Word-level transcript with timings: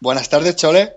Buenas 0.00 0.28
tardes, 0.28 0.56
Chole. 0.56 0.92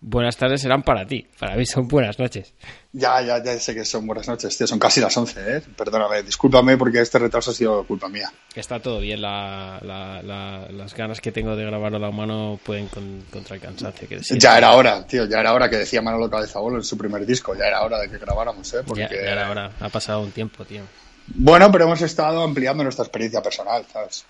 Buenas 0.00 0.36
tardes 0.36 0.60
serán 0.60 0.84
para 0.84 1.04
ti, 1.04 1.26
para 1.40 1.56
mí 1.56 1.66
son 1.66 1.88
buenas 1.88 2.20
noches. 2.20 2.54
Ya, 2.92 3.20
ya, 3.20 3.42
ya 3.42 3.58
sé 3.58 3.74
que 3.74 3.84
son 3.84 4.06
buenas 4.06 4.28
noches, 4.28 4.56
tío, 4.56 4.64
son 4.64 4.78
casi 4.78 5.00
las 5.00 5.16
11, 5.16 5.56
¿eh? 5.56 5.60
Perdóname, 5.76 6.22
discúlpame 6.22 6.76
porque 6.76 7.00
este 7.00 7.18
retraso 7.18 7.50
ha 7.50 7.54
sido 7.54 7.84
culpa 7.84 8.08
mía. 8.08 8.32
Está 8.54 8.78
todo 8.80 9.00
bien, 9.00 9.20
la, 9.20 9.80
la, 9.82 10.22
la, 10.22 10.68
las 10.70 10.94
ganas 10.94 11.20
que 11.20 11.32
tengo 11.32 11.56
de 11.56 11.64
grabarlo 11.64 11.96
a 11.96 12.00
la 12.00 12.12
mano 12.12 12.60
pueden 12.62 12.86
con, 12.86 13.24
contra 13.32 13.56
el 13.56 13.62
cansancio. 13.62 14.08
Que 14.08 14.20
ya 14.38 14.56
era 14.56 14.72
hora, 14.76 15.04
tío, 15.04 15.24
ya 15.26 15.40
era 15.40 15.52
hora 15.52 15.68
que 15.68 15.78
decía 15.78 16.00
Manolo 16.00 16.30
Cabezabolo 16.30 16.76
en 16.76 16.84
su 16.84 16.96
primer 16.96 17.26
disco, 17.26 17.56
ya 17.56 17.64
era 17.64 17.82
hora 17.82 17.98
de 17.98 18.08
que 18.08 18.18
grabáramos, 18.18 18.72
¿eh? 18.74 18.82
Porque... 18.86 19.02
Ya, 19.02 19.10
ya 19.10 19.32
era 19.32 19.50
hora, 19.50 19.72
ha 19.80 19.88
pasado 19.88 20.20
un 20.20 20.30
tiempo, 20.30 20.64
tío. 20.64 20.82
Bueno, 21.26 21.72
pero 21.72 21.86
hemos 21.86 22.02
estado 22.02 22.44
ampliando 22.44 22.84
nuestra 22.84 23.04
experiencia 23.04 23.42
personal, 23.42 23.84
¿sabes? 23.92 24.24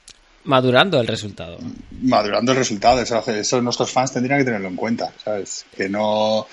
Madurando 0.49 0.99
el 0.99 1.07
resultado. 1.07 1.59
Madurando 2.01 2.53
el 2.53 2.59
resultado, 2.59 3.03
eso, 3.03 3.23
eso 3.31 3.61
nuestros 3.61 3.93
fans 3.93 4.15
tendrían 4.15 4.39
que 4.39 4.47
tenerlo 4.47 4.69
en 4.69 4.77
cuenta, 4.77 5.13
¿sabes? 5.23 5.67
Que 5.77 5.91
no, 5.91 6.47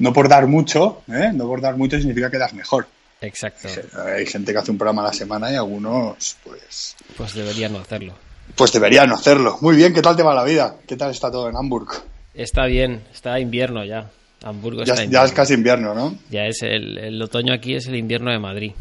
no 0.00 0.12
por 0.12 0.28
dar 0.28 0.48
mucho, 0.48 1.02
¿eh? 1.06 1.30
No 1.32 1.46
por 1.46 1.60
dar 1.60 1.76
mucho 1.76 1.96
significa 1.96 2.28
que 2.28 2.38
das 2.38 2.54
mejor. 2.54 2.88
Exacto. 3.20 3.68
Hay 4.04 4.26
gente 4.26 4.52
que 4.52 4.58
hace 4.58 4.72
un 4.72 4.78
programa 4.78 5.02
a 5.02 5.06
la 5.06 5.12
semana 5.12 5.52
y 5.52 5.54
algunos, 5.54 6.36
pues... 6.42 6.96
Pues 7.16 7.34
deberían 7.34 7.72
no 7.72 7.78
hacerlo. 7.78 8.14
Pues 8.56 8.72
deberían 8.72 9.08
no 9.08 9.14
hacerlo. 9.14 9.58
Muy 9.60 9.76
bien, 9.76 9.94
¿qué 9.94 10.02
tal 10.02 10.16
te 10.16 10.24
va 10.24 10.34
la 10.34 10.42
vida? 10.42 10.78
¿Qué 10.84 10.96
tal 10.96 11.12
está 11.12 11.30
todo 11.30 11.48
en 11.48 11.56
Hamburgo? 11.56 11.92
Está 12.34 12.66
bien, 12.66 13.04
está 13.14 13.38
invierno 13.38 13.84
ya. 13.84 14.10
Hamburgo 14.42 14.82
ya, 14.82 14.94
está 14.94 15.04
ya 15.04 15.24
es 15.24 15.30
casi 15.30 15.54
invierno, 15.54 15.94
¿no? 15.94 16.18
Ya 16.30 16.46
es 16.46 16.62
el, 16.62 16.98
el 16.98 17.22
otoño 17.22 17.54
aquí 17.54 17.76
es 17.76 17.86
el 17.86 17.94
invierno 17.94 18.32
de 18.32 18.40
Madrid. 18.40 18.72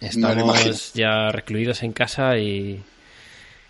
Estamos 0.00 0.92
ya 0.94 1.32
recluidos 1.32 1.82
en 1.82 1.92
casa 1.92 2.38
y 2.38 2.80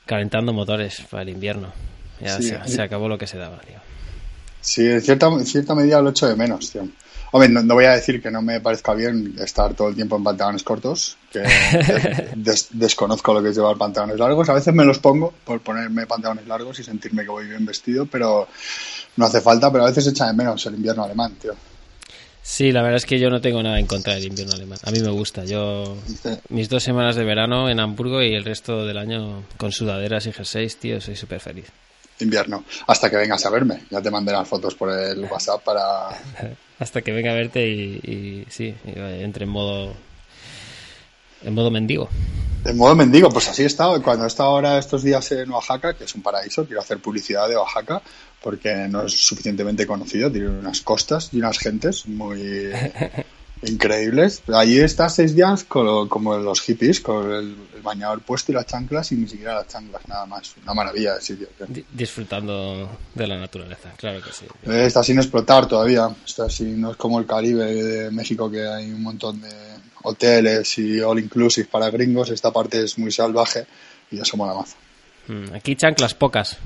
calentando 0.06 0.52
motores 0.52 1.02
para 1.10 1.24
el 1.24 1.28
invierno. 1.30 1.72
Ya 2.20 2.40
se, 2.40 2.80
acabó 2.80 3.08
lo 3.08 3.18
que 3.18 3.26
se 3.26 3.36
daba, 3.36 3.58
tío. 3.58 3.76
Sí, 4.62 4.86
en 4.86 5.02
cierta, 5.02 5.28
cierta 5.44 5.74
medida 5.74 6.00
lo 6.00 6.10
echo 6.10 6.26
de 6.26 6.34
menos, 6.34 6.70
tío. 6.70 6.88
Hombre, 7.32 7.48
no, 7.50 7.74
voy 7.74 7.84
a 7.84 7.92
decir 7.92 8.22
que 8.22 8.30
no 8.30 8.40
me 8.40 8.60
parezca 8.60 8.94
bien 8.94 9.34
estar 9.38 9.74
todo 9.74 9.88
el 9.88 9.94
tiempo 9.94 10.16
en 10.16 10.24
pantalones 10.24 10.62
cortos, 10.62 11.18
que 11.30 11.42
desconozco 12.70 13.34
lo 13.34 13.42
que 13.42 13.50
es 13.50 13.56
llevar 13.56 13.76
pantalones 13.76 14.18
largos. 14.18 14.48
A 14.48 14.54
veces 14.54 14.72
me 14.72 14.84
los 14.84 14.98
pongo 15.00 15.34
por 15.44 15.60
ponerme 15.60 16.06
pantalones 16.06 16.46
largos 16.46 16.78
y 16.78 16.84
sentirme 16.84 17.24
que 17.24 17.30
voy 17.30 17.46
bien 17.46 17.66
vestido, 17.66 18.06
pero 18.06 18.48
no 19.16 19.26
hace 19.26 19.40
falta, 19.40 19.70
pero 19.70 19.84
a 19.84 19.88
veces 19.88 20.06
echa 20.06 20.26
de 20.26 20.32
menos 20.32 20.64
el 20.66 20.76
invierno 20.76 21.04
alemán, 21.04 21.34
tío. 21.34 21.54
Sí, 22.48 22.70
la 22.70 22.80
verdad 22.80 22.98
es 22.98 23.06
que 23.06 23.18
yo 23.18 23.28
no 23.28 23.40
tengo 23.40 23.60
nada 23.60 23.80
en 23.80 23.88
contra 23.88 24.14
del 24.14 24.22
invierno 24.22 24.54
alemán. 24.54 24.78
A 24.84 24.92
mí 24.92 25.00
me 25.00 25.10
gusta. 25.10 25.44
Yo 25.44 25.96
mis 26.48 26.68
dos 26.68 26.84
semanas 26.84 27.16
de 27.16 27.24
verano 27.24 27.68
en 27.68 27.80
Hamburgo 27.80 28.22
y 28.22 28.36
el 28.36 28.44
resto 28.44 28.86
del 28.86 28.98
año 28.98 29.42
con 29.56 29.72
sudaderas 29.72 30.26
y 30.26 30.32
jerseys, 30.32 30.76
tío, 30.76 31.00
soy 31.00 31.16
súper 31.16 31.40
feliz. 31.40 31.66
Invierno. 32.20 32.64
Hasta 32.86 33.10
que 33.10 33.16
vengas 33.16 33.44
a 33.44 33.50
verme. 33.50 33.82
Ya 33.90 34.00
te 34.00 34.12
mandé 34.12 34.30
las 34.30 34.46
fotos 34.46 34.76
por 34.76 34.92
el 34.92 35.24
WhatsApp 35.30 35.60
para... 35.64 36.08
Hasta 36.78 37.02
que 37.02 37.10
venga 37.10 37.32
a 37.32 37.34
verte 37.34 37.66
y, 37.66 37.96
y 38.04 38.46
sí, 38.48 38.72
entre 38.94 39.42
en 39.42 39.50
modo 39.50 39.92
en 41.46 41.54
modo 41.54 41.70
mendigo. 41.70 42.08
En 42.64 42.76
modo 42.76 42.96
mendigo, 42.96 43.30
pues 43.30 43.48
así 43.48 43.62
he 43.62 43.66
estado. 43.66 44.02
Cuando 44.02 44.24
he 44.24 44.26
estado 44.26 44.50
ahora 44.50 44.78
estos 44.78 45.04
días 45.04 45.30
en 45.30 45.50
Oaxaca, 45.50 45.94
que 45.94 46.04
es 46.04 46.14
un 46.16 46.22
paraíso, 46.22 46.66
quiero 46.66 46.80
hacer 46.80 46.98
publicidad 46.98 47.48
de 47.48 47.56
Oaxaca, 47.56 48.02
porque 48.42 48.74
no 48.88 49.06
es 49.06 49.12
suficientemente 49.12 49.86
conocido, 49.86 50.30
tiene 50.30 50.48
unas 50.48 50.80
costas 50.80 51.28
y 51.32 51.38
unas 51.38 51.58
gentes 51.58 52.06
muy 52.08 52.72
increíbles. 53.62 54.42
Allí 54.52 54.80
estás 54.80 55.14
seis 55.14 55.36
días 55.36 55.62
como 55.62 56.38
los 56.38 56.60
hippies, 56.60 57.00
con 57.00 57.32
el, 57.32 57.56
bañador 57.86 58.20
puesto 58.22 58.50
y 58.50 58.56
las 58.56 58.66
chanclas 58.66 59.12
y 59.12 59.14
ni 59.14 59.28
siquiera 59.28 59.54
las 59.54 59.68
chanclas, 59.68 60.02
nada 60.08 60.26
más. 60.26 60.56
Una 60.64 60.74
maravilla 60.74 61.14
de 61.14 61.20
sitio. 61.20 61.46
Disfrutando 61.92 62.90
de 63.14 63.26
la 63.28 63.38
naturaleza, 63.38 63.92
claro 63.96 64.20
que 64.20 64.32
sí. 64.32 64.44
Está 64.68 65.04
sin 65.04 65.18
explotar 65.18 65.68
todavía, 65.68 66.08
está 66.26 66.46
así, 66.46 66.64
no 66.64 66.90
es 66.90 66.96
como 66.96 67.20
el 67.20 67.26
Caribe 67.26 67.72
de 67.72 68.10
México 68.10 68.50
que 68.50 68.66
hay 68.66 68.90
un 68.90 69.04
montón 69.04 69.40
de 69.40 69.50
hoteles 70.06 70.78
y 70.78 71.00
all 71.00 71.18
inclusive 71.18 71.68
para 71.70 71.90
gringos, 71.90 72.30
esta 72.30 72.52
parte 72.52 72.82
es 72.82 72.96
muy 72.98 73.10
salvaje 73.10 73.66
y 74.10 74.20
eso 74.20 74.36
mola 74.36 74.54
más. 74.54 74.76
Mm, 75.26 75.54
aquí 75.54 75.74
chanclas 75.74 76.14
pocas. 76.14 76.58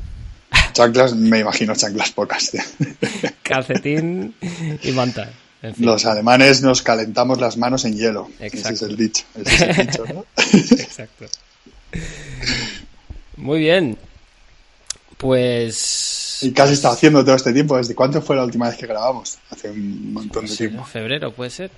Chanclas, 0.72 1.14
me 1.14 1.38
imagino 1.38 1.74
chanclas 1.74 2.10
pocas. 2.12 2.52
Calcetín 3.42 4.34
y 4.82 4.92
manta. 4.92 5.30
Los 5.78 6.06
alemanes 6.06 6.62
nos 6.62 6.82
calentamos 6.82 7.40
las 7.40 7.56
manos 7.56 7.84
en 7.84 7.96
hielo. 7.96 8.30
Ese 8.38 8.72
es 8.72 8.82
el 8.82 8.96
dicho. 8.96 9.24
Exacto. 9.36 11.26
Muy 13.36 13.60
bien. 13.60 13.98
Pues. 15.18 16.38
¿Y 16.42 16.58
has 16.58 16.70
estado 16.70 16.94
haciendo 16.94 17.22
todo 17.22 17.34
este 17.34 17.52
tiempo? 17.52 17.76
¿Desde 17.76 17.94
cuánto 17.94 18.22
fue 18.22 18.36
la 18.36 18.44
última 18.44 18.68
vez 18.68 18.78
que 18.78 18.86
grabamos? 18.86 19.38
Hace 19.50 19.70
un 19.70 20.14
montón 20.14 20.46
de 20.46 20.56
tiempo. 20.56 20.84
Febrero, 20.84 21.32
puede 21.32 21.50
ser. 21.50 21.70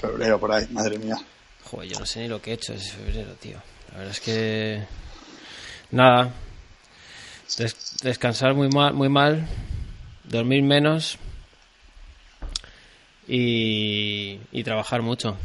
Febrero, 0.00 0.38
por 0.38 0.52
ahí, 0.52 0.66
madre 0.70 0.98
mía. 0.98 1.16
Joder, 1.64 1.88
yo 1.88 1.98
no 1.98 2.06
sé 2.06 2.20
ni 2.20 2.28
lo 2.28 2.40
que 2.40 2.50
he 2.50 2.54
hecho 2.54 2.72
ese 2.72 2.90
febrero, 2.90 3.34
tío. 3.34 3.58
La 3.92 3.98
verdad 3.98 4.12
es 4.12 4.20
que. 4.20 4.82
Nada. 5.90 6.32
descansar 8.02 8.54
muy 8.54 8.68
mal, 8.68 8.94
muy 8.94 9.08
mal. 9.08 9.46
Dormir 10.24 10.62
menos. 10.62 11.18
Y, 13.26 14.40
y 14.52 14.64
trabajar 14.64 15.02
mucho. 15.02 15.36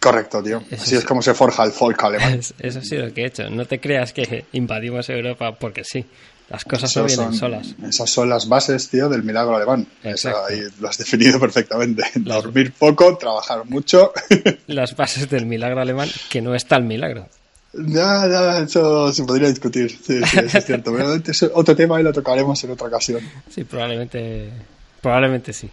Correcto, 0.00 0.42
tío. 0.42 0.62
Así 0.72 0.96
es, 0.96 1.04
como 1.04 1.20
se 1.20 1.34
forja 1.34 1.62
el 1.64 1.72
folk 1.72 2.02
alemán. 2.02 2.40
eso 2.58 2.78
ha 2.78 2.82
sido 2.82 3.06
lo 3.06 3.14
que 3.14 3.22
he 3.22 3.26
hecho. 3.26 3.50
No 3.50 3.66
te 3.66 3.80
creas 3.80 4.14
que 4.14 4.46
invadimos 4.52 5.08
Europa 5.10 5.54
porque 5.56 5.84
sí. 5.84 6.04
Las 6.50 6.64
cosas 6.64 6.96
no 6.96 7.04
vienen 7.04 7.32
solas. 7.32 7.76
Esas 7.88 8.10
son 8.10 8.28
las 8.28 8.48
bases, 8.48 8.88
tío, 8.88 9.08
del 9.08 9.22
milagro 9.22 9.54
alemán. 9.54 9.86
ahí 10.02 10.62
lo 10.80 10.88
has 10.88 10.98
definido 10.98 11.38
perfectamente. 11.38 12.02
Dormir 12.16 12.72
poco, 12.76 13.16
trabajar 13.16 13.64
mucho. 13.66 14.12
Las 14.66 14.96
bases 14.96 15.30
del 15.30 15.46
milagro 15.46 15.80
alemán, 15.80 16.08
que 16.28 16.42
no 16.42 16.56
está 16.56 16.76
el 16.76 16.84
milagro. 16.84 17.28
Ya, 17.72 18.26
ya, 18.26 18.58
eso 18.58 19.12
se 19.12 19.22
podría 19.22 19.48
discutir. 19.48 19.90
Sí, 19.90 20.20
sí, 20.24 20.38
eso 20.40 20.58
es 20.58 20.66
cierto. 20.66 20.92
es 21.24 21.42
otro 21.54 21.76
tema 21.76 22.00
y 22.00 22.02
lo 22.02 22.12
tocaremos 22.12 22.62
en 22.64 22.72
otra 22.72 22.88
ocasión. 22.88 23.20
Sí, 23.48 23.62
probablemente, 23.62 24.50
probablemente 25.00 25.52
sí. 25.52 25.70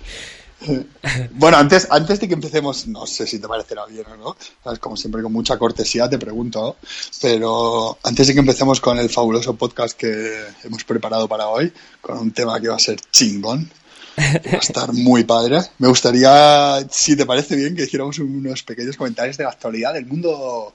Bueno, 1.32 1.58
antes, 1.58 1.88
antes 1.90 2.20
de 2.20 2.28
que 2.28 2.34
empecemos, 2.34 2.88
no 2.88 3.06
sé 3.06 3.28
si 3.28 3.40
te 3.40 3.48
parecerá 3.48 3.86
bien 3.86 4.06
o 4.08 4.18
no, 4.18 4.38
¿sabes? 4.64 4.80
como 4.80 4.98
siempre 4.98 5.22
con 5.22 5.32
mucha 5.32 5.58
cortesía 5.58 6.10
te 6.10 6.18
pregunto, 6.18 6.78
pero 7.22 7.98
antes 8.04 8.28
de 8.28 8.34
que 8.34 8.40
empecemos 8.40 8.82
con 8.82 8.98
el 8.98 9.10
fabuloso 9.10 9.56
podcast 9.56 9.98
que 9.98 10.46
hemos 10.64 10.84
preparado 10.84 11.28
para 11.28 11.48
hoy, 11.48 11.72
con 12.02 12.18
un 12.18 12.32
tema 12.32 12.60
que 12.60 12.70
va 12.70 12.76
a 12.76 12.80
ser 12.80 13.00
chingón, 13.12 13.70
va 14.18 14.58
a 14.58 14.62
estar 14.62 14.92
muy 14.94 15.24
padre, 15.24 15.60
me 15.78 15.88
gustaría, 15.88 16.86
si 16.90 17.16
te 17.16 17.26
parece 17.26 17.56
bien, 17.56 17.76
que 17.76 17.84
hiciéramos 17.84 18.18
unos 18.20 18.64
pequeños 18.64 18.98
comentarios 18.98 19.38
de 19.38 19.44
la 19.44 19.52
actualidad 19.52 19.94
del 19.94 20.06
mundo 20.06 20.74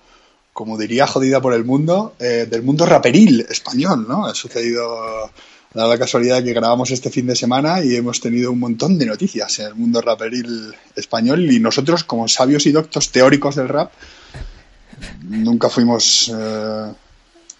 como 0.52 0.76
diría 0.76 1.06
jodida 1.06 1.40
por 1.40 1.54
el 1.54 1.64
mundo, 1.64 2.14
eh, 2.18 2.46
del 2.48 2.62
mundo 2.62 2.84
raperil 2.84 3.46
español, 3.48 4.06
¿no? 4.06 4.26
Ha 4.26 4.34
sucedido 4.34 5.30
Da 5.74 5.86
la 5.86 5.98
casualidad 5.98 6.42
que 6.44 6.52
grabamos 6.52 6.90
este 6.90 7.10
fin 7.10 7.26
de 7.26 7.34
semana 7.34 7.82
y 7.82 7.96
hemos 7.96 8.20
tenido 8.20 8.52
un 8.52 8.58
montón 8.58 8.98
de 8.98 9.06
noticias 9.06 9.58
en 9.58 9.66
el 9.66 9.74
mundo 9.74 10.02
raperil 10.02 10.74
español 10.94 11.50
y 11.50 11.60
nosotros, 11.60 12.04
como 12.04 12.28
sabios 12.28 12.66
y 12.66 12.72
doctos 12.72 13.10
teóricos 13.10 13.56
del 13.56 13.68
rap, 13.68 13.92
nunca 15.22 15.68
fuimos... 15.68 16.30
Eh, 16.34 16.92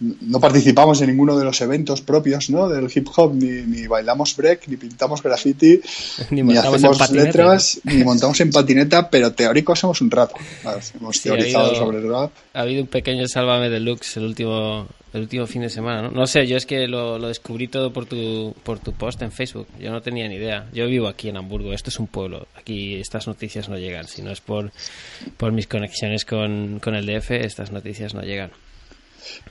no 0.03 0.41
participamos 0.41 1.00
en 1.00 1.11
ninguno 1.11 1.39
de 1.39 1.45
los 1.45 1.61
eventos 1.61 2.00
propios 2.00 2.50
¿no? 2.50 2.69
del 2.69 2.91
hip 2.93 3.06
hop, 3.15 3.34
ni, 3.34 3.87
bailamos 3.87 4.37
break, 4.37 4.67
ni 4.67 4.77
pintamos 4.77 5.23
graffiti, 5.23 5.81
ni, 6.31 6.56
hacemos 6.56 7.11
letras, 7.12 7.81
ni 7.84 8.03
montamos 8.03 8.41
en 8.41 8.50
patineta, 8.50 9.09
pero 9.09 9.33
teóricos 9.33 9.79
somos 9.79 10.00
un 10.00 10.11
rato. 10.11 10.34
hemos 10.99 11.21
teorizado 11.21 11.75
sobre 11.75 11.99
el 11.99 12.09
rap. 12.09 12.33
Ha 12.53 12.62
habido 12.62 12.83
un 12.83 12.89
pequeño 12.89 13.29
Sálvame 13.29 13.71
Deluxe 13.71 14.17
el 14.17 14.25
último, 14.25 14.89
el 15.12 15.21
último 15.23 15.47
fin 15.47 15.62
de 15.62 15.69
semana. 15.69 16.03
¿no? 16.03 16.11
no 16.11 16.27
sé, 16.27 16.47
yo 16.47 16.56
es 16.56 16.67
que 16.67 16.87
lo, 16.89 17.19
lo, 17.19 17.28
descubrí 17.28 17.69
todo 17.69 17.93
por 17.93 18.06
tu, 18.06 18.55
por 18.62 18.79
tu 18.79 18.93
post 18.93 19.23
en 19.23 19.32
Facebook. 19.32 19.67
Yo 19.79 19.91
no 19.91 20.00
tenía 20.03 20.29
ni 20.29 20.37
idea. 20.37 20.69
Yo 20.73 20.87
vivo 20.87 21.09
aquí 21.09 21.29
en 21.29 21.37
Hamburgo, 21.37 21.73
esto 21.73 21.91
es 21.91 21.99
un 21.99 22.06
pueblo. 22.06 22.47
Aquí 22.56 22.97
estas 22.97 23.26
noticias 23.26 23.69
no 23.69 23.76
llegan. 23.79 24.06
Si 24.09 24.23
no 24.23 24.31
es 24.31 24.41
por, 24.41 24.73
por 25.37 25.53
mis 25.53 25.67
conexiones 25.67 26.25
con, 26.25 26.81
con 26.81 26.94
el 26.94 27.06
DF, 27.06 27.31
estas 27.32 27.73
noticias 27.73 28.14
no 28.14 28.23
llegan. 28.23 28.50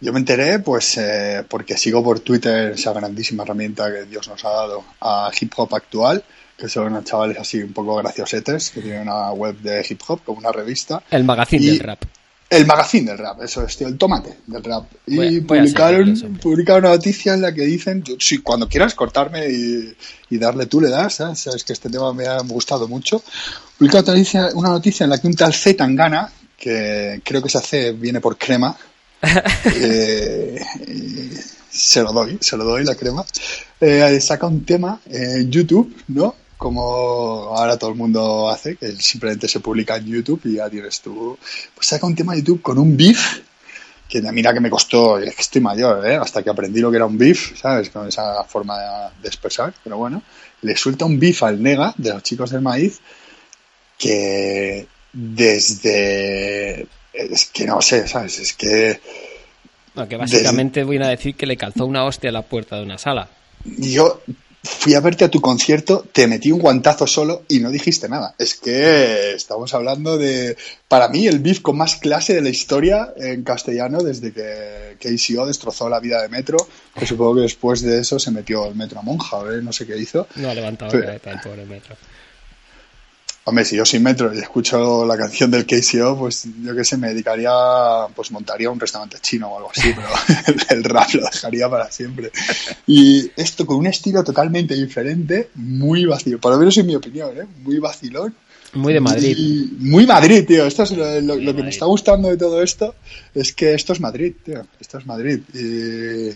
Yo 0.01 0.11
me 0.11 0.19
enteré, 0.19 0.59
pues, 0.59 0.97
eh, 0.97 1.43
porque 1.47 1.77
sigo 1.77 2.03
por 2.03 2.19
Twitter 2.19 2.71
esa 2.73 2.93
grandísima 2.93 3.43
herramienta 3.43 3.91
que 3.91 4.03
Dios 4.05 4.27
nos 4.27 4.43
ha 4.43 4.49
dado 4.49 4.83
a 4.99 5.31
Hip 5.39 5.53
Hop 5.55 5.73
Actual, 5.73 6.23
que 6.57 6.67
son 6.67 6.87
unos 6.87 7.05
chavales 7.05 7.37
así 7.37 7.61
un 7.61 7.73
poco 7.73 7.95
graciosetes, 7.95 8.69
que 8.71 8.81
tienen 8.81 9.03
una 9.03 9.31
web 9.31 9.57
de 9.57 9.85
hip 9.87 10.01
hop, 10.07 10.21
como 10.23 10.39
una 10.39 10.51
revista. 10.51 11.01
El 11.09 11.23
magazine 11.23 11.65
del 11.65 11.79
rap. 11.79 12.03
El 12.51 12.65
magazine 12.65 13.11
del 13.11 13.17
rap, 13.17 13.41
eso 13.41 13.63
es, 13.63 13.77
tío, 13.77 13.87
el 13.87 13.97
tomate 13.97 14.39
del 14.45 14.61
rap. 14.61 14.83
Y 15.07 15.39
publicaron, 15.39 16.37
publicaron 16.41 16.83
una 16.83 16.95
noticia 16.95 17.33
en 17.33 17.41
la 17.41 17.53
que 17.53 17.61
dicen, 17.61 18.03
si 18.19 18.39
cuando 18.39 18.67
quieras 18.67 18.93
cortarme 18.93 19.47
y, 19.49 19.95
darle 20.37 20.65
tú 20.65 20.81
le 20.81 20.89
das, 20.89 21.15
sabes 21.15 21.63
que 21.63 21.71
este 21.71 21.89
tema 21.89 22.11
me 22.13 22.27
ha 22.27 22.41
gustado 22.41 22.89
mucho. 22.89 23.23
Publicaron 23.77 24.03
una 24.03 24.17
noticia, 24.17 24.49
una 24.53 24.69
noticia 24.69 25.05
en 25.05 25.11
la 25.11 25.17
que 25.17 25.27
un 25.27 25.33
tal 25.33 25.53
Z 25.53 25.77
Tangana, 25.77 26.29
que 26.57 27.21
creo 27.23 27.41
que 27.41 27.47
se 27.47 27.57
hace, 27.57 27.93
viene 27.93 28.19
por 28.19 28.37
crema, 28.37 28.75
eh, 29.73 30.61
se 31.69 32.03
lo 32.03 32.11
doy, 32.11 32.37
se 32.41 32.57
lo 32.57 32.65
doy 32.65 32.83
la 32.83 32.95
crema. 32.95 33.23
Eh, 33.79 34.19
saca 34.19 34.47
un 34.47 34.65
tema 34.65 34.99
en 35.09 35.49
YouTube, 35.49 35.95
¿no? 36.09 36.35
Como 36.61 37.57
ahora 37.57 37.75
todo 37.75 37.89
el 37.89 37.95
mundo 37.95 38.47
hace, 38.47 38.75
que 38.75 38.91
simplemente 38.91 39.47
se 39.47 39.61
publica 39.61 39.95
en 39.95 40.05
YouTube 40.05 40.41
y 40.43 40.57
ya 40.57 40.69
tienes 40.69 41.01
tú. 41.01 41.35
Pues 41.73 41.87
saca 41.87 42.05
un 42.05 42.13
tema 42.13 42.35
en 42.35 42.41
YouTube 42.41 42.61
con 42.61 42.77
un 42.77 42.95
beef 42.95 43.39
que 44.07 44.21
mira 44.31 44.53
que 44.53 44.59
me 44.59 44.69
costó, 44.69 45.17
es 45.17 45.33
que 45.33 45.41
estoy 45.41 45.59
mayor, 45.59 46.05
¿eh? 46.05 46.17
hasta 46.17 46.43
que 46.43 46.51
aprendí 46.51 46.79
lo 46.79 46.91
que 46.91 46.97
era 46.97 47.07
un 47.07 47.17
beef, 47.17 47.59
¿sabes? 47.59 47.89
Con 47.89 48.07
esa 48.07 48.43
forma 48.43 48.77
de, 49.19 49.27
expresar, 49.27 49.73
pero 49.83 49.97
bueno, 49.97 50.21
le 50.61 50.77
suelta 50.77 51.05
un 51.05 51.19
beef 51.19 51.41
al 51.41 51.63
nega 51.63 51.95
de 51.97 52.13
los 52.13 52.21
chicos 52.21 52.51
del 52.51 52.61
maíz 52.61 52.99
que 53.97 54.85
desde... 55.11 56.85
Es 57.11 57.49
que 57.51 57.65
no 57.65 57.81
sé, 57.81 58.07
¿sabes? 58.07 58.37
Es 58.37 58.53
que... 58.53 59.01
que 60.07 60.15
básicamente 60.15 60.83
voy 60.83 60.97
a 60.97 61.07
decir 61.07 61.33
que 61.33 61.47
le 61.47 61.57
calzó 61.57 61.87
una 61.87 62.05
hostia 62.05 62.29
a 62.29 62.33
la 62.33 62.43
puerta 62.43 62.75
de 62.75 62.83
una 62.83 62.99
sala. 62.99 63.29
Yo 63.65 64.21
fui 64.63 64.93
a 64.93 64.99
verte 64.99 65.25
a 65.25 65.29
tu 65.29 65.41
concierto, 65.41 66.05
te 66.11 66.27
metí 66.27 66.51
un 66.51 66.59
guantazo 66.59 67.07
solo 67.07 67.43
y 67.47 67.59
no 67.59 67.71
dijiste 67.71 68.07
nada. 68.07 68.35
Es 68.37 68.55
que 68.55 69.33
estamos 69.33 69.73
hablando 69.73 70.17
de, 70.17 70.55
para 70.87 71.07
mí, 71.07 71.27
el 71.27 71.39
beef 71.39 71.61
con 71.61 71.77
más 71.77 71.95
clase 71.95 72.33
de 72.33 72.41
la 72.41 72.49
historia 72.49 73.13
en 73.17 73.43
castellano 73.43 74.03
desde 74.03 74.31
que 74.31 74.97
KCO 74.99 75.45
destrozó 75.45 75.89
la 75.89 75.99
vida 75.99 76.21
de 76.21 76.29
Metro, 76.29 76.57
que 76.97 77.05
supongo 77.07 77.35
que 77.35 77.41
después 77.41 77.81
de 77.81 77.99
eso 77.99 78.19
se 78.19 78.31
metió 78.31 78.65
el 78.67 78.75
Metro 78.75 78.99
a 78.99 79.03
monja, 79.03 79.39
¿eh? 79.51 79.61
no 79.61 79.73
sé 79.73 79.87
qué 79.87 79.97
hizo. 79.97 80.27
No 80.35 80.49
ha 80.49 80.53
levantado 80.53 80.91
Pero... 80.91 81.11
el 81.11 81.39
pobre 81.41 81.65
Metro. 81.65 81.95
Hombre, 83.43 83.65
si 83.65 83.75
yo 83.75 83.85
sin 83.85 84.03
metro 84.03 84.31
y 84.33 84.37
escucho 84.37 85.03
la 85.03 85.17
canción 85.17 85.49
del 85.49 85.65
KCO, 85.65 86.15
pues 86.15 86.47
yo 86.61 86.75
qué 86.75 86.83
sé, 86.83 86.95
me 86.97 87.07
dedicaría, 87.09 87.51
pues 88.15 88.29
montaría 88.29 88.69
un 88.69 88.79
restaurante 88.79 89.17
chino 89.19 89.47
o 89.49 89.57
algo 89.57 89.71
así, 89.75 89.93
pero 89.95 90.55
el 90.69 90.83
rap 90.83 91.11
lo 91.15 91.25
dejaría 91.25 91.67
para 91.67 91.91
siempre. 91.91 92.31
Y 92.85 93.31
esto 93.35 93.65
con 93.65 93.77
un 93.77 93.87
estilo 93.87 94.23
totalmente 94.23 94.75
diferente, 94.75 95.49
muy 95.55 96.05
vacilón, 96.05 96.39
por 96.39 96.53
lo 96.53 96.59
menos 96.59 96.77
en 96.77 96.85
mi 96.85 96.95
opinión, 96.95 97.35
¿eh? 97.35 97.47
muy 97.63 97.79
vacilón. 97.79 98.35
Muy 98.73 98.93
de 98.93 99.01
Madrid. 99.01 99.37
muy 99.79 100.05
Madrid, 100.05 100.45
tío. 100.45 100.65
Esto 100.65 100.83
es 100.83 100.91
lo, 100.91 101.35
que 101.35 101.63
me 101.63 101.69
está 101.69 101.85
gustando 101.85 102.29
de 102.29 102.37
todo 102.37 102.61
esto, 102.61 102.95
es 103.33 103.51
que 103.53 103.73
esto 103.73 103.91
es 103.91 103.99
Madrid, 103.99 104.33
tío. 104.45 104.65
Esto 104.79 104.99
es 104.99 105.05
Madrid. 105.05 105.41
Y 105.53 106.29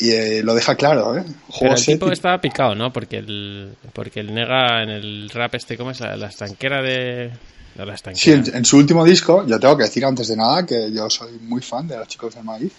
y 0.00 0.12
eh, 0.12 0.42
lo 0.42 0.54
deja 0.54 0.74
claro, 0.74 1.16
¿eh? 1.16 1.24
Pero 1.60 1.74
el 1.74 1.84
tipo 1.84 2.10
estaba 2.10 2.40
picado, 2.40 2.74
¿no? 2.74 2.92
Porque 2.92 3.18
el, 3.18 3.76
porque 3.92 4.20
el 4.20 4.34
nega 4.34 4.82
en 4.82 4.88
el 4.88 5.30
rap 5.30 5.54
este, 5.54 5.76
¿cómo 5.76 5.90
es? 5.90 6.00
La, 6.00 6.26
estanquera 6.26 6.82
de... 6.82 7.30
La 7.76 7.96
Sí, 8.14 8.32
en, 8.32 8.64
su 8.64 8.78
último 8.78 9.04
disco, 9.04 9.46
yo 9.46 9.60
tengo 9.60 9.76
que 9.76 9.84
decir 9.84 10.04
antes 10.04 10.28
de 10.28 10.36
nada 10.36 10.66
que 10.66 10.90
yo 10.92 11.08
soy 11.08 11.38
muy 11.40 11.62
fan 11.62 11.86
de 11.86 11.96
los 11.96 12.08
chicos 12.08 12.34
del 12.34 12.44
maíz. 12.44 12.72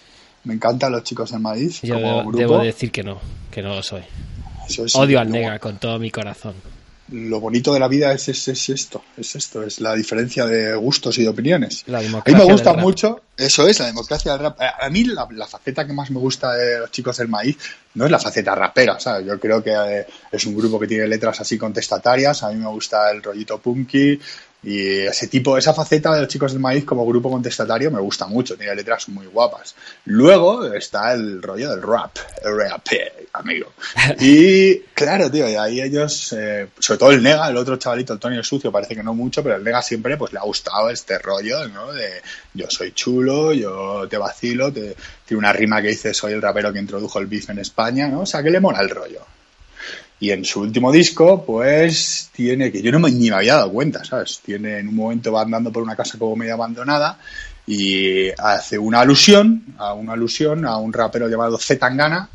Me 0.43 0.53
encantan 0.53 0.91
los 0.91 1.03
chicos 1.03 1.31
del 1.31 1.39
maíz 1.39 1.81
yo 1.81 1.95
debo, 2.33 2.59
decir 2.59 2.91
que 2.91 3.03
no, 3.03 3.19
que 3.49 3.61
no 3.61 3.75
lo 3.75 3.83
soy. 3.83 4.01
Odio 4.95 5.19
al 5.19 5.29
nega 5.29 5.59
con 5.59 5.77
todo 5.77 5.97
mi 5.97 6.11
corazón 6.11 6.55
lo 7.11 7.39
bonito 7.39 7.73
de 7.73 7.79
la 7.79 7.87
vida 7.87 8.13
es, 8.13 8.29
es, 8.29 8.69
esto, 8.69 9.03
es 9.17 9.35
esto, 9.35 9.63
es 9.63 9.81
la 9.81 9.93
diferencia 9.95 10.45
de 10.45 10.73
gustos 10.75 11.17
y 11.17 11.23
de 11.23 11.29
opiniones. 11.29 11.83
a 11.93 11.99
mí 11.99 12.33
me 12.33 12.43
gusta 12.43 12.73
mucho, 12.73 13.21
eso 13.37 13.67
es, 13.67 13.79
la 13.79 13.87
democracia 13.87 14.31
del 14.31 14.41
rap. 14.41 14.59
A 14.59 14.89
mí 14.89 15.03
la, 15.03 15.27
faceta 15.47 15.85
que 15.85 15.93
más 15.93 16.09
me 16.09 16.19
gusta 16.19 16.53
de 16.53 16.79
los 16.79 16.91
chicos 16.91 17.17
del 17.17 17.27
maíz 17.27 17.57
no 17.95 18.05
es 18.05 18.11
la 18.11 18.19
faceta 18.19 18.55
rapera, 18.55 18.99
¿sabes? 18.99 19.27
Yo 19.27 19.39
creo 19.39 19.61
que 19.61 19.71
eh, 19.71 20.07
es 20.31 20.45
un 20.45 20.55
grupo 20.55 20.79
que 20.79 20.87
tiene 20.87 21.07
letras 21.07 21.41
así 21.41 21.57
contestatarias, 21.57 22.43
a 22.43 22.49
mí 22.49 22.55
me 22.55 22.69
gusta 22.69 23.11
el 23.11 23.21
rollito 23.21 23.59
punky, 23.59 24.17
y 24.63 24.99
ese 24.99 25.27
tipo, 25.27 25.57
esa 25.57 25.73
faceta 25.73 26.13
de 26.13 26.21
los 26.21 26.27
chicos 26.27 26.51
del 26.51 26.61
maíz 26.61 26.85
como 26.85 27.05
grupo 27.05 27.31
contestatario 27.31 27.89
me 27.89 27.99
gusta 27.99 28.27
mucho, 28.27 28.55
tiene 28.55 28.75
letras 28.75 29.09
muy 29.09 29.25
guapas. 29.25 29.75
Luego 30.05 30.71
está 30.73 31.13
el 31.13 31.41
rollo 31.41 31.71
del 31.71 31.81
rap, 31.81 32.17
el 32.43 32.57
rap, 32.57 32.85
amigo. 33.33 33.73
Y 34.19 34.79
claro, 34.93 35.31
tío, 35.31 35.49
y 35.49 35.55
ahí 35.55 35.81
ellos, 35.81 36.33
eh, 36.33 36.67
sobre 36.77 36.99
todo 36.99 37.11
el 37.11 37.23
Nega, 37.23 37.49
el 37.49 37.57
otro 37.57 37.77
chavalito, 37.77 38.13
el 38.13 38.19
Tony 38.19 38.37
el 38.37 38.43
Sucio, 38.43 38.71
parece 38.71 38.95
que 38.95 39.03
no 39.03 39.15
mucho, 39.15 39.41
pero 39.41 39.55
el 39.55 39.63
Nega 39.63 39.81
siempre 39.81 40.15
pues 40.15 40.31
le 40.31 40.39
ha 40.39 40.43
gustado 40.43 40.89
este 40.89 41.17
rollo, 41.17 41.67
¿no? 41.67 41.91
De 41.91 42.21
yo 42.53 42.69
soy 42.69 42.91
chulo, 42.91 43.53
yo 43.53 44.07
te 44.07 44.17
vacilo, 44.17 44.71
te, 44.71 44.95
tiene 45.25 45.39
una 45.39 45.53
rima 45.53 45.81
que 45.81 45.89
dice 45.89 46.13
soy 46.13 46.33
el 46.33 46.41
rapero 46.41 46.71
que 46.71 46.79
introdujo 46.79 47.17
el 47.19 47.25
beef 47.25 47.49
en 47.49 47.59
España, 47.59 48.07
¿no? 48.07 48.21
O 48.21 48.25
sea, 48.25 48.43
que 48.43 48.51
le 48.51 48.59
mola 48.59 48.81
el 48.81 48.89
rollo. 48.89 49.25
Y 50.21 50.29
en 50.29 50.45
su 50.45 50.61
último 50.61 50.91
disco, 50.91 51.43
pues 51.43 52.29
tiene 52.31 52.71
que 52.71 52.81
yo 52.83 52.91
no 52.91 52.99
me, 52.99 53.09
ni 53.11 53.31
me 53.31 53.37
había 53.37 53.55
dado 53.55 53.71
cuenta, 53.71 54.05
¿sabes? 54.05 54.39
Tiene 54.45 54.77
en 54.77 54.87
un 54.87 54.95
momento 54.95 55.31
va 55.31 55.41
andando 55.41 55.71
por 55.71 55.81
una 55.81 55.95
casa 55.95 56.19
como 56.19 56.35
medio 56.35 56.53
abandonada 56.53 57.17
y 57.65 58.29
hace 58.37 58.77
una 58.77 59.01
alusión 59.01 59.63
a 59.79 59.93
una 59.95 60.13
alusión 60.13 60.63
a 60.65 60.77
un 60.77 60.93
rapero 60.93 61.27
llamado 61.27 61.57
Zetangana 61.57 62.29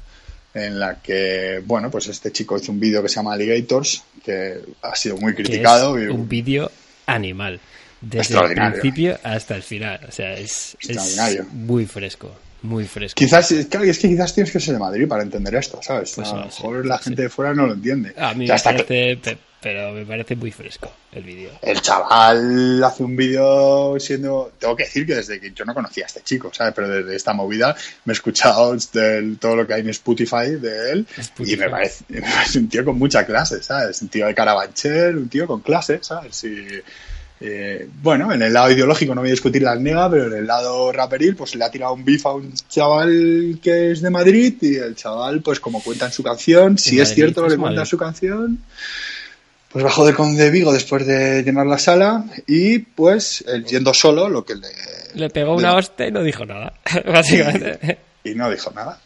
en 0.53 0.81
la 0.81 0.97
que, 0.97 1.63
bueno, 1.65 1.89
pues 1.89 2.09
este 2.09 2.33
chico 2.33 2.57
hizo 2.57 2.73
un 2.73 2.81
vídeo 2.81 3.03
que 3.03 3.09
se 3.09 3.17
llama 3.17 3.35
Alligators, 3.35 4.03
que 4.25 4.59
ha 4.83 4.97
sido 4.97 5.17
muy 5.19 5.35
criticado. 5.35 5.93
un 5.93 6.29
vídeo 6.29 6.73
animal, 7.07 7.61
desde 8.01 8.37
el 8.37 8.55
principio 8.55 9.17
hasta 9.23 9.55
el 9.55 9.63
final. 9.63 10.01
O 10.09 10.11
sea, 10.11 10.33
es, 10.33 10.77
es 10.81 11.53
muy 11.53 11.87
fresco. 11.87 12.35
Muy 12.67 12.85
fresco. 12.87 13.17
Quizás, 13.17 13.55
claro, 13.71 13.87
es 13.87 13.99
que 13.99 14.09
quizás 14.09 14.35
tienes 14.35 14.53
que 14.53 14.59
ser 14.59 14.75
de 14.75 14.81
Madrid 14.81 15.07
para 15.07 15.23
entender 15.23 15.55
esto, 15.55 15.79
¿sabes? 15.83 16.13
Pues 16.15 16.29
a 16.29 16.37
lo 16.37 16.45
mejor 16.47 16.85
la 16.85 16.99
gente 16.99 17.23
de 17.23 17.29
fuera 17.29 17.55
no 17.55 17.67
lo 17.67 17.75
entiende. 17.75 18.13
A 18.19 18.35
mí 18.35 18.47
me 18.47 18.59
parece, 18.59 19.19
pero 19.63 19.93
me 19.93 20.05
parece 20.05 20.37
muy 20.37 20.51
fresco 20.51 20.93
el 21.13 21.23
vídeo. 21.23 21.51
El 21.63 21.81
chaval 21.81 22.83
hace 22.83 23.03
un 23.05 23.17
vídeo 23.17 23.99
siendo. 23.99 24.53
Tengo 24.59 24.77
que 24.77 24.85
decir 24.85 25.07
que 25.07 25.15
desde 25.15 25.41
que 25.41 25.53
yo 25.53 25.65
no 25.65 25.75
conocía 25.75 26.05
a 26.05 26.07
este 26.09 26.23
chico, 26.23 26.53
¿sabes? 26.53 26.75
Pero 26.75 26.89
desde 26.89 27.17
esta 27.17 27.33
movida 27.33 27.75
me 28.05 28.13
he 28.13 28.15
escuchado 28.15 28.77
todo 29.41 29.57
lo 29.57 29.67
que 29.67 29.75
hay 29.75 29.81
en 29.83 29.91
Spotify 29.91 30.57
de 30.61 30.93
él 30.93 31.07
y 31.39 31.57
me 31.57 31.71
parece, 31.71 32.05
un 32.59 32.69
tío 32.69 32.85
con 32.85 32.99
mucha 32.99 33.25
clase, 33.25 33.63
¿sabes? 33.63 34.03
Un 34.03 34.09
tío 34.09 34.27
de 34.27 34.35
carabanchel, 34.35 35.17
un 35.17 35.29
tío 35.29 35.47
con 35.47 35.61
clase, 35.61 36.01
¿sabes? 36.03 36.45
Y 36.45 36.67
eh, 37.39 37.87
bueno, 38.03 38.33
en 38.33 38.41
el 38.41 38.53
lado 38.53 38.71
ideológico 38.71 39.15
no 39.15 39.21
voy 39.21 39.29
a 39.29 39.33
discutir 39.33 39.63
la 39.63 39.77
nega, 39.77 40.11
pero 40.11 40.27
en 40.29 40.39
el 40.39 40.47
lado 40.47 40.91
raperil, 40.91 41.37
pues 41.37 41.55
le 41.55 41.65
ha 41.65 41.71
tirado 41.71 41.93
un 41.93 42.05
beef 42.05 42.25
a 42.25 42.33
un 42.33 42.53
chaval 42.69 43.59
que 43.63 43.93
es 43.93 44.01
de 44.01 44.11
Madrid 44.11 44.55
y 44.63 44.77
el 44.77 44.97
chaval, 44.97 45.43
pues 45.43 45.61
como 45.61 45.83
cuenta 45.83 46.07
en 46.07 46.13
su 46.13 46.23
canción, 46.23 46.79
si 46.79 46.99
es 46.99 47.15
cierto 47.15 47.43
lo 47.43 47.49
que 47.49 47.59
cuenta 47.59 47.83
en 47.83 47.87
su 47.87 47.99
canción, 47.99 48.59
pues 49.71 49.85
bajó 49.85 50.07
de 50.07 50.15
Conde 50.15 50.51
Vigo 50.51 50.73
después 50.73 51.07
de 51.07 51.43
llenar 51.43 51.67
la 51.67 51.79
sala 51.79 52.25
y 52.47 52.79
pues 52.79 53.45
yendo 53.67 53.93
solo 53.93 54.29
lo 54.31 54.45
que 54.45 54.55
le... 54.55 54.69
Le 55.15 55.29
pegó 55.29 55.55
una 55.55 55.75
hostia 55.75 56.09
y 56.09 56.13
no 56.13 56.23
dijo 56.23 56.47
nada, 56.47 56.73
básicamente. 57.07 57.99
Y, 58.25 58.35
no 58.35 58.51
dijo 58.51 58.71
nada. 58.75 58.99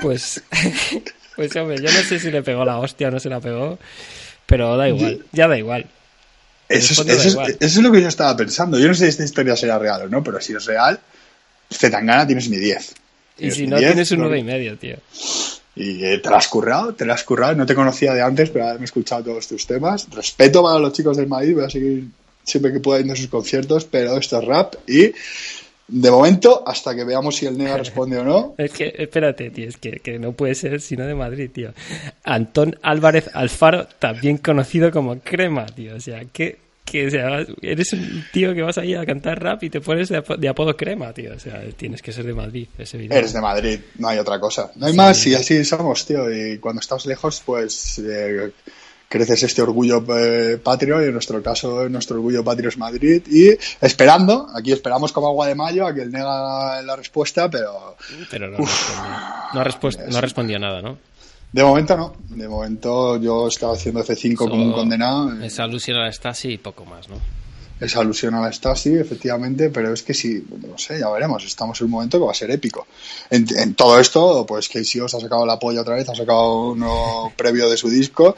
Pues, 0.00 0.42
pues 1.36 1.56
hombre, 1.56 1.76
yo 1.76 1.84
no 1.84 2.02
sé 2.02 2.18
si 2.18 2.30
le 2.30 2.42
pegó 2.42 2.64
la 2.64 2.78
hostia 2.78 3.08
o 3.08 3.10
no 3.10 3.20
se 3.20 3.28
la 3.28 3.40
pegó, 3.40 3.78
pero 4.46 4.76
da 4.76 4.88
igual, 4.88 5.24
ya 5.32 5.46
da 5.46 5.58
igual. 5.58 5.86
Eso 6.68 7.02
es, 7.02 7.76
lo 7.76 7.92
que 7.92 8.02
yo 8.02 8.08
estaba 8.08 8.36
pensando. 8.36 8.78
Yo 8.78 8.88
no 8.88 8.94
sé 8.94 9.04
si 9.04 9.10
esta 9.10 9.24
historia 9.24 9.56
será 9.56 9.78
real 9.78 10.02
o 10.02 10.08
no, 10.08 10.22
pero 10.22 10.40
si 10.40 10.52
es 10.52 10.64
real, 10.66 11.00
Zetangana 11.72 12.26
tienes 12.26 12.48
mi 12.48 12.58
10. 12.58 12.94
Y 13.38 13.50
si 13.50 13.66
no, 13.66 13.78
tienes 13.78 14.10
un 14.10 14.18
9 14.18 14.38
y 14.38 14.44
medio, 14.44 14.76
tío. 14.76 14.96
Y 15.76 16.04
eh, 16.04 16.18
te 16.18 16.28
la 16.28 16.38
has 16.38 16.48
currado, 16.48 16.94
te 16.94 17.06
la 17.06 17.14
has 17.14 17.22
currado. 17.22 17.54
No 17.54 17.64
te 17.64 17.74
conocía 17.74 18.12
de 18.12 18.20
antes, 18.20 18.50
pero 18.50 18.66
me 18.74 18.80
he 18.80 18.84
escuchado 18.84 19.22
todos 19.22 19.46
tus 19.46 19.66
temas. 19.66 20.08
Respeto 20.10 20.62
para 20.62 20.78
los 20.78 20.92
chicos 20.92 21.16
del 21.16 21.28
Madrid, 21.28 21.54
voy 21.54 21.64
a 21.64 21.70
seguir 21.70 22.08
siempre 22.44 22.72
que 22.72 22.80
pueda 22.80 23.00
ir 23.00 23.10
a 23.10 23.16
sus 23.16 23.28
conciertos, 23.28 23.84
pero 23.84 24.16
esto 24.16 24.38
es 24.40 24.44
rap 24.44 24.74
y 24.86 25.12
de 25.88 26.10
momento, 26.10 26.62
hasta 26.66 26.94
que 26.94 27.02
veamos 27.02 27.36
si 27.36 27.46
el 27.46 27.56
Nega 27.56 27.78
responde 27.78 28.18
o 28.18 28.24
no. 28.24 28.54
Es 28.58 28.72
que, 28.72 28.94
espérate, 28.98 29.50
tío, 29.50 29.68
es 29.68 29.78
que, 29.78 30.00
que, 30.00 30.18
no 30.18 30.32
puede 30.32 30.54
ser 30.54 30.80
sino 30.82 31.06
de 31.06 31.14
Madrid, 31.14 31.50
tío. 31.50 31.72
Antón 32.24 32.78
Álvarez 32.82 33.30
Alfaro, 33.32 33.86
también 33.98 34.36
conocido 34.36 34.90
como 34.90 35.18
Crema, 35.20 35.64
tío. 35.64 35.96
O 35.96 36.00
sea, 36.00 36.22
que, 36.30 36.58
que 36.84 37.06
o 37.06 37.10
sea, 37.10 37.46
eres 37.62 37.94
un 37.94 38.24
tío 38.32 38.54
que 38.54 38.60
vas 38.60 38.76
ahí 38.76 38.94
a 38.94 39.06
cantar 39.06 39.42
rap 39.42 39.62
y 39.62 39.70
te 39.70 39.80
pones 39.80 40.10
de, 40.10 40.48
apodo 40.48 40.76
Crema, 40.76 41.14
tío. 41.14 41.32
O 41.34 41.38
sea, 41.38 41.62
tienes 41.74 42.02
que 42.02 42.12
ser 42.12 42.26
de 42.26 42.34
Madrid, 42.34 42.68
ese 42.76 42.98
video. 42.98 43.16
Eres 43.16 43.32
de 43.32 43.40
Madrid, 43.40 43.80
no 43.96 44.08
hay 44.08 44.18
otra 44.18 44.38
cosa. 44.38 44.70
No 44.76 44.86
hay 44.86 44.92
más 44.92 45.26
y 45.26 45.34
así 45.34 45.64
somos, 45.64 46.04
tío. 46.04 46.30
Y 46.30 46.58
cuando 46.58 46.80
estás 46.80 47.06
lejos, 47.06 47.42
pues. 47.46 47.98
Eh, 47.98 48.52
creces 49.08 49.42
este 49.42 49.62
orgullo 49.62 50.04
eh, 50.16 50.58
patrio 50.62 51.02
y 51.02 51.06
en 51.06 51.12
nuestro 51.12 51.42
caso 51.42 51.88
nuestro 51.88 52.16
orgullo 52.16 52.44
patrio 52.44 52.68
es 52.68 52.78
Madrid 52.78 53.22
y 53.26 53.48
esperando, 53.80 54.48
aquí 54.54 54.72
esperamos 54.72 55.12
como 55.12 55.28
agua 55.28 55.46
de 55.46 55.54
mayo 55.54 55.86
a 55.86 55.94
que 55.94 56.02
él 56.02 56.12
nega 56.12 56.82
la 56.82 56.96
respuesta, 56.96 57.50
pero... 57.50 57.96
Pero 58.30 58.48
no, 58.48 58.58
no, 58.58 59.60
ha 59.60 60.20
respondido 60.20 60.58
nada, 60.58 60.82
¿no? 60.82 60.98
De 61.52 61.64
momento 61.64 61.96
no, 61.96 62.14
de 62.28 62.46
momento 62.46 63.16
yo 63.16 63.48
estaba 63.48 63.72
haciendo 63.72 64.04
F5 64.04 64.36
como 64.36 64.62
un 64.62 64.72
condenado. 64.72 65.32
Esa 65.42 65.64
alusión 65.64 65.96
a 65.96 66.04
la 66.04 66.12
Stasi 66.12 66.52
y 66.52 66.58
poco 66.58 66.84
más, 66.84 67.08
¿no? 67.08 67.16
Esa 67.80 68.00
alusión 68.00 68.34
a 68.34 68.40
la 68.40 68.52
Stasi, 68.52 68.96
efectivamente, 68.96 69.70
pero 69.70 69.92
es 69.92 70.02
que 70.02 70.12
sí, 70.12 70.44
no 70.68 70.76
sé, 70.76 70.98
ya 70.98 71.08
veremos, 71.08 71.44
estamos 71.44 71.80
en 71.80 71.86
un 71.86 71.92
momento 71.92 72.18
que 72.18 72.24
va 72.24 72.32
a 72.32 72.34
ser 72.34 72.50
épico. 72.50 72.86
En, 73.30 73.74
todo 73.74 73.98
esto, 73.98 74.44
pues 74.44 74.68
Casey 74.68 75.00
Os 75.00 75.14
ha 75.14 75.20
sacado 75.20 75.46
la 75.46 75.58
polla 75.58 75.80
otra 75.80 75.94
vez, 75.94 76.08
ha 76.08 76.14
sacado 76.14 76.72
uno 76.72 77.32
previo 77.36 77.70
de 77.70 77.76
su 77.78 77.88
disco, 77.88 78.36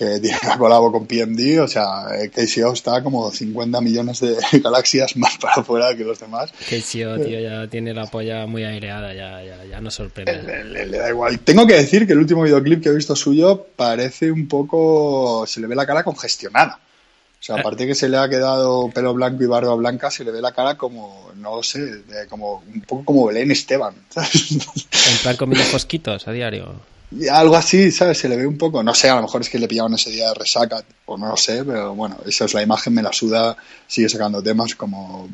que 0.00 0.18
tiene 0.20 0.38
una 0.42 0.56
colabo 0.56 0.90
con 0.90 1.06
PMD, 1.06 1.60
o 1.60 1.68
sea, 1.68 2.06
eh, 2.18 2.30
KCO 2.30 2.72
está 2.72 3.02
como 3.02 3.30
50 3.30 3.80
millones 3.82 4.20
de 4.20 4.36
galaxias 4.60 5.14
más 5.16 5.36
para 5.36 5.54
afuera 5.54 5.94
que 5.94 6.04
los 6.04 6.18
demás. 6.18 6.50
KCO, 6.52 7.22
tío, 7.22 7.38
ya 7.40 7.68
tiene 7.68 7.92
la 7.92 8.06
polla 8.06 8.46
muy 8.46 8.64
aireada, 8.64 9.12
ya, 9.12 9.42
ya, 9.44 9.62
ya 9.64 9.80
no 9.80 9.90
sorprende. 9.90 10.64
Le, 10.64 10.86
le, 10.86 10.98
da 10.98 11.10
igual. 11.10 11.38
Tengo 11.40 11.66
que 11.66 11.74
decir 11.74 12.06
que 12.06 12.14
el 12.14 12.18
último 12.18 12.42
videoclip 12.42 12.82
que 12.82 12.88
he 12.88 12.94
visto 12.94 13.14
suyo 13.14 13.66
parece 13.76 14.32
un 14.32 14.48
poco, 14.48 15.44
se 15.46 15.60
le 15.60 15.66
ve 15.66 15.74
la 15.74 15.86
cara 15.86 16.02
congestionada. 16.02 16.80
O 17.38 17.42
sea, 17.42 17.56
aparte 17.56 17.86
que 17.86 17.94
se 17.94 18.08
le 18.08 18.18
ha 18.18 18.28
quedado 18.28 18.90
pelo 18.90 19.14
blanco 19.14 19.42
y 19.42 19.46
barba 19.46 19.74
blanca, 19.74 20.10
se 20.10 20.24
le 20.24 20.30
ve 20.30 20.42
la 20.42 20.52
cara 20.52 20.76
como, 20.76 21.30
no 21.36 21.56
lo 21.56 21.62
sé, 21.62 21.80
de, 21.80 22.26
como 22.28 22.62
un 22.72 22.82
poco 22.82 23.04
como 23.04 23.26
Belén 23.26 23.50
Esteban. 23.50 23.94
¿sabes? 24.10 24.52
En 24.52 25.18
plan 25.22 25.36
comiendo 25.36 25.64
fosquitos 25.64 26.28
a 26.28 26.32
diario. 26.32 26.74
Algo 27.30 27.56
así, 27.56 27.90
¿sabes? 27.90 28.18
Se 28.18 28.28
le 28.28 28.36
ve 28.36 28.46
un 28.46 28.56
poco, 28.56 28.82
no 28.82 28.94
sé, 28.94 29.08
a 29.08 29.16
lo 29.16 29.22
mejor 29.22 29.40
es 29.40 29.48
que 29.48 29.58
le 29.58 29.66
pillaban 29.66 29.94
ese 29.94 30.10
día 30.10 30.28
de 30.28 30.34
resaca, 30.34 30.82
o 31.06 31.18
no 31.18 31.28
lo 31.28 31.36
sé, 31.36 31.64
pero 31.64 31.94
bueno, 31.94 32.16
esa 32.26 32.44
es 32.44 32.54
la 32.54 32.62
imagen, 32.62 32.94
me 32.94 33.02
la 33.02 33.12
suda, 33.12 33.56
sigue 33.86 34.08
sacando 34.08 34.42
temas 34.42 34.74
como 34.76 35.28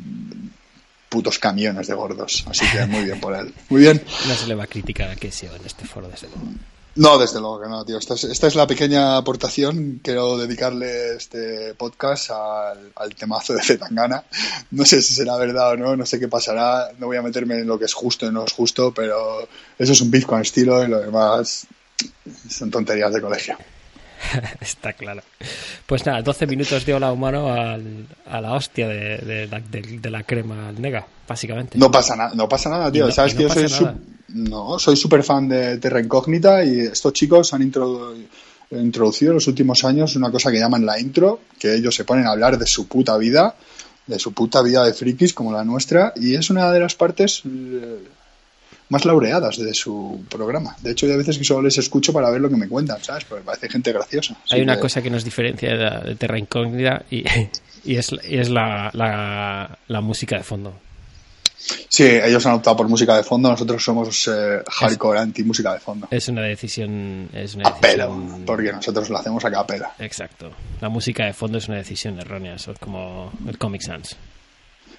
putos 1.08 1.38
camiones 1.38 1.86
de 1.86 1.94
gordos. 1.94 2.44
Así 2.48 2.64
que 2.70 2.86
muy 2.86 3.04
bien 3.04 3.20
por 3.20 3.34
él. 3.34 3.52
Muy 3.68 3.82
bien. 3.82 4.02
No 4.26 4.34
se 4.34 4.46
le 4.46 4.54
va 4.54 4.64
a 4.64 4.66
criticar 4.66 5.10
a 5.10 5.16
sea 5.30 5.54
en 5.54 5.66
este 5.66 5.84
foro, 5.86 6.08
desde 6.08 6.28
luego. 6.28 6.48
No, 6.96 7.18
desde 7.18 7.40
luego 7.40 7.60
que 7.60 7.68
no, 7.68 7.84
tío. 7.84 7.98
Esta 7.98 8.14
es, 8.14 8.54
la 8.54 8.66
pequeña 8.66 9.18
aportación. 9.18 10.00
Quiero 10.02 10.38
dedicarle 10.38 11.16
este 11.16 11.74
podcast 11.74 12.30
al, 12.30 12.90
al 12.96 13.14
temazo 13.14 13.52
de 13.52 13.62
Zetangana. 13.62 14.24
No 14.70 14.84
sé 14.86 15.02
si 15.02 15.12
será 15.12 15.36
verdad 15.36 15.72
o 15.72 15.76
no, 15.76 15.94
no 15.94 16.06
sé 16.06 16.18
qué 16.18 16.26
pasará. 16.26 16.90
No 16.98 17.06
voy 17.06 17.18
a 17.18 17.22
meterme 17.22 17.58
en 17.58 17.66
lo 17.66 17.78
que 17.78 17.84
es 17.84 17.92
justo 17.92 18.26
y 18.26 18.32
no 18.32 18.44
es 18.46 18.52
justo, 18.52 18.94
pero 18.94 19.46
eso 19.78 19.92
es 19.92 20.00
un 20.00 20.10
con 20.22 20.40
estilo 20.40 20.82
y 20.82 20.88
lo 20.88 21.00
demás 21.00 21.66
son 22.48 22.70
tonterías 22.70 23.12
de 23.12 23.20
colegio. 23.20 23.58
Está 24.60 24.92
claro. 24.92 25.22
Pues 25.86 26.04
nada, 26.06 26.22
12 26.22 26.46
minutos 26.46 26.84
de 26.84 26.94
hola 26.94 27.12
humano 27.12 27.52
al, 27.52 28.06
a 28.26 28.40
la 28.40 28.52
hostia 28.54 28.88
de, 28.88 29.18
de, 29.18 29.46
la, 29.46 29.60
de, 29.60 29.82
de, 29.82 30.10
la 30.10 30.22
crema 30.22 30.68
al 30.68 30.80
nega, 30.80 31.06
básicamente. 31.28 31.78
No 31.78 31.90
pasa 31.90 32.16
nada, 32.16 32.32
no 32.34 32.48
pasa 32.48 32.70
nada, 32.70 32.90
tío. 32.90 33.06
No, 33.06 33.12
Sabes 33.12 33.34
no 33.34 33.38
que 33.38 33.42
yo 33.44 33.50
soy, 33.50 33.68
su, 33.68 33.88
no, 34.28 34.78
soy 34.78 34.96
súper 34.96 35.22
fan 35.22 35.48
de 35.48 35.78
Terra 35.78 36.00
Incógnita 36.00 36.64
y 36.64 36.80
estos 36.80 37.12
chicos 37.12 37.52
han 37.54 37.62
introdu 37.62 38.14
introducido 38.70 39.30
en 39.30 39.36
los 39.36 39.46
últimos 39.46 39.84
años 39.84 40.16
una 40.16 40.30
cosa 40.30 40.50
que 40.50 40.58
llaman 40.58 40.84
la 40.84 40.98
intro, 40.98 41.40
que 41.58 41.74
ellos 41.74 41.94
se 41.94 42.04
ponen 42.04 42.26
a 42.26 42.32
hablar 42.32 42.58
de 42.58 42.66
su 42.66 42.88
puta 42.88 43.16
vida, 43.16 43.54
de 44.06 44.18
su 44.18 44.32
puta 44.32 44.62
vida 44.62 44.84
de 44.84 44.92
frikis 44.92 45.32
como 45.34 45.52
la 45.52 45.64
nuestra, 45.64 46.12
y 46.16 46.34
es 46.34 46.50
una 46.50 46.72
de 46.72 46.80
las 46.80 46.94
partes 46.94 47.42
eh, 47.44 47.98
más 48.88 49.04
laureadas 49.04 49.58
de 49.58 49.74
su 49.74 50.24
programa. 50.28 50.76
De 50.80 50.92
hecho, 50.92 51.06
hay 51.06 51.16
veces 51.16 51.38
que 51.38 51.44
solo 51.44 51.62
les 51.62 51.78
escucho 51.78 52.12
para 52.12 52.30
ver 52.30 52.40
lo 52.40 52.48
que 52.48 52.56
me 52.56 52.68
cuentan, 52.68 53.02
¿sabes? 53.02 53.24
Porque 53.24 53.44
parece 53.44 53.68
gente 53.68 53.92
graciosa. 53.92 54.36
Hay 54.50 54.62
una 54.62 54.76
que... 54.76 54.82
cosa 54.82 55.02
que 55.02 55.10
nos 55.10 55.24
diferencia 55.24 55.70
de, 55.70 55.76
la, 55.76 56.00
de 56.00 56.14
Terra 56.14 56.38
Incógnita 56.38 57.04
y, 57.10 57.24
y 57.84 57.96
es, 57.96 58.10
y 58.28 58.38
es 58.38 58.48
la, 58.48 58.90
la, 58.92 59.78
la, 59.88 60.00
música 60.00 60.36
de 60.36 60.44
fondo. 60.44 60.74
Sí, 61.88 62.04
ellos 62.04 62.46
han 62.46 62.54
optado 62.54 62.76
por 62.76 62.88
música 62.88 63.16
de 63.16 63.24
fondo, 63.24 63.48
nosotros 63.48 63.82
somos 63.82 64.28
eh, 64.28 64.62
hardcore 64.68 65.18
anti 65.18 65.42
música 65.42 65.72
de 65.72 65.80
fondo. 65.80 66.06
Es 66.10 66.28
una 66.28 66.42
decisión. 66.42 67.28
Es 67.32 67.56
una 67.56 67.68
a 67.68 67.80
pelo, 67.80 68.22
porque 68.44 68.72
nosotros 68.72 69.10
lo 69.10 69.18
hacemos 69.18 69.44
a 69.44 69.50
capela. 69.50 69.94
Exacto. 69.98 70.52
La 70.80 70.88
música 70.88 71.24
de 71.24 71.32
fondo 71.32 71.58
es 71.58 71.66
una 71.66 71.78
decisión 71.78 72.20
errónea, 72.20 72.54
eso 72.54 72.70
es 72.70 72.78
como 72.78 73.32
el 73.48 73.58
Comic 73.58 73.82
Sans. 73.82 74.16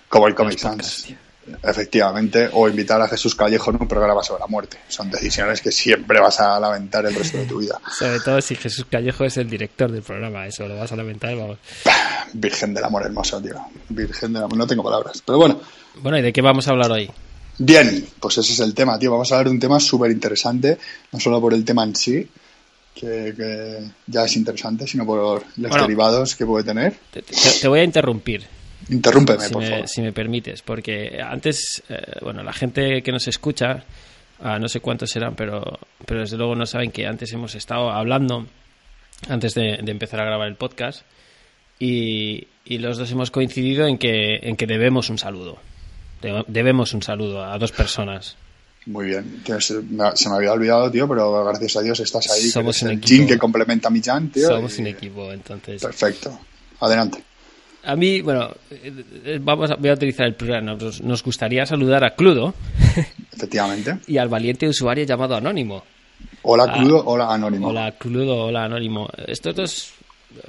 Como 0.10 0.27
el 0.27 0.36
Comic 0.36 0.58
Sans. 0.58 1.15
Efectivamente, 1.63 2.50
o 2.51 2.68
invitar 2.68 3.01
a 3.01 3.08
Jesús 3.08 3.36
Callejo 3.36 3.72
en 3.72 3.82
un 3.82 3.88
programa 3.88 4.24
sobre 4.24 4.42
la 4.42 4.48
muerte. 4.48 4.77
Son 4.88 5.10
decisiones 5.10 5.62
que 5.62 5.72
siempre 5.72 6.20
vas 6.20 6.39
a 6.39 6.60
lamentar 6.60 7.06
el 7.06 7.16
resto 7.16 7.38
de 7.38 7.46
tu 7.46 7.60
vida. 7.60 7.80
Sobre 7.98 8.20
todo 8.20 8.42
si 8.42 8.56
Jesús 8.56 8.86
Callejo 8.89 9.25
es 9.25 9.38
el 9.38 9.50
director 9.50 9.92
del 9.92 10.01
programa, 10.01 10.46
eso 10.46 10.68
lo 10.68 10.77
vas 10.77 10.92
a 10.92 10.96
lamentar, 10.96 11.36
vamos. 11.36 11.58
Virgen 12.34 12.74
del 12.74 12.84
amor 12.84 13.04
hermoso, 13.04 13.42
tío. 13.42 13.56
Virgen 13.89 14.34
del 14.34 14.44
amor, 14.44 14.58
no 14.58 14.68
tengo 14.68 14.84
palabras. 14.84 15.24
Pero 15.25 15.38
bueno. 15.38 15.60
Bueno, 16.01 16.18
¿y 16.18 16.22
de 16.22 16.34
qué 16.34 16.42
vamos 16.42 16.68
a 16.68 16.72
hablar 16.72 16.92
hoy? 16.92 17.10
Bien, 17.60 18.08
pues 18.20 18.38
ese 18.38 18.54
es 18.54 18.60
el 18.60 18.74
tema, 18.74 19.00
tío. 19.00 19.12
Vamos 19.12 19.32
a 19.32 19.36
hablar 19.36 19.48
de 19.48 19.51
un 19.54 19.60
tema 19.60 19.80
súper 19.80 20.12
interesante, 20.12 20.77
no 21.12 21.20
solo 21.20 21.42
por 21.42 21.54
el 21.54 21.66
tema 21.66 21.84
en 21.84 21.96
sí, 21.96 22.30
que, 22.94 23.34
que, 23.36 23.84
ya 24.06 24.25
es 24.25 24.36
interesante, 24.36 24.86
sino 24.86 25.06
por 25.06 25.18
los 25.18 25.44
bueno, 25.56 25.82
derivados 25.82 26.36
que 26.36 26.46
puede 26.46 26.63
tener. 26.63 26.96
Te, 27.12 27.22
te, 27.22 27.34
te 27.34 27.68
voy 27.68 27.80
a 27.80 27.84
interrumpir. 27.84 28.57
Interrúmpeme, 28.89 29.43
si 29.43 29.53
por 29.53 29.62
me, 29.62 29.69
favor. 29.69 29.88
Si 29.88 30.01
me 30.01 30.13
permites, 30.13 30.62
porque 30.62 31.19
antes, 31.22 31.84
eh, 31.89 32.19
bueno, 32.22 32.43
la 32.43 32.53
gente 32.53 33.01
que 33.01 33.12
nos 33.12 33.27
escucha, 33.27 33.84
ah, 34.41 34.60
no 34.60 34.69
sé 34.69 34.79
cuántos 34.79 35.10
serán, 35.10 35.36
pero, 35.36 35.79
pero 36.05 36.22
desde 36.22 36.38
luego 36.38 36.55
no 36.55 36.65
saben 36.65 36.91
que 36.91 37.05
antes 37.05 37.31
hemos 37.34 37.55
estado 37.55 37.89
hablando, 37.89 38.48
antes 39.27 39.53
de, 39.53 39.79
de 39.84 39.91
empezar 39.91 40.19
a 40.22 40.25
grabar 40.25 40.48
el 40.48 40.55
podcast, 40.55 41.03
y, 41.79 42.48
y, 42.65 42.77
los 42.79 42.98
dos 42.98 43.12
hemos 43.12 43.29
coincidido 43.29 43.86
en 43.86 43.98
que, 43.98 44.38
en 44.41 44.55
que 44.55 44.65
debemos 44.65 45.10
un 45.10 45.19
saludo. 45.19 45.60
Debemos 46.48 46.93
un 46.93 47.03
saludo 47.03 47.43
a 47.43 47.55
dos 47.60 47.72
personas. 47.72 48.36
Muy 48.88 49.07
bien. 49.07 49.43
Se 49.60 49.81
me 50.29 50.36
había 50.36 50.53
olvidado, 50.53 50.89
tío, 50.89 51.07
pero 51.07 51.43
gracias 51.46 51.75
a 51.75 51.81
Dios 51.81 52.00
estás 52.00 52.31
ahí. 52.31 52.50
Somos 52.50 52.81
un 52.81 52.89
el 52.89 52.98
equipo. 52.98 53.07
Jin 53.07 53.27
que 53.27 53.38
complementa 53.38 53.89
a 53.89 53.91
mi 53.91 54.01
Jan, 54.01 54.29
tío. 54.31 54.48
Somos 54.48 54.77
y... 54.77 54.81
un 54.81 54.88
equipo, 54.88 55.31
entonces. 55.31 55.81
Perfecto. 55.81 56.39
Adelante. 56.79 57.24
A 57.88 57.96
mí, 57.96 58.22
bueno, 58.22 58.50
vamos 59.41 59.72
a, 59.72 59.75
voy 59.75 59.89
a 59.89 59.94
utilizar 59.94 60.27
el 60.27 60.36
plural. 60.36 60.65
Nos, 60.65 61.01
nos 61.01 61.24
gustaría 61.24 61.65
saludar 61.65 62.03
a 62.03 62.12
Cludo. 62.15 62.53
Efectivamente. 63.34 64.00
y 64.08 64.17
al 64.17 64.27
valiente 64.27 64.67
usuario 64.67 65.06
llamado 65.06 65.36
Anónimo. 65.36 65.84
Hola 66.41 66.74
Cludo, 66.74 67.00
ah, 67.00 67.03
hola 67.06 67.34
Anónimo. 67.34 67.67
Hola 67.70 67.91
Cludo, 67.94 68.46
hola 68.46 68.65
Anónimo. 68.65 69.08
Estos 69.27 69.56
dos, 69.56 69.94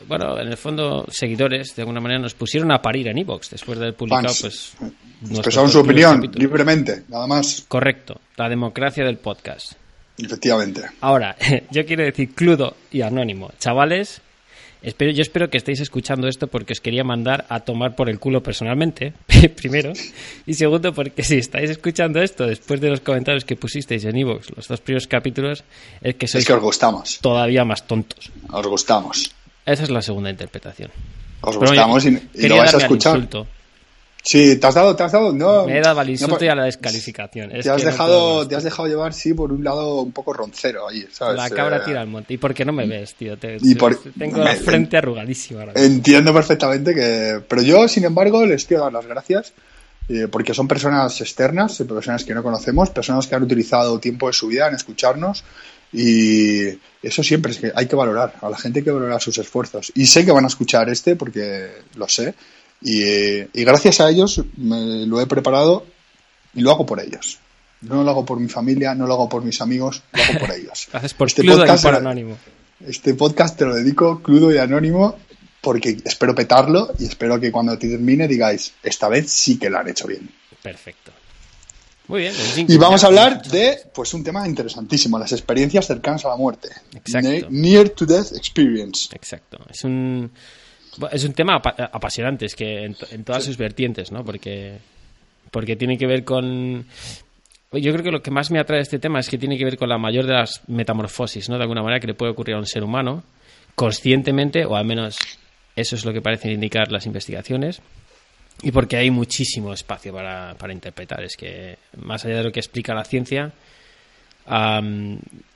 bueno, 0.09 0.39
en 0.41 0.49
el 0.49 0.57
fondo, 0.57 1.05
seguidores, 1.11 1.77
de 1.77 1.83
alguna 1.83 2.01
manera, 2.01 2.21
nos 2.21 2.35
pusieron 2.35 2.73
a 2.73 2.83
parir 2.83 3.07
en 3.09 3.19
Evox 3.19 3.51
después 3.51 3.79
de 3.79 3.85
haber 3.87 3.97
publicado, 3.97 4.29
Fans. 4.35 4.75
pues. 4.81 5.31
Expresaron 5.31 5.71
su 5.71 5.81
opinión 5.81 6.17
capítulos. 6.17 6.43
libremente, 6.43 7.05
nada 7.09 7.27
más. 7.27 7.65
Correcto, 7.69 8.21
la 8.37 8.49
democracia 8.49 9.05
del 9.05 9.19
podcast. 9.19 9.75
Efectivamente. 10.17 10.83
Ahora, 11.01 11.37
yo 11.71 11.85
quiero 11.87 12.05
decir 12.05 12.35
Cludo 12.35 12.75
y 12.91 13.03
Anónimo. 13.03 13.53
Chavales, 13.59 14.23
Espero, 14.83 15.11
yo 15.11 15.23
espero 15.23 15.51
que 15.51 15.59
estéis 15.59 15.81
escuchando 15.81 16.29
esto 16.29 16.47
porque 16.47 16.73
os 16.73 16.81
quería 16.81 17.03
mandar 17.03 17.47
a 17.49 17.61
tomar 17.61 17.97
por 17.97 18.09
el 18.09 18.19
culo 18.19 18.43
personalmente, 18.43 19.13
primero. 19.57 19.93
Y 20.47 20.55
segundo, 20.55 20.93
porque 20.93 21.23
si 21.25 21.37
estáis 21.39 21.71
escuchando 21.71 22.23
esto 22.23 22.47
después 22.47 22.81
de 22.81 22.91
los 22.91 23.01
comentarios 23.01 23.45
que 23.45 23.57
pusisteis 23.57 24.05
en 24.05 24.17
Evox, 24.17 24.57
los 24.57 24.69
dos 24.69 24.81
primeros 24.81 25.07
capítulos, 25.07 25.65
es 26.01 26.15
que 26.15 26.29
sois 26.29 26.43
es 26.43 26.47
que 26.47 26.53
os 26.53 26.63
gustamos. 26.63 27.19
todavía 27.21 27.65
más 27.65 27.87
tontos. 27.87 28.31
Os 28.51 28.67
gustamos. 28.67 29.33
Esa 29.67 29.83
es 29.83 29.91
la 29.91 30.01
segunda 30.01 30.31
interpretación. 30.31 30.91
Os 31.41 31.57
gustamos 31.57 32.05
y 32.05 32.49
lo 32.49 32.57
vais 32.57 32.75
a 32.75 32.79
escuchar. 32.79 33.29
Sí, 34.29 34.57
te 34.57 34.67
has 34.67 34.75
dado, 34.75 34.95
te 34.95 35.03
has 35.03 35.11
dado, 35.11 35.33
no. 35.33 35.65
Me 35.65 35.79
he 35.79 35.81
dado 35.81 36.01
al 36.01 36.11
insulto 36.11 36.37
no, 36.39 36.45
y 36.45 36.49
a 36.49 36.55
la 36.55 36.65
descalificación. 36.65 37.51
Es 37.51 37.65
te, 37.65 37.71
has 37.71 37.83
dejado, 37.83 38.43
no 38.43 38.47
te 38.47 38.57
has 38.57 38.63
dejado 38.63 38.87
llevar, 38.87 39.15
sí, 39.15 39.33
por 39.33 39.51
un 39.51 39.65
lado 39.65 40.03
un 40.03 40.13
poco 40.13 40.35
roncero 40.35 40.87
ahí, 40.87 41.09
¿sabes? 41.11 41.37
La 41.37 41.49
cabra 41.49 41.79
eh, 41.79 41.83
tira 41.87 42.03
al 42.03 42.09
monte. 42.09 42.35
¿Y 42.35 42.37
por 42.37 42.53
qué 42.53 42.67
no 42.67 42.75
me 42.75 42.87
ves, 42.87 43.15
tío? 43.15 43.39
Te, 43.39 43.57
y 43.59 43.75
por, 43.75 43.97
tengo 44.19 44.37
la 44.37 44.55
frente 44.55 44.99
en, 44.99 45.03
arrugadísima. 45.03 45.61
Ahora 45.61 45.73
entiendo 45.77 46.35
perfectamente 46.35 46.95
que. 46.95 47.41
Pero 47.49 47.63
yo, 47.63 47.89
sin 47.89 48.05
embargo, 48.05 48.45
les 48.45 48.67
quiero 48.67 48.83
dar 48.83 48.93
las 48.93 49.07
gracias. 49.07 49.55
Eh, 50.11 50.29
porque 50.31 50.53
son 50.53 50.69
personas 50.69 51.19
externas, 51.23 51.83
personas 51.89 52.23
que 52.23 52.35
no 52.35 52.43
conocemos, 52.43 52.91
personas 52.91 53.27
que 53.27 53.35
han 53.35 53.45
utilizado 53.45 53.99
tiempo 53.99 54.27
de 54.27 54.35
su 54.35 54.49
vida 54.49 54.69
en 54.69 54.75
escucharnos. 54.75 55.43
Y 55.91 56.69
eso 57.03 57.23
siempre 57.23 57.53
es 57.53 57.59
que 57.59 57.73
hay 57.75 57.87
que 57.87 57.97
valorar. 57.97 58.35
A 58.43 58.51
la 58.51 58.59
gente 58.59 58.81
hay 58.81 58.85
que 58.85 58.91
valorar 58.91 59.23
sus 59.23 59.39
esfuerzos. 59.39 59.91
Y 59.95 60.05
sé 60.07 60.27
que 60.27 60.33
van 60.33 60.45
a 60.45 60.49
escuchar 60.49 60.91
este 60.91 61.17
porque 61.17 61.71
lo 61.95 62.07
sé. 62.09 62.35
Y, 62.81 63.03
y, 63.03 63.65
gracias 63.65 64.01
a 64.01 64.09
ellos 64.09 64.43
me 64.57 65.07
lo 65.07 65.21
he 65.21 65.27
preparado 65.27 65.85
y 66.55 66.61
lo 66.61 66.71
hago 66.71 66.87
por 66.87 67.01
ellos. 67.01 67.39
No 67.81 68.03
lo 68.03 68.11
hago 68.11 68.25
por 68.25 68.41
mi 68.41 68.49
familia, 68.49 68.95
no 68.95 69.07
lo 69.07 69.15
hago 69.15 69.29
por 69.29 69.45
mis 69.45 69.61
amigos, 69.61 70.03
lo 70.13 70.23
hago 70.23 70.39
por 70.41 70.51
ellos. 70.53 70.89
Haces 70.93 71.15
por 71.15 71.29
este 71.29 71.45
podcast, 71.45 71.83
y 71.83 71.87
por 71.87 71.95
anónimo. 71.95 72.37
Este 72.87 73.15
podcast 73.15 73.59
te 73.59 73.65
lo 73.65 73.75
dedico 73.75 74.23
crudo 74.23 74.53
y 74.53 74.59
anónimo 74.59 75.17
porque 75.61 75.97
espero 76.05 76.35
petarlo 76.35 76.93
y 76.99 77.07
espero 77.07 77.41
que 77.41 77.51
cuando 77.51 77.77
termine 77.77 78.29
digáis, 78.29 78.75
esta 78.83 79.09
vez 79.09 79.31
sí 79.31 79.59
que 79.59 79.71
lo 79.71 79.79
han 79.79 79.89
hecho 79.89 80.07
bien. 80.07 80.31
Perfecto. 80.63 81.13
Muy 82.09 82.23
bien. 82.23 82.35
Y 82.57 82.77
vamos 82.79 83.05
a 83.05 83.09
hablar 83.09 83.43
de 83.43 83.79
pues 83.93 84.15
un 84.15 84.25
tema 84.25 84.49
interesantísimo, 84.49 85.19
las 85.19 85.33
experiencias 85.33 85.87
cercanas 85.87 86.25
a 86.25 86.29
la 86.29 86.37
muerte. 86.37 86.71
Exacto. 86.95 87.49
Near 87.51 87.91
to 87.91 88.07
death 88.07 88.33
experience. 88.33 89.11
Exacto. 89.15 89.59
Es 89.69 89.85
un 89.85 90.33
es 91.11 91.25
un 91.25 91.33
tema 91.33 91.57
ap 91.57 91.67
apasionante, 91.67 92.47
es 92.47 92.55
que 92.55 92.85
en, 92.85 92.97
en 93.11 93.25
todas 93.25 93.43
sí. 93.43 93.49
sus 93.49 93.59
vertientes, 93.59 94.13
¿no? 94.13 94.25
Porque, 94.25 94.79
porque 95.51 95.77
tiene 95.77 95.97
que 95.99 96.07
ver 96.07 96.25
con... 96.25 96.87
Yo 97.73 97.93
creo 97.93 98.03
que 98.03 98.11
lo 98.11 98.23
que 98.23 98.31
más 98.31 98.51
me 98.51 98.59
atrae 98.59 98.79
de 98.79 98.83
este 98.83 98.99
tema 98.99 99.21
es 99.21 99.29
que 99.29 99.37
tiene 99.37 99.59
que 99.59 99.65
ver 99.65 99.77
con 99.77 99.89
la 99.89 99.99
mayor 99.99 100.27
de 100.27 100.33
las 100.33 100.63
metamorfosis, 100.69 101.49
¿no? 101.49 101.57
De 101.57 101.63
alguna 101.63 101.83
manera 101.83 102.01
que 102.01 102.07
le 102.07 102.15
puede 102.15 102.33
ocurrir 102.33 102.57
a 102.57 102.59
un 102.59 102.67
ser 102.67 102.83
humano, 102.83 103.23
conscientemente, 103.75 104.65
o 104.65 104.75
al 104.75 104.87
menos 104.87 105.19
eso 105.77 105.95
es 105.95 106.05
lo 106.05 106.13
que 106.13 106.23
parecen 106.23 106.51
indicar 106.53 106.91
las 106.91 107.05
investigaciones, 107.05 107.83
y 108.63 108.73
porque 108.73 108.97
hay 108.97 109.11
muchísimo 109.11 109.73
espacio 109.73 110.13
para, 110.13 110.55
para 110.55 110.73
interpretar. 110.73 111.23
Es 111.23 111.37
que, 111.37 111.77
más 111.99 112.25
allá 112.25 112.39
de 112.39 112.45
lo 112.45 112.53
que 112.53 112.61
explica 112.61 112.95
la 112.95 113.05
ciencia, 113.05 113.53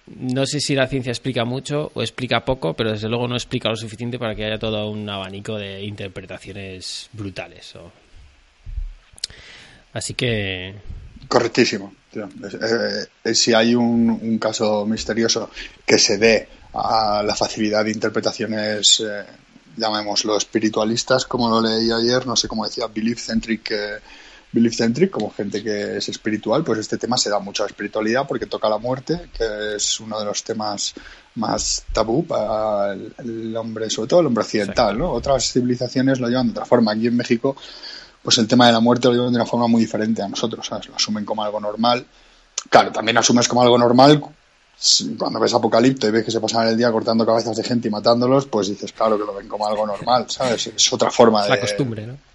no 0.06 0.46
sé 0.46 0.60
si 0.60 0.74
la 0.74 0.88
ciencia 0.88 1.10
explica 1.10 1.44
mucho 1.44 1.92
o 1.94 2.02
explica 2.02 2.44
poco, 2.44 2.74
pero 2.74 2.92
desde 2.92 3.08
luego 3.08 3.28
no 3.28 3.36
explica 3.36 3.68
lo 3.68 3.76
suficiente 3.76 4.18
para 4.18 4.34
que 4.34 4.44
haya 4.44 4.58
todo 4.58 4.90
un 4.90 5.08
abanico 5.08 5.56
de 5.56 5.82
interpretaciones 5.82 7.08
brutales. 7.12 7.74
Así 9.92 10.14
que. 10.14 10.74
Correctísimo. 11.28 11.94
Eh, 12.14 13.06
eh, 13.24 13.34
si 13.34 13.54
hay 13.54 13.74
un, 13.74 14.38
caso 14.38 14.84
misterioso 14.86 15.50
que 15.86 15.98
se 15.98 16.18
dé 16.18 16.48
a 16.74 17.22
la 17.24 17.34
facilidad 17.34 17.84
de 17.84 17.92
interpretaciones, 17.92 19.00
eh, 19.00 19.24
llamémoslo 19.76 20.36
espiritualistas, 20.36 21.26
como 21.26 21.48
lo 21.48 21.60
leí 21.60 21.90
ayer, 21.90 22.26
no 22.26 22.36
sé 22.36 22.48
cómo 22.48 22.64
decía, 22.64 22.86
belief 22.88 23.20
centric. 23.20 23.72
Belief 24.52 24.76
Centric, 24.76 25.10
como 25.10 25.30
gente 25.30 25.62
que 25.62 25.96
es 25.96 26.08
espiritual, 26.10 26.62
pues 26.62 26.78
este 26.78 26.98
tema 26.98 27.16
se 27.16 27.30
da 27.30 27.38
mucha 27.38 27.64
espiritualidad 27.64 28.26
porque 28.28 28.46
toca 28.46 28.68
la 28.68 28.76
muerte, 28.76 29.30
que 29.36 29.76
es 29.76 29.98
uno 30.00 30.18
de 30.18 30.26
los 30.26 30.44
temas 30.44 30.92
más 31.36 31.84
tabú 31.92 32.26
para 32.26 32.92
el, 32.92 33.56
hombre, 33.56 33.88
sobre 33.88 34.08
todo 34.08 34.20
el 34.20 34.26
hombre 34.26 34.44
occidental, 34.44 34.98
¿no? 34.98 35.10
Otras 35.10 35.50
civilizaciones 35.50 36.20
lo 36.20 36.28
llevan 36.28 36.48
de 36.48 36.52
otra 36.52 36.66
forma. 36.66 36.92
Aquí 36.92 37.06
en 37.06 37.16
México, 37.16 37.56
pues 38.22 38.36
el 38.38 38.46
tema 38.46 38.66
de 38.66 38.72
la 38.72 38.80
muerte 38.80 39.08
lo 39.08 39.14
llevan 39.14 39.32
de 39.32 39.38
una 39.38 39.46
forma 39.46 39.66
muy 39.68 39.80
diferente 39.80 40.20
a 40.20 40.28
nosotros, 40.28 40.66
¿sabes? 40.66 40.86
Lo 40.88 40.96
asumen 40.96 41.24
como 41.24 41.42
algo 41.42 41.58
normal. 41.58 42.04
Claro, 42.68 42.92
también 42.92 43.16
asumes 43.16 43.48
como 43.48 43.62
algo 43.62 43.78
normal 43.78 44.22
cuando 45.16 45.38
ves 45.38 45.54
Apocalipto 45.54 46.08
y 46.08 46.10
ves 46.10 46.24
que 46.24 46.30
se 46.30 46.40
pasan 46.40 46.68
el 46.68 46.76
día 46.76 46.90
cortando 46.90 47.24
cabezas 47.24 47.56
de 47.56 47.62
gente 47.62 47.88
y 47.88 47.90
matándolos, 47.90 48.46
pues 48.46 48.68
dices, 48.68 48.92
claro, 48.92 49.16
que 49.16 49.24
lo 49.24 49.34
ven 49.34 49.48
como 49.48 49.66
algo 49.66 49.86
normal, 49.86 50.26
¿sabes? 50.28 50.66
Es 50.66 50.92
otra 50.92 51.10
forma 51.10 51.44
de... 51.44 51.50
La 51.50 51.60
costumbre, 51.60 52.06
¿no? 52.06 52.31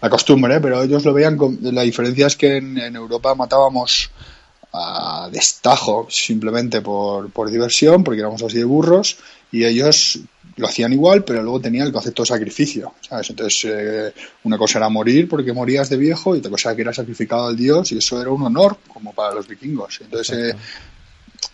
La 0.00 0.10
costumbre, 0.10 0.60
pero 0.60 0.82
ellos 0.82 1.04
lo 1.04 1.12
veían 1.12 1.36
con, 1.36 1.58
la 1.62 1.82
diferencia 1.82 2.26
es 2.26 2.36
que 2.36 2.56
en, 2.56 2.96
Europa 2.96 3.34
matábamos 3.34 4.10
a 4.72 5.28
destajo 5.32 6.06
simplemente 6.10 6.82
por, 6.82 7.30
por, 7.30 7.50
diversión, 7.50 8.04
porque 8.04 8.20
éramos 8.20 8.42
así 8.42 8.58
de 8.58 8.64
burros, 8.64 9.16
y 9.50 9.64
ellos 9.64 10.20
lo 10.56 10.66
hacían 10.66 10.92
igual, 10.92 11.24
pero 11.24 11.42
luego 11.42 11.60
tenían 11.60 11.86
el 11.86 11.92
concepto 11.92 12.22
de 12.22 12.26
sacrificio, 12.26 12.94
¿sabes? 13.00 13.30
Entonces, 13.30 13.64
eh, 13.70 14.12
una 14.44 14.56
cosa 14.56 14.78
era 14.78 14.88
morir 14.88 15.28
porque 15.28 15.52
morías 15.52 15.90
de 15.90 15.96
viejo 15.96 16.34
y 16.34 16.38
otra 16.38 16.50
cosa 16.50 16.74
que 16.74 16.82
era 16.82 16.94
sacrificado 16.94 17.46
al 17.46 17.56
dios 17.56 17.92
y 17.92 17.98
eso 17.98 18.20
era 18.20 18.30
un 18.30 18.42
honor, 18.42 18.78
como 18.88 19.12
para 19.12 19.34
los 19.34 19.46
vikingos. 19.46 20.00
Entonces, 20.00 20.54
eh, 20.54 20.56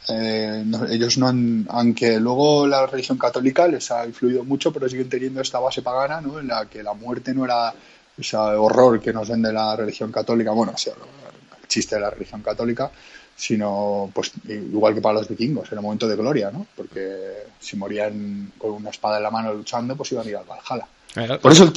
eh, 0.09 0.65
ellos 0.91 1.19
no 1.19 1.29
han, 1.29 1.67
aunque 1.69 2.21
luego 2.21 2.67
la 2.67 2.87
religión 2.87 3.19
católica 3.19 3.67
les 3.67 3.91
ha 3.91 4.07
influido 4.07 4.45
mucho, 4.45 4.73
pero 4.73 4.89
siguen 4.89 5.09
teniendo 5.09 5.41
esta 5.41 5.59
base 5.59 5.83
pagana, 5.83 6.21
¿no? 6.21 6.39
En 6.39 6.47
la 6.47 6.67
que 6.67 6.83
la 6.83 6.95
muerte 6.95 7.35
no 7.35 7.45
era 7.45 7.75
ese 8.19 8.37
horror 8.37 9.01
que 9.01 9.13
nos 9.13 9.29
vende 9.29 9.53
la 9.53 9.77
religión 9.77 10.13
católica, 10.13 10.51
bueno, 10.53 10.73
el 10.73 11.69
chiste 11.69 11.97
de 11.97 12.01
la 12.01 12.11
religión 12.11 12.43
católica, 12.43 12.91
sino 13.37 14.11
pues 14.13 14.33
igual 14.49 14.95
que 14.95 15.01
para 15.01 15.15
los 15.15 15.29
vikingos, 15.29 15.71
era 15.73 15.81
un 15.81 15.87
momento 15.87 16.07
de 16.07 16.17
gloria, 16.17 16.51
¿no? 16.51 16.67
Porque 16.77 17.45
si 17.59 17.77
morían 17.77 18.53
con 18.59 18.73
una 18.73 18.91
espada 18.91 19.17
en 19.17 19.23
la 19.23 19.31
mano 19.31 19.53
luchando, 19.55 19.97
pues 19.97 20.13
iban 20.13 20.27
a 20.27 20.31
ir 20.31 20.37
al 20.37 20.45
Valhalla. 20.45 21.39
Por 21.39 21.53
eso 21.53 21.65
el 21.65 21.73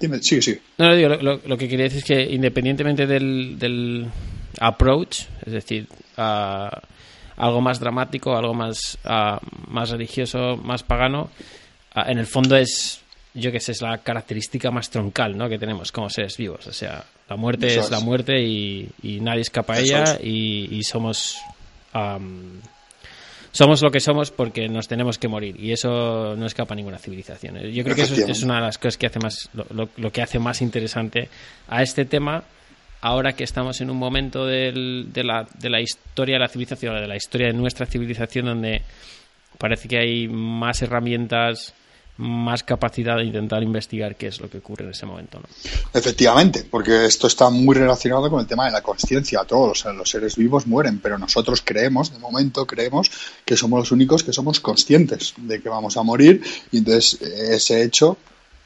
Dime, 0.00 0.18
sí, 0.20 0.42
sí. 0.42 0.58
No, 0.78 0.92
lo, 0.92 1.56
que 1.56 1.68
quería 1.68 1.84
decir 1.84 1.98
es 1.98 2.04
que 2.04 2.20
independientemente 2.20 3.06
del, 3.06 4.10
approach, 4.58 5.22
es 5.46 5.52
decir, 5.52 5.88
algo 6.16 7.60
más 7.60 7.78
dramático, 7.78 8.36
algo 8.36 8.54
más, 8.54 8.98
más 9.68 9.90
religioso, 9.90 10.56
más 10.56 10.82
pagano, 10.82 11.30
en 11.94 12.18
el 12.18 12.26
fondo 12.26 12.56
es 12.56 13.00
yo 13.34 13.50
que 13.50 13.60
sé, 13.60 13.72
es 13.72 13.82
la 13.82 13.98
característica 13.98 14.70
más 14.70 14.88
troncal 14.90 15.36
¿no? 15.36 15.48
que 15.48 15.58
tenemos 15.58 15.90
como 15.90 16.08
seres 16.08 16.36
vivos. 16.36 16.66
O 16.68 16.72
sea, 16.72 17.04
la 17.28 17.36
muerte 17.36 17.66
es, 17.78 17.90
la 17.90 18.00
muerte 18.00 18.40
y, 18.40 18.88
nadie 19.20 19.42
escapa 19.42 19.74
a 19.74 19.80
ella 19.80 20.18
y, 20.22 20.80
somos... 20.84 21.38
somos 23.52 23.82
lo 23.82 23.90
que 23.90 24.00
somos 24.00 24.30
porque 24.30 24.68
nos 24.68 24.86
tenemos 24.86 25.18
que 25.18 25.26
morir 25.26 25.56
y 25.58 25.72
eso 25.72 26.36
no 26.36 26.46
escapa 26.46 26.74
a 26.74 26.76
ninguna 26.76 26.98
civilización. 26.98 27.58
Yo 27.72 27.82
creo 27.82 27.96
que 27.96 28.02
eso 28.02 28.14
es, 28.14 28.42
una 28.42 28.56
de 28.56 28.62
las 28.62 28.78
cosas 28.78 28.96
que 28.96 29.06
hace 29.06 29.18
más 29.18 29.50
lo, 29.52 30.10
que 30.12 30.22
hace 30.22 30.38
más 30.38 30.62
interesante 30.62 31.28
a 31.68 31.82
este 31.82 32.04
tema 32.04 32.44
ahora 33.00 33.34
que 33.34 33.44
estamos 33.44 33.80
en 33.80 33.90
un 33.90 33.98
momento 33.98 34.46
de, 34.46 34.72
la, 35.16 35.46
de 35.58 35.70
la 35.70 35.80
historia 35.80 36.36
de 36.36 36.40
la 36.40 36.48
civilización, 36.48 36.94
de 37.00 37.06
la 37.06 37.16
historia 37.16 37.48
de 37.48 37.52
nuestra 37.52 37.84
civilización 37.84 38.46
donde 38.46 38.82
parece 39.58 39.88
que 39.88 39.98
hay 39.98 40.26
más 40.26 40.80
herramientas 40.82 41.74
más 42.16 42.62
capacidad 42.62 43.16
de 43.16 43.24
intentar 43.24 43.62
investigar 43.62 44.16
qué 44.16 44.28
es 44.28 44.40
lo 44.40 44.48
que 44.48 44.58
ocurre 44.58 44.84
en 44.84 44.90
ese 44.90 45.04
momento. 45.04 45.40
¿no? 45.40 45.48
Efectivamente, 45.92 46.64
porque 46.70 47.06
esto 47.06 47.26
está 47.26 47.50
muy 47.50 47.74
relacionado 47.74 48.30
con 48.30 48.40
el 48.40 48.46
tema 48.46 48.66
de 48.66 48.72
la 48.72 48.82
conciencia. 48.82 49.44
Todos 49.44 49.84
los 49.84 50.10
seres 50.10 50.36
vivos 50.36 50.66
mueren, 50.66 51.00
pero 51.00 51.18
nosotros 51.18 51.62
creemos, 51.64 52.12
de 52.12 52.18
momento 52.18 52.66
creemos, 52.66 53.10
que 53.44 53.56
somos 53.56 53.80
los 53.80 53.92
únicos 53.92 54.22
que 54.22 54.32
somos 54.32 54.60
conscientes 54.60 55.34
de 55.38 55.60
que 55.60 55.68
vamos 55.68 55.96
a 55.96 56.02
morir 56.02 56.42
y 56.70 56.78
entonces 56.78 57.20
ese 57.20 57.82
hecho 57.82 58.16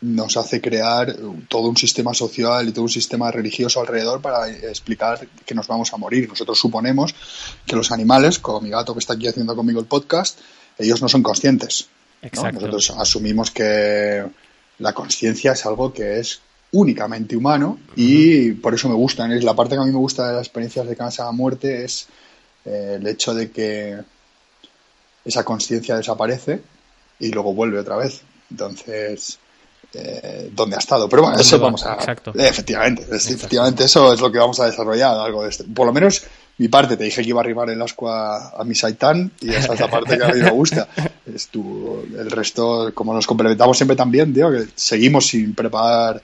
nos 0.00 0.36
hace 0.36 0.60
crear 0.60 1.16
todo 1.48 1.68
un 1.68 1.76
sistema 1.76 2.14
social 2.14 2.68
y 2.68 2.72
todo 2.72 2.82
un 2.82 2.90
sistema 2.90 3.32
religioso 3.32 3.80
alrededor 3.80 4.20
para 4.20 4.48
explicar 4.48 5.26
que 5.44 5.54
nos 5.54 5.66
vamos 5.66 5.92
a 5.92 5.96
morir. 5.96 6.28
Nosotros 6.28 6.58
suponemos 6.58 7.14
que 7.66 7.74
los 7.74 7.90
animales, 7.90 8.38
como 8.38 8.60
mi 8.60 8.70
gato 8.70 8.92
que 8.92 9.00
está 9.00 9.14
aquí 9.14 9.26
haciendo 9.26 9.56
conmigo 9.56 9.80
el 9.80 9.86
podcast, 9.86 10.38
ellos 10.78 11.02
no 11.02 11.08
son 11.08 11.22
conscientes 11.22 11.88
nosotros 12.22 12.90
asumimos 12.98 13.50
que 13.50 14.24
la 14.78 14.92
conciencia 14.92 15.52
es 15.52 15.66
algo 15.66 15.92
que 15.92 16.20
es 16.20 16.40
únicamente 16.72 17.36
humano 17.36 17.78
y 17.96 18.52
por 18.52 18.74
eso 18.74 18.88
me 18.88 18.94
gustan. 18.94 19.32
Es 19.32 19.44
la 19.44 19.54
parte 19.54 19.74
que 19.74 19.82
a 19.82 19.84
mí 19.84 19.90
me 19.90 19.98
gusta 19.98 20.28
de 20.28 20.34
las 20.34 20.46
experiencias 20.46 20.86
de 20.86 20.96
cansa 20.96 21.26
a 21.26 21.32
muerte 21.32 21.84
es 21.84 22.08
eh, 22.64 22.96
el 22.98 23.06
hecho 23.06 23.34
de 23.34 23.50
que 23.50 23.98
esa 25.24 25.44
conciencia 25.44 25.96
desaparece 25.96 26.60
y 27.20 27.30
luego 27.30 27.54
vuelve 27.54 27.78
otra 27.78 27.96
vez. 27.96 28.22
Entonces, 28.50 29.38
eh, 29.94 30.50
¿dónde 30.52 30.76
ha 30.76 30.78
estado? 30.78 31.08
Pero 31.08 31.22
bueno, 31.22 31.38
eso 31.38 31.58
vamos 31.58 31.84
a. 31.84 31.96
Efectivamente, 32.34 33.06
efectivamente, 33.10 33.84
eso 33.84 34.12
es 34.12 34.20
lo 34.20 34.30
que 34.30 34.38
vamos 34.38 34.60
a 34.60 34.66
desarrollar. 34.66 35.16
Algo 35.16 35.42
de 35.42 35.50
este. 35.50 35.64
Por 35.64 35.86
lo 35.86 35.92
menos 35.92 36.22
mi 36.58 36.68
parte, 36.68 36.96
te 36.96 37.04
dije 37.04 37.22
que 37.22 37.28
iba 37.28 37.40
a 37.40 37.44
arribar 37.44 37.70
el 37.70 37.80
asco 37.80 38.10
a, 38.10 38.62
mi 38.64 38.74
Saitán 38.74 39.30
y 39.40 39.50
esa 39.50 39.74
es 39.74 39.80
la 39.80 39.88
parte 39.88 40.18
que 40.18 40.24
a 40.24 40.28
mí 40.28 40.40
me 40.40 40.50
gusta. 40.50 40.88
Es 41.28 41.48
tu, 41.48 42.06
el 42.18 42.30
resto, 42.30 42.90
como 42.94 43.12
nos 43.12 43.26
complementamos 43.26 43.76
siempre 43.76 43.94
también, 43.94 44.32
tío, 44.32 44.50
que 44.50 44.66
seguimos 44.74 45.26
sin 45.26 45.54
preparar 45.54 46.22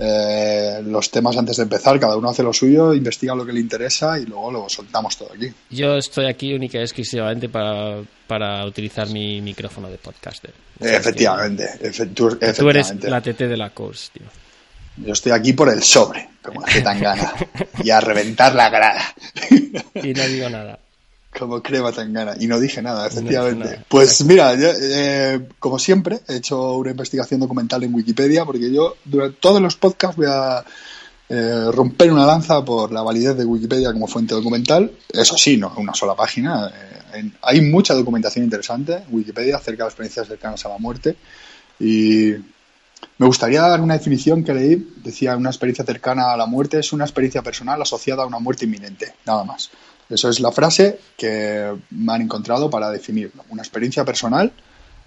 eh, 0.00 0.80
los 0.84 1.10
temas 1.10 1.36
antes 1.36 1.56
de 1.56 1.64
empezar, 1.64 1.98
cada 1.98 2.16
uno 2.16 2.30
hace 2.30 2.44
lo 2.44 2.52
suyo, 2.52 2.94
investiga 2.94 3.34
lo 3.34 3.44
que 3.44 3.52
le 3.52 3.58
interesa 3.58 4.18
y 4.18 4.26
luego 4.26 4.52
lo 4.52 4.68
soltamos 4.68 5.16
todo 5.16 5.32
aquí. 5.34 5.52
Yo 5.70 5.96
estoy 5.96 6.26
aquí 6.26 6.54
única 6.54 6.78
y 6.78 6.82
exclusivamente 6.82 7.48
para, 7.48 8.00
para 8.26 8.64
utilizar 8.64 9.08
mi 9.10 9.40
micrófono 9.40 9.90
de 9.90 9.98
podcaster. 9.98 10.54
Efectivamente, 10.80 11.68
tú, 12.14 12.38
eres 12.40 13.04
la 13.04 13.20
TT 13.20 13.40
de 13.40 13.56
la 13.56 13.70
course, 13.70 14.10
tío. 14.12 14.26
Yo 15.04 15.12
estoy 15.12 15.32
aquí 15.32 15.52
por 15.52 15.68
el 15.68 15.82
sobre, 15.82 16.27
como 16.48 16.62
que 16.62 16.80
tan 16.80 17.00
gana. 17.00 17.32
y 17.82 17.90
a 17.90 18.00
reventar 18.00 18.54
la 18.54 18.70
grada. 18.70 19.02
y 19.94 20.12
no 20.12 20.26
digo 20.26 20.48
nada. 20.48 20.78
Como 21.38 21.62
crema 21.62 21.92
tan 21.92 22.12
gana. 22.12 22.34
Y 22.40 22.46
no 22.46 22.58
dije 22.58 22.82
nada, 22.82 23.06
efectivamente. 23.06 23.84
Pues 23.88 24.24
mira, 24.24 24.54
eh, 24.56 25.46
como 25.58 25.78
siempre, 25.78 26.20
he 26.26 26.36
hecho 26.36 26.74
una 26.74 26.90
investigación 26.90 27.40
documental 27.40 27.84
en 27.84 27.94
Wikipedia, 27.94 28.44
porque 28.44 28.72
yo 28.72 28.96
durante 29.04 29.38
todos 29.38 29.60
los 29.60 29.76
podcasts 29.76 30.16
voy 30.16 30.26
a 30.28 30.64
eh, 31.28 31.70
romper 31.72 32.10
una 32.10 32.24
lanza 32.24 32.64
por 32.64 32.90
la 32.90 33.02
validez 33.02 33.36
de 33.36 33.44
Wikipedia 33.44 33.92
como 33.92 34.06
fuente 34.06 34.34
documental. 34.34 34.90
Eso 35.08 35.36
sí, 35.36 35.56
no 35.58 35.72
una 35.76 35.94
sola 35.94 36.14
página. 36.14 36.72
Eh, 37.14 37.30
hay 37.42 37.60
mucha 37.60 37.94
documentación 37.94 38.44
interesante 38.44 38.94
en 38.94 39.14
Wikipedia 39.14 39.56
acerca 39.56 39.84
de 39.84 39.86
las 39.86 39.92
experiencias 39.92 40.26
cercanas 40.26 40.64
a 40.64 40.70
la 40.70 40.78
muerte. 40.78 41.16
Y 41.78 42.32
me 43.18 43.26
gustaría 43.26 43.62
dar 43.62 43.80
una 43.80 43.94
definición 43.94 44.44
que 44.44 44.54
leí, 44.54 44.94
decía 45.02 45.36
una 45.36 45.50
experiencia 45.50 45.84
cercana 45.84 46.32
a 46.32 46.36
la 46.36 46.46
muerte 46.46 46.78
es 46.78 46.92
una 46.92 47.04
experiencia 47.04 47.42
personal 47.42 47.82
asociada 47.82 48.22
a 48.22 48.26
una 48.26 48.38
muerte 48.38 48.64
inminente, 48.64 49.14
nada 49.26 49.42
más. 49.44 49.70
Eso 50.08 50.30
es 50.30 50.40
la 50.40 50.52
frase 50.52 51.00
que 51.16 51.74
me 51.90 52.12
han 52.12 52.22
encontrado 52.22 52.70
para 52.70 52.90
definirlo. 52.90 53.44
Una 53.50 53.62
experiencia 53.62 54.04
personal 54.04 54.52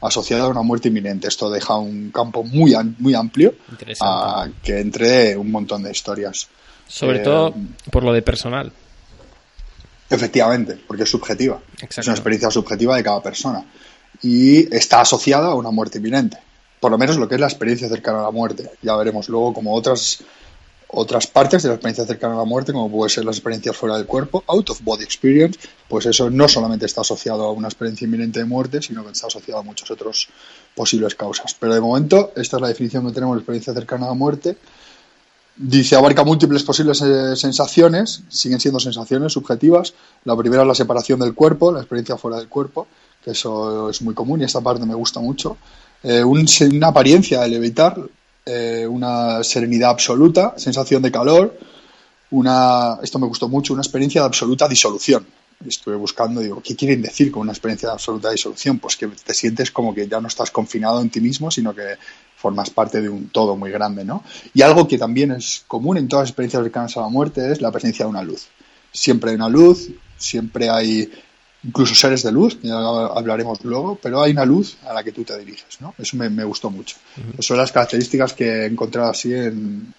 asociada 0.02 0.44
a 0.44 0.48
una 0.50 0.62
muerte 0.62 0.90
inminente. 0.90 1.28
Esto 1.28 1.50
deja 1.50 1.78
un 1.78 2.12
campo 2.12 2.44
muy, 2.44 2.76
muy 3.00 3.16
amplio 3.16 3.56
a 4.02 4.48
que 4.62 4.80
entre 4.80 5.38
un 5.38 5.50
montón 5.50 5.82
de 5.84 5.92
historias. 5.92 6.50
Sobre 6.88 7.20
eh, 7.20 7.24
todo 7.24 7.54
por 7.92 8.04
lo 8.04 8.12
de 8.12 8.22
personal. 8.22 8.72
Efectivamente, 10.10 10.78
porque 10.86 11.04
es 11.04 11.10
subjetiva. 11.10 11.62
Es 11.82 12.06
una 12.06 12.16
experiencia 12.16 12.52
subjetiva 12.52 12.98
de 12.98 13.04
cada 13.04 13.24
persona. 13.24 13.64
Y 14.22 14.76
está 14.76 15.02
asociada 15.02 15.48
a 15.48 15.56
una 15.56 15.72
muerte 15.72 15.98
inminente 15.98 16.38
por 16.82 16.92
lo 16.92 16.98
menos 16.98 17.16
lo 17.16 17.30
que 17.30 17.36
es 17.36 17.42
la 17.42 17.48
experiencia 17.48 17.88
cercana 17.88 18.20
a 18.20 18.24
la 18.24 18.32
muerte. 18.32 18.70
Ya 18.82 18.98
veremos 18.98 19.30
luego 19.30 19.54
como 19.54 19.74
otras 19.74 20.22
otras 20.94 21.26
partes 21.28 21.64
de 21.64 21.70
la 21.70 21.76
experiencia 21.76 22.06
cercana 22.06 22.34
a 22.34 22.38
la 22.40 22.46
muerte, 22.46 22.74
como 22.74 22.92
puede 22.92 23.10
ser 23.10 23.24
las 23.24 23.38
experiencias 23.38 23.78
fuera 23.78 23.96
del 23.96 24.06
cuerpo, 24.06 24.44
out 24.48 24.70
of 24.72 24.82
body 24.84 25.04
experience, 25.04 25.58
pues 25.88 26.06
eso 26.06 26.30
no 26.30 26.48
solamente 26.48 26.86
está 26.86 27.02
asociado 27.02 27.44
a 27.44 27.52
una 27.52 27.70
experiencia 27.70 28.06
inminente 28.06 28.40
de 28.40 28.46
muerte, 28.46 28.82
sino 28.82 29.04
que 29.06 29.12
está 29.12 29.28
asociado 29.28 29.62
a 29.62 29.64
muchas 29.64 29.90
otras 29.90 30.28
posibles 30.76 31.16
causas. 31.16 31.56
Pero 31.58 31.74
de 31.74 31.82
momento, 31.82 32.34
esta 32.36 32.58
es 32.58 32.62
la 32.62 32.68
definición 32.68 33.08
que 33.08 33.14
tenemos 33.14 33.38
de 33.38 33.40
experiencia 33.40 33.74
cercana 33.74 34.08
a 34.08 34.10
la 34.10 34.16
muerte. 34.16 34.58
Dice, 35.56 35.96
abarca 35.96 36.24
múltiples 36.24 36.64
posibles 36.64 37.02
eh, 37.02 37.36
sensaciones, 37.36 38.24
siguen 38.28 38.60
siendo 38.60 38.80
sensaciones 38.80 39.32
subjetivas. 39.32 39.94
La 40.26 40.36
primera 40.36 40.64
es 40.64 40.68
la 40.68 40.76
separación 40.76 41.20
del 41.20 41.34
cuerpo, 41.34 41.72
la 41.72 41.80
experiencia 41.80 42.18
fuera 42.18 42.38
del 42.38 42.50
cuerpo, 42.50 42.88
que 43.24 43.32
eso 43.32 43.90
es 43.90 44.02
muy 44.02 44.14
común 44.14 44.42
y 44.42 44.44
esta 44.44 44.60
parte 44.60 44.86
me 44.86 44.96
gusta 44.96 45.20
mucho. 45.22 45.58
Eh, 46.04 46.24
una 46.24 46.88
apariencia 46.88 47.42
de 47.42 47.50
levitar, 47.50 47.96
eh, 48.46 48.88
una 48.88 49.44
serenidad 49.44 49.92
absoluta, 49.92 50.56
sensación 50.58 51.02
de 51.02 51.12
calor, 51.12 51.58
una, 52.32 52.98
esto 53.04 53.20
me 53.20 53.28
gustó 53.28 53.48
mucho, 53.48 53.74
una 53.74 53.82
experiencia 53.82 54.22
de 54.22 54.28
absoluta 54.28 54.68
disolución. 54.68 55.26
Estuve 55.66 55.96
buscando, 55.96 56.42
digo, 56.42 56.62
¿qué 56.64 56.76
quieren 56.76 57.04
decir 57.04 57.32
con 57.32 57.44
una 57.44 57.52
experiencia 57.52 57.90
de 57.90 57.94
absoluta 57.94 58.32
disolución? 58.32 58.80
Pues 58.80 58.98
que 58.98 59.08
te 59.08 59.34
sientes 59.36 59.70
como 59.70 59.94
que 59.94 60.08
ya 60.08 60.20
no 60.20 60.28
estás 60.28 60.50
confinado 60.50 61.02
en 61.02 61.12
ti 61.12 61.22
mismo, 61.22 61.52
sino 61.52 61.76
que 61.76 61.98
formas 62.36 62.72
parte 62.72 63.00
de 63.00 63.10
un 63.10 63.30
todo 63.30 63.56
muy 63.56 63.70
grande, 63.70 64.04
¿no? 64.04 64.24
Y 64.56 64.64
algo 64.64 64.88
que 64.88 64.98
también 64.98 65.32
es 65.32 65.64
común 65.68 65.98
en 65.98 66.08
todas 66.08 66.24
las 66.24 66.30
experiencias 66.32 66.64
cercanas 66.64 66.98
a 66.98 67.02
la 67.02 67.10
muerte 67.10 67.52
es 67.52 67.62
la 67.62 67.72
presencia 67.72 68.06
de 68.06 68.10
una 68.10 68.24
luz. 68.24 68.48
Siempre 68.92 69.32
hay 69.32 69.36
una 69.36 69.50
luz, 69.50 69.90
siempre 70.18 70.70
hay 70.70 71.12
incluso 71.64 71.94
seres 71.96 72.24
de 72.24 72.32
luz, 72.32 72.60
ya 72.62 72.76
hablaremos 72.76 73.64
luego, 73.64 73.98
pero 74.02 74.22
hay 74.22 74.32
una 74.32 74.46
luz 74.46 74.78
a 74.88 74.94
la 74.94 75.04
que 75.04 75.12
tú 75.12 75.24
te 75.24 75.38
diriges, 75.38 75.80
¿no? 75.80 75.94
Eso 75.98 76.18
me, 76.18 76.44
gustó 76.44 76.70
mucho. 76.70 76.98
son 77.40 77.58
las 77.58 77.72
características 77.72 78.34
que 78.34 78.46
he 78.46 78.66
encontrado 78.66 79.10
así 79.10 79.34
en, 79.34 79.94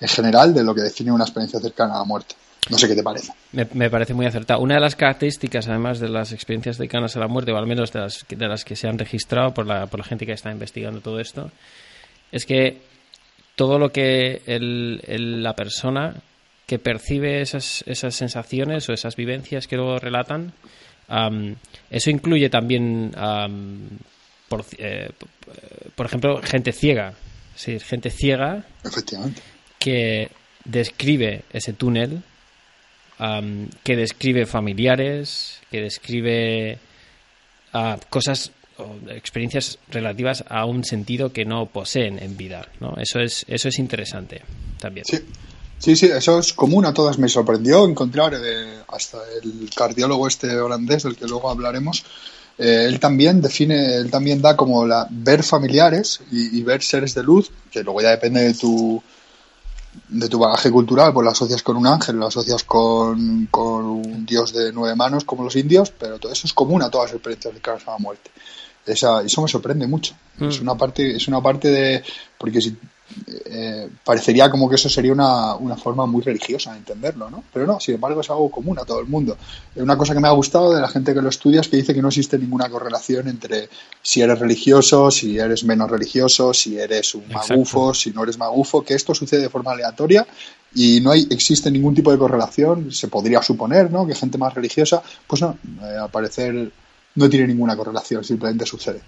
en 0.00 0.08
general 0.08 0.54
de 0.54 0.64
lo 0.64 0.74
que 0.74 0.82
define 0.82 1.12
una 1.12 1.24
experiencia 1.24 1.60
cercana 1.60 1.96
a 1.96 1.98
la 1.98 2.04
muerte. 2.04 2.34
No 2.70 2.76
sé 2.76 2.86
qué 2.86 2.94
te 2.94 3.02
parece. 3.02 3.32
Me, 3.52 3.90
parece 3.90 4.12
muy 4.12 4.26
acertado. 4.26 4.60
Una 4.60 4.74
de 4.74 4.80
las 4.80 4.94
características, 4.94 5.68
además 5.68 6.00
de 6.00 6.08
las 6.08 6.32
experiencias 6.32 6.76
cercanas 6.76 7.16
a 7.16 7.20
la 7.20 7.28
muerte, 7.28 7.52
o 7.52 7.56
al 7.56 7.66
menos 7.66 7.92
de 7.92 8.00
las, 8.00 8.26
de 8.28 8.48
las 8.48 8.64
que 8.64 8.76
se 8.76 8.88
han 8.88 8.98
registrado 8.98 9.54
por 9.54 9.66
la, 9.66 9.86
por 9.86 10.00
la 10.00 10.04
gente 10.04 10.26
que 10.26 10.32
está 10.32 10.50
investigando 10.50 11.00
todo 11.00 11.18
esto, 11.18 11.50
es 12.30 12.44
que 12.44 12.82
todo 13.54 13.78
lo 13.78 13.90
que 13.90 14.42
la 14.46 15.54
persona 15.54 16.14
que 16.68 16.78
percibe 16.78 17.40
esas, 17.40 17.82
esas 17.86 18.14
sensaciones 18.14 18.86
o 18.90 18.92
esas 18.92 19.16
vivencias 19.16 19.66
que 19.66 19.76
luego 19.76 19.98
relatan, 19.98 20.52
eso 21.90 22.10
incluye 22.10 22.50
también, 22.50 23.10
por, 24.50 24.66
eh, 24.76 25.08
por 25.94 26.04
ejemplo, 26.04 26.42
gente 26.42 26.72
ciega. 26.72 27.14
Es 27.56 27.82
gente 27.84 28.10
ciega 28.10 28.66
que 29.78 30.30
describe 30.64 31.42
ese 31.52 31.72
túnel 31.72 32.22
que 33.82 33.96
describe 33.96 34.44
familiares, 34.44 35.60
que 35.70 35.80
describe 35.80 36.78
cosas 38.10 38.52
o 38.76 38.94
experiencias 39.10 39.78
relativas 39.88 40.44
a 40.48 40.66
un 40.66 40.84
sentido 40.84 41.32
que 41.32 41.46
no 41.46 41.64
poseen 41.66 42.22
en 42.22 42.36
vida. 42.36 42.68
¿no? 42.78 42.94
Eso, 42.98 43.20
es, 43.20 43.46
eso 43.48 43.70
es 43.70 43.78
interesante 43.78 44.42
también. 44.78 45.06
Sí. 45.06 45.18
Sí, 45.78 45.94
sí, 45.94 46.06
eso 46.06 46.38
es 46.38 46.52
común 46.52 46.86
a 46.86 46.92
todas. 46.92 47.18
Me 47.18 47.28
sorprendió 47.28 47.86
encontrar 47.86 48.34
eh, 48.34 48.80
hasta 48.88 49.18
el 49.42 49.70
cardiólogo 49.74 50.26
este 50.26 50.58
holandés, 50.58 51.04
del 51.04 51.16
que 51.16 51.26
luego 51.26 51.50
hablaremos. 51.50 52.04
Eh, 52.58 52.86
él 52.86 52.98
también 52.98 53.40
define, 53.40 53.94
él 53.94 54.10
también 54.10 54.42
da 54.42 54.56
como 54.56 54.84
la 54.84 55.06
ver 55.08 55.44
familiares 55.44 56.20
y, 56.32 56.60
ver 56.62 56.82
seres 56.82 57.14
de 57.14 57.22
luz, 57.22 57.50
que 57.70 57.84
luego 57.84 58.00
ya 58.00 58.10
depende 58.10 58.42
de 58.42 58.54
tu, 58.54 59.00
de 60.08 60.28
tu 60.28 60.40
bagaje 60.40 60.68
cultural, 60.70 61.12
pues 61.12 61.24
lo 61.24 61.30
asocias 61.30 61.62
con 61.62 61.76
un 61.76 61.86
ángel, 61.86 62.16
lo 62.16 62.26
asocias 62.26 62.64
con, 62.64 63.46
con 63.46 63.84
un 63.84 64.26
dios 64.26 64.52
de 64.52 64.72
nueve 64.72 64.96
manos 64.96 65.22
como 65.24 65.44
los 65.44 65.54
indios, 65.54 65.92
pero 65.92 66.18
todo 66.18 66.32
eso 66.32 66.48
es 66.48 66.52
común 66.52 66.82
a 66.82 66.90
todas 66.90 67.10
las 67.10 67.14
experiencias 67.14 67.54
de 67.54 67.70
a 67.70 67.92
la 67.92 67.98
muerte. 67.98 68.30
Esa, 68.84 69.22
eso 69.22 69.42
me 69.42 69.48
sorprende 69.48 69.86
mucho. 69.86 70.14
Es 70.40 70.58
mm. 70.58 70.62
una 70.62 70.76
parte, 70.76 71.14
es 71.14 71.28
una 71.28 71.40
parte 71.40 71.70
de, 71.70 72.02
porque 72.38 72.60
si 72.60 72.76
eh, 73.26 73.88
parecería 74.04 74.50
como 74.50 74.68
que 74.68 74.76
eso 74.76 74.88
sería 74.88 75.12
una, 75.12 75.54
una, 75.54 75.76
forma 75.76 76.04
muy 76.06 76.22
religiosa 76.22 76.72
de 76.72 76.78
entenderlo, 76.78 77.30
¿no? 77.30 77.42
Pero 77.52 77.66
no, 77.66 77.80
sin 77.80 77.94
embargo 77.94 78.20
es 78.20 78.28
algo 78.28 78.50
común 78.50 78.78
a 78.78 78.84
todo 78.84 79.00
el 79.00 79.06
mundo. 79.06 79.36
Una 79.76 79.96
cosa 79.96 80.12
que 80.12 80.20
me 80.20 80.28
ha 80.28 80.32
gustado 80.32 80.74
de 80.74 80.80
la 80.80 80.88
gente 80.88 81.14
que 81.14 81.22
lo 81.22 81.30
estudia 81.30 81.62
es 81.62 81.68
que 81.68 81.78
dice 81.78 81.94
que 81.94 82.02
no 82.02 82.08
existe 82.08 82.38
ninguna 82.38 82.68
correlación 82.68 83.28
entre 83.28 83.70
si 84.02 84.20
eres 84.20 84.38
religioso, 84.38 85.10
si 85.10 85.38
eres 85.38 85.64
menos 85.64 85.90
religioso, 85.90 86.52
si 86.52 86.78
eres 86.78 87.14
un 87.14 87.24
magufo, 87.28 87.94
si 87.94 88.10
no 88.10 88.24
eres 88.24 88.36
magufo, 88.36 88.84
que 88.84 88.94
esto 88.94 89.14
sucede 89.14 89.42
de 89.42 89.48
forma 89.48 89.72
aleatoria 89.72 90.26
y 90.74 91.00
no 91.00 91.12
hay, 91.12 91.26
existe 91.30 91.70
ningún 91.70 91.94
tipo 91.94 92.12
de 92.12 92.18
correlación. 92.18 92.92
Se 92.92 93.08
podría 93.08 93.42
suponer, 93.42 93.90
¿no? 93.90 94.06
Que 94.06 94.14
gente 94.14 94.36
más 94.36 94.52
religiosa, 94.52 95.02
pues 95.26 95.40
no, 95.40 95.58
eh, 95.82 95.96
al 96.02 96.10
parecer 96.10 96.70
no 97.14 97.28
tiene 97.30 97.46
ninguna 97.46 97.74
correlación, 97.74 98.22
simplemente 98.22 98.66
sucede. 98.66 99.00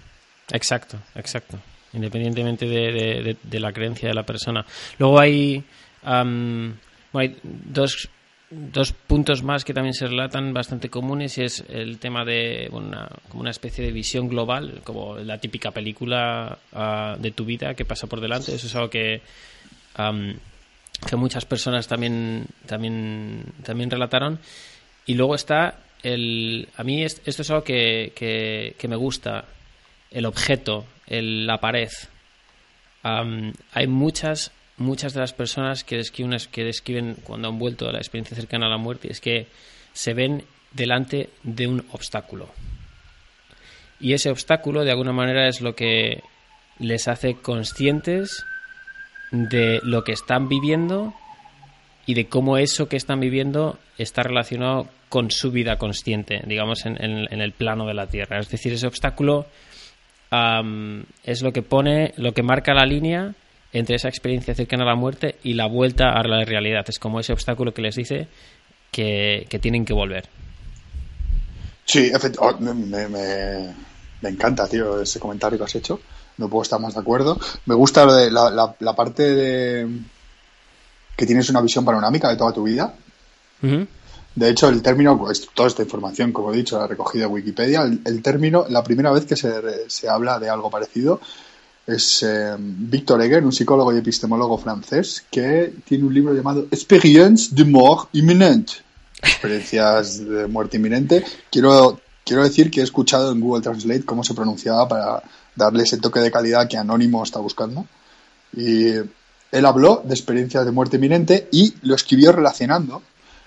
Exacto, 0.49 0.97
exacto 1.13 1.59
independientemente 1.93 2.65
de, 2.65 3.59
la 3.59 3.73
creencia 3.73 4.09
de 4.09 4.15
la 4.15 4.23
persona. 4.23 4.65
Luego 4.97 5.19
hay, 5.19 5.63
hay 6.03 7.37
dos, 7.43 8.09
dos 8.49 8.93
puntos 8.93 9.43
más 9.43 9.65
que 9.65 9.73
también 9.73 9.93
se 9.93 10.07
relatan 10.07 10.53
bastante 10.53 10.89
comunes 10.89 11.37
es 11.37 11.63
el 11.69 11.99
tema 11.99 12.23
de 12.25 12.69
una, 12.71 13.09
como 13.29 13.41
una 13.41 13.51
especie 13.51 13.85
de 13.85 13.91
visión 13.91 14.27
global, 14.27 14.81
como 14.83 15.17
la 15.17 15.37
típica 15.39 15.71
película 15.71 16.57
ah, 16.73 17.15
de 17.19 17.31
tu 17.31 17.45
vida 17.45 17.73
que 17.73 17.85
pasa 17.85 18.07
por 18.07 18.21
delante. 18.21 18.53
Eso 18.53 18.67
es 18.67 18.75
algo 18.75 18.89
que, 18.89 19.21
que 21.07 21.15
muchas 21.15 21.45
personas 21.45 21.87
también, 21.87 22.45
también, 22.65 23.43
también 23.63 23.89
relataron. 23.89 24.39
Y 25.05 25.15
luego 25.15 25.35
está 25.35 25.79
el... 26.03 26.69
A 26.77 26.83
mí 26.83 27.03
esto 27.03 27.41
es 27.41 27.49
algo 27.49 27.63
que, 27.63 28.13
que 28.77 28.87
me 28.87 28.95
gusta, 28.95 29.45
el 30.11 30.25
objeto, 30.25 30.85
la 31.11 31.59
pared. 31.59 31.89
hay 33.03 33.87
muchas, 33.87 34.51
muchas 34.77 35.13
de 35.13 35.19
las 35.19 35.33
personas 35.33 35.83
que 35.83 35.97
describen, 35.97 36.37
que 36.51 36.63
describen 36.63 37.15
cuando 37.23 37.49
han 37.49 37.59
vuelto 37.59 37.89
a 37.89 37.91
la 37.91 37.97
experiencia 37.97 38.35
cercana 38.35 38.67
a 38.67 38.69
la 38.69 38.77
muerte, 38.77 39.11
es 39.11 39.19
que 39.19 39.47
se 39.93 40.13
ven 40.13 40.45
delante 40.71 41.29
de 41.43 41.67
un 41.67 41.85
obstáculo. 41.91 42.49
Y 43.99 44.13
ese 44.13 44.31
obstáculo, 44.31 44.83
de 44.83 44.91
alguna 44.91 45.11
manera, 45.11 45.47
es 45.47 45.61
lo 45.61 45.75
que 45.75 46.23
les 46.79 47.07
hace 47.07 47.35
conscientes 47.35 48.45
de 49.31 49.79
lo 49.83 50.03
que 50.03 50.13
están 50.13 50.47
viviendo 50.47 51.13
y 52.05 52.15
de 52.15 52.27
cómo 52.27 52.57
eso 52.57 52.87
que 52.87 52.97
están 52.97 53.19
viviendo 53.19 53.77
está 53.97 54.23
relacionado 54.23 54.87
con 55.09 55.29
su 55.29 55.51
vida 55.51 55.77
consciente, 55.77 56.41
digamos, 56.45 56.85
en 56.85 56.97
el 57.41 57.51
plano 57.51 57.85
de 57.85 57.93
la 57.93 58.07
Tierra. 58.07 58.39
Es 58.39 58.49
decir, 58.49 58.73
ese 58.73 58.87
obstáculo 58.87 59.45
es 60.31 61.41
lo 61.41 61.51
que 61.51 61.61
pone, 61.61 62.13
lo 62.17 62.33
que 62.33 62.43
marca 62.43 62.73
la 62.73 62.85
línea 62.85 63.33
entre 63.73 63.95
esa 63.95 64.09
experiencia 64.09 64.55
cercana 64.55 64.83
a 64.83 64.87
la 64.87 64.95
muerte 64.95 65.35
y 65.43 65.53
la 65.53 65.67
vuelta 65.67 66.11
a 66.11 66.23
la 66.23 66.43
realidad. 66.45 66.85
Es 66.87 66.99
como 66.99 67.19
ese 67.19 67.33
obstáculo 67.33 67.73
que 67.73 67.81
les 67.81 67.95
dice 67.95 68.27
que, 68.91 69.47
tienen 69.61 69.85
que 69.85 69.93
volver. 69.93 70.27
Sí, 71.85 72.11
oh, 72.39 72.57
me, 72.59 74.29
encanta, 74.29 74.67
tío, 74.67 75.01
ese 75.01 75.19
comentario 75.19 75.57
que 75.57 75.65
has 75.65 75.75
hecho. 75.75 75.99
No 76.37 76.49
puedo 76.49 76.63
estar 76.63 76.79
más 76.79 76.93
de 76.93 77.01
acuerdo. 77.01 77.39
Me 77.65 77.75
gusta 77.75 78.05
de 78.05 78.31
la, 78.31 78.93
parte 78.95 79.35
de 79.35 79.87
que 81.15 81.25
tienes 81.25 81.49
una 81.49 81.61
visión 81.61 81.83
panorámica 81.85 82.29
de 82.29 82.37
toda 82.37 82.53
tu 82.53 82.63
vida. 82.63 82.93
De 84.33 84.49
hecho, 84.49 84.69
el 84.69 84.81
término, 84.81 85.17
pues, 85.17 85.49
toda 85.53 85.67
esta 85.67 85.83
información, 85.83 86.31
como 86.31 86.53
he 86.53 86.57
dicho, 86.57 86.79
la 86.79 86.87
recogida 86.87 87.23
de 87.23 87.27
Wikipedia, 87.27 87.81
el, 87.81 88.21
término, 88.21 88.65
la 88.69 88.83
primera 88.83 89.11
vez 89.11 89.25
que 89.25 89.35
se, 89.35 89.89
se, 89.89 90.07
habla 90.09 90.39
de 90.39 90.49
algo 90.49 90.69
parecido 90.69 91.19
es 91.85 92.23
eh, 92.23 92.55
Victor 92.57 93.21
Eger, 93.21 93.43
un 93.43 93.51
psicólogo 93.51 93.93
y 93.93 93.97
epistemólogo 93.97 94.57
francés, 94.57 95.25
que 95.29 95.73
tiene 95.85 96.05
un 96.05 96.13
libro 96.13 96.33
llamado 96.33 96.67
Experience 96.71 97.53
de 97.53 97.65
mort 97.65 98.09
imminente. 98.13 98.73
Experiencias 99.21 100.25
de 100.25 100.47
muerte 100.47 100.77
inminente. 100.77 101.23
Quiero, 101.51 101.99
quiero 102.23 102.43
decir 102.43 102.71
que 102.71 102.81
he 102.81 102.83
escuchado 102.83 103.31
en 103.31 103.39
Google 103.39 103.61
Translate 103.61 104.05
cómo 104.05 104.23
se 104.23 104.33
pronunciaba 104.33 104.87
para 104.87 105.23
darle 105.55 105.83
ese 105.83 105.97
toque 105.97 106.19
de 106.19 106.31
calidad 106.31 106.67
que 106.67 106.77
Anónimo 106.77 107.23
está 107.23 107.39
buscando. 107.39 107.85
Y 108.55 108.93
él 109.51 109.65
habló 109.65 110.01
de 110.05 110.13
experiencias 110.13 110.65
de 110.65 110.71
muerte 110.71 110.95
inminente 110.95 111.47
y 111.51 111.73
lo 111.83 111.95
escribió 111.95 112.31
relacionando 112.31 113.01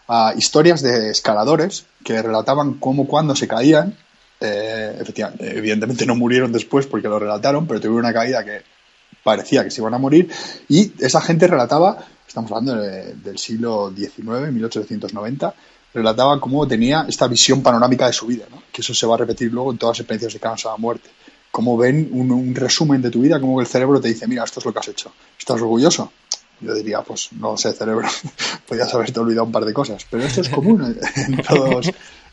a 0.09 0.35
historias 0.37 0.83
de 0.83 1.11
escaladores 1.11 1.87
que 2.05 2.21
relataban 2.21 2.75
cómo 2.75 3.07
cuando 3.07 3.35
se 3.35 3.49
caían, 3.49 3.97
eh, 4.41 5.03
evidentemente 5.39 6.05
no 6.07 6.15
murieron 6.15 6.53
después 6.53 6.87
porque 6.87 7.09
lo 7.09 7.19
relataron, 7.19 7.67
pero 7.67 7.81
tuvieron 7.81 8.01
una 8.01 8.13
caída 8.13 8.45
que 8.45 8.63
parecía 9.23 9.65
que 9.65 9.71
se 9.71 9.81
iban 9.81 9.95
a 9.95 9.99
morir 9.99 10.29
y 10.69 10.93
esa 11.03 11.21
gente 11.21 11.47
relataba, 11.47 12.05
estamos 12.27 12.51
hablando 12.51 12.77
del 12.77 13.39
siglo 13.39 13.93
XIX, 13.97 14.53
1890, 14.53 15.55
relataba 15.95 16.41
cómo 16.41 16.67
tenía 16.67 17.07
esta 17.09 17.27
visión 17.29 17.63
panorámica 17.63 18.07
de 18.07 18.13
su 18.13 18.27
vida, 18.27 18.45
que 18.71 18.83
eso 18.83 18.93
se 18.93 19.07
va 19.07 19.15
a 19.15 19.19
repetir 19.19 19.53
luego 19.53 19.73
en 19.73 19.79
todas 19.79 19.97
las 19.97 20.01
experiencias 20.01 20.35
de 20.35 20.41
cáncer 20.41 20.71
a 20.73 20.77
muerte. 20.77 21.09
Cómo 21.51 21.77
ven 21.77 22.09
un, 22.11 22.33
un, 22.33 22.53
resumen 22.53 23.01
de 23.01 23.13
tu 23.13 23.21
vida, 23.21 23.41
cómo 23.41 23.61
el 23.61 23.69
cerebro 23.69 24.01
te 24.01 24.09
dice, 24.09 24.27
mira, 24.27 24.43
esto 24.43 24.59
es 24.59 24.67
lo 24.67 24.73
que 24.73 24.81
has 24.81 24.89
hecho. 24.89 25.13
¿Estás 25.39 25.61
orgulloso? 25.61 26.11
Yo 26.61 26.75
diría, 26.75 27.03
pues 27.03 27.31
no 27.33 27.57
sé, 27.57 27.73
cerebro, 27.73 28.09
podías 28.69 28.93
haberte 28.95 29.21
olvidado 29.21 29.47
un 29.47 29.53
par 29.53 29.65
de 29.65 29.73
cosas. 29.73 30.07
Pero 30.11 30.25
esto 30.25 30.41
es 30.41 30.49
común 30.49 30.97
en 31.17 31.37
todos, 31.49 31.91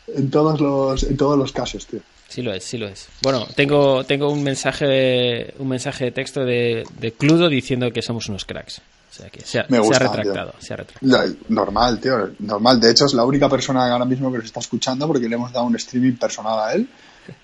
en 0.08 0.30
todos, 0.30 0.60
los, 0.60 1.04
en 1.04 1.18
todos 1.18 1.38
los 1.38 1.52
casos, 1.52 1.86
tío. 1.88 2.00
Sí 2.28 2.42
lo 2.42 2.54
es, 2.54 2.64
sí 2.64 2.78
lo 2.78 2.88
es. 2.88 3.10
Bueno, 3.22 3.46
tengo, 3.56 4.06
tengo 4.06 4.30
un 4.30 4.42
mensaje 4.42 5.54
un 5.60 5.68
mensaje 5.68 6.06
de 6.06 6.12
texto 6.12 6.46
de, 6.46 6.86
de 6.98 7.12
Cludo 7.12 7.50
diciendo 7.50 7.92
que 7.92 8.02
somos 8.02 8.30
unos 8.30 8.46
cracks. 8.46 8.82
O 9.12 9.14
sea 9.14 9.30
que 9.30 9.42
se 9.42 9.60
ha, 9.60 9.64
retractado, 9.64 10.54
se 10.60 10.74
ha 10.74 10.78
retractado. 10.78 11.36
Normal, 11.50 12.00
tío, 12.00 12.32
normal. 12.40 12.80
De 12.80 12.92
hecho, 12.92 13.06
es 13.06 13.14
la 13.14 13.26
única 13.26 13.50
persona 13.50 13.92
ahora 13.92 14.06
mismo 14.06 14.32
que 14.32 14.38
nos 14.38 14.46
está 14.46 14.62
escuchando 14.62 15.06
porque 15.06 15.28
le 15.28 15.36
hemos 15.36 15.52
dado 15.52 15.66
un 15.66 15.76
streaming 15.76 16.14
personal 16.14 16.58
a 16.60 16.74
él. 16.74 16.88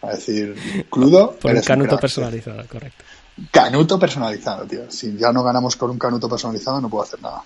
A 0.02 0.12
decir, 0.12 0.56
crudo. 0.90 1.32
Por 1.32 1.54
un 1.54 1.62
canuto 1.62 1.98
personalizado, 1.98 2.64
correcto. 2.70 3.04
Canuto 3.52 4.00
personalizado, 4.00 4.66
tío. 4.66 4.90
Si 4.90 5.16
ya 5.16 5.32
no 5.32 5.44
ganamos 5.44 5.76
con 5.76 5.92
un 5.92 6.00
canuto 6.00 6.28
personalizado, 6.28 6.82
no 6.82 6.90
puedo 6.90 7.04
hacer 7.04 7.22
nada. 7.22 7.44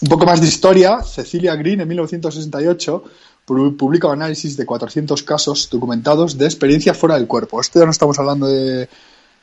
Un 0.00 0.08
poco 0.08 0.24
más 0.24 0.40
de 0.40 0.48
historia. 0.48 1.02
Cecilia 1.02 1.54
Green, 1.54 1.80
en 1.80 1.88
1968, 1.88 3.04
publica 3.44 4.08
un 4.08 4.14
análisis 4.14 4.56
de 4.56 4.66
400 4.66 5.22
casos 5.22 5.68
documentados 5.70 6.36
de 6.36 6.46
experiencias 6.46 6.96
fuera 6.96 7.14
del 7.14 7.26
cuerpo. 7.26 7.60
Esto 7.60 7.78
ya 7.78 7.84
no 7.84 7.92
estamos 7.92 8.18
hablando 8.18 8.46
de 8.46 8.88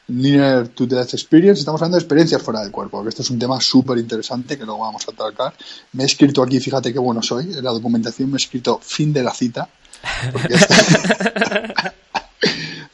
Linear 0.07 0.67
to 0.67 0.85
Death 0.85 1.13
Experience, 1.13 1.59
estamos 1.59 1.81
hablando 1.81 1.97
de 1.97 2.03
experiencias 2.03 2.41
fuera 2.41 2.61
del 2.61 2.71
cuerpo, 2.71 3.01
que 3.01 3.09
esto 3.09 3.23
es 3.23 3.29
un 3.31 3.39
tema 3.39 3.59
súper 3.59 3.97
interesante 3.97 4.57
que 4.57 4.65
luego 4.65 4.81
vamos 4.81 5.07
a 5.07 5.11
tratar. 5.11 5.53
Me 5.93 6.03
he 6.03 6.05
escrito 6.05 6.43
aquí, 6.43 6.59
fíjate 6.59 6.93
qué 6.93 6.99
bueno 6.99 7.23
soy, 7.23 7.45
en 7.53 7.63
la 7.63 7.71
documentación 7.71 8.29
me 8.29 8.35
he 8.35 8.37
escrito 8.37 8.79
fin 8.81 9.11
de 9.11 9.23
la 9.23 9.33
cita. 9.33 9.67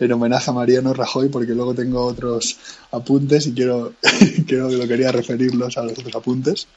en 0.06 0.12
homenaje 0.14 0.50
a 0.50 0.54
Mariano 0.54 0.94
Rajoy, 0.94 1.30
porque 1.30 1.54
luego 1.54 1.74
tengo 1.74 2.04
otros 2.04 2.58
apuntes 2.92 3.48
y 3.48 3.54
quiero, 3.54 3.94
quiero 4.48 4.70
lo 4.70 4.88
quería 4.88 5.12
referirlos 5.12 5.78
a 5.78 5.84
los 5.84 5.94
otros 5.94 6.16
apuntes. 6.16 6.68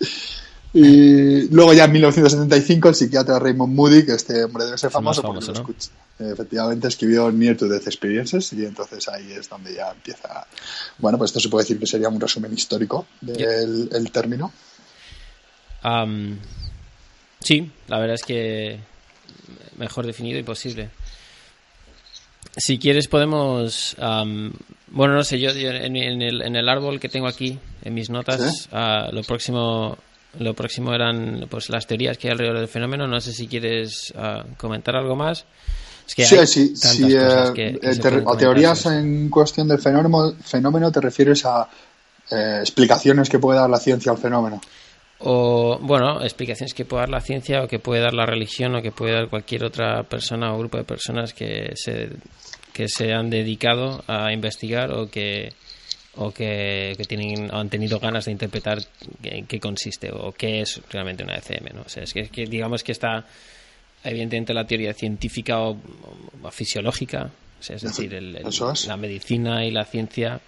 Y 0.74 1.48
luego 1.50 1.72
ya 1.72 1.84
en 1.84 1.92
1975 1.92 2.88
el 2.88 2.94
psiquiatra 2.96 3.38
Raymond 3.38 3.74
Moody, 3.74 4.04
que 4.04 4.12
este 4.12 4.42
hombre 4.42 4.64
debe 4.64 4.76
ser 4.76 4.90
famoso, 4.90 5.22
porque 5.22 5.72
efectivamente 6.18 6.88
escribió 6.88 7.30
Near 7.30 7.56
to 7.56 7.68
Death 7.68 7.86
Experiences 7.86 8.52
y 8.52 8.64
entonces 8.64 9.08
ahí 9.08 9.32
es 9.32 9.48
donde 9.48 9.72
ya 9.72 9.90
empieza... 9.92 10.46
Bueno, 10.98 11.16
pues 11.16 11.30
esto 11.30 11.38
se 11.38 11.48
puede 11.48 11.62
decir 11.62 11.78
que 11.78 11.86
sería 11.86 12.08
un 12.08 12.20
resumen 12.20 12.52
histórico 12.52 13.06
del 13.20 14.10
término. 14.10 14.52
sí, 17.38 17.70
la 17.86 17.98
verdad 18.00 18.14
es 18.16 18.22
que 18.24 18.80
mejor 19.76 20.06
definido 20.06 20.38
imposible. 20.38 20.90
Si 22.56 22.78
quieres 22.78 23.08
podemos... 23.08 23.96
bueno, 23.98 25.14
no 25.14 25.24
sé, 25.24 25.40
yo, 25.40 25.50
en, 25.50 25.96
el, 25.96 26.42
en, 26.42 26.56
el, 26.56 26.68
árbol 26.68 27.00
que 27.00 27.08
tengo 27.08 27.26
aquí, 27.26 27.58
en 27.82 27.94
mis 27.94 28.10
notas, 28.10 28.68
ah, 28.72 29.08
lo 29.12 29.22
próximo 29.22 29.98
lo 30.38 30.54
próximo 30.54 30.92
eran 30.92 31.46
pues 31.48 31.68
las 31.70 31.86
teorías 31.86 32.18
que 32.18 32.26
hay 32.28 32.32
alrededor 32.32 32.58
del 32.58 32.68
fenómeno. 32.68 33.06
No 33.06 33.20
sé 33.20 33.32
si 33.32 33.46
quieres 33.46 34.12
ah, 34.16 34.44
comentar 34.56 34.96
algo 34.96 35.16
más. 35.16 35.44
Es 36.06 36.14
que 36.14 36.46
sí, 36.46 36.76
sí, 36.76 37.16
a 37.16 38.36
teorías 38.36 38.86
en 38.86 39.30
cuestión 39.30 39.68
del 39.68 39.78
fenómeno, 39.78 40.34
fenómeno 40.42 40.92
te 40.92 41.00
refieres 41.00 41.44
a 41.46 41.68
eh, 42.30 42.58
explicaciones 42.60 43.28
que 43.30 43.38
puede 43.38 43.58
dar 43.58 43.70
la 43.70 43.78
ciencia 43.78 44.12
al 44.12 44.18
fenómeno. 44.18 44.60
O, 45.26 45.78
bueno, 45.80 46.22
explicaciones 46.22 46.74
que 46.74 46.84
puede 46.84 47.02
dar 47.02 47.08
la 47.08 47.20
ciencia 47.20 47.62
o 47.62 47.66
que 47.66 47.78
puede 47.78 48.02
dar 48.02 48.12
la 48.12 48.26
religión 48.26 48.74
o 48.74 48.82
que 48.82 48.92
puede 48.92 49.14
dar 49.14 49.30
cualquier 49.30 49.64
otra 49.64 50.02
persona 50.02 50.52
o 50.52 50.58
grupo 50.58 50.76
de 50.76 50.84
personas 50.84 51.32
que 51.32 51.72
se, 51.76 52.10
que 52.74 52.88
se 52.88 53.14
han 53.14 53.30
dedicado 53.30 54.04
a 54.06 54.34
investigar 54.34 54.92
o 54.92 55.08
que 55.08 55.48
o 56.16 56.30
que, 56.30 56.94
tienen 57.08 57.50
han 57.52 57.70
tenido 57.70 57.98
ganas 57.98 58.26
de 58.26 58.32
interpretar 58.32 58.78
en 59.22 59.46
qué 59.46 59.58
consiste 59.58 60.10
o 60.12 60.30
qué 60.32 60.60
es 60.60 60.80
realmente 60.90 61.24
una 61.24 61.36
ECM. 61.36 61.74
¿no? 61.74 61.82
O 61.86 61.88
sea, 61.88 62.02
es 62.02 62.12
que, 62.12 62.44
digamos 62.44 62.84
que 62.84 62.92
está 62.92 63.24
evidentemente 64.04 64.52
la 64.52 64.66
teoría 64.66 64.92
científica 64.92 65.58
o, 65.60 65.78
fisiológica, 66.50 67.30
es 67.66 67.80
decir, 67.80 68.12
la 68.12 68.96
medicina 68.98 69.64
y 69.64 69.70
la 69.70 69.86
ciencia 69.86 70.38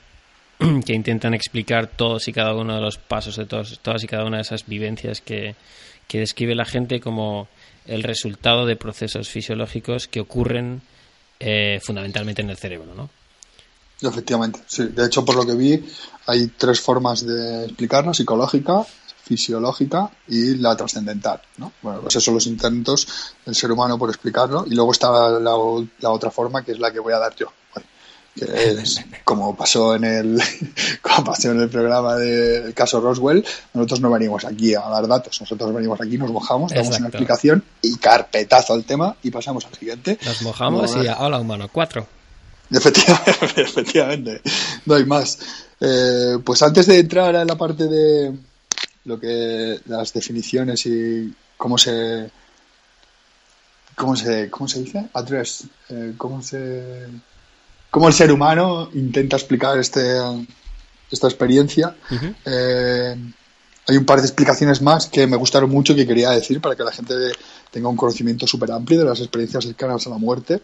que 0.86 0.94
intentan 0.94 1.34
explicar 1.34 1.86
todos 1.86 2.28
y 2.28 2.32
cada 2.32 2.54
uno 2.54 2.74
de 2.74 2.80
los 2.80 2.98
pasos 2.98 3.36
de 3.36 3.46
todos, 3.46 3.78
todas 3.80 4.02
y 4.04 4.06
cada 4.06 4.24
una 4.24 4.38
de 4.38 4.42
esas 4.42 4.66
vivencias 4.66 5.20
que, 5.20 5.54
que 6.08 6.20
describe 6.20 6.54
la 6.54 6.64
gente 6.64 7.00
como 7.00 7.48
el 7.86 8.02
resultado 8.02 8.66
de 8.66 8.76
procesos 8.76 9.28
fisiológicos 9.28 10.08
que 10.08 10.20
ocurren 10.20 10.82
eh, 11.40 11.80
fundamentalmente 11.84 12.42
en 12.42 12.50
el 12.50 12.56
cerebro, 12.56 12.94
¿no? 12.94 13.10
Efectivamente, 14.00 14.60
sí. 14.66 14.84
De 14.88 15.06
hecho, 15.06 15.24
por 15.24 15.36
lo 15.36 15.46
que 15.46 15.54
vi, 15.54 15.84
hay 16.26 16.48
tres 16.48 16.80
formas 16.80 17.24
de 17.24 17.64
explicarlo, 17.64 18.12
psicológica, 18.12 18.84
fisiológica 19.22 20.10
y 20.28 20.56
la 20.56 20.76
trascendental, 20.76 21.40
¿no? 21.56 21.72
Bueno, 21.82 22.00
pues 22.00 22.12
esos 22.12 22.24
son 22.24 22.34
los 22.34 22.46
intentos 22.46 23.34
del 23.44 23.54
ser 23.54 23.72
humano 23.72 23.98
por 23.98 24.08
explicarlo 24.10 24.64
y 24.66 24.74
luego 24.74 24.92
está 24.92 25.30
la, 25.40 25.56
otra 25.56 26.30
forma 26.30 26.64
que 26.64 26.72
es 26.72 26.78
la 26.78 26.92
que 26.92 27.00
voy 27.00 27.12
a 27.12 27.18
dar 27.18 27.34
yo, 27.34 27.52
como 29.24 29.56
pasó 29.56 29.94
en 29.94 30.04
el 30.04 30.42
como 31.02 31.24
pasó 31.24 31.50
en 31.50 31.60
el 31.60 31.68
programa 31.68 32.16
del 32.16 32.74
caso 32.74 33.00
Roswell, 33.00 33.44
nosotros 33.74 34.00
no 34.00 34.10
venimos 34.10 34.44
aquí 34.44 34.74
a 34.74 34.80
dar 34.80 35.06
datos, 35.06 35.40
nosotros 35.40 35.72
venimos 35.74 36.00
aquí, 36.00 36.18
nos 36.18 36.30
mojamos, 36.30 36.72
damos 36.72 36.98
una 36.98 37.08
explicación 37.08 37.64
y 37.82 37.96
carpetazo 37.96 38.74
al 38.74 38.84
tema 38.84 39.16
y 39.22 39.30
pasamos 39.30 39.64
al 39.66 39.74
siguiente. 39.74 40.18
Nos 40.24 40.42
mojamos 40.42 40.96
y 40.96 41.08
hola 41.08 41.38
humano, 41.38 41.68
cuatro. 41.72 42.06
Efectivamente, 42.70 43.30
efectivamente, 43.62 44.42
no 44.84 44.94
hay 44.94 45.04
más. 45.04 45.38
Eh, 45.80 46.38
pues 46.44 46.62
antes 46.62 46.86
de 46.86 46.98
entrar 46.98 47.34
en 47.34 47.46
la 47.46 47.56
parte 47.56 47.86
de 47.86 48.34
lo 49.04 49.20
que 49.20 49.80
las 49.86 50.12
definiciones 50.12 50.84
y 50.86 51.32
cómo 51.56 51.78
se 51.78 52.30
cómo 53.94 54.16
se 54.16 54.50
cómo 54.50 54.68
se 54.68 54.80
dice 54.80 55.06
address 55.14 55.64
eh, 55.88 56.14
cómo 56.16 56.42
se 56.42 57.06
cómo 57.96 58.08
el 58.08 58.12
ser 58.12 58.30
humano 58.30 58.90
intenta 58.92 59.36
explicar 59.36 59.78
este 59.78 60.18
esta 61.10 61.28
experiencia 61.28 61.96
eh, 62.44 63.16
hay 63.88 63.96
un 63.96 64.04
par 64.04 64.20
de 64.20 64.26
explicaciones 64.26 64.82
más 64.82 65.06
que 65.06 65.26
me 65.26 65.38
gustaron 65.38 65.70
mucho 65.70 65.94
y 65.94 65.96
que 65.96 66.06
quería 66.06 66.28
decir 66.28 66.60
para 66.60 66.76
que 66.76 66.84
la 66.84 66.92
gente 66.92 67.14
tenga 67.70 67.88
un 67.88 67.96
conocimiento 67.96 68.46
súper 68.46 68.70
amplio 68.70 68.98
de 68.98 69.06
las 69.06 69.20
experiencias 69.20 69.64
cercanas 69.64 70.06
a 70.06 70.10
la 70.10 70.18
muerte 70.18 70.60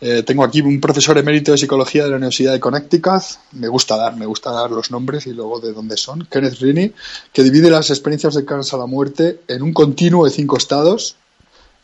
eh, 0.00 0.22
tengo 0.22 0.42
aquí 0.42 0.62
un 0.62 0.80
profesor 0.80 1.18
emérito 1.18 1.52
de 1.52 1.58
psicología 1.58 2.04
de 2.04 2.10
la 2.10 2.16
Universidad 2.16 2.52
de 2.52 2.60
Connecticut. 2.60 3.22
Me 3.52 3.68
gusta 3.68 3.96
dar, 3.96 4.16
me 4.16 4.26
gusta 4.26 4.50
dar 4.50 4.70
los 4.70 4.90
nombres 4.90 5.26
y 5.26 5.32
luego 5.32 5.60
de 5.60 5.72
dónde 5.72 5.96
son. 5.96 6.26
Kenneth 6.30 6.58
Rini, 6.58 6.92
que 7.32 7.42
divide 7.42 7.70
las 7.70 7.90
experiencias 7.90 8.34
cercanas 8.34 8.74
a 8.74 8.76
la 8.76 8.86
muerte 8.86 9.40
en 9.48 9.62
un 9.62 9.72
continuo 9.72 10.24
de 10.24 10.30
cinco 10.30 10.58
estados. 10.58 11.16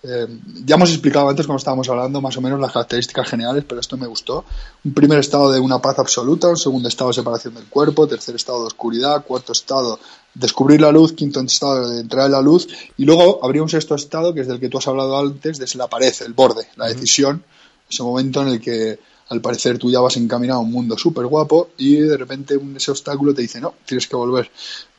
Eh, 0.02 0.26
ya 0.64 0.76
hemos 0.76 0.90
explicado 0.90 1.28
antes 1.28 1.46
cuando 1.46 1.58
estábamos 1.58 1.88
hablando 1.90 2.22
más 2.22 2.36
o 2.36 2.40
menos 2.40 2.58
las 2.58 2.72
características 2.72 3.28
generales, 3.28 3.64
pero 3.68 3.80
esto 3.80 3.96
me 3.96 4.06
gustó. 4.06 4.44
Un 4.84 4.94
primer 4.94 5.18
estado 5.18 5.52
de 5.52 5.60
una 5.60 5.78
paz 5.78 5.98
absoluta, 5.98 6.48
un 6.48 6.56
segundo 6.56 6.88
estado 6.88 7.10
de 7.10 7.14
separación 7.14 7.54
del 7.54 7.66
cuerpo, 7.66 8.06
tercer 8.06 8.34
estado 8.34 8.60
de 8.60 8.66
oscuridad, 8.68 9.24
cuarto 9.24 9.52
estado 9.52 9.98
descubrir 10.34 10.80
la 10.80 10.92
luz, 10.92 11.12
quinto 11.12 11.40
estado 11.40 11.90
de 11.90 12.00
entrar 12.00 12.26
en 12.26 12.32
la 12.32 12.40
luz 12.40 12.68
y 12.96 13.04
luego 13.04 13.40
habría 13.44 13.62
un 13.62 13.68
sexto 13.68 13.94
estado 13.94 14.32
que 14.32 14.40
es 14.40 14.46
del 14.46 14.60
que 14.60 14.68
tú 14.68 14.78
has 14.78 14.88
hablado 14.88 15.18
antes, 15.18 15.58
de 15.58 15.66
la 15.76 15.88
pared, 15.88 16.12
el 16.24 16.32
borde, 16.32 16.68
la 16.76 16.86
decisión. 16.86 17.42
Ese 17.88 18.02
momento 18.02 18.42
en 18.42 18.48
el 18.48 18.60
que 18.60 18.98
al 19.28 19.40
parecer 19.40 19.78
tú 19.78 19.90
ya 19.90 20.00
vas 20.00 20.16
encaminado 20.16 20.60
a 20.60 20.62
un 20.62 20.70
mundo 20.70 20.96
súper 20.96 21.26
guapo 21.26 21.70
y 21.76 21.96
de 21.96 22.16
repente 22.16 22.58
ese 22.76 22.90
obstáculo 22.90 23.34
te 23.34 23.42
dice, 23.42 23.60
no, 23.60 23.74
tienes 23.84 24.06
que 24.06 24.16
volver 24.16 24.50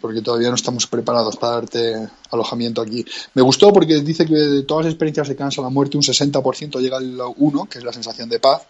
porque 0.01 0.21
todavía 0.21 0.49
no 0.49 0.55
estamos 0.55 0.87
preparados 0.87 1.37
para 1.37 1.53
darte 1.53 2.07
alojamiento 2.31 2.81
aquí. 2.81 3.05
Me 3.33 3.41
gustó 3.41 3.71
porque 3.71 4.01
dice 4.01 4.25
que 4.25 4.33
de 4.33 4.63
todas 4.63 4.85
las 4.85 4.93
experiencias 4.93 5.27
de 5.27 5.35
cansa 5.35 5.61
la 5.61 5.69
muerte 5.69 5.97
un 5.97 6.03
60% 6.03 6.79
llega 6.79 6.97
al 6.97 7.17
1, 7.37 7.65
que 7.65 7.77
es 7.77 7.83
la 7.83 7.93
sensación 7.93 8.27
de 8.27 8.39
paz. 8.39 8.63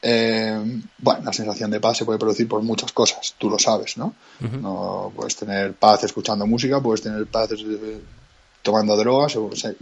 Eh, 0.00 0.80
bueno, 0.98 1.24
la 1.24 1.32
sensación 1.32 1.70
de 1.70 1.80
paz 1.80 1.98
se 1.98 2.04
puede 2.04 2.20
producir 2.20 2.46
por 2.46 2.62
muchas 2.62 2.92
cosas, 2.92 3.34
tú 3.36 3.50
lo 3.50 3.58
sabes, 3.58 3.96
¿no? 3.96 4.14
no 4.62 5.12
puedes 5.14 5.34
tener 5.34 5.74
paz 5.74 6.04
escuchando 6.04 6.46
música, 6.46 6.80
puedes 6.80 7.02
tener 7.02 7.26
paz 7.26 7.50
eh, 7.52 8.00
tomando 8.62 8.96
drogas, 8.96 9.34
o, 9.34 9.50
sea, 9.56 9.72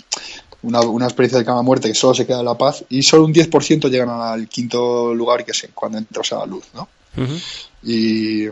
una, 0.62 0.80
una, 0.80 1.04
experiencia 1.04 1.38
de 1.38 1.44
cama 1.44 1.60
muerte 1.60 1.88
que 1.88 1.94
solo 1.94 2.14
se 2.14 2.26
queda 2.26 2.38
en 2.38 2.46
la 2.46 2.56
paz 2.56 2.82
y 2.88 3.02
solo 3.02 3.26
un 3.26 3.34
10% 3.34 3.90
llegan 3.90 4.08
al 4.08 4.48
quinto 4.48 5.14
lugar 5.14 5.44
que 5.44 5.50
es 5.50 5.68
cuando 5.74 5.98
entras 5.98 6.32
a 6.32 6.38
la 6.38 6.46
luz, 6.46 6.64
¿no? 6.72 6.88
Y 7.82 8.48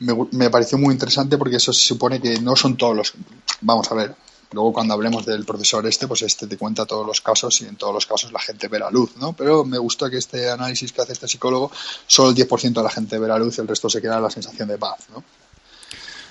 me, 0.00 0.14
me, 0.32 0.50
pareció 0.50 0.78
muy 0.78 0.92
interesante 0.92 1.38
porque 1.38 1.56
eso 1.56 1.72
se 1.72 1.86
supone 1.86 2.20
que 2.20 2.40
no 2.40 2.56
son 2.56 2.76
todos 2.76 2.96
los... 2.96 3.14
Vamos 3.60 3.90
a 3.90 3.94
ver, 3.94 4.14
luego 4.52 4.72
cuando 4.72 4.94
hablemos 4.94 5.26
del 5.26 5.44
profesor 5.44 5.86
este, 5.86 6.06
pues 6.06 6.22
este 6.22 6.46
te 6.46 6.56
cuenta 6.56 6.86
todos 6.86 7.06
los 7.06 7.20
casos 7.20 7.60
y 7.60 7.66
en 7.66 7.76
todos 7.76 7.94
los 7.94 8.06
casos 8.06 8.32
la 8.32 8.40
gente 8.40 8.68
ve 8.68 8.78
la 8.78 8.90
luz, 8.90 9.16
¿no? 9.16 9.32
Pero 9.34 9.64
me 9.64 9.78
gusta 9.78 10.10
que 10.10 10.18
este 10.18 10.50
análisis 10.50 10.92
que 10.92 11.02
hace 11.02 11.12
este 11.12 11.28
psicólogo, 11.28 11.70
solo 12.06 12.30
el 12.30 12.36
10% 12.36 12.72
de 12.72 12.82
la 12.82 12.90
gente 12.90 13.18
ve 13.18 13.28
la 13.28 13.38
luz 13.38 13.58
el 13.58 13.68
resto 13.68 13.90
se 13.90 14.00
queda 14.00 14.20
la 14.20 14.30
sensación 14.30 14.68
de 14.68 14.78
paz, 14.78 15.06
¿no? 15.12 15.24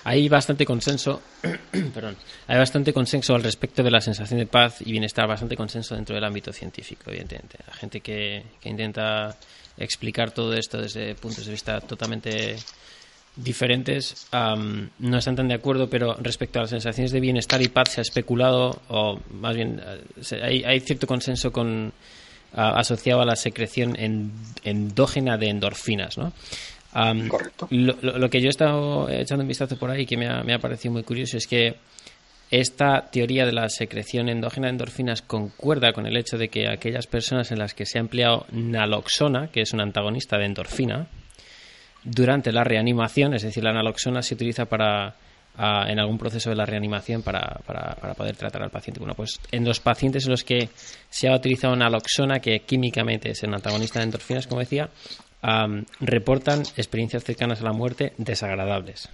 Hay 0.08 0.30
bastante 0.30 0.66
consenso, 0.66 1.22
perdón, 1.94 2.16
hay 2.48 2.58
bastante 2.58 2.94
consenso 2.94 3.36
al 3.36 3.44
respecto 3.44 3.84
de 3.84 3.92
la 3.92 4.00
sensación 4.00 4.40
de 4.40 4.46
paz 4.46 4.78
y 4.80 4.92
bienestar, 4.92 5.28
bastante 5.28 5.58
consenso 5.58 5.96
dentro 5.96 6.16
del 6.16 6.24
ámbito 6.24 6.54
científico, 6.54 7.04
evidentemente. 7.08 7.60
La 7.68 7.74
gente 7.74 8.00
que, 8.00 8.46
intenta 8.64 9.36
explicar 9.76 10.32
todo 10.32 10.54
esto 10.54 10.82
desde 10.82 11.14
puntos 11.16 11.46
de 11.46 11.52
vista 11.52 11.82
totalmente 11.82 12.58
diferentes 13.38 14.28
no 14.32 15.18
están 15.18 15.36
tan 15.36 15.48
de 15.48 15.54
acuerdo, 15.54 15.90
pero 15.90 16.16
respecto 16.20 16.60
a 16.60 16.64
las 16.64 16.72
sensaciones 16.72 17.12
de 17.12 17.20
bienestar 17.20 17.62
y 17.62 17.70
paz 17.70 17.90
se 17.92 18.02
ha 18.02 18.04
especulado, 18.04 18.82
o 18.90 19.20
más 19.32 19.56
bien 19.56 19.82
hay, 20.42 20.64
hay 20.64 20.80
cierto 20.80 21.08
consenso 21.08 21.52
con 21.52 21.94
asociado 22.54 23.22
a 23.22 23.26
la 23.26 23.36
secreción 23.36 23.96
endógena 24.64 25.38
de 25.38 25.50
endorfinas, 25.50 26.18
¿no? 26.18 26.34
Correcto. 27.28 27.68
Lo, 27.70 28.30
que 28.30 28.42
yo 28.42 28.48
he 28.48 28.50
estado 28.50 29.10
echando 29.10 29.44
un 29.44 29.48
vistazo 29.48 29.78
por 29.78 29.92
ahí 29.92 30.06
que 30.06 30.18
me 30.18 30.28
ha, 30.28 30.42
me 30.42 30.54
ha 30.54 30.60
parecido 30.60 30.94
muy 30.94 31.04
curioso 31.04 31.38
es 31.38 31.46
que 31.46 31.76
esta 32.50 33.12
teoría 33.12 33.46
de 33.46 33.52
la 33.52 33.70
secreción 33.70 34.30
endógena 34.30 34.68
de 34.68 34.72
endorfinas 34.72 35.22
concuerda 35.22 35.92
con 35.92 36.08
el 36.08 36.18
hecho 36.18 36.38
de 36.38 36.48
que 36.48 36.68
aquellas 36.68 37.06
personas 37.06 37.52
en 37.52 37.60
las 37.60 37.74
que 37.74 37.86
se 37.86 38.00
ha 38.00 38.02
empleado 38.02 38.46
naloxona, 38.52 39.50
que 39.52 39.62
es 39.62 39.74
un 39.74 39.82
antagonista 39.82 40.38
de 40.38 40.46
endorfina, 40.46 41.08
durante 42.10 42.52
la 42.52 42.64
reanimación, 42.64 43.34
es 43.34 43.44
decir, 43.44 43.64
la 43.64 43.74
naloxona 43.74 44.22
se 44.22 44.36
utiliza 44.36 44.66
para 44.66 45.16
en 45.60 46.00
algún 46.00 46.20
proceso 46.20 46.52
de 46.52 46.56
la 46.56 46.66
reanimación 46.66 47.24
para, 47.24 47.60
para, 47.66 48.14
poder 48.14 48.36
tratar 48.36 48.62
al 48.62 48.70
paciente. 48.70 49.00
Bueno, 49.00 49.16
pues 49.16 49.40
en 49.52 49.66
los 49.66 49.80
pacientes 49.80 50.26
en 50.26 50.32
los 50.32 50.44
que 50.44 50.70
se 51.10 51.28
ha 51.28 51.36
utilizado 51.36 51.76
naloxona, 51.76 52.40
que 52.40 52.60
químicamente 52.60 53.32
es 53.32 53.42
el 53.42 53.54
antagonista 53.54 54.00
de 54.00 54.06
endorfinas, 54.06 54.46
como 54.46 54.60
decía, 54.60 54.90
reportan 56.00 56.62
experiencias 56.78 57.24
cercanas 57.24 57.62
a 57.62 57.64
la 57.64 57.74
muerte 57.74 58.14
desagradables. 58.18 59.10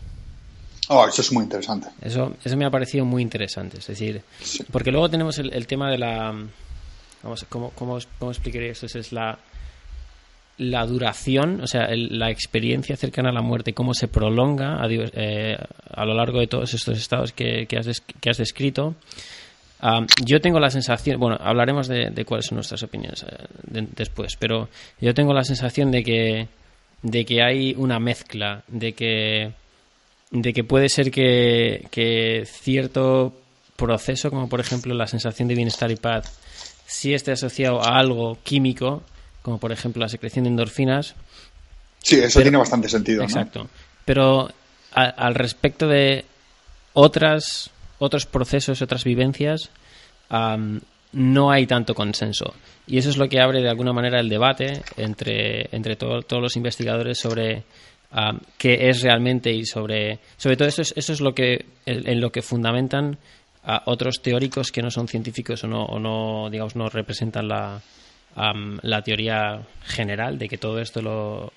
Oh, 0.89 1.07
eso 1.07 1.21
es 1.21 1.31
muy 1.31 1.45
interesante. 1.45 1.87
Eso, 2.01 2.35
eso 2.43 2.57
me 2.57 2.65
ha 2.65 2.69
parecido 2.69 3.05
muy 3.05 3.21
interesante. 3.21 3.77
Es 3.77 3.87
decir, 3.87 4.21
porque 4.69 4.91
luego 4.91 5.09
tenemos 5.09 5.39
el, 5.39 5.65
tema 5.65 5.89
de 5.89 5.97
la. 5.97 6.33
Vamos, 7.23 7.45
¿cómo, 7.47 7.69
cómo, 7.69 7.97
cómo 8.19 8.31
explicaría 8.31 8.71
esto? 8.71 8.85
Es 8.85 9.13
la, 9.13 9.39
la 10.57 10.85
duración, 10.85 11.61
o 11.61 11.67
sea, 11.67 11.87
la 11.95 12.29
experiencia 12.29 12.95
cercana 12.95 13.29
a 13.29 13.33
la 13.33 13.41
muerte, 13.41 13.73
cómo 13.73 13.93
se 13.93 14.07
prolonga 14.07 14.81
a, 14.83 14.87
eh, 14.89 15.57
lo 15.97 16.13
largo 16.13 16.39
de 16.39 16.47
todos 16.47 16.73
estos 16.73 16.97
estados 16.97 17.31
que, 17.33 17.65
que, 17.67 17.77
has, 17.77 18.01
que 18.01 18.31
descrito. 18.37 18.95
yo 20.23 20.39
tengo 20.41 20.59
la 20.59 20.69
sensación, 20.69 21.19
bueno, 21.19 21.37
hablaremos 21.39 21.87
de, 21.87 22.25
cuáles 22.25 22.45
son 22.45 22.57
nuestras 22.57 22.83
opiniones 22.83 23.23
eh, 23.23 23.87
después, 23.95 24.35
pero 24.39 24.69
yo 25.01 25.13
tengo 25.13 25.33
la 25.33 25.43
sensación 25.43 25.91
de 25.91 26.03
que, 26.03 26.47
de 27.01 27.25
que 27.25 27.41
hay 27.41 27.73
una 27.77 27.99
mezcla, 27.99 28.63
de 28.67 28.93
que 28.93 29.53
de 30.33 30.51
que 30.51 30.63
puede 30.63 30.89
ser 30.89 31.11
que, 31.11 32.43
cierto 32.45 33.33
proceso, 33.75 34.31
como 34.31 34.49
por 34.49 34.59
ejemplo 34.59 34.93
la 34.95 35.05
sensación 35.05 35.47
de 35.47 35.55
bienestar 35.55 35.91
y 35.91 35.95
paz, 35.95 36.39
si 36.87 37.13
esté 37.13 37.31
asociado 37.31 37.81
a 37.81 37.99
algo 37.99 38.39
químico, 38.43 39.03
como 39.43 39.59
por 39.59 39.71
ejemplo 39.71 40.01
la 40.01 40.09
secreción 40.09 40.45
de 40.45 40.49
endorfinas. 40.49 41.13
Sí, 42.01 42.19
eso 42.19 42.41
tiene 42.41 42.57
bastante 42.57 42.89
sentido. 42.89 43.21
Exacto. 43.21 43.69
Pero 44.03 44.49
al 44.91 45.35
respecto 45.35 45.87
de 45.87 46.25
otras, 46.93 47.69
otros 47.99 48.25
procesos, 48.25 48.81
otras 48.81 49.03
vivencias, 49.03 49.69
no 51.13 51.51
hay 51.51 51.67
tanto 51.67 51.93
consenso. 51.93 52.53
Y 52.87 52.97
eso 52.97 53.09
es 53.09 53.17
lo 53.17 53.29
que 53.29 53.39
abre 53.39 53.61
de 53.61 53.69
alguna 53.69 53.93
manera 53.93 54.19
el 54.19 54.29
debate 54.29 54.81
entre, 54.97 55.69
entre 55.71 55.95
todos 55.95 56.41
los 56.41 56.55
investigadores 56.55 57.19
sobre 57.19 57.63
qué 58.57 58.89
es 58.89 59.01
realmente 59.01 59.51
y 59.51 59.65
sobre 59.65 60.19
sobre 60.37 60.55
todo 60.55 60.67
eso 60.67 60.83
es, 60.83 60.93
eso 60.95 61.13
es 61.13 61.21
lo 61.21 61.33
que 61.33 61.65
en 61.85 62.21
lo 62.21 62.31
que 62.31 62.43
fundamentan 62.43 63.17
a 63.63 63.81
otros 63.85 64.21
teóricos 64.21 64.71
que 64.71 64.83
no 64.83 64.91
son 64.91 65.07
científicos 65.07 65.63
o 65.63 65.67
no, 65.67 65.85
o 65.85 65.99
no 65.99 66.49
digamos 66.51 66.75
no 66.75 66.89
representan 66.89 67.47
la 67.47 67.81
la 68.35 69.01
teoría 69.01 69.61
general 69.83 70.37
de 70.37 70.49
que 70.49 70.57
todo 70.57 70.79
esto 70.79 71.01
lo, 71.01 71.53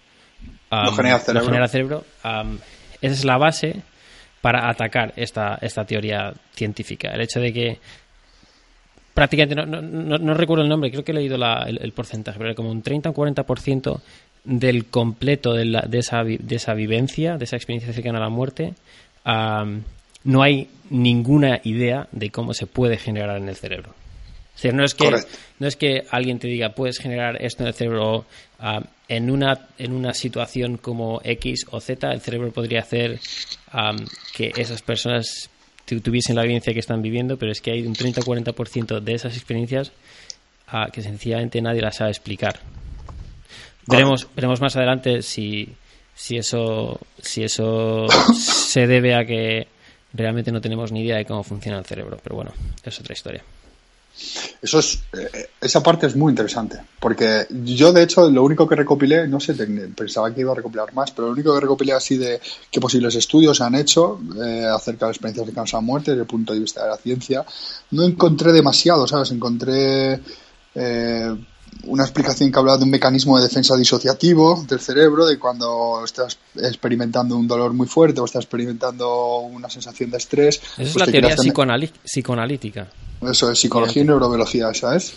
genera 1.43 1.65
el 1.65 1.71
cerebro, 1.71 2.05
esa 2.23 3.15
es 3.15 3.25
la 3.25 3.39
base 3.39 3.83
para 4.41 4.69
atacar 4.69 5.13
esta, 5.17 5.59
esta 5.61 5.85
teoría 5.85 6.33
científica 6.53 7.11
el 7.13 7.23
hecho 7.23 7.41
de 7.41 7.53
que 7.53 7.79
prácticamente 9.17 9.55
no, 9.55 9.65
no, 9.65 10.19
no, 10.19 10.35
recuerdo 10.35 10.63
el 10.63 10.69
nombre, 10.69 10.91
creo 10.91 11.03
que 11.03 11.13
he 11.13 11.15
leído 11.15 11.37
el, 11.37 11.79
el, 11.79 11.93
porcentaje, 11.93 12.39
pero 12.39 12.55
como 12.55 12.71
un 12.71 12.83
30 12.83 13.09
o 13.09 13.15
40% 13.15 14.01
del 14.45 14.85
completo 14.87 15.55
de, 15.55 15.65
la, 15.65 15.81
de, 15.81 15.99
esa, 15.99 16.23
de 16.23 16.55
esa 16.55 16.75
vivencia, 16.75 17.39
de 17.39 17.45
esa 17.45 17.57
experiencia 17.57 17.95
cercana 17.95 18.19
a 18.19 18.21
la 18.21 18.29
muerte, 18.29 18.75
no 19.25 20.43
hay 20.43 20.69
ninguna 20.91 21.61
idea 21.65 22.09
de 22.13 22.31
cómo 22.31 22.53
se 22.53 22.67
puede 22.67 22.99
generar 22.99 23.39
en 23.39 23.49
el 23.49 23.57
cerebro. 23.57 23.95
No 24.73 24.85
es 24.85 24.95
que, 24.95 25.11
no 25.59 25.67
es 25.67 25.77
que 25.77 26.05
alguien 26.11 26.39
te 26.39 26.49
diga, 26.49 26.71
puedes 26.71 26.99
generar 26.99 27.43
esto 27.43 27.63
en 27.63 27.69
el 27.69 27.75
cerebro 27.75 28.25
en, 29.09 29.31
una, 29.31 29.69
en 29.79 29.93
una 29.93 30.15
situación 30.15 30.79
como 30.79 31.21
X 31.23 31.67
o 31.71 31.81
Z, 31.81 32.11
el 32.11 32.21
cerebro 32.21 32.53
podría 32.53 32.81
hacer 32.81 33.21
que 34.33 34.53
esas 34.57 34.83
personas 34.83 35.51
tuviesen 35.85 36.37
la 36.37 36.43
vivencia 36.43 36.73
que 36.73 36.81
están 36.81 37.03
viviendo, 37.03 37.37
pero 37.37 37.53
es 37.53 37.61
que 37.61 37.71
hay 37.71 37.87
un 37.87 37.93
30 37.93 38.21
o 38.21 38.25
40% 38.25 39.01
de 39.01 39.15
esas 39.15 39.37
experiencias 39.37 39.93
que 40.93 41.03
sencillamente 41.03 41.61
nadie 41.61 41.83
las 41.83 41.97
sabe 41.97 42.11
explicar. 42.11 42.59
Veremos, 43.87 44.27
veremos 44.35 44.61
más 44.61 44.75
adelante 44.75 45.23
si, 45.23 45.69
si 46.15 46.37
eso, 46.39 46.99
si 47.21 47.45
eso 47.45 48.07
se 48.35 48.87
debe 48.87 49.15
a 49.15 49.25
que 49.25 49.69
realmente 50.13 50.51
no 50.51 50.61
tenemos 50.61 50.91
ni 50.91 51.03
idea 51.03 51.19
de 51.19 51.25
cómo 51.25 51.45
funciona 51.45 51.79
el 51.79 51.85
cerebro, 51.85 52.19
pero 52.21 52.35
bueno, 52.35 52.53
es 52.83 52.99
otra 52.99 53.13
historia. 53.13 53.45
Eso 54.63 54.79
es, 54.79 55.01
eh, 55.13 55.51
esa 55.61 55.83
parte 55.83 56.07
es 56.07 56.17
muy 56.17 56.31
interesante, 56.31 56.81
porque 56.99 57.47
yo 57.65 57.93
de 57.93 58.03
hecho 58.03 58.29
lo 58.31 58.43
único 58.43 58.67
que 58.67 58.75
recopilé, 58.75 59.29
no 59.29 59.41
sé, 59.41 59.55
pensaba 59.95 60.35
que 60.35 60.41
iba 60.41 60.53
a 60.53 60.55
recopilar 60.55 60.93
más, 60.95 61.11
pero 61.11 61.29
lo 61.29 61.35
único 61.35 61.55
que 61.55 61.61
recopilé 61.61 61.93
así 61.93 62.17
de 62.17 62.41
qué 62.71 62.81
posibles 62.81 63.15
estudios 63.15 63.59
se 63.59 63.65
han 63.65 63.75
hecho 63.75 64.19
eh, 64.43 64.65
acerca 64.65 65.07
de 65.07 65.11
las 65.11 65.17
experiencias 65.17 65.47
de 65.47 65.53
cáncer 65.53 65.79
a 65.79 65.81
muerte 65.81 66.13
desde 66.13 66.23
el 66.23 66.29
punto 66.29 66.55
de 66.55 66.61
vista 66.61 66.83
de 66.83 66.89
la 66.89 66.97
ciencia, 66.97 67.45
no 67.91 68.05
encontré 68.05 68.53
demasiado, 68.53 69.07
¿sabes? 69.07 69.31
Encontré 69.33 70.21
eh, 70.75 71.37
una 71.85 72.05
explicación 72.05 72.51
que 72.51 72.59
hablaba 72.59 72.79
de 72.79 72.85
un 72.85 72.91
mecanismo 72.91 73.37
de 73.37 73.45
defensa 73.45 73.77
disociativo 73.77 74.65
del 74.69 74.81
cerebro, 74.81 75.27
de 75.27 75.39
cuando 75.39 76.03
estás 76.05 76.39
experimentando 76.57 77.37
un 77.37 77.47
dolor 77.47 77.73
muy 77.73 77.87
fuerte 77.87 78.21
o 78.21 78.25
estás 78.25 78.45
experimentando 78.45 79.39
una 79.39 79.69
sensación 79.71 80.11
de 80.11 80.19
estrés. 80.19 80.57
Esa 80.57 80.83
es 80.83 80.93
pues 80.93 81.07
la 81.07 81.13
teoría 81.13 81.37
psicoanalítica. 82.05 82.89
Eso 83.23 83.51
es 83.51 83.59
psicología 83.59 84.03
y 84.03 84.05
neurobiología, 84.05 84.75
¿sabes? 84.75 85.15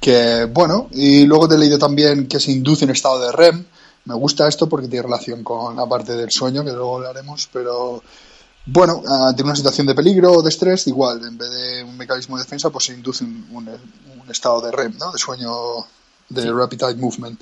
Que, 0.00 0.44
bueno, 0.44 0.88
y 0.92 1.24
luego 1.26 1.48
te 1.48 1.56
he 1.56 1.58
leído 1.58 1.78
también 1.78 2.28
que 2.28 2.38
se 2.38 2.52
induce 2.52 2.84
un 2.84 2.92
estado 2.92 3.20
de 3.20 3.32
REM. 3.32 3.64
Me 4.04 4.14
gusta 4.14 4.48
esto 4.48 4.68
porque 4.68 4.88
tiene 4.88 5.02
relación 5.02 5.42
con 5.42 5.76
la 5.76 5.86
parte 5.86 6.16
del 6.16 6.30
sueño, 6.30 6.64
que 6.64 6.70
luego 6.70 6.96
hablaremos, 6.96 7.48
pero 7.52 8.02
bueno, 8.66 9.02
ante 9.06 9.42
una 9.42 9.56
situación 9.56 9.86
de 9.86 9.94
peligro 9.94 10.32
o 10.32 10.42
de 10.42 10.48
estrés, 10.48 10.86
igual, 10.86 11.24
en 11.24 11.36
vez 11.36 11.50
de 11.50 11.82
un 11.84 11.96
mecanismo 11.96 12.36
de 12.36 12.44
defensa, 12.44 12.70
pues 12.70 12.84
se 12.84 12.94
induce 12.94 13.24
un, 13.24 13.46
un 13.52 14.30
estado 14.30 14.60
de 14.60 14.70
REM, 14.70 14.96
¿no? 14.98 15.10
De 15.10 15.18
sueño 15.18 15.50
de 16.30 16.50
Rapid 16.50 16.82
Eye 16.82 16.94
Movement. 16.94 17.40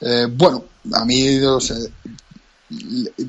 Eh, 0.00 0.26
bueno, 0.30 0.64
a 0.92 1.04
mí 1.04 1.38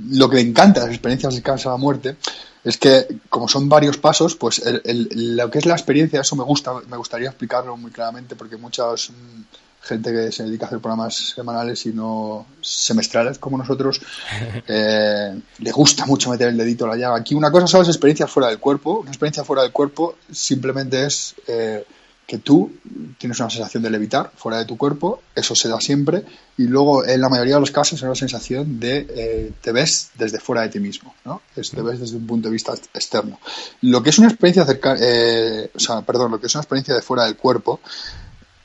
lo 0.10 0.30
que 0.30 0.36
me 0.36 0.42
encanta 0.42 0.80
de 0.80 0.88
las 0.88 0.96
experiencias 0.96 1.36
de 1.36 1.42
cáncer 1.42 1.72
a 1.72 1.78
muerte 1.78 2.18
es 2.64 2.78
que 2.78 3.08
como 3.30 3.48
son 3.48 3.70
varios 3.70 3.98
pasos, 3.98 4.36
pues 4.36 4.62
lo 4.86 5.50
que 5.50 5.60
es 5.60 5.66
la 5.66 5.74
experiencia, 5.74 6.22
eso 6.22 6.36
me 6.36 6.44
gusta, 6.44 6.74
me 6.88 6.98
gustaría 6.98 7.30
explicarlo 7.30 7.76
muy 7.76 7.92
claramente 7.92 8.36
porque 8.36 8.58
mucha 8.58 8.86
mm, 8.92 9.44
gente 9.82 10.12
que 10.12 10.32
se 10.32 10.44
dedica 10.44 10.66
a 10.66 10.68
hacer 10.68 10.80
programas 10.80 11.16
semanales 11.16 11.86
y 11.88 11.90
no 11.94 12.46
semestrales 12.62 13.40
como 13.40 13.58
nosotros, 13.58 14.00
eh, 14.68 15.42
le 15.58 15.72
gusta 15.72 16.06
mucho 16.06 16.30
meter 16.30 16.50
el 16.50 16.58
dedito 16.58 16.86
a 16.86 16.90
la 16.90 16.98
llaga. 16.98 17.16
Aquí 17.18 17.34
una 17.34 17.52
cosa 17.52 17.66
son 17.66 17.80
las 17.80 17.90
experiencias 17.90 18.30
fuera 18.30 18.50
del 18.50 18.60
cuerpo, 18.60 19.00
una 19.00 19.10
experiencia 19.10 19.44
fuera 19.44 19.64
del 19.64 19.72
cuerpo 19.72 20.16
simplemente 20.32 21.06
es... 21.06 21.36
Eh, 21.48 21.86
que 22.32 22.38
tú 22.38 22.72
tienes 23.18 23.42
una 23.42 23.50
sensación 23.50 23.84
de 23.84 23.90
levitar 23.90 24.32
fuera 24.38 24.58
de 24.58 24.64
tu 24.64 24.78
cuerpo, 24.78 25.22
eso 25.36 25.54
se 25.54 25.68
da 25.68 25.82
siempre, 25.82 26.24
y 26.58 26.64
luego 26.64 27.06
en 27.06 27.20
la 27.20 27.28
mayoría 27.28 27.56
de 27.56 27.60
los 27.60 27.72
casos 27.72 28.00
es 28.00 28.04
una 28.04 28.16
sensación 28.16 28.80
de 28.80 29.06
eh, 29.10 29.52
te 29.60 29.74
ves 29.74 30.12
desde 30.18 30.40
fuera 30.40 30.62
de 30.62 30.70
ti 30.70 30.80
mismo, 30.80 31.14
¿no? 31.26 31.42
te 31.54 31.82
ves 31.82 32.00
desde 32.00 32.16
un 32.16 32.26
punto 32.26 32.48
de 32.48 32.54
vista 32.54 32.72
externo. 32.94 33.38
Lo 33.82 34.02
que 34.02 34.12
es 34.12 34.18
una 34.18 34.30
experiencia 34.30 34.66
cercana, 34.66 34.98
eh, 35.02 35.72
o 35.76 35.80
sea, 35.82 36.04
perdón, 36.04 36.32
lo 36.32 36.40
que 36.40 36.48
es 36.48 36.56
una 36.56 36.62
experiencia 36.62 36.96
de 36.96 37.02
fuera 37.02 37.26
del 37.26 37.36
cuerpo, 37.36 37.82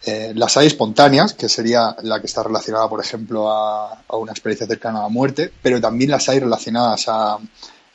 eh, 0.04 0.32
las 0.36 0.56
hay 0.56 0.68
espontáneas, 0.68 1.34
que 1.34 1.48
sería 1.48 1.96
la 2.04 2.20
que 2.20 2.26
está 2.26 2.44
relacionada, 2.44 2.88
por 2.88 3.00
ejemplo, 3.00 3.50
a, 3.50 4.04
a 4.06 4.16
una 4.16 4.30
experiencia 4.30 4.68
cercana 4.68 5.00
a 5.00 5.02
la 5.02 5.08
muerte, 5.08 5.52
pero 5.60 5.80
también 5.80 6.12
las 6.12 6.28
hay 6.28 6.38
relacionadas 6.38 7.06
a 7.08 7.38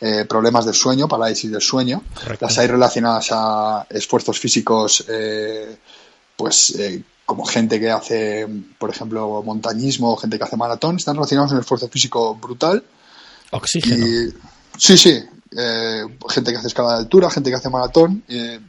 eh, 0.04 0.26
problemas 0.26 0.66
del 0.66 0.74
sueño, 0.74 1.08
parálisis 1.08 1.52
del 1.52 1.62
sueño. 1.62 2.02
Las 2.40 2.58
hay 2.58 2.66
relacionadas 2.66 3.28
a 3.32 3.86
esfuerzos 3.88 4.40
físicos, 4.40 5.06
eh, 5.08 5.78
pues 6.36 6.72
eh, 6.72 7.04
como 7.24 7.46
gente 7.46 7.80
que 7.80 7.92
hace, 7.92 8.48
por 8.80 8.90
ejemplo, 8.90 9.44
montañismo, 9.44 10.18
gente 10.18 10.40
que 10.40 10.44
hace 10.44 10.58
maratón, 10.58 10.96
están 10.96 11.16
relacionados 11.16 11.52
a 11.52 11.56
un 11.56 11.62
esfuerzo 11.62 11.88
físico 11.88 12.34
brutal. 12.34 12.84
Oxígeno. 13.52 14.34
sí, 14.76 14.98
sí, 14.98 15.24
eh, 15.54 16.06
gente 16.30 16.52
que 16.52 16.58
hace 16.58 16.68
escala 16.68 16.94
de 16.94 17.00
altura, 17.00 17.30
gente 17.30 17.50
que 17.50 17.58
hace 17.58 17.70
maratón, 17.70 18.24
eh, 18.30 18.60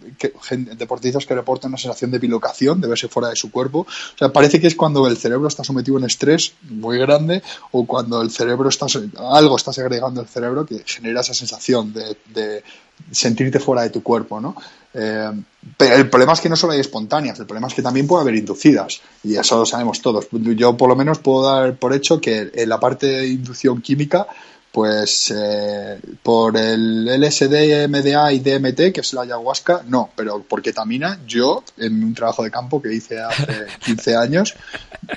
deportistas 0.76 1.24
que 1.26 1.34
reportan 1.34 1.70
una 1.70 1.78
sensación 1.78 2.10
de 2.10 2.18
bilocación, 2.18 2.80
de 2.80 2.88
verse 2.88 3.06
fuera 3.06 3.28
de 3.28 3.36
su 3.36 3.52
cuerpo. 3.52 3.80
O 3.80 4.18
sea, 4.18 4.32
parece 4.32 4.60
que 4.60 4.66
es 4.66 4.74
cuando 4.74 5.06
el 5.06 5.16
cerebro 5.16 5.46
está 5.46 5.62
sometido 5.62 5.96
a 5.96 6.00
un 6.00 6.06
estrés 6.06 6.54
muy 6.62 6.98
grande 6.98 7.42
o 7.70 7.86
cuando 7.86 8.20
el 8.20 8.32
cerebro 8.32 8.68
está, 8.68 8.86
algo 9.30 9.56
está 9.56 9.72
segregando 9.72 10.20
el 10.20 10.26
cerebro 10.26 10.66
que 10.66 10.82
genera 10.84 11.20
esa 11.20 11.34
sensación 11.34 11.92
de, 11.92 12.64
sentirte 13.12 13.60
fuera 13.60 13.82
de 13.82 13.90
tu 13.90 14.02
cuerpo, 14.02 14.40
¿no? 14.40 14.56
Eh, 14.94 15.30
pero 15.76 15.94
el 15.94 16.10
problema 16.10 16.32
es 16.32 16.40
que 16.40 16.48
no 16.48 16.56
solo 16.56 16.72
hay 16.72 16.80
espontáneas, 16.80 17.38
el 17.38 17.46
problema 17.46 17.68
es 17.68 17.74
que 17.74 17.82
también 17.82 18.08
puede 18.08 18.22
haber 18.22 18.34
inducidas. 18.34 19.00
Y 19.22 19.36
eso 19.36 19.58
lo 19.58 19.66
sabemos 19.66 20.02
todos. 20.02 20.26
Yo 20.32 20.76
por 20.76 20.88
lo 20.88 20.96
menos 20.96 21.20
puedo 21.20 21.44
dar 21.44 21.76
por 21.76 21.92
hecho 21.94 22.20
que 22.20 22.50
en 22.52 22.68
la 22.68 22.80
parte 22.80 23.06
de 23.06 23.28
inducción 23.28 23.80
química, 23.80 24.26
pues 24.72 25.32
eh, 25.36 26.00
por 26.22 26.56
el 26.56 27.04
LSD, 27.04 27.88
MDA 27.88 28.32
y 28.32 28.40
DMT, 28.40 28.92
que 28.92 29.02
es 29.02 29.12
la 29.12 29.22
ayahuasca, 29.22 29.84
no, 29.86 30.10
pero 30.16 30.42
por 30.42 30.62
ketamina, 30.62 31.20
yo, 31.26 31.62
en 31.76 32.02
un 32.02 32.14
trabajo 32.14 32.42
de 32.42 32.50
campo 32.50 32.80
que 32.80 32.92
hice 32.92 33.20
hace 33.20 33.66
15 33.84 34.16
años, 34.16 34.54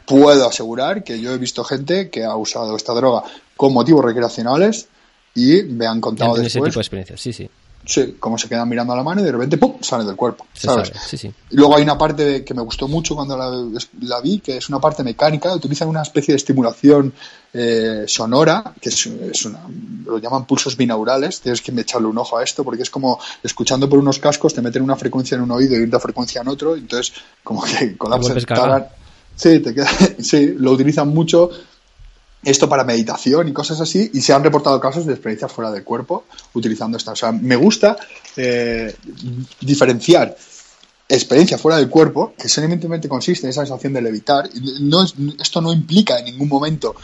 puedo 0.06 0.48
asegurar 0.48 1.06
que 1.06 1.22
yo 1.22 1.34
he 1.34 1.38
visto 1.38 1.64
gente 1.64 2.10
que 2.10 2.26
ha 2.26 2.36
usado 2.36 2.76
esta 2.76 2.94
droga 2.94 3.24
con 3.56 3.74
motivos 3.74 4.04
recreacionales 4.04 4.90
y 5.34 5.64
me 5.64 5.88
han 5.88 6.02
contado 6.02 6.34
después. 6.34 6.48
Ese 6.48 6.60
tipo 6.60 6.66
de 6.66 6.82
experiencias, 6.82 7.22
sí, 7.22 7.32
sí. 7.32 7.50
Sí, 7.86 8.16
como 8.20 8.38
se 8.38 8.50
quedan 8.50 8.68
mirando 8.68 8.94
a 8.94 8.96
la 8.96 9.04
mano 9.04 9.22
y 9.22 9.24
de 9.24 9.32
repente 9.32 9.58
¡pum! 9.58 9.76
sale 9.82 10.04
del 10.04 10.16
cuerpo. 10.16 10.48
¿sabes? 10.54 10.92
sí, 11.08 11.18
sí. 11.18 11.32
Y 11.52 11.56
luego 11.56 11.76
hay 11.76 11.84
una 11.84 11.98
parte 11.98 12.44
que 12.44 12.54
me 12.54 12.62
gustó 12.64 12.88
mucho 12.88 13.16
cuando 13.16 13.38
la, 13.38 14.22
vi, 14.22 14.40
que 14.40 14.58
es 14.58 14.70
una 14.70 14.80
parte 14.80 15.04
mecánica, 15.04 15.54
utilizan 15.54 15.88
una 15.88 16.02
especie 16.02 16.34
de 16.34 16.38
estimulación 16.38 17.14
eh, 17.54 18.06
sonora, 18.08 18.74
que 18.82 18.90
es, 18.90 19.06
una, 19.46 19.62
lo 20.06 20.18
llaman 20.18 20.46
pulsos 20.46 20.76
binaurales, 20.76 21.42
tienes 21.42 21.62
que 21.62 21.72
echarle 21.80 22.08
un 22.08 22.18
ojo 22.18 22.38
a 22.38 22.44
esto, 22.44 22.64
porque 22.64 22.82
es 22.82 22.90
como 22.90 23.20
escuchando 23.44 23.88
por 23.88 24.00
unos 24.00 24.18
cascos, 24.20 24.54
te 24.54 24.62
meten 24.62 24.82
una 24.82 24.96
frecuencia 24.96 25.36
en 25.36 25.42
un 25.42 25.52
oído 25.52 25.80
y 25.80 25.84
otra 25.84 26.00
frecuencia 26.00 26.42
en 26.42 26.48
otro, 26.48 26.76
y 26.76 26.80
entonces 26.80 27.14
como 27.44 27.64
que 27.64 27.96
colapsa. 27.98 28.34
Sí, 29.36 29.60
te 29.60 29.74
queda, 29.74 29.90
sí, 30.20 30.56
lo 30.58 30.72
utilizan 30.72 31.10
mucho 31.10 31.50
esto 32.46 32.70
para 32.70 32.84
meditación 32.84 33.48
y 33.48 33.54
cosas 33.54 33.82
así, 33.82 34.12
y 34.14 34.22
se 34.22 34.32
han 34.32 34.44
reportado 34.44 34.80
casos 34.80 35.06
de 35.06 35.14
experiencias 35.14 35.52
fuera 35.52 35.72
del 35.72 35.84
cuerpo 35.84 36.26
utilizando 36.54 36.96
esta. 36.98 37.12
O 37.12 37.16
sea, 37.16 37.32
me 37.32 37.56
gusta 37.56 37.98
eh, 38.38 38.96
diferenciar 39.62 40.38
experiencia 41.10 41.58
fuera 41.58 41.78
del 41.78 41.90
cuerpo, 41.90 42.34
que 42.38 42.48
solamente 42.48 43.10
consiste 43.10 43.48
en 43.48 43.50
esa 43.50 43.62
sensación 43.62 43.94
de 43.94 44.02
levitar. 44.02 44.48
No 44.82 45.04
esto 45.40 45.60
no 45.60 45.74
implica 45.74 46.20
en 46.20 46.26
ningún 46.26 46.48
momento 46.48 46.96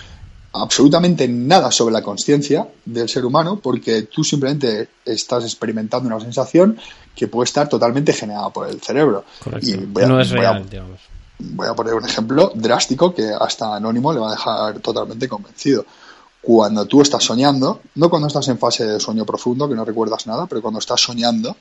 absolutamente 0.54 1.28
nada 1.28 1.72
sobre 1.72 1.94
la 1.94 2.04
conciencia 2.04 2.68
del 2.86 3.10
ser 3.10 3.26
humano, 3.26 3.60
porque 3.62 4.04
tú 4.04 4.24
simplemente 4.24 4.90
estás 5.04 5.44
experimentando 5.44 6.08
una 6.08 6.20
sensación 6.20 6.78
que 7.16 7.28
puede 7.28 7.46
estar 7.46 7.68
totalmente 7.68 8.14
generada 8.14 8.52
por 8.52 8.70
el 8.70 8.80
cerebro. 8.80 9.26
Y 9.62 9.74
no 9.74 10.20
es 10.22 10.30
real, 10.30 10.70
digamos 10.70 11.11
voy 11.42 11.68
a 11.68 11.74
poner 11.74 11.94
un 11.94 12.06
ejemplo 12.06 12.52
drástico 12.56 13.14
que 13.14 13.30
hasta 13.40 13.76
Anónimo 13.76 14.14
le 14.14 14.20
va 14.20 14.30
a 14.30 14.32
dejar 14.32 14.80
totalmente 14.80 15.28
convencido. 15.28 15.86
Cuando 16.42 16.86
tú 16.86 17.02
estás 17.02 17.24
soñando, 17.24 17.82
no 17.96 18.10
cuando 18.10 18.28
estás 18.28 18.48
en 18.48 18.58
fase 18.58 18.86
de 18.86 19.00
sueño 19.00 19.26
profundo, 19.26 19.70
que 19.70 19.76
no 19.76 19.86
recuerdas 19.86 20.26
nada, 20.26 20.48
pero 20.48 20.62
cuando 20.62 20.80
estás 20.80 21.02
soñando, 21.02 21.56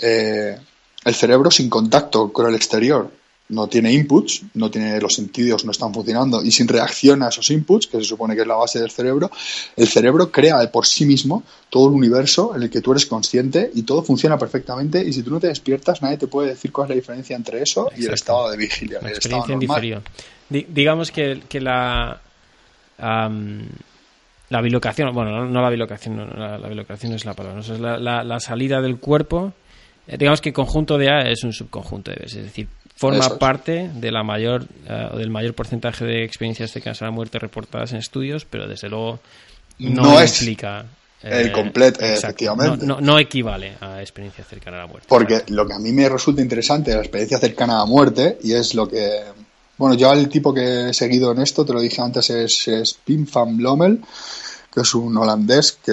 eh, 0.00 0.58
el 1.04 1.14
cerebro 1.14 1.50
sin 1.50 1.68
contacto 1.68 2.32
con 2.32 2.48
el 2.48 2.54
exterior 2.54 3.10
no 3.48 3.68
tiene 3.68 3.92
inputs, 3.92 4.42
no 4.54 4.70
tiene 4.70 4.98
los 5.00 5.14
sentidos, 5.14 5.64
no 5.64 5.70
están 5.70 5.92
funcionando 5.92 6.42
y 6.42 6.50
sin 6.50 6.66
reacción 6.66 7.22
a 7.22 7.28
esos 7.28 7.50
inputs, 7.50 7.86
que 7.86 7.98
se 7.98 8.04
supone 8.04 8.34
que 8.34 8.40
es 8.40 8.46
la 8.46 8.56
base 8.56 8.80
del 8.80 8.90
cerebro, 8.90 9.30
el 9.76 9.86
cerebro 9.86 10.30
crea 10.30 10.56
por 10.70 10.86
sí 10.86 11.04
mismo 11.04 11.42
todo 11.68 11.88
el 11.88 11.94
universo 11.94 12.54
en 12.56 12.62
el 12.62 12.70
que 12.70 12.80
tú 12.80 12.92
eres 12.92 13.06
consciente 13.06 13.70
y 13.74 13.82
todo 13.82 14.02
funciona 14.02 14.38
perfectamente 14.38 15.04
y 15.04 15.12
si 15.12 15.22
tú 15.22 15.30
no 15.30 15.40
te 15.40 15.48
despiertas 15.48 16.00
nadie 16.00 16.16
te 16.16 16.26
puede 16.26 16.50
decir 16.50 16.72
cuál 16.72 16.86
es 16.86 16.88
la 16.90 16.94
diferencia 16.96 17.36
entre 17.36 17.62
eso 17.62 17.90
y 17.96 18.06
el 18.06 18.14
estado 18.14 18.50
de 18.50 18.56
vigilia. 18.56 19.00
La 19.02 19.10
experiencia 19.10 19.54
en 19.54 20.04
digamos 20.68 21.10
que, 21.10 21.42
que 21.48 21.60
la 21.60 22.20
la 24.50 24.60
bilocación, 24.60 25.12
bueno, 25.14 25.46
no, 25.46 25.62
la 25.62 25.70
bilocación, 25.70 26.16
la, 26.16 26.68
bilocación 26.68 27.12
es 27.12 27.24
la 27.24 27.34
palabra, 27.34 27.60
es 27.60 27.80
la, 27.80 27.98
la, 27.98 28.40
salida 28.40 28.80
del 28.80 28.98
cuerpo, 28.98 29.52
eh, 30.06 30.16
digamos 30.16 30.40
que 30.40 30.50
el 30.50 30.54
conjunto 30.54 30.96
de 30.96 31.10
A 31.10 31.22
es 31.22 31.42
un 31.44 31.52
subconjunto 31.52 32.10
de 32.10 32.18
B, 32.18 32.26
es 32.26 32.34
decir, 32.34 32.68
forma 32.94 33.38
parte 33.38 33.90
de 33.92 34.10
la 34.12 34.22
mayor 34.22 34.66
eh, 34.88 35.08
del 35.16 35.30
mayor 35.30 35.54
porcentaje 35.54 36.04
de 36.04 36.24
experiencias 36.24 36.70
cercanas 36.70 37.02
a 37.02 37.06
la 37.06 37.10
muerte 37.10 37.38
reportadas 37.38 37.92
en 37.92 37.98
estudios, 37.98 38.44
pero 38.44 38.68
desde 38.68 38.88
luego 38.88 39.20
no, 39.78 40.20
explica 40.20 40.86
el 41.22 41.48
eh, 41.48 41.52
completo, 41.52 42.04
efectivamente. 42.04 42.86
No, 42.86 43.18
equivale 43.18 43.76
a 43.80 44.00
experiencia 44.00 44.44
cercana 44.44 44.78
a 44.78 44.80
la 44.80 44.86
muerte. 44.86 45.06
Porque 45.08 45.42
lo 45.48 45.66
que 45.66 45.72
a 45.72 45.78
mí 45.78 45.90
me 45.92 46.08
resulta 46.08 46.42
interesante 46.42 46.90
de 46.90 46.96
la 46.96 47.02
experiencia 47.02 47.38
cercana 47.38 47.76
a 47.76 47.78
la 47.78 47.86
muerte, 47.86 48.38
y 48.42 48.52
es 48.52 48.74
lo 48.74 48.88
que. 48.88 49.22
Bueno, 49.76 49.96
yo 49.96 50.12
el 50.12 50.28
tipo 50.28 50.54
que 50.54 50.90
he 50.90 50.94
seguido 50.94 51.32
en 51.32 51.40
esto, 51.40 51.64
te 51.64 51.72
lo 51.72 51.80
dije 51.80 52.00
antes, 52.00 52.30
es, 52.30 52.68
es 52.68 52.92
Pim 53.04 53.26
Van 53.32 53.60
Lommel 53.60 54.00
que 54.74 54.80
es 54.80 54.94
un 54.94 55.16
holandés 55.16 55.78
que 55.84 55.92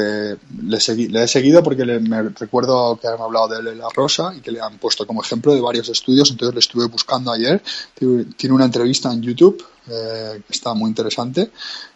le, 0.64 0.96
le 1.10 1.24
he 1.24 1.28
seguido 1.28 1.62
porque 1.62 1.86
le, 1.86 2.00
me 2.00 2.24
recuerdo 2.24 2.98
que 3.00 3.08
han 3.08 3.22
hablado 3.22 3.50
de 3.50 3.60
él 3.60 3.68
en 3.68 3.78
La 3.78 3.90
Rosa 3.94 4.34
y 4.36 4.42
que 4.42 4.52
le 4.52 4.60
han 4.60 4.80
puesto 4.80 5.06
como 5.06 5.22
ejemplo 5.22 5.54
de 5.54 5.62
varios 5.62 5.88
estudios, 5.90 6.32
entonces 6.32 6.56
le 6.56 6.60
estuve 6.62 6.88
buscando 6.88 7.32
ayer. 7.32 7.62
Tiene 7.94 8.56
una 8.56 8.66
entrevista 8.66 9.14
en 9.14 9.22
YouTube 9.22 9.64
eh, 9.88 10.42
que 10.48 10.54
está 10.54 10.74
muy 10.74 10.90
interesante. 10.90 11.52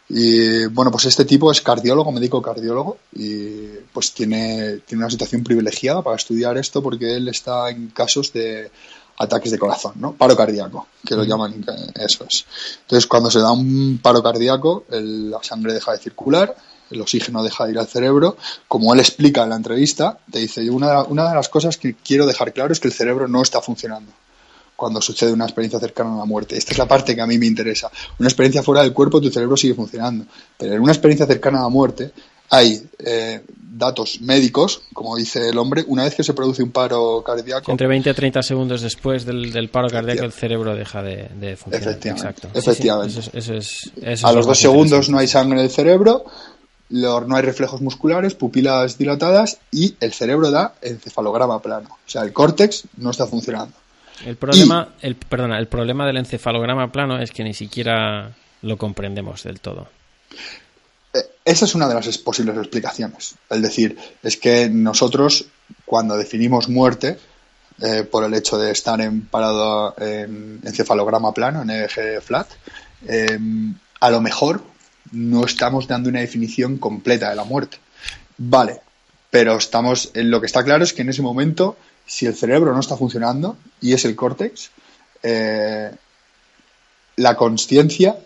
Y 0.10 0.68
bueno, 0.68 0.92
pues 0.92 1.06
este 1.06 1.26
tipo 1.26 1.52
es 1.52 1.62
cardiólogo, 1.62 2.12
médico 2.12 2.40
cardiólogo, 2.40 3.00
y 3.14 3.66
pues 3.92 4.14
tiene, 4.14 4.82
tiene 4.86 5.04
una 5.04 5.10
situación 5.10 5.44
privilegiada 5.44 6.04
para 6.04 6.18
estudiar 6.18 6.56
esto 6.60 6.84
porque 6.84 7.16
él 7.16 7.28
está 7.30 7.72
en 7.72 7.88
casos 7.88 8.32
de 8.32 8.70
ataques 9.18 9.52
de 9.52 9.58
corazón, 9.58 9.94
¿no? 9.96 10.14
Paro 10.14 10.36
cardíaco, 10.36 10.88
que 11.04 11.16
lo 11.16 11.24
llaman, 11.24 11.66
eso 11.96 12.26
es. 12.30 12.46
Entonces, 12.82 13.08
cuando 13.08 13.32
se 13.32 13.40
da 13.40 13.52
un 13.52 14.00
paro 14.04 14.22
cardíaco, 14.22 14.84
la 14.90 15.42
sangre 15.42 15.74
deja 15.74 15.94
de 15.94 15.98
circular, 15.98 16.56
el 16.92 17.02
oxígeno 17.02 17.44
deja 17.44 17.66
de 17.66 17.72
ir 17.72 17.80
al 17.80 17.88
cerebro. 17.88 18.38
Como 18.68 18.94
él 18.94 19.00
explica 19.00 19.44
en 19.44 19.50
la 19.50 19.56
entrevista, 19.56 20.18
te 20.32 20.40
dice, 20.40 20.70
una, 20.70 21.04
una 21.04 21.30
de 21.30 21.36
las 21.36 21.50
cosas 21.50 21.78
que 21.78 21.96
quiero 21.96 22.26
dejar 22.26 22.54
claro 22.54 22.74
es 22.74 22.80
que 22.80 22.88
el 22.88 22.94
cerebro 22.94 23.28
no 23.28 23.42
está 23.42 23.62
funcionando 23.62 24.12
cuando 24.76 25.02
sucede 25.02 25.32
una 25.32 25.46
experiencia 25.46 25.80
cercana 25.80 26.14
a 26.16 26.18
la 26.18 26.26
muerte. 26.26 26.58
Esta 26.58 26.74
es 26.74 26.78
la 26.78 26.88
parte 26.88 27.16
que 27.16 27.22
a 27.22 27.28
mí 27.28 27.38
me 27.38 27.46
interesa. 27.46 27.90
Una 28.20 28.28
experiencia 28.28 28.62
fuera 28.62 28.82
del 28.82 28.94
cuerpo, 28.94 29.22
tu 29.22 29.30
cerebro 29.30 29.56
sigue 29.56 29.74
funcionando. 29.74 30.26
Pero 30.58 30.74
en 30.74 30.82
una 30.82 30.92
experiencia 30.92 31.26
cercana 31.26 31.60
a 31.60 31.64
la 31.64 31.70
muerte, 31.70 32.12
hay 32.50 32.82
eh, 33.00 33.42
datos 33.58 34.22
médicos, 34.22 34.82
como 34.94 35.16
dice 35.16 35.50
el 35.50 35.58
hombre, 35.58 35.84
una 35.88 36.04
vez 36.04 36.16
que 36.16 36.24
se 36.24 36.34
produce 36.34 36.64
un 36.64 36.72
paro 36.72 37.24
cardíaco. 37.26 37.72
Entre 37.72 37.88
20 37.88 38.10
a 38.10 38.14
30 38.14 38.44
segundos 38.44 38.82
después 38.82 39.26
del, 39.26 39.70
paro 39.70 39.90
cardíaco, 39.90 40.24
el 40.24 40.32
cerebro 40.32 40.76
deja 40.76 41.02
de, 41.02 41.58
funcionar. 41.58 41.90
Efectivamente. 41.90 42.48
Efectivamente. 42.54 43.22
a 44.24 44.32
los 44.32 44.46
dos 44.46 44.60
segundos 44.60 45.10
no 45.10 45.18
hay 45.18 45.28
sangre 45.28 45.60
en 45.60 45.66
el 45.66 45.72
cerebro, 45.72 46.26
no 46.90 47.36
hay 47.36 47.42
reflejos 47.42 47.82
musculares, 47.82 48.36
pupilas 48.36 48.98
dilatadas 48.98 49.60
y 49.72 49.96
el 50.00 50.14
cerebro 50.14 50.52
da 50.52 50.76
encefalograma 50.82 51.62
plano. 51.62 51.90
O 51.90 52.10
sea, 52.10 52.22
el 52.24 52.34
córtex 52.34 52.86
no 52.98 53.12
está 53.12 53.26
funcionando. 53.26 53.76
El 54.26 54.38
problema, 54.38 54.90
el, 55.02 55.16
perdona, 55.16 55.60
el 55.60 55.68
problema 55.68 56.06
del 56.06 56.18
encefalograma 56.18 56.92
plano 56.92 57.20
es 57.20 57.32
que 57.32 57.44
ni 57.44 57.54
siquiera 57.54 58.32
lo 58.62 58.78
comprendemos 58.78 59.44
del 59.44 59.60
todo. 59.60 59.88
Eh, 61.14 61.20
esa 61.44 61.66
es 61.66 61.76
una 61.76 61.88
de 61.88 61.96
las 61.96 62.18
posibles 62.20 62.58
explicaciones. 62.58 63.36
Es 63.50 63.62
decir, 63.62 63.98
es 64.24 64.38
que 64.38 64.70
nosotros, 64.70 65.46
cuando 65.86 66.16
definimos 66.16 66.70
muerte, 66.70 67.18
eh, 67.82 68.04
por 68.04 68.24
el 68.24 68.34
hecho 68.34 68.58
de 68.58 68.72
estar 68.72 69.02
en 69.02 69.26
parado 69.26 69.96
en 69.98 70.62
encefalograma 70.64 71.34
plano, 71.34 71.64
en 71.64 71.72
eje 71.72 72.22
flat, 72.22 72.48
eh, 73.06 73.38
a 74.00 74.10
lo 74.10 74.22
mejor 74.22 74.64
no 75.12 75.46
estamos 75.46 75.88
dando 75.88 76.10
una 76.10 76.20
definición 76.20 76.78
completa 76.78 77.30
de 77.30 77.36
la 77.36 77.44
muerte. 77.44 77.78
Vale, 78.38 78.82
pero 79.30 79.58
estamos, 79.58 80.12
lo 80.14 80.40
que 80.40 80.48
está 80.48 80.64
claro 80.64 80.84
es 80.84 80.94
que 80.94 81.02
en 81.02 81.10
ese 81.10 81.22
momento, 81.22 81.78
si 82.06 82.26
el 82.26 82.36
cerebro 82.36 82.74
no 82.74 82.80
está 82.80 82.98
funcionando 82.98 83.58
y 83.82 83.94
es 83.94 84.06
el 84.06 84.16
córtex, 84.16 84.72
eh, 85.24 85.92
la 87.18 87.36
conciencia 87.36 88.18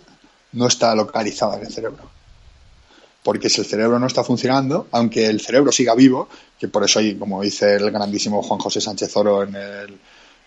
no 0.53 0.67
está 0.67 0.95
localizada 0.95 1.57
en 1.57 1.65
el 1.65 1.73
cerebro. 1.73 2.09
Porque 3.23 3.49
si 3.49 3.61
el 3.61 3.67
cerebro 3.67 3.99
no 3.99 4.07
está 4.07 4.23
funcionando, 4.23 4.87
aunque 4.91 5.27
el 5.27 5.41
cerebro 5.41 5.71
siga 5.71 5.93
vivo, 5.93 6.29
que 6.57 6.67
por 6.67 6.83
eso 6.83 6.99
hay, 6.99 7.15
como 7.15 7.41
dice 7.41 7.75
el 7.75 7.91
grandísimo 7.91 8.41
Juan 8.41 8.59
José 8.59 8.81
Sánchez 8.81 9.15
Oro 9.17 9.43
en 9.43 9.55
el, 9.55 9.99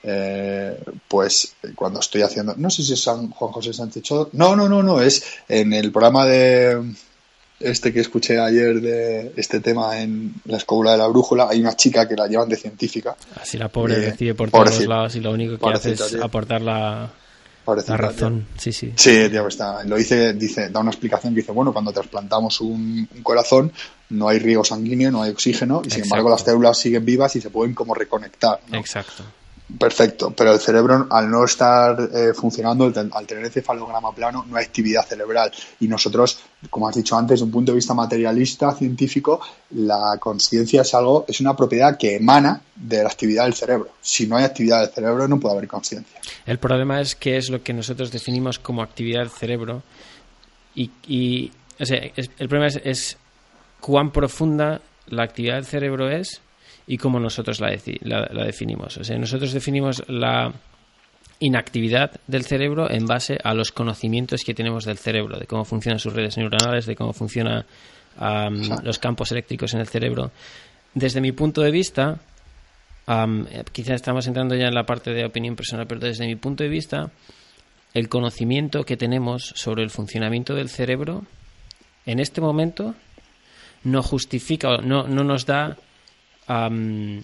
eh, 0.02 0.82
pues 1.08 1.54
cuando 1.74 2.00
estoy 2.00 2.22
haciendo, 2.22 2.54
no 2.56 2.70
sé 2.70 2.82
si 2.82 2.94
es 2.94 3.02
San 3.02 3.30
Juan 3.30 3.52
José 3.52 3.72
Sánchez 3.72 4.04
no, 4.32 4.56
no, 4.56 4.68
no, 4.68 4.82
no, 4.82 5.00
es 5.00 5.24
en 5.48 5.72
el 5.72 5.92
programa 5.92 6.26
de 6.26 6.94
este 7.60 7.92
que 7.92 8.00
escuché 8.00 8.40
ayer 8.40 8.80
de 8.80 9.32
este 9.36 9.60
tema 9.60 10.00
en 10.00 10.34
la 10.46 10.56
escuela 10.56 10.92
de 10.92 10.98
la 10.98 11.06
brújula, 11.06 11.48
hay 11.48 11.60
una 11.60 11.76
chica 11.76 12.08
que 12.08 12.16
la 12.16 12.26
llevan 12.26 12.48
de 12.48 12.56
científica. 12.56 13.16
Así 13.40 13.56
la 13.56 13.68
pobre 13.68 13.96
recibe 13.96 14.34
por 14.34 14.50
todos 14.50 14.86
lados 14.86 15.14
y 15.16 15.20
lo 15.20 15.30
único 15.30 15.58
que 15.58 15.72
hace 15.72 15.92
es 15.92 16.14
aportar 16.16 16.60
la, 16.60 17.10
la 17.66 17.96
razón. 17.96 18.46
Sí, 18.58 18.72
sí. 18.72 18.92
Sí, 18.96 19.10
está. 19.10 19.84
Lo 19.84 19.96
dice, 19.96 20.32
dice, 20.34 20.70
da 20.70 20.80
una 20.80 20.90
explicación 20.90 21.34
que 21.34 21.40
dice, 21.40 21.52
bueno, 21.52 21.72
cuando 21.72 21.92
trasplantamos 21.92 22.60
un, 22.60 23.08
corazón 23.22 23.72
no 24.10 24.28
hay 24.28 24.38
riego 24.38 24.64
sanguíneo, 24.64 25.10
no 25.10 25.22
hay 25.22 25.30
oxígeno 25.30 25.82
y 25.86 25.90
sin 25.90 26.02
embargo 26.02 26.28
las 26.28 26.42
células 26.42 26.76
siguen 26.76 27.04
vivas 27.04 27.34
y 27.36 27.40
se 27.40 27.50
pueden 27.50 27.74
como 27.74 27.94
reconectar. 27.94 28.60
Exacto. 28.72 29.24
Perfecto, 29.78 30.32
pero 30.36 30.52
el 30.52 30.60
cerebro 30.60 31.06
al 31.10 31.30
no 31.30 31.44
estar 31.44 31.96
eh, 32.12 32.34
funcionando, 32.34 32.92
al 33.12 33.26
tener 33.26 33.44
encefalograma 33.44 34.14
plano, 34.14 34.44
no 34.48 34.56
hay 34.56 34.64
actividad 34.64 35.06
cerebral. 35.06 35.50
Y 35.80 35.88
nosotros, 35.88 36.40
como 36.68 36.88
has 36.88 36.96
dicho 36.96 37.16
antes, 37.16 37.34
desde 37.34 37.44
un 37.44 37.50
punto 37.50 37.72
de 37.72 37.76
vista 37.76 37.94
materialista, 37.94 38.74
científico, 38.74 39.40
la 39.70 40.16
conciencia 40.18 40.82
es 40.82 40.94
algo, 40.94 41.24
es 41.28 41.40
una 41.40 41.56
propiedad 41.56 41.96
que 41.96 42.16
emana 42.16 42.60
de 42.74 43.02
la 43.02 43.08
actividad 43.08 43.44
del 43.44 43.54
cerebro. 43.54 43.90
Si 44.00 44.26
no 44.26 44.36
hay 44.36 44.44
actividad 44.44 44.80
del 44.80 44.90
cerebro, 44.90 45.28
no 45.28 45.40
puede 45.40 45.56
haber 45.56 45.68
conciencia. 45.68 46.20
El 46.44 46.58
problema 46.58 47.00
es 47.00 47.14
que 47.14 47.36
es 47.36 47.48
lo 47.48 47.62
que 47.62 47.72
nosotros 47.72 48.10
definimos 48.10 48.58
como 48.58 48.82
actividad 48.82 49.20
del 49.20 49.30
cerebro. 49.30 49.82
Y, 50.74 51.52
el 51.78 52.48
problema 52.48 52.66
es 52.66 53.16
cuán 53.80 54.10
profunda 54.10 54.80
la 55.06 55.24
actividad 55.24 55.56
del 55.56 55.66
cerebro 55.66 56.10
es 56.10 56.40
y 56.86 56.98
cómo 56.98 57.20
nosotros 57.20 57.60
la, 57.60 57.70
la, 58.02 58.44
definimos. 58.44 58.96
O 58.98 59.04
sea, 59.04 59.18
nosotros 59.18 59.52
definimos 59.52 60.02
la 60.08 60.52
inactividad 61.38 62.20
del 62.26 62.44
cerebro 62.44 62.90
en 62.90 63.06
base 63.06 63.38
a 63.42 63.54
los 63.54 63.72
conocimientos 63.72 64.42
que 64.44 64.54
tenemos 64.54 64.84
del 64.84 64.98
cerebro, 64.98 65.38
de 65.38 65.46
cómo 65.46 65.64
funcionan 65.64 65.98
sus 65.98 66.12
redes 66.12 66.36
neuronales, 66.36 66.86
de 66.86 66.96
cómo 66.96 67.12
funcionan 67.12 67.64
los 68.84 68.98
campos 68.98 69.32
eléctricos 69.32 69.74
en 69.74 69.80
el 69.80 69.88
cerebro. 69.88 70.30
Desde 70.94 71.20
mi 71.20 71.32
punto 71.32 71.62
de 71.62 71.70
vista, 71.70 72.20
quizás 73.72 73.96
estamos 73.96 74.26
entrando 74.26 74.54
ya 74.54 74.66
en 74.68 74.74
la 74.74 74.84
parte 74.84 75.12
de 75.12 75.24
opinión 75.24 75.56
personal, 75.56 75.86
pero 75.86 76.00
desde 76.00 76.26
mi 76.26 76.36
punto 76.36 76.62
de 76.62 76.68
vista, 76.68 77.10
el 77.94 78.08
conocimiento 78.08 78.84
que 78.84 78.96
tenemos 78.96 79.52
sobre 79.56 79.82
el 79.82 79.90
funcionamiento 79.90 80.54
del 80.54 80.68
cerebro 80.68 81.24
en 82.06 82.20
este 82.20 82.40
momento 82.40 82.94
no 83.84 84.02
justifica, 84.02 84.78
no, 84.78 85.08
no 85.08 85.24
nos 85.24 85.46
da 85.46 85.76
no, 86.48 87.22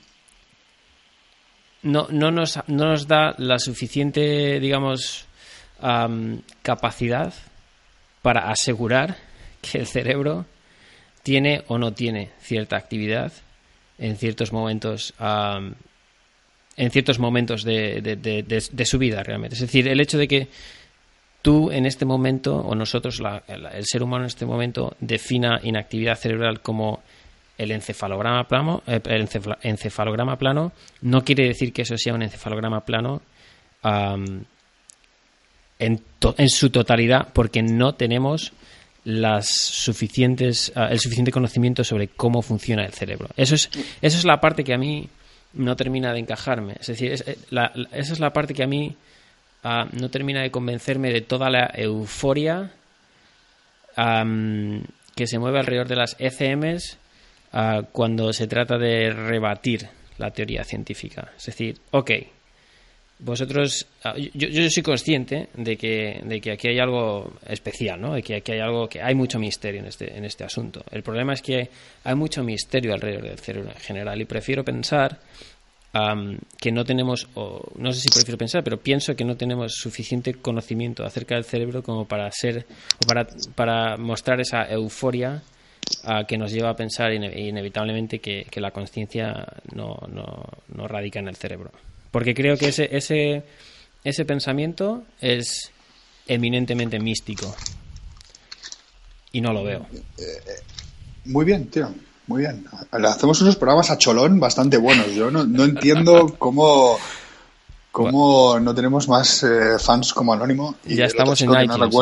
no, 1.82 2.30
nos, 2.30 2.58
no 2.66 2.86
nos 2.86 3.06
da 3.06 3.34
la 3.38 3.58
suficiente, 3.58 4.60
digamos, 4.60 5.26
capacidad 6.62 7.32
para 8.22 8.50
asegurar 8.50 9.16
que 9.60 9.78
el 9.78 9.86
cerebro 9.86 10.46
tiene 11.22 11.62
o 11.68 11.78
no 11.78 11.92
tiene 11.92 12.30
cierta 12.40 12.76
actividad 12.76 13.32
en 13.98 14.16
ciertos 14.16 14.52
momentos 14.52 15.14
en 16.78 16.90
ciertos 16.92 17.18
momentos 17.18 17.64
de, 17.64 18.00
de, 18.00 18.84
su 18.84 18.98
vida 18.98 19.22
realmente. 19.24 19.56
Es 19.56 19.60
decir, 19.60 19.88
el 19.88 20.00
hecho 20.00 20.16
de 20.16 20.28
que 20.28 20.48
tú 21.42 21.72
en 21.72 21.86
este 21.86 22.04
momento, 22.04 22.56
o 22.56 22.74
nosotros, 22.76 23.20
el 23.48 23.84
ser 23.84 24.02
humano 24.02 24.24
en 24.24 24.28
este 24.28 24.46
momento, 24.46 24.96
defina 25.00 25.60
inactividad 25.62 26.16
cerebral 26.16 26.60
como 26.60 27.02
el 27.58 27.72
encefalograma 27.72 28.46
plano, 28.46 28.82
eh, 28.86 29.00
el 29.04 29.28
encefalograma 29.62 30.38
plano 30.38 30.72
no 31.02 31.24
quiere 31.24 31.48
decir 31.48 31.72
que 31.72 31.82
eso 31.82 31.98
sea 31.98 32.14
un 32.14 32.22
encefalograma 32.22 32.84
plano 32.84 33.20
en, 35.78 36.00
su 36.48 36.70
totalidad, 36.70 37.28
porque 37.32 37.62
no 37.62 37.94
tenemos 37.94 38.52
las 39.04 39.48
suficientes, 39.48 40.72
ah, 40.74 40.88
el 40.90 40.98
suficiente 40.98 41.32
conocimiento 41.32 41.84
sobre 41.84 42.08
cómo 42.08 42.42
funciona 42.42 42.84
el 42.84 42.92
cerebro. 42.92 43.28
Eso 43.36 43.54
es, 43.54 43.70
eso 44.02 44.18
es 44.18 44.24
la 44.24 44.40
parte 44.40 44.64
que 44.64 44.74
a 44.74 44.78
mí 44.78 45.08
no 45.54 45.76
termina 45.76 46.12
de 46.12 46.20
encajarme. 46.20 46.74
Es 46.80 46.88
decir, 46.88 47.12
eh, 47.12 47.36
esa 47.92 48.12
es 48.12 48.20
la 48.20 48.32
parte 48.32 48.54
que 48.54 48.64
a 48.64 48.66
mí 48.66 48.96
ah, 49.64 49.86
no 49.92 50.10
termina 50.10 50.42
de 50.42 50.50
convencerme 50.50 51.12
de 51.12 51.22
toda 51.22 51.50
la 51.50 51.70
euforia 51.74 52.72
que 55.16 55.26
se 55.26 55.38
mueve 55.40 55.58
alrededor 55.58 55.88
de 55.88 55.96
las 55.96 56.14
ECMs 56.20 56.98
cuando 57.92 58.32
se 58.32 58.46
trata 58.46 58.76
de 58.78 59.10
rebatir 59.10 59.88
la 60.18 60.30
teoría 60.30 60.64
científica. 60.64 61.32
Es 61.36 61.46
decir, 61.46 61.78
ok, 61.92 62.10
vosotros, 63.20 63.86
ah, 64.04 64.14
yo, 64.16 64.48
yo, 64.48 64.70
soy 64.70 64.82
consciente 64.82 65.48
de 65.54 65.76
que, 65.76 66.20
de 66.24 66.40
que 66.40 66.52
aquí 66.52 66.68
hay 66.68 66.78
algo 66.78 67.32
especial, 67.48 68.00
¿no? 68.00 68.14
De 68.14 68.22
que 68.22 68.36
aquí 68.36 68.52
hay 68.52 68.60
algo 68.60 68.88
que 68.88 69.02
hay 69.02 69.14
mucho 69.14 69.38
misterio 69.38 69.80
en 69.80 69.86
este, 69.86 70.16
en 70.16 70.24
este 70.24 70.44
asunto. 70.44 70.84
El 70.90 71.02
problema 71.02 71.32
es 71.32 71.42
que 71.42 71.68
hay 72.04 72.14
mucho 72.14 72.44
misterio 72.44 72.94
alrededor 72.94 73.24
del 73.24 73.38
cerebro 73.38 73.70
en 73.70 73.80
general 73.80 74.20
y 74.20 74.24
prefiero 74.24 74.64
pensar 74.64 75.18
que 76.60 76.70
no 76.70 76.84
tenemos, 76.84 77.26
o 77.34 77.72
no 77.76 77.90
sé 77.92 78.00
si 78.00 78.08
prefiero 78.08 78.38
pensar, 78.38 78.62
pero 78.62 78.78
pienso 78.78 79.16
que 79.16 79.24
no 79.24 79.36
tenemos 79.36 79.72
suficiente 79.74 80.34
conocimiento 80.34 81.04
acerca 81.04 81.34
del 81.34 81.44
cerebro 81.44 81.82
como 81.82 82.06
para 82.06 82.30
ser, 82.30 82.66
o 83.02 83.06
para, 83.06 83.26
para 83.56 83.96
mostrar 83.96 84.40
esa 84.40 84.64
euforia 84.70 85.42
que 86.26 86.38
nos 86.38 86.52
lleva 86.52 86.70
a 86.70 86.76
pensar 86.76 87.12
inevitablemente 87.12 88.20
que, 88.20 88.46
la 88.56 88.70
conciencia 88.70 89.46
no, 89.74 89.96
no, 90.08 90.88
radica 90.88 91.18
en 91.18 91.28
el 91.28 91.36
cerebro. 91.36 91.70
Porque 92.10 92.34
creo 92.34 92.56
que 92.56 92.68
ese, 92.68 92.88
ese, 92.96 93.42
ese 94.04 94.24
pensamiento 94.24 95.04
es 95.20 95.70
eminentemente 96.26 96.98
místico. 96.98 97.54
Y 99.32 99.40
no 99.40 99.52
lo 99.52 99.64
veo. 99.64 99.86
Eh, 99.92 100.02
eh, 100.18 100.62
muy 101.26 101.44
bien, 101.44 101.68
tío. 101.68 101.92
Muy 102.26 102.42
bien. 102.42 102.64
Hacemos 102.90 103.40
unos 103.40 103.56
programas 103.56 103.90
a 103.90 103.98
cholón 103.98 104.38
bastante 104.38 104.76
buenos. 104.76 105.14
Yo 105.14 105.30
no, 105.30 105.42
entiendo 105.64 106.34
cómo, 106.38 106.98
cómo 107.90 108.60
no 108.60 108.74
tenemos 108.74 109.08
más 109.08 109.42
eh, 109.42 109.78
fans 109.78 110.12
como 110.12 110.34
Anónimo. 110.34 110.76
Y 110.84 110.96
ya 110.96 111.06
estamos 111.06 111.40
en 111.40 111.50
iTunes. 111.50 111.94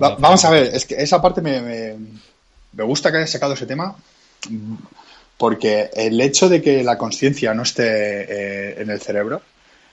vamos 0.00 0.44
a 0.44 0.50
ver, 0.50 0.74
es 0.74 0.84
que 0.84 0.96
esa 0.96 1.22
parte 1.22 1.40
me, 1.40 1.60
me 1.60 1.96
gusta 2.72 3.10
que 3.10 3.18
hayas 3.18 3.30
sacado 3.30 3.54
ese 3.54 3.66
tema 3.66 3.96
porque 5.38 5.90
el 5.94 6.20
hecho 6.20 6.48
de 6.48 6.60
que 6.60 6.82
la 6.82 6.98
conciencia 6.98 7.54
no 7.54 7.62
esté 7.62 7.84
eh, 7.84 8.82
en 8.82 8.90
el 8.90 9.00
cerebro, 9.00 9.40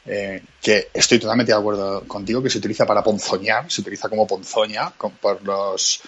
eh, 0.05 0.41
que 0.61 0.89
estoy 0.93 1.19
totalmente 1.19 1.51
de 1.51 1.57
acuerdo 1.57 2.03
contigo, 2.07 2.41
que 2.41 2.49
se 2.49 2.57
utiliza 2.57 2.85
para 2.85 3.03
ponzoñar, 3.03 3.71
se 3.71 3.81
utiliza 3.81 4.09
como 4.09 4.27
ponzoña 4.27 4.89
por 4.89 5.43
los, 5.43 6.01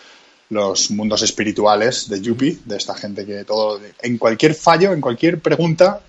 los 0.50 0.92
mundos 0.92 1.22
espirituales 1.22 2.10
de 2.10 2.20
Yuppie, 2.20 2.60
de 2.66 2.78
esta 2.78 2.96
gente 2.96 3.26
que 3.26 3.44
todo, 3.44 3.80
en 4.02 4.18
cualquier 4.18 4.56
fallo, 4.56 4.92
en 4.92 5.02
cualquier 5.02 5.40
pregunta 5.40 6.02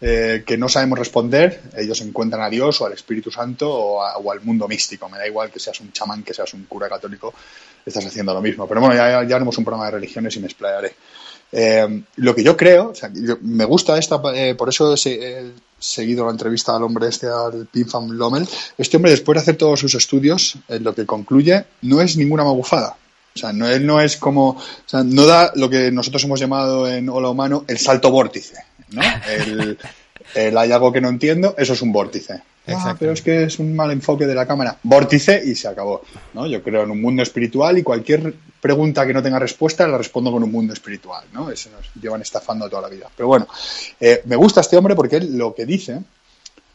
eh, 0.00 0.42
que 0.46 0.58
no 0.58 0.68
sabemos 0.68 0.98
responder, 0.98 1.62
ellos 1.76 2.00
encuentran 2.02 2.42
a 2.42 2.50
Dios 2.50 2.80
o 2.80 2.86
al 2.86 2.92
Espíritu 2.92 3.30
Santo 3.30 3.72
o, 3.72 4.30
al 4.30 4.40
mundo 4.42 4.68
místico. 4.68 5.08
Me 5.08 5.18
da 5.18 5.26
igual 5.26 5.50
que 5.50 5.58
seas 5.58 5.80
un 5.80 5.92
chamán, 5.92 6.22
que 6.22 6.34
seas 6.34 6.52
un 6.54 6.64
cura 6.64 6.88
católico, 6.88 7.32
estás 7.84 8.04
haciendo 8.04 8.34
lo 8.34 8.42
mismo. 8.42 8.68
Pero 8.68 8.80
bueno, 8.80 8.94
ya, 8.94 9.24
ya 9.24 9.36
haremos 9.36 9.56
un 9.56 9.64
programa 9.64 9.86
de 9.86 9.92
religiones 9.92 10.36
y 10.36 10.40
me 10.40 10.46
explayaré. 10.46 10.94
Eh, 11.52 12.02
lo 12.16 12.34
que 12.34 12.42
yo 12.42 12.56
creo, 12.56 12.90
o 12.90 12.94
sea, 12.94 13.10
me 13.40 13.64
gusta 13.64 13.96
esta, 13.98 14.20
eh, 14.34 14.54
por 14.54 14.68
eso 14.68 14.94
he, 14.94 15.52
seguido 15.78 16.24
la 16.24 16.32
entrevista 16.32 16.74
al 16.74 16.82
hombre 16.82 17.08
este, 17.08 17.26
al 17.28 17.66
Pinfam 17.66 18.10
Lommel. 18.10 18.46
Este 18.76 18.96
hombre, 18.96 19.12
después 19.12 19.36
de 19.36 19.42
hacer 19.42 19.56
todos 19.56 19.78
sus 19.78 19.94
estudios, 19.94 20.56
lo 20.68 20.94
que 20.94 21.06
concluye, 21.06 21.64
no 21.82 22.00
es 22.00 22.16
ninguna 22.16 22.44
magufada. 22.44 22.96
O 23.34 23.38
sea, 23.38 23.52
no, 23.52 23.68
él 23.68 23.86
no 23.86 24.00
es 24.00 24.16
como, 24.16 24.60
no 24.92 25.26
da 25.26 25.52
lo 25.54 25.68
que 25.68 25.90
nosotros 25.90 26.24
hemos 26.24 26.40
llamado 26.40 26.88
en 26.88 27.10
Hola 27.10 27.28
Humano 27.28 27.64
el 27.68 27.76
salto 27.76 28.10
vórtice, 28.10 28.54
¿no? 28.90 29.02
El, 29.28 29.78
el 30.34 30.58
hay 30.58 30.72
algo 30.72 30.92
que 30.92 31.00
no 31.00 31.08
entiendo, 31.08 31.54
eso 31.58 31.72
es 31.72 31.82
un 31.82 31.92
vórtice. 31.92 32.42
Ah, 32.68 32.96
pero 32.98 33.12
es 33.12 33.22
que 33.22 33.44
es 33.44 33.58
un 33.58 33.76
mal 33.76 33.90
enfoque 33.92 34.26
de 34.26 34.34
la 34.34 34.46
cámara. 34.46 34.76
Vórtice 34.82 35.40
y 35.44 35.54
se 35.54 35.68
acabó. 35.68 36.02
¿no? 36.34 36.46
Yo 36.46 36.62
creo 36.62 36.82
en 36.82 36.90
un 36.90 37.00
mundo 37.00 37.22
espiritual 37.22 37.78
y 37.78 37.82
cualquier 37.82 38.34
pregunta 38.60 39.06
que 39.06 39.12
no 39.12 39.22
tenga 39.22 39.38
respuesta 39.38 39.86
la 39.86 39.98
respondo 39.98 40.32
con 40.32 40.42
un 40.42 40.50
mundo 40.50 40.72
espiritual. 40.72 41.24
¿no? 41.32 41.50
Eso 41.50 41.70
nos 41.70 41.86
llevan 42.00 42.22
estafando 42.22 42.68
toda 42.68 42.82
la 42.82 42.88
vida. 42.88 43.08
Pero 43.16 43.28
bueno, 43.28 43.46
eh, 44.00 44.22
me 44.24 44.36
gusta 44.36 44.62
este 44.62 44.76
hombre 44.76 44.96
porque 44.96 45.16
él 45.16 45.38
lo 45.38 45.54
que 45.54 45.64
dice, 45.64 46.00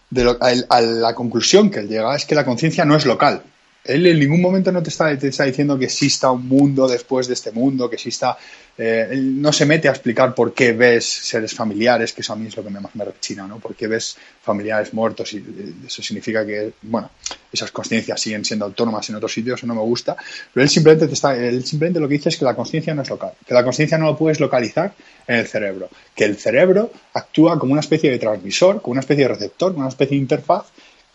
de 0.10 0.36
a, 0.70 0.82
la 0.82 1.14
conclusión 1.14 1.70
que 1.70 1.80
él 1.80 1.90
llega, 1.90 2.16
es 2.16 2.26
que 2.26 2.36
la 2.36 2.46
conciencia 2.46 2.86
no 2.86 2.96
es 2.96 3.06
local. 3.06 3.44
Él 3.84 4.06
en 4.06 4.20
ningún 4.20 4.42
momento 4.42 4.72
no 4.72 4.84
te 4.84 4.90
está, 4.90 5.18
te 5.18 5.30
está 5.30 5.46
diciendo 5.46 5.78
que 5.78 5.86
exista 5.86 6.32
un 6.32 6.48
mundo 6.48 6.88
después 6.88 7.28
de 7.28 7.34
este 7.34 7.52
mundo, 7.52 7.90
que 7.90 7.96
exista 7.96 8.38
eh, 8.78 9.10
él 9.12 9.42
no 9.42 9.52
se 9.52 9.66
mete 9.66 9.90
a 9.90 9.92
explicar 9.92 10.34
por 10.34 10.54
qué 10.54 10.72
ves 10.72 11.06
seres 11.06 11.54
familiares, 11.54 12.14
que 12.14 12.22
eso 12.22 12.34
a 12.34 12.36
mí 12.36 12.48
es 12.48 12.56
lo 12.56 12.64
que 12.64 12.70
más 12.70 12.96
me 12.96 13.06
rechina, 13.06 13.46
¿no? 13.46 13.60
¿Por 13.60 13.76
qué 13.76 13.88
ves 13.88 14.18
familiares 14.42 14.94
muertos? 14.94 15.34
Y 15.34 15.38
eh, 15.38 15.74
eso 15.86 16.02
significa 16.02 16.46
que, 16.46 16.74
bueno, 16.82 17.12
esas 17.52 17.72
conciencias 17.72 18.20
siguen 18.20 18.46
siendo 18.46 18.66
autónomas 18.66 19.08
en 19.10 19.18
otros 19.18 19.34
sitios, 19.34 19.60
eso 19.60 19.68
no 19.68 19.76
me 19.76 19.82
gusta. 19.82 20.16
Pero 20.54 20.64
él 20.64 20.70
simplemente, 20.70 21.08
te 21.08 21.14
está, 21.14 21.36
él 21.36 21.64
simplemente 21.66 22.00
lo 22.00 22.08
que 22.08 22.16
dice 22.16 22.30
es 22.30 22.38
que 22.38 22.46
la 22.46 22.56
conciencia 22.56 22.94
no 22.96 23.02
es 23.02 23.10
local, 23.10 23.34
que 23.46 23.54
la 23.54 23.64
conciencia 23.64 23.98
no 23.98 24.06
lo 24.06 24.18
puedes 24.18 24.40
localizar 24.40 24.94
en 25.28 25.36
el 25.36 25.48
cerebro, 25.48 25.90
que 26.16 26.24
el 26.24 26.38
cerebro 26.38 26.92
actúa 27.14 27.60
como 27.60 27.74
una 27.74 27.82
especie 27.82 28.10
de 28.10 28.20
transmisor, 28.20 28.82
como 28.82 28.94
una 28.94 29.02
especie 29.02 29.26
de 29.26 29.30
receptor, 29.30 29.74
como 29.74 29.82
una 29.82 29.90
especie 29.90 30.16
de 30.16 30.22
interfaz 30.22 30.66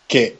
que 0.07 0.37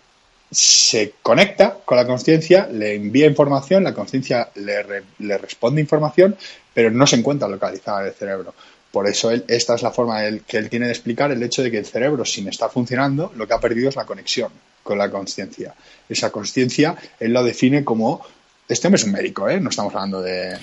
se 0.49 1.13
conecta 1.21 1.77
con 1.83 1.97
la 1.97 2.07
conciencia, 2.07 2.67
le 2.67 2.95
envía 2.95 3.27
información, 3.27 3.83
la 3.83 3.93
conciencia 3.93 4.49
le, 4.55 5.03
le, 5.19 5.37
responde 5.37 5.81
información, 5.81 6.35
pero 6.73 6.89
no 6.89 7.05
se 7.05 7.17
encuentra 7.17 7.47
localizada 7.47 8.01
en 8.01 8.07
el 8.07 8.13
cerebro. 8.13 8.53
Por 8.91 9.07
eso 9.07 9.31
esta 9.31 9.75
es 9.75 9.83
la 9.83 9.91
forma 9.91 10.21
que 10.47 10.57
él 10.57 10.69
tiene 10.69 10.85
de 10.85 10.93
explicar 10.93 11.31
el 11.31 11.43
hecho 11.43 11.61
de 11.61 11.69
que 11.69 11.77
el 11.77 11.85
cerebro, 11.85 12.23
sin 12.23 12.47
estar 12.47 12.71
funcionando, 12.71 13.31
lo 13.35 13.45
que 13.45 13.53
ha 13.53 13.59
perdido 13.59 13.89
es 13.89 13.95
la 13.95 14.05
conexión 14.05 14.51
con 14.83 14.97
la 14.97 15.11
conciencia. 15.11 15.75
Esa 16.07 16.31
conciencia 16.31 16.95
él 17.19 17.33
lo 17.33 17.43
define 17.43 17.83
como, 17.83 18.21
este 18.67 18.87
hombre 18.87 19.01
es 19.01 19.05
un 19.05 19.11
médico, 19.11 19.49
¿eh? 19.49 19.59
no 19.59 19.69
estamos 19.69 19.93
hablando 19.93 20.21
de 20.21 20.57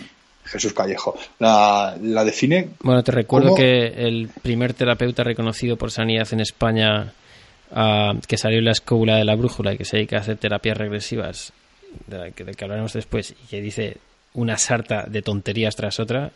Jesús 0.44 0.72
Callejo, 0.72 1.14
la, 1.38 1.96
define... 2.24 2.70
Bueno, 2.80 3.02
te 3.02 3.12
recuerdo 3.12 3.54
que 3.54 3.86
el 3.86 4.30
primer 4.42 4.72
terapeuta 4.72 5.22
reconocido 5.22 5.76
por 5.76 5.90
Sanidad 5.90 6.28
en 6.32 6.40
España 6.40 7.12
ah, 7.74 8.14
que 8.26 8.38
salió 8.38 8.58
en 8.58 8.64
la 8.64 8.72
escóbula 8.72 9.16
de 9.16 9.24
la 9.24 9.34
brújula 9.34 9.74
y 9.74 9.76
que 9.76 9.84
se 9.84 9.98
dedica 9.98 10.16
a 10.16 10.20
hacer 10.20 10.38
terapias 10.38 10.78
regresivas, 10.78 11.52
de, 12.06 12.18
la 12.18 12.30
que, 12.30 12.44
de 12.44 12.54
que 12.54 12.64
hablaremos 12.64 12.92
después, 12.92 13.32
y 13.32 13.46
que 13.48 13.60
dice 13.60 13.98
una 14.32 14.56
sarta 14.56 15.04
de 15.06 15.22
tonterías 15.22 15.76
tras 15.76 16.00
otra, 16.00 16.30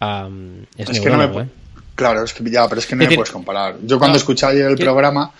ah, 0.00 0.28
es, 0.76 0.90
Es 0.90 1.00
que 1.00 1.10
no 1.10 1.18
me... 1.18 1.42
¿eh? 1.42 1.48
Claro, 1.94 2.24
es 2.24 2.32
que 2.32 2.48
ya, 2.50 2.68
pero 2.68 2.80
es 2.80 2.86
que 2.86 2.96
no 2.96 3.04
Es 3.04 3.10
me 3.10 3.16
puedes 3.16 3.30
comparar. 3.30 3.76
Yo 3.82 3.98
cuando 3.98 4.14
No, 4.14 4.18
escuché 4.18 4.46
ayer 4.46 4.66
el 4.66 4.76
programa 4.76 5.32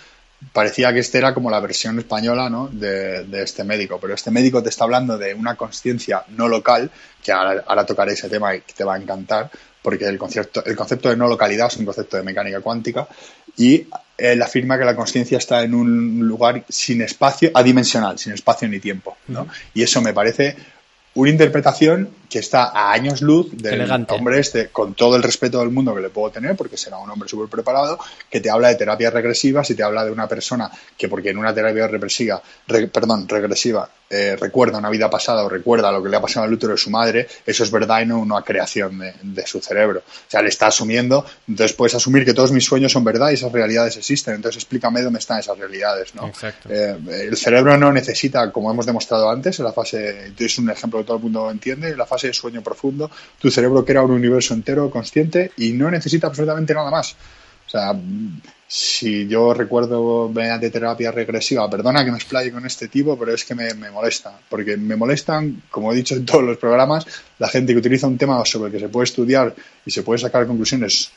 parecía 0.53 0.92
que 0.92 1.01
este 1.01 1.18
era 1.18 1.32
como 1.32 1.51
la 1.51 1.61
versión 1.61 1.99
española 1.99 2.51
¿no? 2.51 2.68
de, 2.70 3.24
de 3.24 3.42
este 3.42 3.64
médico, 3.64 3.99
pero 4.01 4.14
este 4.14 4.30
médico 4.30 4.62
te 4.62 4.68
está 4.68 4.84
hablando 4.84 5.16
de 5.16 5.34
una 5.34 5.57
conciencia 5.57 6.24
no 6.28 6.49
local, 6.49 6.90
que 7.22 7.32
ahora, 7.32 7.64
ahora 7.66 7.86
tocaré 7.86 8.12
ese 8.12 8.28
tema 8.28 8.55
y 8.55 8.61
que 8.61 8.72
te 8.72 8.84
va 8.84 8.95
a 8.95 8.99
encantar, 8.99 9.51
porque 9.82 10.05
el 10.07 10.18
concepto, 10.18 10.64
el 10.64 10.76
concepto 10.76 11.09
de 11.09 11.16
no 11.16 11.28
localidad 11.28 11.68
es 11.68 11.76
un 11.76 11.84
concepto 11.84 12.16
de 12.16 12.22
mecánica 12.22 12.61
cuántica 12.61 13.07
y 13.57 13.86
él 14.17 14.43
afirma 14.43 14.79
que 14.79 14.85
la 14.85 14.97
conciencia 14.97 15.39
está 15.39 15.62
en 15.62 15.75
un 15.75 16.21
lugar 16.27 16.65
sin 16.69 17.03
espacio, 17.03 17.51
adimensional, 17.55 18.19
sin 18.19 18.33
espacio 18.33 18.69
ni 18.69 18.81
tiempo. 18.81 19.17
¿no? 19.29 19.49
Y 19.73 19.83
eso 19.83 20.01
me 20.01 20.12
parece 20.12 20.57
una 21.15 21.31
interpretación 21.31 22.09
que 22.35 22.41
está 22.41 22.64
a 22.64 22.91
años 22.91 23.22
luz 23.22 23.47
del 23.53 23.74
Elegante. 23.74 24.12
hombre 24.12 24.41
este, 24.41 24.66
con 24.70 24.95
todo 24.95 25.14
el 25.14 25.22
respeto 25.22 25.61
del 25.61 25.70
mundo 25.70 25.95
que 25.95 26.01
le 26.01 26.11
puedo 26.11 26.32
tener, 26.32 26.57
porque 26.57 26.76
será 26.76 26.99
un 26.99 27.09
hombre 27.09 27.28
súper 27.28 27.49
preparado, 27.49 27.97
que 28.28 28.41
te 28.41 28.51
habla 28.51 28.70
de 28.70 28.74
terapias 28.74 29.12
regresivas 29.12 29.70
y 29.70 29.76
te 29.76 29.85
habla 29.85 30.05
de 30.05 30.11
una 30.11 30.26
persona 30.26 30.68
que 30.99 31.09
porque 31.09 31.30
en 31.30 31.39
una 31.39 31.55
terapia 31.55 31.87
represiva, 31.87 32.43
re- 32.66 32.89
perdón, 32.89 33.28
regresiva 33.28 33.89
eh, 34.11 34.37
recuerda 34.37 34.78
una 34.78 34.91
vida 34.91 35.09
pasada 35.09 35.45
o 35.45 35.49
recuerda 35.49 35.91
lo 35.93 36.03
que 36.03 36.09
le 36.09 36.16
ha 36.16 36.20
pasado 36.20 36.45
al 36.45 36.53
útero 36.53 36.72
de 36.72 36.78
su 36.78 36.91
madre, 36.91 37.26
eso 37.47 37.62
es 37.62 37.70
verdad 37.70 38.01
y 38.03 38.07
no 38.07 38.18
una 38.18 38.43
creación 38.43 38.99
de, 38.99 39.14
de 39.22 39.47
su 39.47 39.61
cerebro. 39.61 40.01
O 40.01 40.30
sea, 40.30 40.43
le 40.43 40.49
está 40.49 40.66
asumiendo, 40.66 41.24
entonces 41.49 41.74
puedes 41.76 41.95
asumir 41.95 42.24
que 42.24 42.35
todos 42.35 42.51
mis 42.51 42.64
sueños 42.64 42.91
son 42.93 43.05
verdad 43.05 43.30
y 43.30 43.35
esas 43.35 43.51
realidades 43.53 43.97
existen, 43.97 44.35
entonces 44.35 44.62
explícame 44.62 45.03
dónde 45.03 45.20
están 45.20 45.39
esas 45.39 45.57
realidades, 45.57 46.14
¿no? 46.16 46.26
Exacto. 46.26 46.68
Eh, 46.68 46.97
el 47.28 47.37
cerebro 47.37 47.76
no 47.78 47.93
necesita, 47.93 48.51
como 48.53 48.70
hemos 48.72 48.87
demostrado 48.87 49.30
antes, 49.30 49.59
en 49.61 49.64
la 49.64 49.72
fase, 49.72 50.32
es 50.37 50.59
un 50.59 50.70
ejemplo 50.70 50.99
que 51.01 51.07
todo 51.07 51.16
el 51.18 51.22
mundo 51.22 51.51
entiende, 51.51 51.91
en 51.91 51.99
la 51.99 52.07
fase 52.07 52.24
de 52.29 52.35
sueño 52.35 52.62
profundo, 52.62 53.11
tu 53.39 53.51
cerebro 53.51 53.85
crea 53.85 54.03
un 54.03 54.12
universo 54.12 54.55
entero 54.55 54.91
consciente 54.91 55.53
y 55.57 55.72
no 55.72 55.91
necesita 55.91 56.27
absolutamente 56.29 56.75
nada 56.75 56.91
más. 56.91 57.16
O 57.66 57.70
sea, 57.70 57.95
si 58.68 59.27
yo 59.27 59.55
recuerdo 59.55 60.29
mediante 60.29 60.70
terapia 60.70 61.11
regresiva, 61.11 61.68
perdona 61.70 62.05
que 62.05 62.11
me 62.11 62.16
explaye 62.16 62.53
con 62.53 62.66
este 62.66 62.89
tipo, 62.89 63.18
pero 63.18 63.33
es 63.33 63.45
que 63.45 63.55
me 63.55 63.72
molesta, 63.91 64.39
porque 64.49 64.77
me 64.77 64.97
molestan, 64.97 65.62
como 65.70 65.93
he 65.93 65.97
dicho 65.97 66.14
en 66.14 66.27
todos 66.27 66.45
los 66.45 66.59
programas, 66.59 67.07
la 67.39 67.49
gente 67.49 67.72
que 67.72 67.79
utiliza 67.79 68.07
un 68.07 68.18
tema 68.18 68.45
sobre 68.45 68.68
el 68.68 68.72
que 68.72 68.81
se 68.81 68.89
puede 68.89 69.05
estudiar 69.05 69.55
y 69.87 69.91
se 69.91 70.03
puede 70.03 70.18
sacar 70.18 70.47
conclusiones 70.47 71.11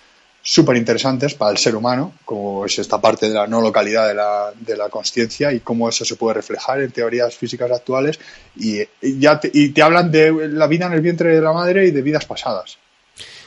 súper 0.50 0.78
interesantes 0.78 1.34
para 1.34 1.52
el 1.52 1.58
ser 1.58 1.76
humano, 1.76 2.14
como 2.24 2.66
es 2.66 2.80
esta 2.80 3.02
parte 3.02 3.28
de 3.28 3.34
la 3.34 3.48
no 3.48 3.60
localidad 3.60 4.08
de 4.08 4.14
la, 4.14 4.54
de 4.58 4.78
la 4.78 4.88
conciencia 4.88 5.52
y 5.52 5.60
cómo 5.60 5.90
eso 5.90 6.06
se 6.06 6.16
puede 6.16 6.36
reflejar 6.36 6.80
en 6.80 6.90
teorías 6.92 7.36
físicas 7.36 7.70
actuales 7.70 8.18
y, 8.56 8.80
y 9.02 9.20
ya 9.20 9.42
te, 9.42 9.52
y 9.54 9.70
te 9.70 9.82
hablan 9.82 10.10
de 10.10 10.48
la 10.48 10.68
vida 10.68 10.86
en 10.86 10.94
el 10.94 11.02
vientre 11.02 11.36
de 11.36 11.42
la 11.42 11.52
madre 11.52 11.86
y 11.88 11.92
de 11.92 12.02
vidas 12.02 12.26
pasadas. 12.26 12.78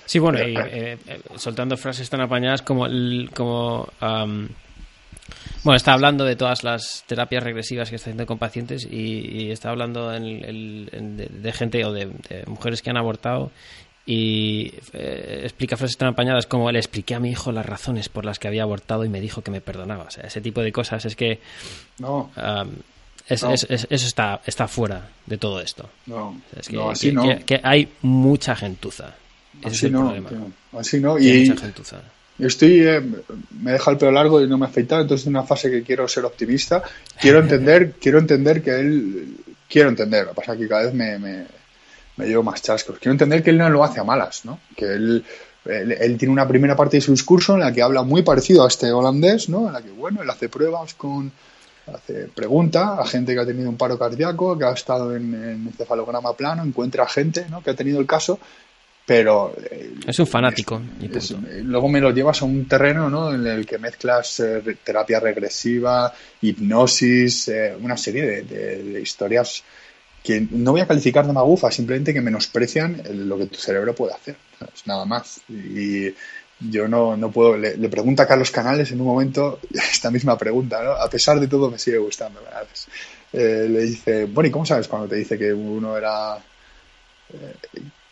Sí, 0.05 0.19
bueno, 0.19 0.41
y, 0.47 0.55
eh, 0.55 0.99
eh, 1.07 1.21
soltando 1.37 1.79
frases 1.79 2.11
tan 2.11 2.21
apañadas 2.21 2.61
como, 2.61 2.87
como 3.35 3.89
bueno, 5.63 5.77
está 5.77 5.93
hablando 5.95 6.25
de 6.27 6.37
todas 6.37 6.65
las 6.65 7.05
terapias 7.07 7.43
regresivas 7.43 7.89
que 7.89 7.97
está 7.97 8.11
haciendo 8.11 8.27
con 8.27 8.37
pacientes 8.39 8.87
y, 8.91 9.45
y 9.45 9.51
está 9.51 9.71
hablando 9.71 10.13
en 10.13 10.25
el- 10.25 10.89
en- 10.93 11.17
de, 11.17 11.27
de 11.27 11.53
gente 11.53 11.83
o 11.87 11.93
de, 11.93 12.07
de 12.29 12.45
mujeres 12.47 12.83
que 12.83 12.91
han 12.91 12.97
abortado 12.99 13.51
y 14.07 14.73
eh, 14.93 15.41
explica 15.45 15.77
frases 15.77 15.97
tan 15.97 16.09
apañadas 16.09 16.47
como 16.47 16.71
le 16.73 16.79
expliqué 16.79 17.15
a 17.15 17.21
mi 17.21 17.31
hijo 17.31 17.53
las 17.53 17.67
razones 17.67 18.09
por 18.09 18.25
las 18.25 18.39
que 18.39 18.49
había 18.49 18.63
abortado 18.63 19.05
y 19.05 19.09
me 19.09 19.21
dijo 19.21 19.43
que 19.43 19.51
me 19.51 19.61
perdonaba. 19.61 20.05
O 20.05 20.11
sea, 20.11 20.25
ese 20.25 20.41
tipo 20.41 20.63
de 20.63 20.73
cosas 20.73 21.05
es 21.05 21.15
que 21.17 21.39
No, 21.99 22.31
es- 23.29 23.43
es- 23.43 23.67
es- 23.71 23.87
eso 23.91 24.07
está, 24.07 24.41
está 24.47 24.67
fuera 24.67 25.09
de 25.27 25.39
todo 25.39 25.61
esto. 25.61 25.89
no, 26.07 26.41
Es 26.59 26.69
que, 26.69 26.77
no, 26.77 26.91
así 26.91 27.09
que- 27.09 27.13
no. 27.13 27.23
que- 27.23 27.45
que 27.45 27.61
hay 27.63 27.89
mucha 28.03 28.57
gentuza. 28.57 29.15
Ese 29.61 29.69
es 29.69 29.73
Así 29.75 29.87
el 29.87 29.93
no, 29.93 30.01
problema. 30.07 30.31
así 30.79 31.01
no. 31.01 31.15
Hay 31.17 31.49
mucha 31.49 31.61
gentuza. 31.63 32.01
estoy, 32.39 32.81
eh, 32.81 33.03
me 33.61 33.73
deja 33.73 33.91
el 33.91 33.99
pelo 33.99 34.13
largo 34.13 34.41
y 34.43 34.49
no 34.49 34.57
me 34.57 34.65
he 34.65 34.69
afeitado, 34.71 35.03
entonces 35.03 35.25
es 35.25 35.29
una 35.29 35.43
fase 35.43 35.71
que 35.71 35.83
quiero 35.83 36.09
ser 36.09 36.25
optimista. 36.25 36.83
Quiero 37.21 37.39
entender, 37.41 37.93
quiero 38.01 38.19
entender 38.19 38.63
que 38.63 38.71
él, 38.81 39.37
quiero 39.69 39.91
entender, 39.91 40.25
lo 40.25 40.31
que 40.31 40.37
pasa 40.37 40.55
es 40.55 40.59
que 40.61 40.69
cada 40.69 40.85
vez 40.85 40.95
me, 40.95 41.19
me, 41.19 41.45
me 42.21 42.27
llevo 42.27 42.43
más 42.43 42.63
chascos. 42.63 42.99
Quiero 42.99 43.13
entender 43.13 43.43
que 43.43 43.51
él 43.51 43.59
no 43.59 43.69
lo 43.71 43.83
hace 43.83 44.01
a 44.01 44.05
malas, 44.05 44.45
¿no? 44.45 44.59
Que 44.77 44.85
él, 44.87 45.25
él, 45.65 45.93
él 45.93 46.17
tiene 46.19 46.33
una 46.33 46.47
primera 46.47 46.77
parte 46.77 46.97
de 46.99 47.01
su 47.01 47.11
discurso 47.13 47.55
en 47.55 47.61
la 47.61 47.73
que 47.73 47.83
habla 47.83 48.03
muy 48.03 48.23
parecido 48.23 48.65
a 48.65 48.69
este 48.69 48.91
holandés, 48.93 49.49
¿no? 49.49 49.67
En 49.67 49.73
la 49.73 49.83
que, 49.83 49.91
bueno, 49.91 50.23
él 50.23 50.31
hace 50.31 50.49
pruebas 50.49 50.95
con, 50.95 51.31
hace 51.93 52.29
pregunta 52.35 52.97
a 53.01 53.07
gente 53.07 53.35
que 53.35 53.41
ha 53.41 53.47
tenido 53.47 53.69
un 53.69 53.77
paro 53.77 53.99
cardíaco, 53.99 54.57
que 54.59 54.65
ha 54.65 54.73
estado 54.73 55.15
en, 55.17 55.35
en 55.35 55.67
encefalograma 55.67 56.33
plano, 56.35 56.63
encuentra 56.65 57.07
gente, 57.09 57.47
¿no? 57.51 57.63
Que 57.63 57.71
ha 57.71 57.75
tenido 57.75 57.99
el 58.01 58.07
caso, 58.07 58.39
pero 59.07 59.53
eh, 59.71 59.95
Es 60.07 60.19
un 60.21 60.27
fanático. 60.27 60.81
es- 61.13 61.35
luego 61.65 61.89
me 61.89 62.01
lo 62.01 62.11
llevas 62.13 62.43
a 62.43 62.45
un 62.45 62.67
terreno 62.69 63.11
¿no? 63.11 63.35
en 63.35 63.45
el 63.47 63.67
que 63.67 63.77
mezclas 63.79 64.39
eh, 64.41 64.63
terapia 64.85 65.19
regresiva, 65.19 66.13
hipnosis, 66.41 67.49
eh, 67.49 67.75
una 67.81 67.97
serie 67.97 68.23
de, 68.25 68.43
de- 68.43 68.83
de 68.85 69.01
historias 69.01 69.65
que 70.23 70.47
no 70.51 70.73
voy 70.73 70.81
a 70.83 70.87
calificar 70.87 71.27
de 71.27 71.33
magufa, 71.33 71.71
simplemente 71.71 72.13
que 72.13 72.21
menosprecian 72.21 73.01
el- 73.05 73.29
lo 73.29 73.39
que 73.39 73.47
tu 73.47 73.59
cerebro 73.59 73.95
puede 73.95 74.13
hacer. 74.15 74.37
¿sabes? 74.59 74.87
Nada 74.87 75.05
más. 75.07 75.41
Y 75.49 76.15
yo 76.61 76.87
no, 76.89 77.17
no 77.17 77.31
puedo. 77.31 77.57
Le, 77.57 77.77
le 77.77 77.89
pregunta 77.89 78.25
a 78.25 78.27
Carlos 78.27 78.51
Canales 78.51 78.91
en 78.93 79.01
un 79.01 79.07
momento 79.07 79.61
esta 79.93 80.11
misma 80.11 80.37
pregunta, 80.37 80.83
¿no? 80.83 80.91
A 80.93 81.09
pesar 81.09 81.41
de 81.41 81.49
todo, 81.49 81.71
me 81.71 81.79
sigue 81.79 81.99
gustando. 81.99 82.41
Eh, 83.33 83.67
le 83.71 83.81
dice, 83.83 84.25
bueno, 84.27 84.49
¿y 84.49 84.51
cómo 84.51 84.67
sabes 84.67 84.89
cuando 84.89 85.09
te 85.09 85.17
dice 85.17 85.39
que 85.39 85.53
uno 85.53 85.97
era 85.97 86.37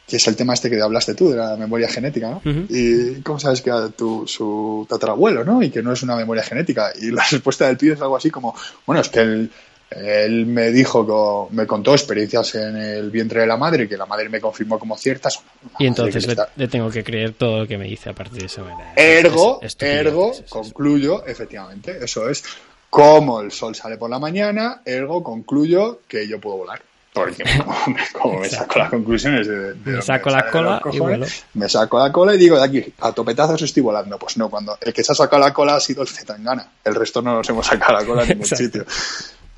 que 0.06 0.16
es 0.16 0.26
el 0.26 0.36
tema 0.36 0.54
este 0.54 0.70
que 0.70 0.80
hablaste 0.80 1.14
tú, 1.14 1.28
de 1.30 1.36
la 1.36 1.56
memoria 1.56 1.86
genética, 1.88 2.30
¿no? 2.30 2.40
Y 2.70 3.20
cómo 3.20 3.38
sabes 3.38 3.61
que 3.61 3.68
era 3.68 3.90
tu, 3.90 4.26
su 4.26 4.86
tatarabuelo, 4.88 5.44
¿no? 5.44 5.62
Y 5.62 5.68
que 5.70 5.82
no 5.82 5.92
es 5.92 6.02
una 6.02 6.16
memoria 6.16 6.42
genética. 6.42 6.92
Y 6.98 7.11
la 7.11 7.22
respuesta 7.30 7.66
del 7.66 7.76
tío 7.76 7.92
es 7.92 8.00
algo 8.00 8.16
así 8.16 8.30
como, 8.30 8.54
bueno, 8.86 9.02
es 9.02 9.09
que 9.11 9.20
él, 9.20 9.50
él 9.91 10.47
me 10.47 10.70
dijo, 10.70 11.07
que- 11.49 11.55
me 11.55 11.66
contó 11.66 11.93
experiencias 11.93 12.55
en 12.55 12.76
el 12.76 13.11
vientre 13.11 13.41
de 13.41 13.47
la 13.47 13.57
madre, 13.57 13.89
que 13.89 13.97
la 13.97 14.07
madre 14.07 14.28
me 14.28 14.41
confirmó 14.41 14.78
como 14.78 14.97
ciertas. 14.97 15.41
Y 15.78 15.86
entonces 15.86 16.26
le, 16.26 16.32
está- 16.32 16.51
le 16.57 16.68
tengo 16.68 16.91
que 16.91 17.03
creer 17.03 17.32
todo 17.32 17.61
lo 17.61 17.66
que 17.66 17.78
me 17.78 17.86
dice 17.86 18.11
a 18.11 18.12
partir 18.14 18.41
de 18.41 18.47
esa 18.47 18.62
manera. 18.62 18.93
Ergo, 18.97 19.59
Es- 19.62 19.66
es 19.66 19.72
estupidez, 19.72 19.97
ergo, 20.07 20.32
es- 20.32 20.43
concluyo, 20.51 21.24
efectivamente, 21.26 21.99
eso 22.05 22.28
es, 22.28 22.45
como 22.91 23.41
el 23.41 23.51
sol 23.53 23.74
sale 23.74 23.97
por 23.99 24.11
la 24.11 24.18
mañana, 24.18 24.82
ergo, 24.84 25.22
concluyo 25.22 26.01
que 26.09 26.26
yo 26.28 26.41
puedo 26.41 26.59
volar. 26.59 26.80
Porque 27.11 27.43
como, 28.12 28.39
me 28.41 28.49
saco 28.49 28.78
las 28.78 28.91
conclusiones 28.91 29.49
de, 29.49 29.72
de 29.72 29.91
Me 29.93 30.03
saco 30.03 30.30
la 30.30 30.51
cola 30.51 30.80
y 30.93 30.99
vuelo. 31.01 31.26
me 31.55 31.68
saco 31.68 31.99
la 31.99 32.12
cola 32.12 32.34
y 32.34 32.39
digo, 32.39 32.57
de 32.59 32.64
aquí, 32.64 32.95
a 33.01 33.12
topetazos 33.12 33.61
estoy 33.62 33.82
volando. 33.82 34.18
Pues 34.18 34.36
no, 34.36 34.49
cuando 34.51 34.76
el 34.80 34.93
que 34.93 35.03
se 35.03 35.12
ha 35.12 35.14
sacado 35.14 35.41
la 35.43 35.53
cola 35.53 35.76
ha 35.76 35.80
sido 35.80 36.03
el 36.03 36.09
Zetangana. 36.09 36.70
El 36.84 36.95
resto 36.95 37.20
no 37.22 37.34
nos 37.34 37.49
hemos 37.49 37.66
sacado 37.66 37.95
la 37.99 38.05
cola 38.07 38.22
en 38.22 38.28
ningún 38.28 38.45
Exacto. 38.45 38.64
sitio. 38.64 38.84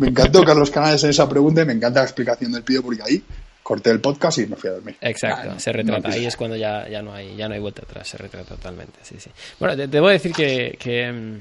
Me 0.01 0.09
encantó 0.09 0.43
Carlos 0.45 0.71
Canales 0.71 1.03
en 1.05 1.11
esa 1.11 1.29
pregunta 1.29 1.63
y 1.63 1.65
me 1.67 1.73
encanta 1.75 2.01
la 2.01 2.07
explicación 2.07 2.53
del 2.53 2.63
pido 2.63 2.83
porque 2.83 3.03
ahí 3.03 3.23
corté 3.63 3.91
el 3.91 4.01
podcast 4.01 4.39
y 4.39 4.47
me 4.47 4.57
fui 4.57 4.71
a 4.71 4.73
dormir. 4.75 4.97
Exacto, 5.01 5.51
Ah, 5.57 5.61
se 5.61 5.73
retrata. 5.73 6.09
no, 6.09 6.15
Ahí 6.15 6.25
es 6.27 6.37
cuando 6.37 6.57
ya, 6.57 6.89
ya 6.89 7.03
no 7.03 7.13
hay 7.15 7.37
ya 7.37 7.49
no 7.49 7.55
hay 7.55 7.61
vuelta 7.61 7.83
atrás, 7.83 8.09
se 8.09 8.17
retrata 8.19 8.57
totalmente. 8.57 8.99
Sí, 9.03 9.17
sí. 9.21 9.31
Bueno, 9.59 9.77
te- 9.77 9.87
debo 9.87 10.09
decir 10.09 10.33
que, 10.33 10.77
que 10.81 11.13
mm, 11.13 11.39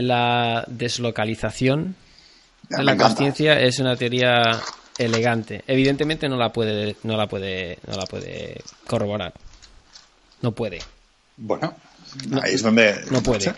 la 0.00 0.64
deslocalización 0.68 1.96
Ya, 2.70 2.78
de 2.78 2.84
la 2.84 2.96
conciencia 2.96 3.60
es 3.60 3.78
una 3.80 3.96
teoría 3.96 4.60
elegante. 4.98 5.62
Evidentemente 5.66 6.28
no 6.28 6.36
la 6.36 6.52
puede 6.52 6.96
no 7.02 7.16
la 7.16 7.26
puede 7.26 7.78
no 7.86 7.96
la 7.96 8.06
puede 8.06 8.60
corroborar. 8.86 9.32
No 10.40 10.52
puede. 10.52 10.78
Bueno, 11.36 11.74
ahí 12.42 12.54
es 12.54 12.62
donde... 12.62 13.00
No 13.10 13.22
puede. 13.22 13.40
sé. 13.40 13.54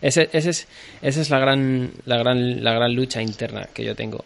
Ese, 0.00 0.28
ese 0.32 0.50
es, 0.50 0.68
esa 1.02 1.20
es 1.20 1.30
la 1.30 1.38
gran, 1.38 1.92
la, 2.04 2.16
gran, 2.18 2.62
la 2.62 2.72
gran 2.72 2.94
lucha 2.94 3.22
interna 3.22 3.68
que 3.72 3.84
yo 3.84 3.94
tengo. 3.94 4.24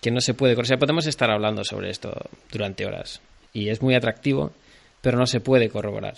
Que 0.00 0.10
no 0.10 0.20
se 0.20 0.34
puede. 0.34 0.54
O 0.54 0.64
sea, 0.64 0.78
podemos 0.78 1.06
estar 1.06 1.30
hablando 1.30 1.64
sobre 1.64 1.90
esto 1.90 2.14
durante 2.50 2.86
horas. 2.86 3.20
Y 3.52 3.68
es 3.68 3.82
muy 3.82 3.94
atractivo, 3.94 4.52
pero 5.00 5.18
no 5.18 5.26
se 5.26 5.40
puede 5.40 5.68
corroborar. 5.68 6.14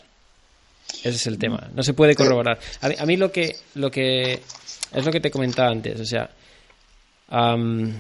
Ese 0.99 1.11
es 1.11 1.27
el 1.27 1.39
tema. 1.39 1.71
No 1.75 1.83
se 1.83 1.95
puede 1.95 2.15
corroborar. 2.15 2.59
A 2.81 2.89
mí, 2.89 2.95
a 2.99 3.07
mí 3.07 3.17
lo 3.17 3.31
que 3.31 3.57
lo 3.75 3.91
que 3.91 4.41
es 4.93 5.05
lo 5.05 5.13
que 5.13 5.21
te 5.21 5.31
comentaba 5.31 5.71
antes. 5.71 6.01
O 6.01 6.05
sea, 6.05 6.31
am, 7.29 7.99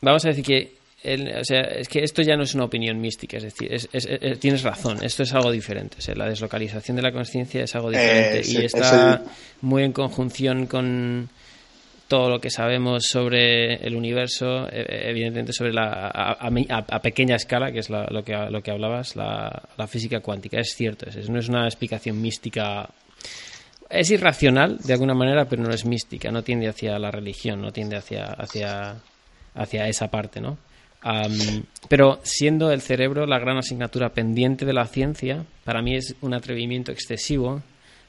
vamos 0.00 0.24
a 0.24 0.28
decir 0.28 0.44
que 0.44 0.79
o 1.02 1.44
sea, 1.44 1.60
es 1.62 1.88
que 1.88 2.02
esto 2.04 2.20
ya 2.22 2.36
no 2.36 2.42
es 2.42 2.54
una 2.54 2.64
opinión 2.64 3.00
mística, 3.00 3.38
es 3.38 3.44
decir, 3.44 3.72
es- 3.72 3.88
es- 3.92 4.06
es- 4.06 4.38
tienes 4.38 4.62
razón, 4.62 5.02
esto 5.02 5.22
es 5.22 5.32
algo 5.32 5.50
diferente. 5.50 5.96
O 5.98 6.00
sea, 6.02 6.14
la 6.14 6.28
deslocalización 6.28 6.96
de 6.96 7.02
la 7.02 7.12
conciencia 7.12 7.64
es 7.64 7.74
algo 7.74 7.90
diferente 7.90 8.40
es 8.40 8.48
y 8.48 8.56
está 8.66 9.22
muy 9.62 9.82
en 9.84 9.92
conjunción 9.92 10.66
con 10.66 11.30
todo 12.08 12.28
lo 12.28 12.40
que 12.40 12.50
sabemos 12.50 13.04
sobre 13.06 13.76
el 13.76 13.94
universo, 13.94 14.66
eh, 14.70 15.04
evidentemente 15.08 15.52
sobre 15.52 15.72
la 15.72 16.08
a, 16.08 16.32
a- 16.32 16.84
a- 16.88 17.00
pequeña 17.00 17.36
escala, 17.36 17.70
que 17.72 17.78
es 17.78 17.88
la- 17.88 18.08
lo 18.10 18.24
que 18.24 18.34
lo 18.50 18.62
que 18.62 18.70
hablabas, 18.72 19.14
la, 19.16 19.62
la 19.78 19.86
física 19.86 20.20
cuántica. 20.20 20.58
Es 20.58 20.74
cierto, 20.74 21.06
no 21.28 21.38
es 21.38 21.48
una 21.48 21.64
explicación 21.66 22.20
mística 22.20 22.90
es 23.88 24.10
irracional 24.10 24.78
de 24.78 24.92
alguna 24.92 25.14
manera, 25.14 25.46
pero 25.46 25.62
no 25.62 25.72
es 25.72 25.84
mística, 25.84 26.30
no 26.30 26.42
tiende 26.44 26.68
hacia 26.68 26.98
la 26.98 27.10
religión, 27.10 27.60
no 27.60 27.72
tiende 27.72 27.96
hacia, 27.96 28.24
hacia, 28.26 28.96
hacia 29.54 29.88
esa 29.88 30.08
parte, 30.08 30.40
¿no? 30.40 30.58
Pero 31.88 32.20
siendo 32.22 32.70
el 32.70 32.82
cerebro 32.82 33.26
la 33.26 33.38
gran 33.38 33.56
asignatura 33.56 34.10
pendiente 34.10 34.64
de 34.64 34.72
la 34.72 34.86
ciencia, 34.86 35.44
para 35.64 35.82
mí 35.82 35.96
es 35.96 36.14
un 36.20 36.34
atrevimiento 36.34 36.92
excesivo 36.92 37.62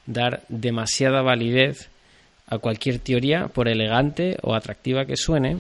dar 0.06 0.44
demasiada 0.50 1.22
validez 1.22 1.90
a 2.48 2.58
cualquier 2.58 3.00
teoría, 3.00 3.48
por 3.48 3.70
elegante 3.70 4.38
o 4.42 4.54
atractiva 4.54 5.06
que 5.06 5.16
suene, 5.16 5.58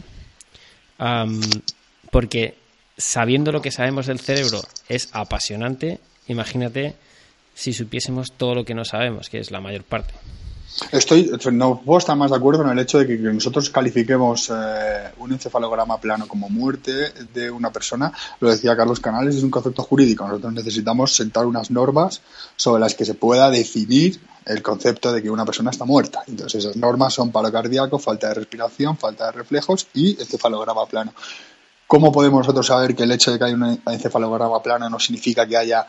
porque 2.11 2.55
sabiendo 2.97 3.51
lo 3.51 3.61
que 3.61 3.71
sabemos 3.71 4.07
del 4.07 4.19
cerebro 4.19 4.59
es 4.89 5.09
apasionante, 5.13 5.99
imagínate 6.27 6.95
si 7.53 7.73
supiésemos 7.73 8.33
todo 8.33 8.55
lo 8.55 8.65
que 8.65 8.73
no 8.73 8.83
sabemos, 8.83 9.29
que 9.29 9.39
es 9.39 9.51
la 9.51 9.61
mayor 9.61 9.83
parte. 9.83 10.13
Estoy, 10.91 11.31
no 11.51 11.81
puedo 11.81 11.99
estar 11.99 12.15
más 12.15 12.31
de 12.31 12.37
acuerdo 12.37 12.63
en 12.63 12.69
el 12.69 12.79
hecho 12.79 12.99
de 12.99 13.07
que, 13.07 13.17
nosotros 13.17 13.69
califiquemos 13.69 14.49
eh, 14.49 15.11
un 15.19 15.31
encefalograma 15.31 15.99
plano 15.99 16.27
como 16.27 16.49
muerte 16.49 17.11
de 17.33 17.51
una 17.51 17.71
persona, 17.71 18.11
lo 18.39 18.49
decía 18.49 18.75
Carlos 18.75 18.99
Canales, 18.99 19.35
es 19.35 19.43
un 19.43 19.51
concepto 19.51 19.83
jurídico. 19.83 20.27
Nosotros 20.27 20.53
necesitamos 20.53 21.15
sentar 21.15 21.45
unas 21.45 21.71
normas 21.71 22.21
sobre 22.55 22.79
las 22.79 22.95
que 22.95 23.05
se 23.05 23.13
pueda 23.13 23.49
definir 23.49 24.19
el 24.45 24.61
concepto 24.61 25.11
de 25.13 25.21
que 25.21 25.29
una 25.29 25.45
persona 25.45 25.71
está 25.71 25.85
muerta. 25.85 26.23
Entonces 26.27 26.65
esas 26.65 26.75
normas 26.77 27.13
son 27.13 27.31
paro 27.31 27.51
cardíaco, 27.51 27.99
falta 27.99 28.29
de 28.29 28.35
respiración, 28.35 28.97
falta 28.97 29.27
de 29.27 29.31
reflejos 29.33 29.87
y 29.93 30.19
encefalograma 30.19 30.85
plano. 30.85 31.13
¿Cómo 31.85 32.11
podemos 32.11 32.39
nosotros 32.39 32.67
saber 32.67 32.95
que 32.95 33.03
el 33.03 33.11
hecho 33.11 33.31
de 33.31 33.37
que 33.37 33.45
haya 33.45 33.55
un 33.55 33.81
encefalograma 33.85 34.63
plano 34.63 34.89
no 34.89 34.99
significa 34.99 35.45
que 35.45 35.57
haya 35.57 35.85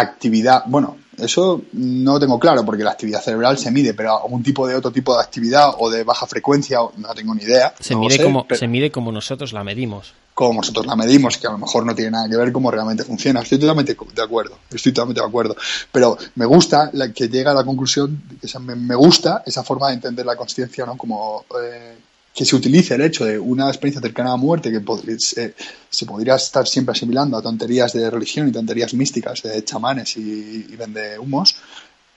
actividad, 0.00 0.64
bueno, 0.66 0.96
eso 1.18 1.62
no 1.72 2.20
tengo 2.20 2.38
claro 2.38 2.64
porque 2.64 2.84
la 2.84 2.92
actividad 2.92 3.20
cerebral 3.20 3.58
se 3.58 3.70
mide, 3.70 3.94
pero 3.94 4.22
algún 4.22 4.42
tipo 4.42 4.66
de 4.66 4.74
otro 4.74 4.90
tipo 4.90 5.16
de 5.16 5.22
actividad 5.22 5.70
o 5.78 5.90
de 5.90 6.04
baja 6.04 6.26
frecuencia, 6.26 6.78
no 6.96 7.14
tengo 7.14 7.34
ni 7.34 7.42
idea. 7.42 7.74
Se, 7.80 7.96
mide, 7.96 8.22
como, 8.22 8.46
se 8.50 8.68
mide 8.68 8.90
como 8.90 9.10
nosotros 9.10 9.52
la 9.52 9.64
medimos. 9.64 10.14
Como 10.34 10.60
nosotros 10.60 10.86
la 10.86 10.94
medimos, 10.94 11.36
que 11.36 11.48
a 11.48 11.50
lo 11.50 11.58
mejor 11.58 11.84
no 11.84 11.94
tiene 11.94 12.12
nada 12.12 12.28
que 12.28 12.36
ver 12.36 12.52
cómo 12.52 12.70
realmente 12.70 13.02
funciona. 13.02 13.40
Estoy 13.40 13.58
totalmente 13.58 13.96
de 14.14 14.22
acuerdo, 14.22 14.58
estoy 14.70 14.92
totalmente 14.92 15.20
de 15.20 15.26
acuerdo. 15.26 15.56
Pero 15.90 16.16
me 16.36 16.46
gusta 16.46 16.90
la, 16.92 17.12
que 17.12 17.28
llega 17.28 17.50
a 17.50 17.54
la 17.54 17.64
conclusión, 17.64 18.22
que 18.40 18.58
me, 18.60 18.94
gusta 18.94 19.42
esa 19.44 19.64
forma 19.64 19.88
de 19.88 19.94
entender 19.94 20.24
la 20.24 20.36
conciencia, 20.36 20.86
¿no? 20.86 20.96
Como 20.96 21.44
eh, 21.60 21.96
que 22.38 22.44
se 22.44 22.54
utilice 22.54 22.94
el 22.94 23.00
hecho 23.00 23.24
de 23.24 23.36
una 23.36 23.66
experiencia 23.66 24.00
cercana 24.00 24.28
a 24.28 24.32
la 24.34 24.36
muerte 24.36 24.70
que 24.70 24.80
se, 25.18 25.54
se, 25.90 26.06
podría 26.06 26.36
estar 26.36 26.68
siempre 26.68 26.92
asimilando 26.92 27.36
a 27.36 27.42
tonterías 27.42 27.92
de 27.94 28.08
religión 28.08 28.46
y 28.46 28.52
tonterías 28.52 28.94
místicas 28.94 29.42
de 29.42 29.64
chamanes 29.64 30.16
y, 30.18 30.66
y 30.70 30.76
vende 30.76 31.18
humos, 31.18 31.56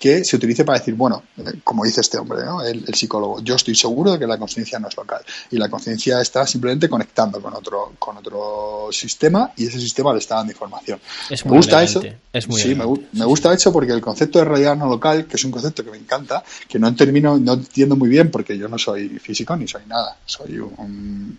que 0.02 0.26
se 0.26 0.36
utilice 0.36 0.66
para 0.66 0.80
decir, 0.80 0.96
bueno, 0.96 1.22
como 1.64 1.86
dice 1.86 2.02
este 2.02 2.18
hombre, 2.18 2.40
el, 2.66 2.96
psicólogo, 2.96 3.40
yo 3.42 3.54
estoy 3.54 3.76
seguro 3.76 4.14
de 4.14 4.18
que 4.18 4.26
la 4.26 4.40
conciencia 4.40 4.80
no 4.80 4.88
es 4.88 4.98
local 4.98 5.22
y 5.52 5.58
la 5.58 5.70
conciencia 5.70 6.20
está 6.20 6.48
simplemente 6.48 6.90
conectando 6.90 7.40
con 7.40 7.54
otro, 7.54 7.94
con 8.00 8.18
otro 8.18 8.88
sistema 8.92 9.52
y 9.56 9.68
ese 9.68 9.80
sistema 9.80 10.12
le 10.12 10.18
está 10.18 10.38
dando 10.38 10.54
información. 10.54 11.00
Es 11.30 11.46
me 11.46 11.52
gusta 11.52 11.84
eso. 11.84 12.02
sí, 12.02 12.74
me, 12.74 13.26
gusta 13.26 13.54
eso 13.54 13.72
porque 13.72 13.92
el 13.92 14.02
concepto 14.02 14.40
de 14.40 14.46
realidad 14.46 14.76
no 14.76 14.88
local, 14.88 15.28
que 15.28 15.38
es 15.38 15.46
un 15.46 15.52
concepto 15.52 15.86
que 15.86 15.92
me 15.92 15.98
encanta, 15.98 16.44
que 16.68 16.80
no 16.80 16.94
termino, 16.96 17.38
no 17.38 17.54
entiendo 17.54 17.96
muy 17.96 18.10
bien 18.10 18.32
porque 18.32 18.58
yo 18.58 18.68
no 18.68 18.80
soy 18.80 19.08
físico 19.20 19.56
ni 19.56 19.68
soy 19.68 19.84
nada, 19.86 20.18
soy 20.26 20.58
un 20.58 21.38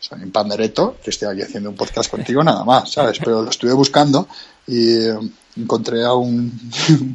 soy 0.00 0.22
un 0.22 0.30
pandereto 0.30 0.96
que 1.04 1.10
estoy 1.10 1.28
aquí 1.28 1.42
haciendo 1.42 1.68
un 1.68 1.76
podcast 1.76 2.10
contigo 2.10 2.42
nada 2.42 2.64
más, 2.64 2.90
¿sabes? 2.90 3.18
Pero 3.18 3.42
lo 3.42 3.50
estuve 3.50 3.74
buscando 3.74 4.28
y 4.66 4.96
encontré 5.58 6.04
a 6.04 6.14
un, 6.14 6.50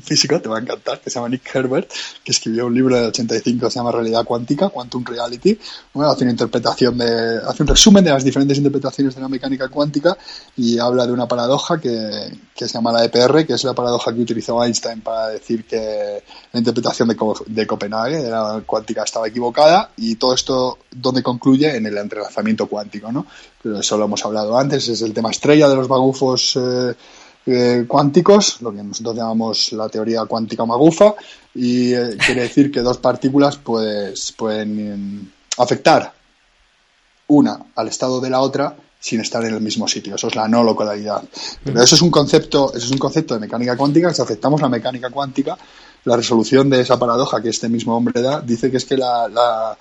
físico, 0.03 0.39
te 0.41 0.49
va 0.49 0.57
a 0.57 0.61
encantar, 0.61 0.99
que 0.99 1.09
se 1.09 1.15
llama 1.15 1.29
Nick 1.29 1.55
Herbert, 1.55 1.89
que 2.23 2.31
escribió 2.31 2.67
un 2.67 2.73
libro 2.73 2.95
de 2.95 3.07
85 3.07 3.65
que 3.65 3.71
se 3.71 3.79
llama 3.79 3.91
Realidad 3.91 4.25
Cuántica, 4.25 4.69
Quantum 4.69 5.03
Reality. 5.05 5.57
Bueno, 5.93 6.11
hace 6.11 6.23
una 6.23 6.31
interpretación 6.31 6.97
de, 6.97 7.37
hace 7.47 7.63
un 7.63 7.67
resumen 7.67 8.03
de 8.03 8.11
las 8.11 8.23
diferentes 8.23 8.57
interpretaciones 8.57 9.15
de 9.15 9.21
la 9.21 9.29
mecánica 9.29 9.69
cuántica 9.69 10.17
y 10.57 10.77
habla 10.77 11.05
de 11.05 11.13
una 11.13 11.27
paradoja 11.27 11.79
que, 11.79 12.37
que 12.55 12.67
se 12.67 12.73
llama 12.73 12.91
la 12.91 13.05
EPR, 13.05 13.45
que 13.45 13.53
es 13.53 13.63
la 13.63 13.73
paradoja 13.73 14.13
que 14.13 14.21
utilizó 14.21 14.63
Einstein 14.63 15.01
para 15.01 15.29
decir 15.29 15.65
que 15.65 16.23
la 16.51 16.59
interpretación 16.59 17.07
de, 17.07 17.17
de 17.47 17.67
Copenhague, 17.67 18.17
de 18.17 18.29
la 18.29 18.61
cuántica, 18.65 19.03
estaba 19.03 19.27
equivocada 19.27 19.91
y 19.97 20.15
todo 20.15 20.33
esto 20.33 20.77
donde 20.91 21.23
concluye 21.23 21.75
en 21.75 21.85
el 21.85 21.97
entrelazamiento 21.97 22.67
cuántico, 22.67 23.11
¿no? 23.11 23.25
Pero 23.61 23.79
eso 23.79 23.97
lo 23.97 24.05
hemos 24.05 24.23
hablado 24.25 24.57
antes, 24.57 24.87
es 24.89 25.01
el 25.01 25.13
tema 25.13 25.31
estrella 25.31 25.69
de 25.69 25.75
los 25.75 25.89
magufos 25.89 26.57
eh, 26.57 26.93
eh, 27.45 27.85
cuánticos, 27.87 28.61
lo 28.61 28.71
que 28.71 28.83
nosotros 28.83 29.15
llamamos 29.15 29.73
la 29.73 29.89
teoría 29.89 30.25
cuántica 30.25 30.65
magufa, 30.65 31.15
y 31.53 31.93
eh, 31.93 32.17
quiere 32.25 32.41
decir 32.41 32.71
que 32.71 32.81
dos 32.81 32.97
partículas 32.97 33.57
pues, 33.57 34.31
pueden 34.31 35.19
mm, 35.19 35.31
afectar 35.57 36.13
una 37.27 37.59
al 37.75 37.87
estado 37.87 38.21
de 38.21 38.29
la 38.29 38.41
otra 38.41 38.75
sin 38.99 39.19
estar 39.19 39.43
en 39.43 39.53
el 39.53 39.61
mismo 39.61 39.87
sitio. 39.87 40.15
Eso 40.15 40.27
es 40.27 40.35
la 40.35 40.47
no 40.47 40.63
localidad. 40.63 41.21
Pero 41.63 41.81
eso 41.81 41.95
es 41.95 42.01
un 42.01 42.09
concepto, 42.09 42.73
eso 42.73 42.85
es 42.85 42.91
un 42.91 42.97
concepto 42.97 43.33
de 43.33 43.41
mecánica 43.41 43.75
cuántica. 43.75 44.13
Si 44.13 44.21
aceptamos 44.21 44.61
la 44.61 44.69
mecánica 44.69 45.09
cuántica, 45.09 45.57
la 46.05 46.15
resolución 46.15 46.69
de 46.69 46.79
esa 46.79 46.97
paradoja 46.97 47.41
que 47.41 47.49
este 47.49 47.67
mismo 47.67 47.97
hombre 47.97 48.21
da 48.21 48.39
dice 48.39 48.71
que 48.71 48.77
es 48.77 48.85
que 48.85 48.95
la, 48.95 49.77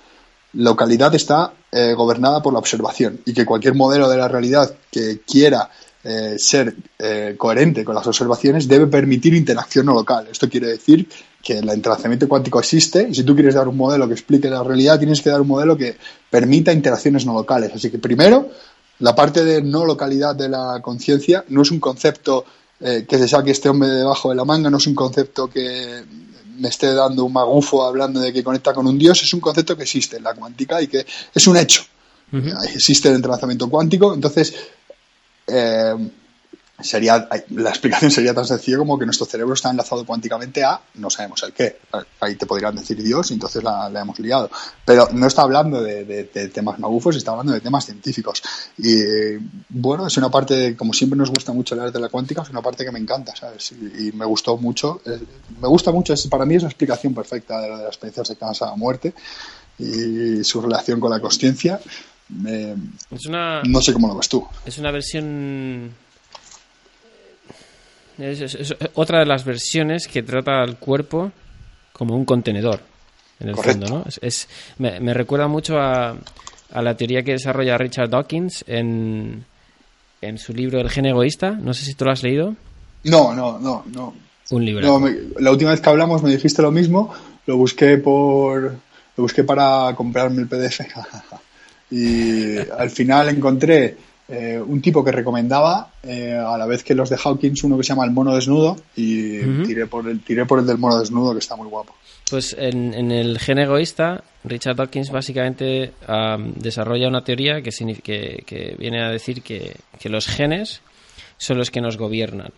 localidad 0.55 1.15
está 1.15 1.53
eh, 1.71 1.93
gobernada 1.95 2.43
por 2.43 2.53
la 2.53 2.59
observación 2.59 3.21
y 3.25 3.33
que 3.33 3.45
cualquier 3.45 3.73
modelo 3.73 4.07
de 4.07 4.17
la 4.17 4.27
realidad 4.27 4.75
que 4.91 5.21
quiera 5.25 5.67
eh, 6.03 6.35
ser 6.37 6.75
eh, 6.99 7.35
coherente 7.37 7.85
con 7.85 7.95
las 7.95 8.05
observaciones 8.05 8.67
debe 8.67 8.87
permitir 8.87 9.33
interacción 9.33 9.85
no 9.85 9.93
local. 9.93 10.27
Esto 10.29 10.49
quiere 10.49 10.67
decir 10.67 11.07
que 11.41 11.59
el 11.59 11.69
entrelazamiento 11.69 12.27
cuántico 12.27 12.59
existe 12.59 13.07
y 13.09 13.15
si 13.15 13.23
tú 13.23 13.33
quieres 13.33 13.55
dar 13.55 13.67
un 13.67 13.77
modelo 13.77 14.07
que 14.07 14.13
explique 14.13 14.49
la 14.49 14.63
realidad, 14.63 14.99
tienes 14.99 15.21
que 15.21 15.29
dar 15.29 15.41
un 15.41 15.47
modelo 15.47 15.77
que 15.77 15.95
permita 16.29 16.73
interacciones 16.73 17.25
no 17.25 17.33
locales. 17.33 17.71
Así 17.73 17.89
que 17.89 17.99
primero, 17.99 18.49
la 18.99 19.15
parte 19.15 19.45
de 19.45 19.61
no 19.61 19.85
localidad 19.85 20.35
de 20.35 20.49
la 20.49 20.79
conciencia 20.81 21.45
no 21.49 21.61
es 21.61 21.71
un 21.71 21.79
concepto 21.79 22.45
eh, 22.81 23.05
que 23.07 23.17
se 23.17 23.27
saque 23.27 23.51
este 23.51 23.69
hombre 23.69 23.89
debajo 23.89 24.29
de 24.29 24.35
la 24.35 24.43
manga, 24.43 24.69
no 24.69 24.77
es 24.77 24.87
un 24.87 24.95
concepto 24.95 25.49
que 25.49 26.03
me 26.57 26.67
esté 26.67 26.93
dando 26.93 27.23
un 27.23 27.33
magufo 27.33 27.85
hablando 27.85 28.19
de 28.19 28.33
que 28.33 28.43
conecta 28.43 28.73
con 28.73 28.87
un 28.87 28.97
dios, 28.97 29.23
es 29.23 29.33
un 29.33 29.39
concepto 29.39 29.77
que 29.77 29.83
existe 29.83 30.17
en 30.17 30.23
la 30.23 30.33
cuántica 30.33 30.81
y 30.81 30.87
que 30.87 31.05
es 31.33 31.47
un 31.47 31.57
hecho. 31.57 31.83
Existe 32.73 33.09
el 33.09 33.15
entrelazamiento 33.15 33.69
cuántico, 33.69 34.11
entonces 34.13 34.55
eh, 35.47 35.95
sería 36.83 37.27
la 37.49 37.69
explicación 37.69 38.11
sería 38.11 38.33
tan 38.33 38.45
sencilla 38.45 38.77
como 38.77 38.97
que 38.97 39.05
nuestro 39.05 39.25
cerebro 39.25 39.53
está 39.53 39.69
enlazado 39.69 40.05
cuánticamente 40.05 40.63
a 40.63 40.81
no 40.95 41.09
sabemos 41.09 41.41
el 41.43 41.53
qué. 41.53 41.79
Ahí 42.19 42.35
te 42.35 42.45
podrían 42.45 42.75
decir 42.75 43.01
Dios 43.01 43.31
y 43.31 43.35
entonces 43.35 43.63
la, 43.63 43.89
hemos 43.93 44.19
liado. 44.19 44.49
Pero 44.83 45.07
no 45.11 45.27
está 45.27 45.43
hablando 45.43 45.81
de, 45.81 46.23
temas 46.53 46.79
magufos, 46.79 47.15
está 47.15 47.31
hablando 47.31 47.53
de 47.53 47.61
temas 47.61 47.85
científicos. 47.85 48.41
Y 48.77 49.37
bueno, 49.69 50.07
es 50.07 50.17
una 50.17 50.29
parte, 50.29 50.75
como 50.75 50.93
siempre 50.93 51.17
nos 51.17 51.29
gusta 51.29 51.53
mucho 51.53 51.75
hablar 51.75 51.91
de 51.91 51.99
la 51.99 52.09
cuántica, 52.09 52.41
es 52.41 52.49
una 52.49 52.61
parte 52.61 52.83
que 52.83 52.91
me 52.91 52.99
encanta, 52.99 53.35
¿sabes? 53.35 53.71
Y, 53.71 54.11
me 54.13 54.25
gustó 54.25 54.57
mucho. 54.57 55.01
Eh, 55.05 55.19
me 55.61 55.67
gusta 55.67 55.91
mucho, 55.91 56.13
para 56.29 56.45
mí 56.45 56.55
es 56.55 56.63
una 56.63 56.69
explicación 56.69 57.13
perfecta 57.13 57.59
de, 57.61 57.69
de 57.69 57.77
las 57.77 57.87
experiencias 57.87 58.29
de 58.29 58.35
casa 58.35 58.69
a 58.69 58.75
muerte 58.75 59.13
y 59.77 60.43
su 60.43 60.61
relación 60.61 60.99
con 60.99 61.11
la 61.11 61.19
consciencia 62.29 63.61
no 63.63 63.81
sé 63.81 63.93
cómo 63.93 64.07
lo 64.07 64.15
ves 64.15 64.29
tú. 64.29 64.45
Es 64.65 64.77
una 64.77 64.91
versión. 64.91 65.91
Es, 68.17 68.75
otra 68.93 69.19
de 69.19 69.25
las 69.25 69.43
versiones 69.43 70.07
que 70.07 70.21
trata 70.23 70.61
al 70.61 70.77
cuerpo 70.77 71.31
como 71.93 72.15
un 72.15 72.25
contenedor, 72.25 72.81
en 73.39 73.49
el 73.49 73.55
fondo, 73.55 73.87
¿no? 73.87 74.05
Es, 74.21 74.47
me, 74.77 75.13
recuerda 75.13 75.47
mucho 75.47 75.77
a, 75.77 76.15
a, 76.71 76.81
la 76.81 76.95
teoría 76.95 77.23
que 77.23 77.31
desarrolla 77.31 77.77
Richard 77.77 78.09
Dawkins 78.09 78.63
en, 78.67 79.45
en 80.21 80.37
su 80.37 80.53
libro 80.53 80.79
El 80.79 80.89
gen 80.89 81.07
egoísta. 81.07 81.51
No 81.51 81.73
sé 81.73 81.85
si 81.85 81.95
tú 81.95 82.05
lo 82.05 82.11
has 82.11 82.23
leído. 82.23 82.55
No, 83.03 83.33
no, 83.33 83.59
no, 83.59 83.83
no. 83.87 84.13
Un 84.51 84.65
libro. 84.65 85.01
la 85.39 85.51
última 85.51 85.71
vez 85.71 85.81
que 85.81 85.89
hablamos 85.89 86.21
me 86.21 86.31
dijiste 86.31 86.61
lo 86.61 86.71
mismo. 86.71 87.13
Lo 87.45 87.57
busqué 87.57 87.97
por. 87.97 88.61
Lo 89.15 89.23
busqué 89.23 89.43
para 89.43 89.93
comprarme 89.95 90.41
el 90.41 90.47
PDF. 90.47 90.81
Y 91.93 92.57
al 92.57 92.89
final 92.89 93.29
encontré 93.29 93.95
eh, 94.27 94.59
un 94.59 94.81
tipo 94.81 95.03
que 95.05 95.11
recomendaba, 95.11 95.91
eh, 96.01 96.33
a 96.33 96.57
la 96.57 96.65
vez 96.65 96.83
que 96.83 96.95
los 96.95 97.07
de 97.07 97.17
Hawkins, 97.23 97.63
uno 97.65 97.77
que 97.77 97.83
se 97.83 97.89
llama 97.89 98.03
El 98.03 98.09
Mono 98.09 98.33
Desnudo, 98.33 98.77
y 98.95 99.41
tiré, 99.63 99.85
por 99.85 100.09
el, 100.09 100.21
tiré 100.21 100.43
por 100.47 100.57
el 100.57 100.65
del 100.65 100.79
Mono 100.79 100.97
Desnudo, 100.97 101.33
que 101.33 101.39
está 101.39 101.55
muy 101.55 101.67
guapo. 101.67 101.93
Pues 102.31 102.55
en, 102.57 103.11
el 103.11 103.37
gen 103.37 103.59
egoísta, 103.59 104.23
Richard 104.43 104.77
Dawkins 104.77 105.11
básicamente 105.11 105.93
desarrolla 106.55 107.07
una 107.07 107.23
teoría 107.23 107.61
que, 107.61 107.69
que, 108.01 108.43
que 108.43 108.75
viene 108.79 109.03
a 109.03 109.09
decir 109.09 109.43
que, 109.43 109.75
que 109.99 110.09
los 110.09 110.25
genes 110.25 110.81
son 111.37 111.59
los 111.59 111.69
que 111.69 111.81
nos 111.81 111.97
gobiernan. 111.97 112.53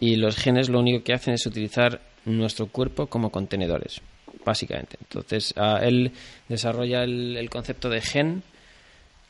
Y 0.00 0.16
los 0.16 0.34
genes 0.34 0.68
lo 0.68 0.80
único 0.80 1.04
que 1.04 1.12
hacen 1.12 1.34
es 1.34 1.46
utilizar 1.46 2.00
nuestro 2.24 2.66
cuerpo 2.66 3.06
como 3.06 3.30
contenedores 3.30 4.00
básicamente. 4.48 4.96
Entonces, 5.00 5.52
ah, 5.56 5.78
él 5.82 6.10
desarrolla 6.48 7.04
el, 7.04 7.48
concepto 7.50 7.90
de 7.90 8.00
gen 8.00 8.42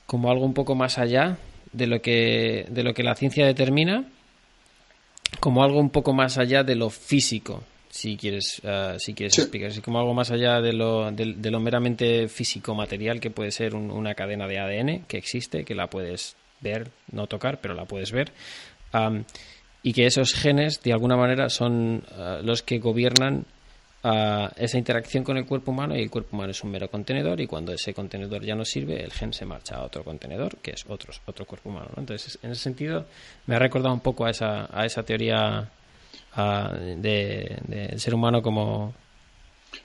como 0.07 0.31
algo 0.31 0.45
un 0.45 0.55
poco 0.55 0.75
más 0.75 0.97
allá 0.99 1.39
de 1.73 1.87
lo 1.87 2.01
que, 2.01 2.67
de 2.71 2.83
lo 2.85 2.95
que 2.95 3.03
la 3.03 3.15
ciencia 3.15 3.45
determina, 3.45 4.05
como 5.41 5.63
algo 5.63 5.81
un 5.81 5.91
poco 5.91 6.15
más 6.15 6.39
allá 6.39 6.63
de 6.63 6.77
lo 6.77 6.89
físico. 6.89 7.65
si 7.91 8.17
quieres, 8.17 8.63
uh, 8.65 8.99
si 8.99 9.13
quieres 9.13 9.37
explicar. 9.37 9.71
Así 9.71 9.81
como 9.81 9.99
algo 9.99 10.15
más 10.15 10.31
allá 10.31 10.61
de 10.61 10.73
lo, 10.73 11.11
de, 11.11 11.51
lo 11.51 11.61
meramente 11.61 12.29
físico-material 12.29 13.19
que 13.19 13.31
puede 13.31 13.51
ser 13.51 13.75
una 13.75 14.15
cadena 14.15 14.47
de 14.47 14.59
ADN 14.59 15.05
que 15.09 15.19
existe, 15.19 15.65
que 15.65 15.75
la 15.75 15.89
puedes 15.89 16.37
ver, 16.61 16.91
no 17.11 17.27
tocar, 17.27 17.61
pero 17.61 17.75
la 17.75 17.87
puedes 17.87 18.13
ver. 18.13 18.33
Um, 18.95 19.25
y 19.83 19.93
que 19.93 20.07
esos 20.07 20.33
genes, 20.33 20.81
de 20.83 20.93
alguna 20.93 21.17
manera, 21.17 21.49
son 21.49 22.05
uh, 22.17 22.43
los 22.43 22.63
que 22.63 22.79
gobiernan 22.79 23.47
uh, 24.05 24.49
esa 24.57 24.79
interacción 24.79 25.25
con 25.25 25.37
el 25.37 25.47
cuerpo 25.47 25.71
humano 25.71 25.97
y 25.97 26.03
el 26.03 26.11
cuerpo 26.11 26.37
humano 26.37 26.51
es 26.51 26.63
un 26.63 26.71
mero 26.71 26.91
contenedor 26.91 27.41
y 27.41 27.47
cuando 27.47 27.73
ese 27.73 27.95
contenedor 27.95 28.45
ya 28.45 28.55
no 28.55 28.65
sirve, 28.65 29.03
el 29.03 29.13
gen 29.13 29.33
se 29.33 29.45
marcha 29.45 29.77
a 29.77 29.85
otro 29.85 30.05
contenedor, 30.05 30.57
que 30.59 30.73
es 30.73 30.85
otro, 30.89 31.13
otro 31.27 31.45
cuerpo 31.45 31.71
humano. 31.71 31.91
Entonces, 31.97 32.39
en 32.43 32.53
ese 32.53 32.63
sentido, 32.63 33.07
me 33.47 33.57
ha 33.57 33.59
recordado 33.59 33.95
un 33.95 34.01
poco 34.01 34.25
a 34.25 34.31
esa, 34.31 34.69
a 34.71 34.85
esa 34.85 35.03
teoría 35.03 35.71
del 36.37 37.03
de, 37.03 37.95
ser 37.99 38.15
humano 38.15 38.43
como, 38.43 38.95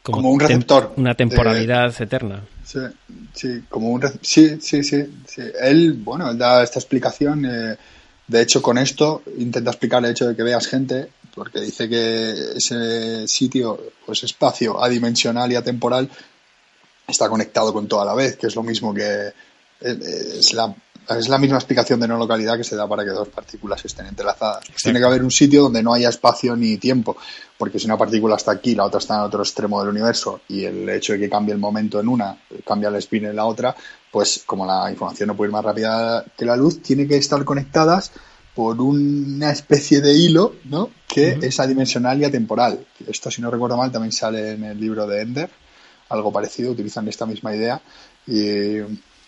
como, 0.02 0.30
un 0.30 0.40
receptor. 0.40 0.94
una 0.98 1.16
temporalidad 1.16 1.94
eterna. 2.00 2.44
Sí, 2.64 2.80
sí, 3.34 3.64
como 3.70 3.90
un 3.90 4.02
sí, 4.22 4.58
sí, 4.62 4.84
sí, 4.84 5.06
sí, 5.26 5.42
Él, 5.62 5.94
bueno, 5.94 6.30
él 6.30 6.38
da 6.38 6.64
esta 6.64 6.80
explicación. 6.80 7.46
Eh, 7.46 7.76
de 8.28 8.42
hecho, 8.42 8.62
con 8.62 8.78
esto 8.78 9.24
intenta 9.38 9.72
explicar 9.72 10.04
el 10.04 10.12
hecho 10.12 10.28
de 10.28 10.36
que 10.36 10.44
veas 10.44 10.68
gente, 10.68 11.10
porque 11.36 11.60
dice 11.60 11.90
que 11.90 12.54
ese 12.56 13.28
sitio, 13.28 13.80
pues 14.06 14.24
espacio 14.24 14.82
adimensional 14.82 15.52
y 15.52 15.56
atemporal, 15.56 16.10
está 17.08 17.30
conectado 17.30 17.74
con 17.74 17.88
toda 17.88 18.06
la 18.06 18.14
vez, 18.14 18.38
que 18.38 18.48
es 18.48 18.56
lo 18.56 18.64
mismo 18.64 18.94
que 18.94 19.34
eh, 19.82 20.00
es 20.40 20.54
la 20.54 20.74
es 21.10 21.28
la 21.28 21.38
misma 21.38 21.58
explicación 21.58 22.00
de 22.00 22.08
no 22.08 22.18
localidad 22.18 22.58
que 22.58 22.64
se 22.64 22.76
da 22.76 22.88
para 22.88 23.04
que 23.04 23.10
dos 23.10 23.28
partículas 23.28 23.84
estén 23.84 24.06
entrelazadas. 24.06 24.64
tiene 24.82 25.00
que 25.00 25.06
haber 25.06 25.24
un 25.24 25.32
sitio 25.32 25.64
donde 25.64 25.84
no 25.84 25.94
haya 25.94 26.10
espacio 26.10 26.56
ni 26.56 26.78
tiempo, 26.78 27.18
porque 27.58 27.80
si 27.80 27.86
una 27.86 27.98
partícula 27.98 28.36
está 28.36 28.52
aquí, 28.52 28.74
la 28.76 28.86
otra 28.86 29.00
está 29.00 29.16
en 29.16 29.22
otro 29.22 29.42
extremo 29.42 29.80
del 29.82 29.90
universo 29.90 30.42
y 30.48 30.64
el 30.64 30.88
hecho 30.90 31.14
de 31.14 31.20
que 31.20 31.30
cambie 31.30 31.54
el 31.54 31.60
momento 31.60 32.00
en 32.00 32.08
una, 32.08 32.38
cambia 32.66 32.90
el 32.90 32.96
spin 32.96 33.26
en 33.26 33.36
la 33.36 33.46
otra, 33.46 33.76
pues 34.12 34.44
como 34.46 34.66
la 34.66 34.90
información 34.90 35.28
no 35.28 35.36
puede 35.36 35.50
ir 35.50 35.54
más 35.54 35.66
rápida 35.66 36.24
que 36.38 36.46
la 36.46 36.56
luz, 36.56 36.82
tiene 36.82 37.06
que 37.08 37.18
estar 37.18 37.44
conectadas 37.44 38.12
por 38.56 38.80
una 38.82 39.52
especie 39.52 40.02
de 40.02 40.14
hilo, 40.14 40.56
¿no? 40.66 40.90
Que 41.08 41.40
es 41.42 41.60
adimensional 41.60 42.22
y 42.22 42.26
atemporal. 42.26 42.86
Esto, 43.08 43.32
si 43.32 43.42
no 43.42 43.50
recuerdo 43.50 43.78
mal, 43.78 43.92
también 43.92 44.12
sale 44.12 44.52
en 44.52 44.64
el 44.64 44.80
libro 44.80 45.08
de 45.08 45.22
Ender, 45.22 45.50
algo 46.10 46.32
parecido, 46.32 46.72
utilizan 46.72 47.08
esta 47.08 47.26
misma 47.26 47.56
idea. 47.56 47.82
Y 48.28 48.80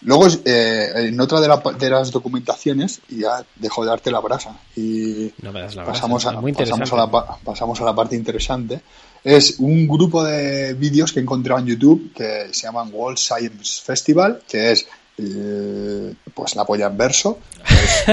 Luego, 0.06 0.28
eh, 0.46 0.92
en 0.96 1.20
otra 1.20 1.40
de, 1.40 1.90
las 1.90 2.12
documentaciones, 2.12 3.02
ya 3.10 3.44
dejo 3.56 3.84
de 3.84 3.90
darte 3.90 4.12
la 4.12 4.20
brasa, 4.20 4.56
y 4.76 5.30
pasamos, 5.30 6.26
a, 6.28 6.40
pasamos, 6.42 6.94
a 6.94 6.96
la, 6.96 7.40
pasamos 7.44 7.82
a 7.82 7.86
la 7.86 7.96
parte 7.96 8.16
interesante, 8.16 8.82
es 9.24 9.56
un 9.58 9.88
grupo 9.88 10.24
de 10.24 10.76
vídeos 10.76 11.12
que 11.12 11.20
he 11.20 11.24
encontrado 11.24 11.62
en 11.62 11.68
YouTube 11.68 12.12
que 12.14 12.50
se 12.52 12.68
llaman 12.68 12.92
World 12.94 13.18
Science 13.18 13.82
Festival, 13.84 14.44
que 14.48 14.74
es 14.74 14.88
eh, 15.18 16.14
pues 16.34 16.56
la 16.56 16.66
polla 16.66 16.88
en 16.88 16.98
verso, 16.98 17.40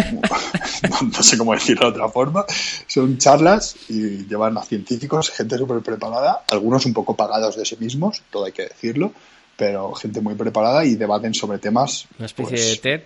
no, 1.03 1.22
sé 1.22 1.36
cómo 1.36 1.53
decirlo 1.53 1.90
de 1.90 1.98
otra 1.98 2.09
forma, 2.09 2.44
son 2.86 3.18
charlas 3.18 3.76
y 3.88 4.26
llevan 4.26 4.57
a 4.57 4.62
científicos, 4.62 5.30
gente 5.30 5.59
súper 5.59 5.80
preparada, 5.80 6.44
algunos 6.50 6.86
un 6.86 6.94
poco 6.94 7.16
pagados 7.16 7.57
de 7.57 7.64
sí 7.64 7.76
mismos, 7.78 8.22
todo 8.30 8.44
hay 8.44 8.53
que 8.53 8.64
decirlo, 8.64 9.12
pero 9.57 9.92
gente 9.94 10.20
muy 10.20 10.34
preparada 10.34 10.84
y 10.84 10.94
debaten 10.94 11.34
sobre 11.34 11.59
temas. 11.59 12.07
Una 12.18 12.26
especie 12.26 12.57
pues, 12.57 12.70
de 12.70 12.76
TED, 12.76 13.03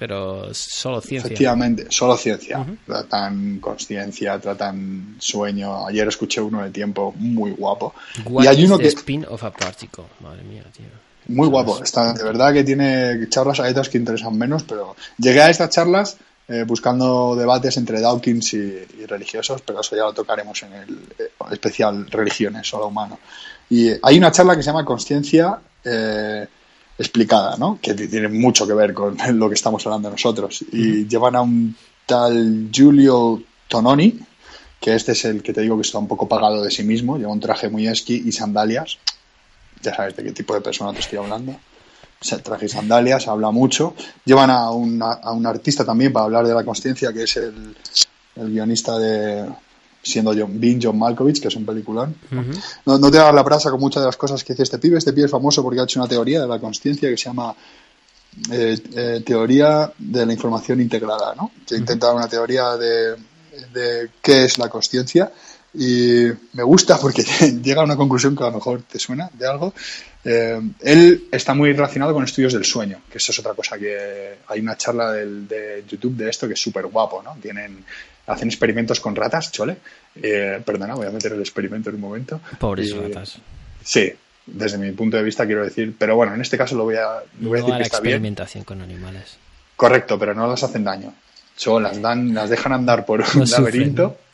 pero 0.00 0.54
solo 0.54 1.00
ciencia. 1.00 1.26
Efectivamente, 1.26 1.86
solo 1.90 2.16
ciencia. 2.16 2.64
Tratan 2.86 3.58
conciencia, 3.60 4.38
tratan 4.38 5.16
sueño. 5.18 5.86
Ayer 5.86 6.08
escuché 6.08 6.40
uno 6.40 6.62
de 6.62 6.70
tiempo 6.70 7.12
muy 7.18 7.50
guapo. 7.50 7.94
y 8.40 8.46
hay 8.46 8.64
uno 8.64 8.78
que. 8.78 8.86
Spin 8.86 9.26
of 9.28 9.44
a 9.44 9.50
particle. 9.50 10.04
Madre 10.20 10.42
mía, 10.42 10.64
tío. 10.74 11.09
Muy 11.28 11.48
guapo. 11.48 11.82
Está, 11.82 12.12
de 12.12 12.24
verdad 12.24 12.52
que 12.52 12.64
tiene 12.64 13.28
charlas 13.28 13.60
a 13.60 13.68
otras 13.68 13.88
que 13.88 13.98
interesan 13.98 14.36
menos, 14.36 14.64
pero 14.64 14.96
llegué 15.18 15.42
a 15.42 15.50
estas 15.50 15.70
charlas 15.70 16.16
eh, 16.52 16.64
buscando 16.66 17.36
debates 17.36 17.76
entre 17.76 18.00
Dawkins 18.00 18.54
y, 18.54 19.06
religiosos, 19.06 19.62
pero 19.62 19.80
eso 19.80 19.94
ya 19.94 20.02
lo 20.02 20.12
tocaremos 20.12 20.60
en 20.64 20.72
el 20.72 20.98
eh, 21.16 21.30
especial 21.52 22.10
Religiones, 22.10 22.66
solo 22.66 22.88
humano. 22.88 23.20
Y 23.68 23.90
hay 24.02 24.18
una 24.18 24.32
charla 24.32 24.56
que 24.56 24.62
se 24.62 24.66
llama 24.70 24.84
Conciencia 24.84 25.60
eh, 25.84 26.48
explicada, 26.98 27.56
¿no? 27.56 27.78
Que 27.80 27.94
tiene 27.94 28.26
mucho 28.26 28.66
que 28.66 28.74
ver 28.74 28.92
con 28.92 29.16
lo 29.38 29.48
que 29.48 29.54
estamos 29.54 29.86
hablando 29.86 30.10
nosotros. 30.10 30.64
Y 30.72 31.06
llevan 31.06 31.36
a 31.36 31.42
un 31.42 31.76
tal 32.04 32.68
Giulio 32.72 33.40
Tononi, 33.68 34.18
que 34.80 34.96
este 34.96 35.12
es 35.12 35.24
el 35.26 35.44
que 35.44 35.52
te 35.52 35.60
digo 35.60 35.76
que 35.76 35.82
está 35.82 35.98
un 35.98 36.08
poco 36.08 36.26
pagado 36.26 36.64
de 36.64 36.70
sí 36.72 36.82
mismo, 36.82 37.16
lleva 37.16 37.30
un 37.30 37.38
traje 37.38 37.68
muy 37.68 37.86
esqui 37.86 38.24
y 38.26 38.32
sandalias. 38.32 38.98
Ya 39.82 39.94
sabes 39.94 40.16
de 40.16 40.24
qué 40.24 40.32
tipo 40.32 40.54
de 40.54 40.60
persona 40.60 40.92
te 40.92 41.00
estoy 41.00 41.18
hablando. 41.18 41.56
traje 42.42 42.66
y 42.66 42.68
sandalias, 42.68 43.28
habla 43.28 43.50
mucho. 43.50 43.94
Llevan 44.24 44.50
a, 44.50 44.64
a 44.64 44.70
un 45.32 45.46
artista 45.46 45.84
también 45.84 46.12
para 46.12 46.26
hablar 46.26 46.46
de 46.46 46.54
la 46.54 46.64
conciencia, 46.64 47.12
que 47.12 47.24
es 47.24 47.36
el, 47.36 47.76
el 48.36 48.50
guionista 48.50 48.98
de, 48.98 49.46
siendo 50.02 50.32
John, 50.36 50.60
Bean 50.60 50.80
John 50.82 50.98
Malkovich, 50.98 51.40
que 51.40 51.48
es 51.48 51.56
un 51.56 51.66
peliculón. 51.66 52.14
no, 52.86 52.98
no, 52.98 53.10
te 53.10 53.18
hagas 53.18 53.34
la 53.34 53.42
brasa 53.42 53.70
con 53.70 53.80
muchas 53.80 54.02
de 54.02 54.06
las 54.06 54.16
cosas 54.16 54.42
que 54.44 54.52
dice 54.52 54.62
este 54.62 54.78
pibe. 54.78 54.98
Este 54.98 55.12
pibe 55.12 55.26
es 55.26 55.30
famoso 55.30 55.62
porque 55.62 55.80
ha 55.80 55.84
hecho 55.84 56.00
una 56.00 56.08
teoría 56.08 56.40
de 56.40 56.48
la 56.48 56.58
conciencia 56.58 57.08
que 57.08 57.16
se 57.16 57.24
llama 57.24 57.54
eh, 58.50 58.78
eh, 58.94 59.22
teoría 59.24 59.92
de 59.98 60.26
la 60.26 60.32
información 60.32 60.80
integrada, 60.80 61.34
¿no? 61.34 61.50
Que 61.66 61.76
intenta 61.76 62.12
una 62.12 62.28
teoría 62.28 62.76
de, 62.76 63.16
de 63.72 64.10
qué 64.22 64.44
es 64.44 64.58
la 64.58 64.68
conciencia 64.68 65.30
y 65.74 66.26
me 66.52 66.62
gusta 66.62 66.98
porque 66.98 67.22
llega 67.62 67.82
a 67.82 67.84
una 67.84 67.96
conclusión 67.96 68.34
que 68.36 68.42
a 68.42 68.46
lo 68.46 68.54
mejor 68.54 68.82
te 68.82 68.98
suena 68.98 69.30
de 69.32 69.46
algo. 69.46 69.72
Eh, 70.24 70.60
él 70.80 71.28
está 71.30 71.54
muy 71.54 71.72
relacionado 71.72 72.12
con 72.12 72.24
estudios 72.24 72.52
del 72.52 72.64
sueño, 72.64 73.00
que 73.10 73.18
eso 73.18 73.32
es 73.32 73.38
otra 73.38 73.54
cosa 73.54 73.78
que 73.78 74.38
hay 74.48 74.60
una 74.60 74.76
charla 74.76 75.12
del, 75.12 75.48
de 75.48 75.84
YouTube 75.88 76.16
de 76.16 76.28
esto 76.28 76.46
que 76.46 76.54
es 76.54 76.60
súper 76.60 76.86
guapo, 76.86 77.22
¿no? 77.22 77.36
Tienen 77.40 77.84
hacen 78.26 78.48
experimentos 78.48 79.00
con 79.00 79.16
ratas, 79.16 79.50
chole. 79.50 79.76
Eh, 80.22 80.60
perdona, 80.64 80.94
voy 80.94 81.06
a 81.06 81.10
meter 81.10 81.32
el 81.32 81.40
experimento 81.40 81.90
en 81.90 81.96
un 81.96 82.00
momento. 82.00 82.40
Pobres 82.58 82.94
ratas. 82.96 83.38
Sí, 83.82 84.12
desde 84.46 84.78
mi 84.78 84.92
punto 84.92 85.16
de 85.16 85.22
vista 85.22 85.46
quiero 85.46 85.64
decir, 85.64 85.94
pero 85.98 86.16
bueno, 86.16 86.34
en 86.34 86.40
este 86.40 86.56
caso 86.58 86.76
lo 86.76 86.84
voy 86.84 86.96
a, 86.96 87.22
voy 87.38 87.58
a 87.58 87.62
decir 87.62 87.76
que 87.76 87.82
está 87.82 87.96
experimentación 87.96 88.64
con 88.64 88.80
animales. 88.82 89.36
Correcto, 89.76 90.18
pero 90.18 90.34
no 90.34 90.46
las 90.46 90.62
hacen 90.62 90.84
daño. 90.84 91.14
Solo 91.56 91.80
las 91.80 92.00
dan, 92.00 92.34
las 92.34 92.50
dejan 92.50 92.72
andar 92.72 93.04
por 93.04 93.20
un 93.20 93.50
laberinto. 93.50 94.02
No 94.02 94.29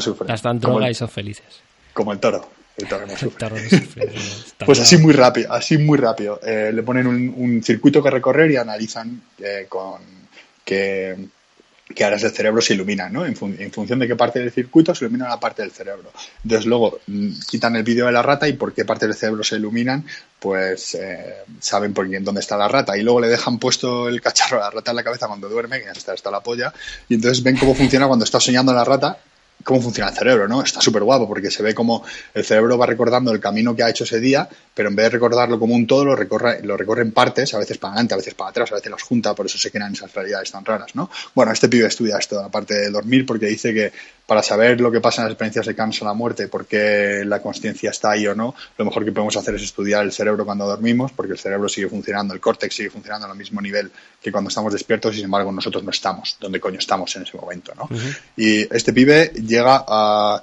sufren. 0.00 0.28
Las 0.28 0.42
dan 0.42 0.60
droga 0.60 0.90
y 0.90 0.94
son 0.94 1.08
felices. 1.08 1.62
Como 1.92 2.12
el 2.12 2.18
toro. 2.18 2.48
El 2.76 2.88
toro 2.88 3.06
no 3.06 3.16
sufre. 3.16 3.48
pues 4.66 4.80
así 4.80 4.98
muy 4.98 5.12
rápido, 5.12 5.52
así 5.52 5.78
muy 5.78 5.98
rápido. 5.98 6.40
Eh, 6.44 6.70
le 6.72 6.82
ponen 6.82 7.06
un, 7.06 7.62
circuito 7.62 8.02
que 8.02 8.10
recorrer 8.10 8.50
y 8.50 8.56
analizan 8.56 9.20
eh, 9.38 9.66
con 9.68 10.00
que 10.64 11.16
que 11.94 12.04
áreas 12.04 12.22
del 12.22 12.32
cerebro 12.32 12.60
se 12.60 12.74
iluminan, 12.74 13.12
¿no? 13.12 13.24
En, 13.24 13.34
función 13.36 13.98
de 13.98 14.06
qué 14.06 14.16
parte 14.16 14.38
del 14.40 14.52
circuito 14.52 14.94
se 14.94 15.04
ilumina 15.04 15.28
la 15.28 15.40
parte 15.40 15.62
del 15.62 15.70
cerebro. 15.70 16.10
Entonces 16.44 16.66
luego 16.66 17.00
mm, 17.06 17.30
quitan 17.48 17.76
el 17.76 17.82
vídeo 17.82 18.06
de 18.06 18.12
la 18.12 18.22
rata 18.22 18.46
y 18.48 18.52
por 18.52 18.74
qué 18.74 18.84
parte 18.84 19.06
del 19.06 19.14
cerebro 19.16 19.42
se 19.42 19.56
iluminan, 19.56 20.04
pues 20.38 20.94
eh, 20.94 21.36
saben 21.60 21.94
por 21.94 22.08
dónde 22.22 22.40
está 22.40 22.56
la 22.56 22.68
rata. 22.68 22.96
Y 22.96 23.02
luego 23.02 23.20
le 23.20 23.28
dejan 23.28 23.58
puesto 23.58 24.08
el 24.08 24.20
cacharro 24.20 24.58
a 24.58 24.66
la 24.66 24.70
rata 24.70 24.90
en 24.90 24.96
la 24.96 25.04
cabeza 25.04 25.28
cuando 25.28 25.48
duerme, 25.48 25.80
que 25.80 25.90
está, 25.90 26.14
está 26.14 26.30
la 26.30 26.40
polla, 26.40 26.72
y 27.08 27.14
entonces 27.14 27.42
ven 27.42 27.56
cómo 27.56 27.74
funciona 27.74 28.06
cuando 28.06 28.24
está 28.24 28.38
soñando 28.38 28.72
la 28.72 28.84
rata 28.84 29.18
cómo 29.64 29.82
funciona 29.82 30.10
el 30.10 30.16
cerebro, 30.16 30.48
¿no? 30.48 30.62
Está 30.62 30.80
súper 30.80 31.02
guapo 31.02 31.26
porque 31.26 31.50
se 31.50 31.62
ve 31.62 31.74
como 31.74 32.04
el 32.34 32.44
cerebro 32.44 32.78
va 32.78 32.86
recordando 32.86 33.32
el 33.32 33.40
camino 33.40 33.74
que 33.74 33.82
ha 33.82 33.90
hecho 33.90 34.04
ese 34.04 34.20
día, 34.20 34.48
pero 34.74 34.88
en 34.88 34.96
vez 34.96 35.04
de 35.06 35.10
recordarlo 35.10 35.58
como 35.58 35.74
un 35.74 35.86
todo, 35.86 36.04
lo 36.04 36.16
recorre, 36.16 36.62
lo 36.62 36.76
recorre 36.76 37.02
en 37.02 37.12
partes, 37.12 37.54
a 37.54 37.58
veces 37.58 37.78
para 37.78 37.94
adelante, 37.94 38.14
a 38.14 38.16
veces 38.16 38.34
para 38.34 38.50
atrás, 38.50 38.72
a 38.72 38.76
veces 38.76 38.90
las 38.90 39.02
junta, 39.02 39.34
por 39.34 39.46
eso 39.46 39.58
se 39.58 39.70
crean 39.70 39.92
esas 39.92 40.14
realidades 40.14 40.50
tan 40.50 40.64
raras, 40.64 40.94
¿no? 40.94 41.10
Bueno, 41.34 41.52
este 41.52 41.68
pibe 41.68 41.86
estudia 41.86 42.18
esto, 42.18 42.40
aparte 42.40 42.74
de 42.74 42.90
dormir, 42.90 43.26
porque 43.26 43.46
dice 43.46 43.74
que 43.74 43.92
para 44.28 44.42
saber 44.42 44.78
lo 44.78 44.92
que 44.92 45.00
pasa 45.00 45.22
en 45.22 45.24
las 45.24 45.32
experiencias 45.32 45.64
de 45.64 45.74
cáncer 45.74 46.02
a 46.02 46.10
la 46.10 46.12
muerte, 46.12 46.48
por 46.48 46.66
qué 46.66 47.22
la 47.24 47.40
conciencia 47.40 47.88
está 47.88 48.10
ahí 48.10 48.26
o 48.26 48.34
no, 48.34 48.54
lo 48.76 48.84
mejor 48.84 49.02
que 49.02 49.10
podemos 49.10 49.34
hacer 49.38 49.54
es 49.54 49.62
estudiar 49.62 50.04
el 50.04 50.12
cerebro 50.12 50.44
cuando 50.44 50.66
dormimos, 50.66 51.12
porque 51.12 51.32
el 51.32 51.38
cerebro 51.38 51.66
sigue 51.66 51.88
funcionando, 51.88 52.34
el 52.34 52.40
córtex 52.40 52.74
sigue 52.74 52.90
funcionando 52.90 53.26
al 53.26 53.38
mismo 53.38 53.62
nivel 53.62 53.90
que 54.20 54.30
cuando 54.30 54.48
estamos 54.48 54.70
despiertos 54.70 55.14
y 55.14 55.16
sin 55.16 55.24
embargo 55.24 55.50
nosotros 55.50 55.82
no 55.82 55.90
estamos, 55.90 56.36
donde 56.38 56.60
coño 56.60 56.78
estamos 56.78 57.16
en 57.16 57.22
ese 57.22 57.38
momento, 57.38 57.72
¿no? 57.74 57.88
Y 58.36 58.60
este 58.74 58.92
pibe 58.92 59.32
llega 59.32 59.82
a... 59.88 60.42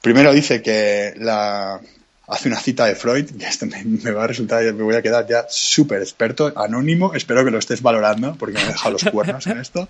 Primero 0.00 0.32
dice 0.32 0.62
que 0.62 1.14
la, 1.16 1.80
hace 2.28 2.48
una 2.48 2.60
cita 2.60 2.86
de 2.86 2.94
Freud, 2.94 3.28
y 3.36 3.42
esto 3.42 3.66
me, 3.66 4.10
va 4.12 4.22
a 4.22 4.26
resultar, 4.28 4.62
me 4.62 4.84
voy 4.84 4.94
a 4.94 5.02
quedar 5.02 5.26
ya 5.26 5.46
súper 5.48 6.00
experto, 6.00 6.52
anónimo, 6.54 7.12
espero 7.14 7.44
que 7.44 7.50
lo 7.50 7.58
estés 7.58 7.82
valorando, 7.82 8.36
porque 8.38 8.54
me 8.54 8.62
he 8.62 8.66
dejado 8.68 8.92
los 8.92 9.04
cuernos 9.04 9.46
en 9.48 9.58
esto. 9.58 9.88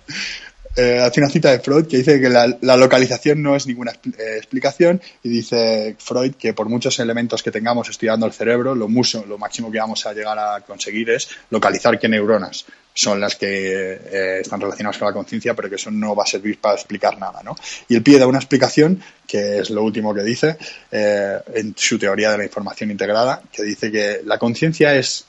Eh, 0.77 0.99
hace 0.99 1.21
una 1.21 1.29
cita 1.29 1.51
de 1.51 1.59
Freud 1.59 1.87
que 1.87 1.97
dice 1.97 2.19
que 2.19 2.29
la, 2.29 2.47
localización 2.75 3.41
no 3.41 3.55
es 3.55 3.65
ninguna 3.65 3.91
eh, 3.91 4.35
explicación 4.37 5.01
y 5.23 5.29
dice 5.29 5.95
Freud 5.97 6.33
que 6.35 6.53
por 6.53 6.67
muchos 6.67 6.99
elementos 6.99 7.41
que 7.41 7.51
tengamos 7.51 7.89
estudiando 7.89 8.25
el 8.25 8.33
cerebro, 8.33 8.75
lo, 8.75 8.87
lo 8.87 9.37
máximo 9.37 9.71
que 9.71 9.79
vamos 9.79 10.05
a 10.05 10.13
llegar 10.13 10.37
a 10.37 10.61
conseguir 10.61 11.09
es 11.11 11.29
localizar 11.49 11.97
qué 11.97 12.09
neuronas 12.09 12.65
son 12.93 13.19
las 13.19 13.35
que 13.35 13.93
eh, 13.93 14.39
están 14.41 14.59
relacionadas 14.59 14.97
con 14.97 15.07
la 15.07 15.13
conciencia, 15.13 15.53
pero 15.53 15.69
que 15.69 15.75
eso 15.75 15.91
no 15.91 16.15
va 16.15 16.23
a 16.23 16.27
servir 16.27 16.59
para 16.59 16.75
explicar 16.75 17.17
nada. 17.17 17.41
¿no? 17.43 17.55
Y 17.89 17.95
el 17.95 18.03
pie 18.03 18.23
una 18.25 18.37
explicación, 18.37 19.01
que 19.27 19.59
es 19.59 19.69
lo 19.69 19.83
último 19.83 20.13
que 20.13 20.23
dice, 20.23 20.57
en 20.91 21.73
su 21.75 21.99
teoría 21.99 22.31
de 22.31 22.37
la 22.37 22.45
información 22.45 22.91
integrada, 22.91 23.41
que 23.51 23.63
dice 23.63 23.91
que 23.91 24.21
la 24.23 24.37
conciencia 24.37 24.95
es 24.95 25.25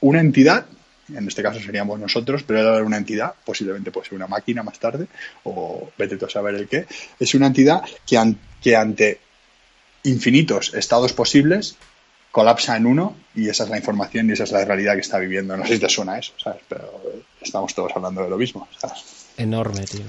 una 0.00 0.20
entidad 0.20 0.66
en 1.14 1.26
este 1.26 1.42
caso 1.42 1.60
seríamos 1.60 1.98
nosotros, 1.98 2.42
pero 2.46 2.60
era 2.60 2.84
una 2.84 2.96
entidad, 2.96 3.34
posiblemente 3.44 3.90
puede 3.90 4.08
ser 4.08 4.16
una 4.16 4.26
máquina 4.26 4.62
más 4.62 4.78
tarde, 4.78 5.06
o 5.44 5.90
vete 5.96 6.16
tú 6.16 6.26
a 6.26 6.30
saber 6.30 6.54
el 6.54 6.68
qué, 6.68 6.86
es 7.18 7.34
una 7.34 7.46
entidad 7.46 7.82
que, 8.06 8.34
que 8.62 8.76
ante 8.76 9.20
infinitos 10.04 10.74
estados 10.74 11.12
posibles 11.12 11.76
colapsa 12.30 12.76
en 12.76 12.86
uno 12.86 13.16
y 13.34 13.48
esa 13.48 13.64
es 13.64 13.70
la 13.70 13.78
información 13.78 14.28
y 14.28 14.32
esa 14.32 14.44
es 14.44 14.52
la 14.52 14.64
realidad 14.64 14.94
que 14.94 15.00
está 15.00 15.18
viviendo. 15.18 15.56
No 15.56 15.66
sé 15.66 15.74
si 15.74 15.80
te 15.80 15.88
suena 15.88 16.18
eso, 16.18 16.32
¿sabes? 16.36 16.62
Pero 16.68 17.02
estamos 17.40 17.74
todos 17.74 17.92
hablando 17.94 18.22
de 18.22 18.30
lo 18.30 18.36
mismo, 18.36 18.68
Enorme, 19.36 19.84
tío. 19.84 20.04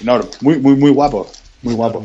Enorme, 0.00 0.30
muy, 0.40 0.58
muy, 0.58 0.76
muy 0.76 0.90
guapo, 0.90 1.30
muy 1.62 1.74
guapo. 1.74 2.02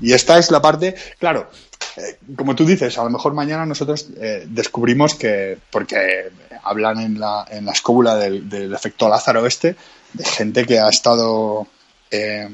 Y 0.00 0.12
esta 0.12 0.38
es 0.38 0.50
la 0.50 0.60
parte, 0.60 0.94
claro, 1.18 1.50
eh, 1.98 2.18
como 2.36 2.54
tú 2.54 2.64
dices, 2.64 2.96
a 2.98 3.04
lo 3.04 3.10
mejor 3.10 3.34
mañana 3.34 3.66
nosotros 3.66 4.08
eh, 4.20 4.46
descubrimos 4.48 5.14
que, 5.14 5.58
porque 5.70 6.30
hablan 6.62 7.00
en 7.00 7.18
la, 7.18 7.46
en 7.50 7.64
la 7.64 7.72
escóbula 7.72 8.16
del, 8.16 8.72
efecto 8.72 9.08
Lázaro 9.08 9.44
este, 9.46 9.74
de 10.12 10.24
gente 10.24 10.64
que 10.64 10.78
ha 10.78 10.88
estado, 10.88 11.66
eh, 12.10 12.48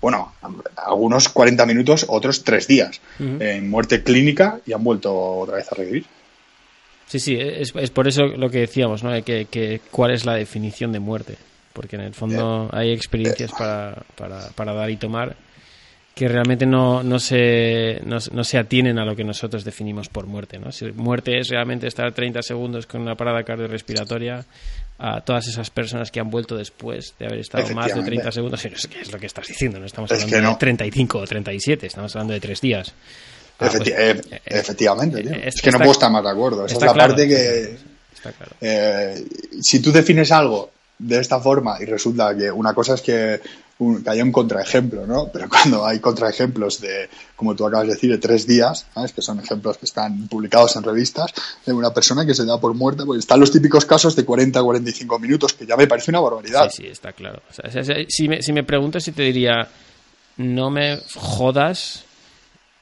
bueno, 0.00 0.32
algunos 0.76 1.28
40 1.28 1.66
minutos, 1.66 2.06
otros 2.08 2.42
3 2.42 2.66
días 2.66 3.00
en 3.18 3.70
muerte 3.70 4.02
clínica 4.02 4.60
y 4.66 4.72
han 4.72 4.82
vuelto 4.82 5.14
otra 5.14 5.56
vez 5.56 5.70
a 5.70 5.74
revivir. 5.74 6.06
Sí, 7.06 7.18
sí, 7.18 7.36
es, 7.38 7.72
por 7.90 8.08
eso 8.08 8.24
lo 8.24 8.50
que 8.50 8.60
decíamos, 8.60 9.02
¿no? 9.02 9.10
Que, 9.22 9.46
que, 9.46 9.80
¿Cuál 9.90 10.12
es 10.12 10.24
la 10.24 10.34
definición 10.34 10.92
de 10.92 11.00
muerte? 11.00 11.36
Porque 11.72 11.96
en 11.96 12.02
el 12.02 12.14
fondo 12.14 12.68
hay 12.72 12.92
experiencias 12.92 13.52
para, 13.52 14.02
para, 14.16 14.48
para 14.50 14.74
dar 14.74 14.90
y 14.90 14.96
tomar 14.96 15.36
que 16.14 16.28
realmente 16.28 16.66
no, 16.66 17.02
no, 17.02 17.18
se, 17.18 18.00
no, 18.04 18.44
se 18.44 18.58
atienen 18.58 18.98
a 18.98 19.04
lo 19.04 19.16
que 19.16 19.24
nosotros 19.24 19.64
definimos 19.64 20.08
por 20.08 20.26
muerte. 20.26 20.58
¿no? 20.58 20.70
Si 20.72 20.86
muerte 20.92 21.38
es 21.38 21.48
realmente 21.48 21.86
estar 21.86 22.12
30 22.12 22.42
segundos 22.42 22.86
con 22.86 23.00
una 23.00 23.14
parada 23.14 23.42
cardiorrespiratoria, 23.42 24.44
a 25.02 25.22
todas 25.22 25.48
esas 25.48 25.70
personas 25.70 26.10
que 26.10 26.20
han 26.20 26.28
vuelto 26.28 26.56
después 26.56 27.14
de 27.18 27.24
haber 27.26 27.38
estado 27.38 27.66
más 27.74 27.94
de 27.94 28.02
30 28.02 28.32
segundos, 28.32 28.62
es, 28.66 28.88
es 29.00 29.10
lo 29.10 29.18
que 29.18 29.26
estás 29.26 29.46
diciendo, 29.48 29.80
no 29.80 29.86
estamos 29.86 30.12
hablando 30.12 30.50
de 30.50 30.56
35 30.56 31.18
o 31.18 31.26
37, 31.26 31.86
estamos 31.86 32.14
hablando 32.14 32.34
de 32.34 32.40
tres 32.40 32.60
días. 32.60 32.92
Ah, 33.58 33.68
pues, 33.70 33.88
eh, 33.88 34.20
eh, 34.30 34.40
efectivamente, 34.44 35.20
eh, 35.20 35.42
es, 35.44 35.62
que 35.62 35.70
no 35.70 35.78
puedo 35.78 35.92
estar 35.92 36.10
más 36.10 36.22
de 36.22 36.30
acuerdo. 36.30 36.66
Esa 36.66 36.76
es 36.76 36.82
la 36.82 36.94
parte 36.94 37.26
que. 37.26 37.78
si 39.62 39.80
tú 39.80 39.90
defines 39.90 40.30
algo 40.32 40.70
de 40.98 41.18
esta 41.18 41.40
forma 41.40 41.78
y 41.80 41.86
resulta 41.86 42.36
que 42.36 42.50
una 42.50 42.74
cosa 42.74 42.94
es 42.94 43.00
que 43.00 43.40
que 44.04 44.10
haya 44.10 44.22
un 44.22 44.32
contraejemplo, 44.32 45.06
¿no? 45.06 45.28
Pero 45.32 45.48
cuando 45.48 45.86
hay 45.86 46.00
contraejemplos 46.00 46.80
de, 46.80 47.08
como 47.36 47.56
tú 47.56 47.66
acabas 47.66 47.86
de 47.86 47.94
decir, 47.94 48.10
de 48.10 48.18
tres 48.18 48.46
días, 48.46 48.86
¿sabes? 48.94 49.12
Que 49.12 49.22
son 49.22 49.40
ejemplos 49.40 49.78
que 49.78 49.86
están 49.86 50.28
publicados 50.28 50.76
en 50.76 50.82
revistas, 50.82 51.32
de 51.64 51.72
una 51.72 51.92
persona 51.92 52.26
que 52.26 52.34
se 52.34 52.44
da 52.44 52.60
por 52.60 52.74
muerta, 52.74 53.04
pues 53.06 53.20
están 53.20 53.40
los 53.40 53.50
típicos 53.50 53.86
casos 53.86 54.14
de 54.16 54.24
40 54.24 54.60
a 54.60 54.62
45 54.62 55.18
minutos, 55.18 55.54
que 55.54 55.66
ya 55.66 55.76
me 55.76 55.86
parece 55.86 56.10
una 56.10 56.20
barbaridad. 56.20 56.70
Sí, 56.70 56.82
sí, 56.82 56.88
está 56.88 57.12
claro. 57.12 57.42
si, 58.08 58.28
me, 58.28 58.42
si 58.42 58.52
me 58.52 58.64
preguntas, 58.64 59.04
si 59.04 59.12
te 59.12 59.22
diría, 59.22 59.68
no 60.36 60.70
me 60.70 60.98
jodas 61.14 62.04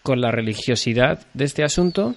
con 0.03 0.21
la 0.21 0.31
religiosidad 0.31 1.21
de 1.35 1.45
este 1.45 1.63
asunto, 1.63 2.17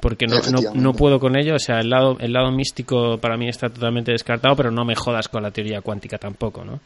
porque 0.00 0.26
no, 0.26 0.40
no, 0.50 0.74
no, 0.74 0.92
puedo 0.92 1.18
con 1.18 1.36
ello. 1.36 1.54
O 1.54 1.58
sea, 1.58 1.78
el 1.80 1.90
lado, 1.90 2.16
el 2.20 2.32
lado 2.32 2.50
místico 2.52 3.18
para 3.18 3.36
mí 3.36 3.48
está 3.48 3.68
totalmente 3.68 4.12
descartado, 4.12 4.56
pero 4.56 4.70
no 4.70 4.84
me 4.84 4.94
jodas 4.94 5.28
con 5.28 5.42
la 5.42 5.50
teoría 5.50 5.80
cuántica 5.80 6.18
tampoco, 6.18 6.64
¿no? 6.64 6.80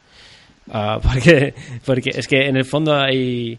Ah, 0.70 0.98
porque, 1.02 1.54
porque 1.84 2.10
es 2.10 2.26
que 2.26 2.46
en 2.46 2.56
el 2.56 2.64
fondo 2.64 2.94
hay, 2.94 3.58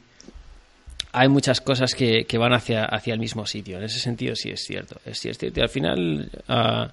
hay 1.11 1.27
muchas 1.27 1.61
cosas 1.61 1.93
que, 1.95 2.25
que, 2.25 2.37
van 2.37 2.53
hacia, 2.53 2.85
hacia 2.85 3.13
el 3.13 3.19
mismo 3.19 3.45
sitio. 3.45 3.77
En 3.77 3.83
ese 3.83 3.99
sentido 3.99 4.35
sí 4.35 4.49
es 4.49 4.61
cierto. 4.61 4.99
Es 5.05 5.19
cierto. 5.19 5.47
Y 5.47 5.61
al 5.61 5.69
final, 5.69 6.29
uh, 6.47 6.87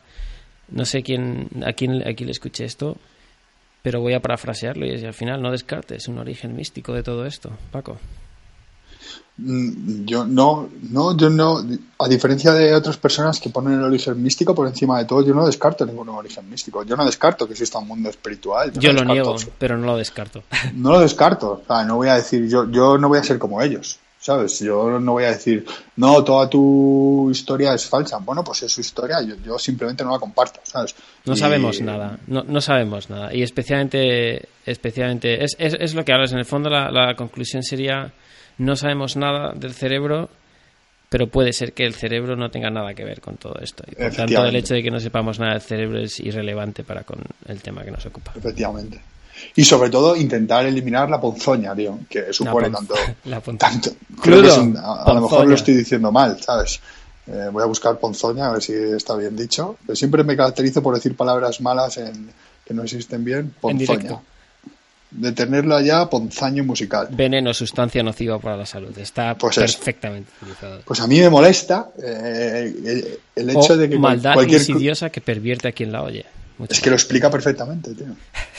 no 0.69 0.85
sé 0.85 1.03
quién, 1.03 1.49
a, 1.65 1.73
quién, 1.73 2.03
a 2.07 2.15
quién 2.15 2.27
le 2.27 2.33
escuché 2.33 2.65
esto, 2.65 2.97
pero 3.83 4.01
voy 4.01 4.15
a 4.15 4.21
parafrasearlo 4.21 4.87
y 4.87 5.05
al 5.05 5.15
final 5.15 5.41
no 5.41 5.53
descartes 5.53 6.09
un 6.09 6.19
origen 6.19 6.57
místico 6.57 6.93
de 6.93 7.03
todo 7.03 7.25
esto, 7.27 7.57
Paco. 7.71 7.99
Mm, 9.39 10.07
yo 10.07 10.25
no, 10.25 10.71
no, 10.91 11.15
yo 11.15 11.29
no, 11.29 11.63
a 11.99 12.09
diferencia 12.09 12.53
de 12.53 12.75
otras 12.75 12.97
personas 12.97 13.39
que 13.39 13.51
ponen 13.51 13.75
el 13.75 13.83
origen 13.83 14.23
místico 14.23 14.55
por 14.55 14.67
encima 14.67 14.99
de 14.99 15.05
todo, 15.05 15.23
yo 15.23 15.35
no 15.35 15.47
descarto 15.47 15.85
ningún 15.85 16.09
origen 16.09 16.49
místico. 16.49 16.85
Yo 16.85 16.97
no 16.97 17.05
descarto 17.05 17.47
que 17.47 17.53
exista 17.53 17.79
un 17.79 17.89
mundo 17.89 18.09
espiritual. 18.09 18.73
Yo, 18.73 18.93
lo 18.93 19.05
niego, 19.05 19.37
pero 19.59 19.77
no 19.77 19.87
lo 19.87 19.97
descarto. 19.97 20.43
No 20.75 20.93
lo 20.93 21.01
descarto. 21.01 21.63
O 21.63 21.67
sea, 21.67 21.85
no 21.85 21.97
voy 21.97 22.09
a 22.09 22.15
decir, 22.15 22.49
yo, 22.49 22.71
yo 22.71 22.97
no 22.99 23.09
voy 23.09 23.19
a 23.19 23.25
ser 23.25 23.39
como 23.39 23.61
ellos. 23.61 23.99
¿Sabes? 24.19 24.59
Yo 24.59 24.99
no 24.99 25.13
voy 25.13 25.25
a 25.25 25.29
decir, 25.29 25.65
no, 25.97 26.25
toda 26.25 26.51
tu 26.51 27.29
historia 27.31 27.75
es 27.75 27.87
falsa. 27.87 28.19
Bueno, 28.19 28.43
pues 28.43 28.65
es 28.65 28.73
su 28.73 28.81
historia, 28.81 29.23
yo, 29.23 29.37
yo 29.37 29.57
simplemente 29.57 30.03
no 30.03 30.11
la 30.11 30.19
comparto, 30.19 30.59
¿sabes? 30.65 30.97
No 31.25 31.37
sabemos 31.37 31.81
nada, 31.81 32.19
no, 32.27 32.43
no 32.43 32.61
sabemos 32.61 33.09
nada. 33.09 33.33
Y 33.33 33.43
especialmente, 33.43 34.49
especialmente 34.65 35.45
es, 35.45 35.55
es, 35.61 35.77
es 35.79 35.95
lo 35.95 36.05
que 36.05 36.13
hablas. 36.13 36.33
En 36.33 36.39
el 36.39 36.45
fondo, 36.45 36.69
la, 36.69 36.91
la 36.91 37.15
conclusión 37.15 37.63
sería 37.63 38.13
no 38.59 38.77
sabemos 38.77 39.17
nada 39.17 39.53
del 39.55 39.75
cerebro, 39.75 40.29
pero 41.09 41.29
puede 41.29 41.53
ser 41.53 41.73
que 41.73 41.85
el 41.85 41.95
cerebro 41.95 42.37
no 42.37 42.51
tenga 42.51 42.71
nada 42.71 42.95
que 42.95 43.05
ver 43.05 43.21
con 43.21 43.37
todo 43.37 43.57
esto. 43.61 43.85
Y 43.91 43.95
por 43.95 44.13
tanto, 44.13 44.45
el 44.45 44.57
hecho 44.57 44.75
de 44.75 44.83
que 44.83 44.91
no 44.91 45.01
sepamos 45.01 45.39
nada 45.39 45.53
del 45.53 45.63
cerebro 45.63 46.01
es 46.01 46.19
irrelevante 46.21 46.85
para 46.85 47.05
con 47.05 47.19
el 47.47 47.61
tema 47.61 47.85
que 47.85 47.91
nos 47.91 48.05
ocupa. 48.07 48.33
Efectivamente. 48.37 49.01
Y 49.55 49.65
sobre 49.65 49.91
todo 49.91 50.17
intentar 50.17 50.65
eliminar 50.65 51.11
la 51.11 51.21
ponzoña, 51.21 51.75
tío, 51.75 51.99
que 52.09 52.33
supone 52.33 52.71
tanto. 52.71 52.95
La 53.25 53.41
tanto 53.41 53.91
a, 54.25 55.13
lo 55.13 55.21
mejor 55.21 55.47
lo 55.47 55.55
estoy 55.55 55.75
diciendo 55.75 56.11
mal, 56.11 56.41
¿sabes? 56.43 56.81
Eh, 57.27 57.49
voy 57.53 57.63
a 57.63 57.67
buscar 57.67 57.99
ponzoña 57.99 58.47
a 58.47 58.53
ver 58.53 58.63
si 58.63 58.73
está 58.73 59.15
bien 59.17 59.37
dicho. 59.37 59.77
Pero 59.87 59.95
siempre 59.95 60.25
me 60.25 60.37
caracterizo 60.37 60.83
por 60.83 60.95
decir 60.95 61.15
palabras 61.15 61.61
malas 61.61 61.99
en, 61.99 62.31
que 62.65 62.73
no 62.73 62.83
existen 62.83 63.25
bien. 63.25 63.55
Ponzoña 63.61 64.21
de 65.11 65.33
tenerlo 65.33 65.77
allá 65.77 66.09
ponzaño 66.11 66.65
musical. 66.65 67.09
Veneno, 67.11 67.55
sustancia 67.55 68.03
nociva 68.03 68.39
para 68.39 68.57
la 68.57 68.67
salud. 68.67 68.97
Está 68.99 69.37
pues 69.37 69.57
perfectamente 69.57 70.31
utilizado. 70.41 70.83
Pues 70.85 71.01
a 71.01 71.07
mí 71.07 71.21
me 71.21 71.31
molesta 71.31 71.91
eh, 72.03 73.19
el, 73.35 73.51
hecho 73.51 73.77
de 73.77 73.89
que 73.89 73.99
maldad 73.99 74.35
cualquier 74.35 74.61
insidiosa 74.61 75.11
que 75.11 75.21
pervierte 75.21 75.69
a 75.69 75.73
quien 75.73 75.93
la 75.93 76.03
oye. 76.03 76.27
Es 76.69 76.81
que 76.81 76.91
lo 76.91 76.97
explica 76.97 77.31
perfectamente, 77.31 77.95
tío. 77.95 78.07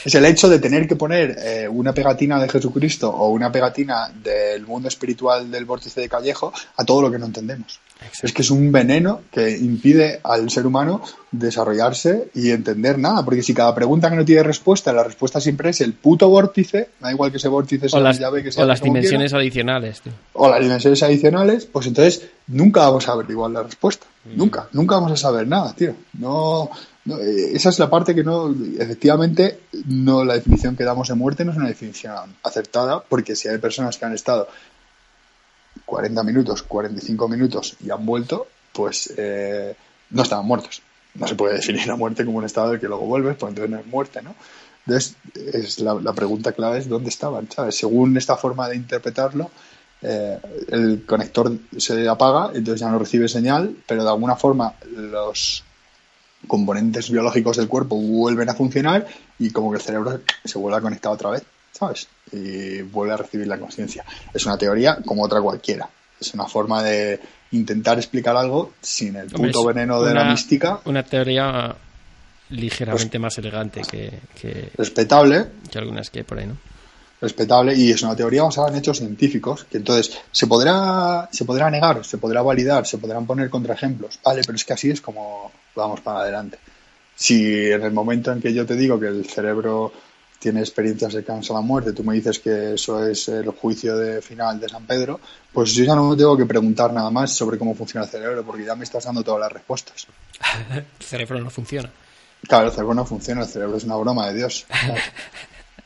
Es 0.04 0.14
el 0.14 0.24
hecho 0.24 0.48
de 0.48 0.58
tener 0.58 0.86
que 0.86 0.94
poner 0.94 1.36
eh, 1.38 1.68
una 1.68 1.92
pegatina 1.92 2.40
de 2.40 2.48
Jesucristo 2.48 3.10
o 3.10 3.30
una 3.30 3.50
pegatina 3.50 4.12
del 4.22 4.64
mundo 4.66 4.88
espiritual 4.88 5.50
del 5.50 5.64
vórtice 5.64 6.00
de 6.00 6.08
Callejo 6.08 6.52
a 6.76 6.84
todo 6.84 7.02
lo 7.02 7.10
que 7.10 7.18
no 7.18 7.26
entendemos. 7.26 7.80
Es 8.22 8.32
que 8.32 8.42
es 8.42 8.50
un 8.50 8.70
veneno 8.70 9.22
que 9.32 9.50
impide 9.50 10.20
al 10.22 10.48
ser 10.50 10.66
humano 10.66 11.02
desarrollarse 11.32 12.30
y 12.32 12.50
entender 12.50 12.96
nada, 12.96 13.24
porque 13.24 13.42
si 13.42 13.52
cada 13.52 13.74
pregunta 13.74 14.08
que 14.08 14.16
no 14.16 14.24
tiene 14.24 14.44
respuesta, 14.44 14.92
la 14.92 15.02
respuesta 15.02 15.40
siempre 15.40 15.70
es 15.70 15.80
el 15.80 15.94
puto 15.94 16.28
vórtice, 16.28 16.90
da 17.00 17.10
igual 17.10 17.32
que 17.32 17.38
ese 17.38 17.48
vórtice 17.48 17.88
sea 17.88 17.98
la 17.98 18.12
llave 18.12 18.44
que 18.44 18.52
sea. 18.52 18.62
O 18.62 18.66
las 18.66 18.80
dimensiones 18.80 19.34
adicionales. 19.34 20.00
Tío. 20.00 20.12
O 20.34 20.48
las 20.48 20.60
dimensiones 20.60 21.02
adicionales, 21.02 21.66
pues 21.66 21.88
entonces 21.88 22.28
nunca 22.46 22.82
vamos 22.82 23.08
a 23.08 23.16
ver 23.16 23.26
igual 23.28 23.52
la 23.52 23.64
respuesta. 23.64 24.06
Mm. 24.24 24.36
Nunca, 24.36 24.68
nunca 24.72 24.94
vamos 24.94 25.12
a 25.12 25.16
saber 25.16 25.48
nada, 25.48 25.74
tío. 25.74 25.94
No, 26.14 26.70
eh, 27.08 27.52
esa 27.54 27.68
es 27.70 27.78
la 27.78 27.88
parte 27.88 28.14
que 28.14 28.24
no, 28.24 28.54
efectivamente, 28.78 29.60
no 29.86 30.24
la 30.24 30.34
definición 30.34 30.76
que 30.76 30.84
damos 30.84 31.08
de 31.08 31.14
muerte 31.14 31.44
no 31.44 31.52
es 31.52 31.56
una 31.56 31.68
definición 31.68 32.36
acertada, 32.42 33.02
porque 33.02 33.36
si 33.36 33.48
hay 33.48 33.58
personas 33.58 33.96
que 33.96 34.04
han 34.04 34.14
estado 34.14 34.48
40 35.86 36.22
minutos, 36.22 36.62
45 36.62 37.28
minutos 37.28 37.76
y 37.84 37.90
han 37.90 38.04
vuelto, 38.04 38.46
pues 38.72 39.12
eh, 39.16 39.74
no 40.10 40.22
estaban 40.22 40.46
muertos. 40.46 40.82
No 41.14 41.26
se 41.26 41.34
puede 41.34 41.54
definir 41.54 41.86
la 41.86 41.96
muerte 41.96 42.24
como 42.24 42.38
un 42.38 42.44
estado 42.44 42.70
del 42.70 42.80
que 42.80 42.88
luego 42.88 43.06
vuelves, 43.06 43.36
pues 43.36 43.50
entonces 43.50 43.70
no 43.70 43.78
es 43.78 43.86
muerte, 43.86 44.22
¿no? 44.22 44.34
Entonces, 44.86 45.16
es 45.34 45.80
la, 45.80 46.12
pregunta 46.14 46.52
clave 46.52 46.78
es 46.78 46.88
dónde 46.88 47.10
estaban, 47.10 47.50
¿sabes? 47.50 47.76
Según 47.76 48.16
esta 48.16 48.36
forma 48.36 48.68
de 48.68 48.76
interpretarlo, 48.76 49.50
eh, 50.00 50.38
el 50.68 51.04
conector 51.04 51.52
se 51.76 52.08
apaga, 52.08 52.52
entonces 52.54 52.80
ya 52.80 52.90
no 52.90 52.98
recibe 52.98 53.28
señal, 53.28 53.76
pero 53.86 54.04
de 54.04 54.10
alguna 54.10 54.36
forma 54.36 54.74
los 54.94 55.64
componentes 56.46 57.10
biológicos 57.10 57.56
del 57.56 57.68
cuerpo 57.68 57.96
vuelven 57.96 58.48
a 58.48 58.54
funcionar 58.54 59.06
y 59.38 59.50
como 59.50 59.70
que 59.70 59.78
el 59.78 59.82
cerebro 59.82 60.20
se 60.44 60.58
vuelve 60.58 60.78
a 60.78 60.80
conectar 60.80 61.12
otra 61.12 61.30
vez. 61.30 61.44
¿sabes? 61.78 62.08
Y 62.32 62.82
vuelve 62.82 63.14
a 63.14 63.16
recibir 63.16 63.46
la 63.46 63.58
conciencia. 63.58 64.04
Es 64.34 64.44
una 64.46 64.58
teoría 64.58 64.98
como 65.04 65.22
otra 65.22 65.40
cualquiera. 65.40 65.88
Es 66.20 66.34
una 66.34 66.46
forma 66.46 66.82
de 66.82 67.20
intentar 67.52 67.98
explicar 67.98 68.36
algo 68.36 68.72
sin 68.80 69.16
el 69.16 69.28
puto 69.28 69.64
veneno 69.64 70.02
de 70.02 70.14
la 70.14 70.24
mística. 70.24 70.80
Una 70.84 71.04
teoría 71.04 71.74
ligeramente 72.50 73.18
más 73.18 73.38
elegante 73.38 73.82
que, 73.88 74.20
que, 74.40 74.70
Respetable, 74.76 75.46
que 75.70 75.78
algunas 75.78 76.10
que 76.10 76.20
hay 76.20 76.24
por 76.24 76.38
ahí, 76.38 76.46
¿no? 76.46 76.56
Respetable 77.20 77.74
y 77.74 77.90
es 77.90 78.02
una 78.02 78.14
teoría 78.14 78.44
basada 78.44 78.68
en 78.68 78.76
hechos 78.76 78.98
científicos 78.98 79.64
que 79.64 79.78
entonces 79.78 80.18
se 80.30 80.46
podrá 80.46 81.28
se 81.32 81.44
podrá 81.44 81.70
negar 81.70 82.04
se 82.04 82.18
podrá 82.18 82.42
validar 82.42 82.86
se 82.86 82.98
podrán 82.98 83.26
poner 83.26 83.50
contraejemplos 83.50 84.20
vale 84.22 84.42
pero 84.44 84.56
es 84.56 84.64
que 84.64 84.72
así 84.72 84.90
es 84.90 85.00
como 85.00 85.50
vamos 85.74 86.00
para 86.00 86.20
adelante. 86.20 86.58
Si 87.14 87.70
en 87.70 87.82
el 87.82 87.92
momento 87.92 88.30
en 88.30 88.40
que 88.40 88.54
yo 88.54 88.64
te 88.64 88.76
digo 88.76 88.98
que 89.00 89.08
el 89.08 89.26
cerebro 89.26 89.92
tiene 90.38 90.60
experiencias 90.60 91.12
cercanas 91.12 91.50
a 91.50 91.54
la 91.54 91.60
muerte 91.60 91.92
tú 91.92 92.04
me 92.04 92.14
dices 92.14 92.38
que 92.38 92.74
eso 92.74 93.04
es 93.04 93.28
el 93.28 93.48
juicio 93.50 93.96
de 93.96 94.22
final 94.22 94.60
de 94.60 94.68
San 94.68 94.86
Pedro 94.86 95.18
pues 95.52 95.72
yo 95.74 95.84
ya 95.84 95.96
no 95.96 96.16
tengo 96.16 96.36
que 96.36 96.46
preguntar 96.46 96.92
nada 96.92 97.10
más 97.10 97.32
sobre 97.32 97.58
cómo 97.58 97.74
funciona 97.74 98.04
el 98.04 98.10
cerebro 98.10 98.44
porque 98.44 98.64
ya 98.64 98.76
me 98.76 98.84
estás 98.84 99.04
dando 99.04 99.24
todas 99.24 99.40
las 99.40 99.52
respuestas. 99.52 100.06
El 101.00 101.04
cerebro 101.04 101.40
no 101.40 101.50
funciona. 101.50 101.90
Claro 102.46 102.68
el 102.68 102.72
cerebro 102.72 102.94
no 102.94 103.04
funciona 103.04 103.42
el 103.42 103.48
cerebro 103.48 103.76
es 103.76 103.82
una 103.82 103.96
broma 103.96 104.28
de 104.28 104.34
Dios. 104.34 104.64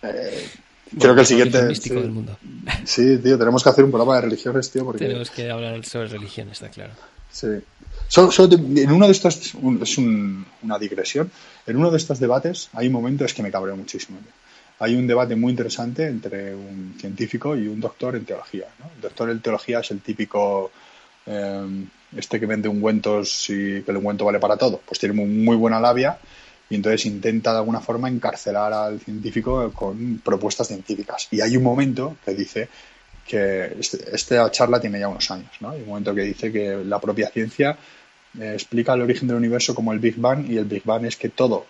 eh, 0.03 0.51
Creo 0.99 1.15
que 1.15 1.21
el 1.23 1.27
siguiente. 1.27 1.63
místico 1.65 1.97
sí. 1.97 2.03
del 2.03 2.11
mundo. 2.11 2.37
Sí, 2.85 3.19
tío, 3.19 3.39
tenemos 3.39 3.63
que 3.63 3.69
hacer 3.71 3.85
un 3.85 3.91
programa 3.91 4.17
de 4.17 4.23
religiones, 4.23 4.71
tío, 4.71 4.85
porque. 4.85 5.07
Tenemos 5.07 5.31
que 5.31 5.51
hablar 5.51 5.85
sobre 5.85 6.09
religión, 6.09 6.49
está 6.51 6.69
claro. 6.69 6.93
Sí. 7.31 7.47
Solo, 8.09 8.31
solo 8.31 8.49
te- 8.51 8.83
en 8.83 8.93
uno 8.93 9.07
de 9.07 9.13
estos, 9.13 9.55
es 9.83 9.99
un- 9.99 10.45
una 10.63 10.79
digresión, 10.79 11.31
en 11.67 11.77
uno 11.77 11.91
de 11.91 11.97
estos 11.97 12.19
debates 12.21 12.69
hay 12.75 12.89
un 12.89 12.93
momento, 12.93 13.25
es 13.25 13.33
que 13.35 13.43
me 13.43 13.51
cabreo 13.51 13.77
muchísimo. 13.77 14.19
tío. 14.19 14.33
Hay 14.81 14.95
un 14.97 15.07
debate 15.07 15.37
muy 15.37 15.51
interesante 15.51 16.07
entre 16.09 16.55
un 16.55 16.95
científico 17.01 17.57
y 17.57 17.69
un 17.69 17.81
doctor 17.81 18.17
en 18.17 18.25
teología. 18.25 18.67
¿no? 18.81 18.91
El 18.97 19.01
doctor 19.01 19.31
en 19.31 19.41
teología 19.41 19.79
es 19.81 19.91
el 19.93 20.01
típico, 20.01 20.73
eh, 21.27 21.85
este 22.17 22.41
que 22.41 22.47
vende 22.47 22.69
ungüentos 22.69 23.49
y 23.49 23.83
que 23.83 23.91
el 23.93 23.97
ungüento 23.99 24.25
vale 24.25 24.41
para 24.41 24.57
todo. 24.57 24.81
Pues 24.85 24.99
tiene 24.99 25.15
muy, 25.15 25.27
muy 25.27 25.57
buena 25.57 25.79
labia 25.81 26.19
y 26.73 26.77
entonces 26.77 27.05
intenta 27.05 27.53
de 27.53 27.59
alguna 27.59 27.81
forma 27.81 28.09
encarcelar 28.09 28.73
al 28.73 28.99
científico 28.99 29.71
con 29.75 30.23
propuestas 30.25 30.69
científicas. 30.69 31.29
Y 31.31 31.43
hay 31.43 31.55
un 31.59 31.63
momento 31.63 32.17
que 32.25 32.33
dice 32.35 32.69
que 33.29 33.77
este- 33.79 34.15
esta 34.15 34.51
charla 34.51 34.81
tiene 34.81 34.99
ya 34.99 35.09
unos 35.09 35.31
años, 35.31 35.51
¿no? 35.61 35.71
Hay 35.71 35.83
un 35.83 35.89
momento 35.89 36.15
que 36.15 36.23
dice 36.23 36.51
que 36.51 36.79
la 36.85 36.99
propia 36.99 37.29
ciencia 37.29 37.77
eh, 38.41 38.53
explica 38.55 38.95
el 38.95 39.03
origen 39.03 39.29
del 39.29 39.37
universo 39.37 39.75
como 39.75 39.93
el 39.93 39.99
Big 39.99 40.17
Bang 40.17 40.51
y 40.51 40.57
el 40.57 40.65
Big 40.65 40.83
Bang 40.85 41.05
es 41.05 41.17
que 41.19 41.29
todo 41.29 41.67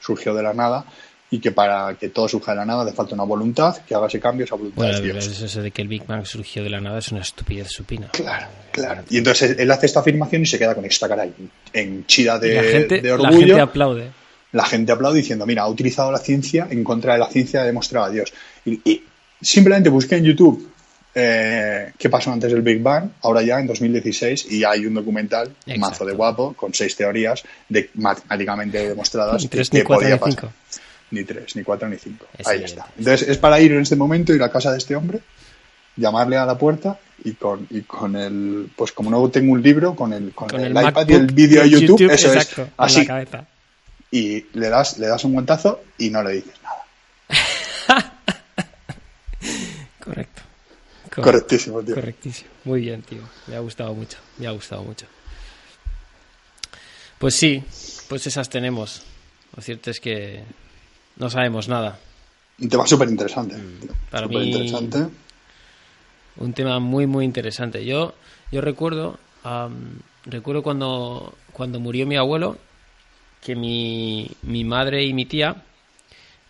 surgió 0.00 0.32
de 0.34 0.42
la 0.42 0.54
nada 0.54 0.86
y 1.30 1.40
que 1.40 1.52
para 1.52 1.94
que 2.00 2.08
todo 2.08 2.26
surja 2.26 2.52
de 2.52 2.56
la 2.56 2.64
nada 2.64 2.84
hace 2.84 2.94
falta 2.94 3.14
una 3.14 3.24
voluntad 3.24 3.76
que 3.86 3.94
haga 3.94 4.06
ese 4.06 4.18
cambio, 4.18 4.46
esa 4.46 4.54
voluntad 4.54 4.76
Bueno, 4.78 4.96
es 4.96 5.02
Dios. 5.02 5.42
eso 5.42 5.60
de 5.60 5.70
que 5.70 5.82
el 5.82 5.88
Big 5.88 6.06
Bang 6.06 6.24
surgió 6.24 6.64
de 6.64 6.70
la 6.70 6.80
nada 6.80 7.00
es 7.00 7.12
una 7.12 7.20
estupidez 7.20 7.68
supina. 7.70 8.08
Claro, 8.12 8.46
claro. 8.72 9.02
Y 9.10 9.18
entonces 9.18 9.56
él 9.58 9.70
hace 9.70 9.84
esta 9.84 10.00
afirmación 10.00 10.40
y 10.40 10.46
se 10.46 10.58
queda 10.58 10.74
con 10.74 10.86
esta 10.86 11.06
cara 11.06 11.24
en- 11.24 11.50
henchida 11.74 12.38
Y 12.38 12.48
de, 12.48 12.54
la, 12.54 12.62
gente, 12.62 13.00
de 13.02 13.08
la 13.08 13.14
orgullo. 13.14 13.38
gente 13.40 13.60
aplaude. 13.60 14.10
La 14.52 14.64
gente 14.64 14.92
aplaude 14.92 15.18
diciendo, 15.18 15.46
mira, 15.46 15.62
ha 15.62 15.68
utilizado 15.68 16.10
la 16.10 16.18
ciencia 16.18 16.66
en 16.70 16.84
contra 16.84 17.14
de 17.14 17.18
la 17.18 17.28
ciencia, 17.28 17.62
ha 17.62 17.64
demostrado 17.64 18.06
a 18.06 18.10
Dios. 18.10 18.32
Y, 18.64 18.80
y 18.90 19.04
simplemente 19.40 19.88
busqué 19.88 20.16
en 20.16 20.24
YouTube 20.24 20.68
eh, 21.14 21.92
qué 21.98 22.08
pasó 22.08 22.30
antes 22.30 22.52
del 22.52 22.62
Big 22.62 22.80
Bang, 22.80 23.10
ahora 23.22 23.42
ya 23.42 23.58
en 23.58 23.66
2016, 23.66 24.52
y 24.52 24.62
hay 24.62 24.86
un 24.86 24.94
documental, 24.94 25.48
Exacto. 25.66 25.80
mazo 25.80 26.04
de 26.04 26.12
guapo, 26.12 26.52
con 26.52 26.72
seis 26.72 26.94
teorías 26.94 27.42
de, 27.68 27.90
matemáticamente 27.94 28.88
demostradas 28.88 29.42
Ni 29.42 29.48
tres, 29.48 29.70
que 29.70 29.78
ni 29.78 29.84
cuatro, 29.84 30.02
podía 30.02 30.14
ni 30.14 30.20
pasar. 30.20 30.40
cinco. 30.40 30.52
Ni 31.10 31.24
tres, 31.24 31.56
ni 31.56 31.62
cuatro, 31.64 31.88
ni 31.88 31.96
cinco. 31.96 32.26
Es 32.36 32.46
Ahí 32.46 32.62
está. 32.62 32.86
Entonces 32.96 33.28
es 33.28 33.38
para 33.38 33.60
ir 33.60 33.72
en 33.72 33.80
este 33.80 33.96
momento, 33.96 34.32
ir 34.32 34.42
a 34.42 34.50
casa 34.50 34.70
de 34.70 34.78
este 34.78 34.94
hombre, 34.94 35.20
llamarle 35.96 36.36
a 36.36 36.46
la 36.46 36.56
puerta 36.56 37.00
y 37.24 37.32
con, 37.32 37.66
y 37.70 37.80
con 37.80 38.14
el, 38.14 38.70
pues 38.76 38.92
como 38.92 39.10
no 39.10 39.28
tengo 39.28 39.52
un 39.52 39.62
libro, 39.62 39.96
con 39.96 40.12
el, 40.12 40.32
con 40.32 40.48
Con 40.48 40.60
el, 40.60 40.76
el, 40.76 40.88
iPad 40.88 41.08
y 41.08 41.14
el 41.14 41.26
vídeo 41.26 41.62
de 41.62 41.70
YouTube, 41.70 42.12
eso 42.12 42.32
exacto, 42.32 42.62
es 42.62 42.68
en 42.68 42.74
así 42.76 43.00
la 43.00 43.06
cabeza. 43.06 43.46
Y 44.10 44.46
le 44.58 44.68
das, 44.68 44.98
le 44.98 45.06
das 45.06 45.24
un 45.24 45.32
guantazo 45.34 45.82
y 45.98 46.10
no 46.10 46.22
le 46.22 46.32
dices 46.34 46.54
nada. 46.62 46.84
Correcto. 50.04 50.42
Correctísimo, 51.22 51.82
tío. 51.82 51.94
Correctísimo. 51.94 52.50
Muy 52.64 52.80
bien, 52.82 53.02
tío. 53.02 53.22
Me 53.46 53.56
ha 53.56 53.60
gustado 53.60 53.92
mucho. 53.94 54.18
Me 54.38 54.46
ha 54.46 54.50
gustado 54.52 54.82
mucho. 54.84 55.06
Pues 57.18 57.34
sí, 57.34 57.62
pues 58.08 58.26
esas 58.26 58.48
tenemos. 58.48 59.02
Lo 59.56 59.62
cierto 59.62 59.90
es 59.90 60.00
que 60.00 60.44
no 61.16 61.28
sabemos 61.30 61.68
nada. 61.68 61.98
Un 62.60 62.68
tema 62.68 62.86
súper 62.86 63.08
interesante. 63.08 63.56
Para 64.10 64.26
Súper 64.26 64.38
mí- 64.40 64.46
interesante. 64.52 65.06
Un 66.36 66.52
tema 66.52 66.78
muy, 66.78 67.06
muy 67.06 67.24
interesante. 67.24 67.84
Yo, 67.84 68.14
yo 68.52 68.60
recuerdo, 68.60 69.18
recuerdo 70.24 70.62
cuando, 70.62 71.34
cuando 71.52 71.80
murió 71.80 72.06
mi 72.06 72.16
abuelo, 72.16 72.58
que 73.48 73.56
mi, 73.56 74.30
mi 74.42 74.62
madre 74.62 75.02
y 75.06 75.14
mi 75.14 75.24
tía, 75.24 75.56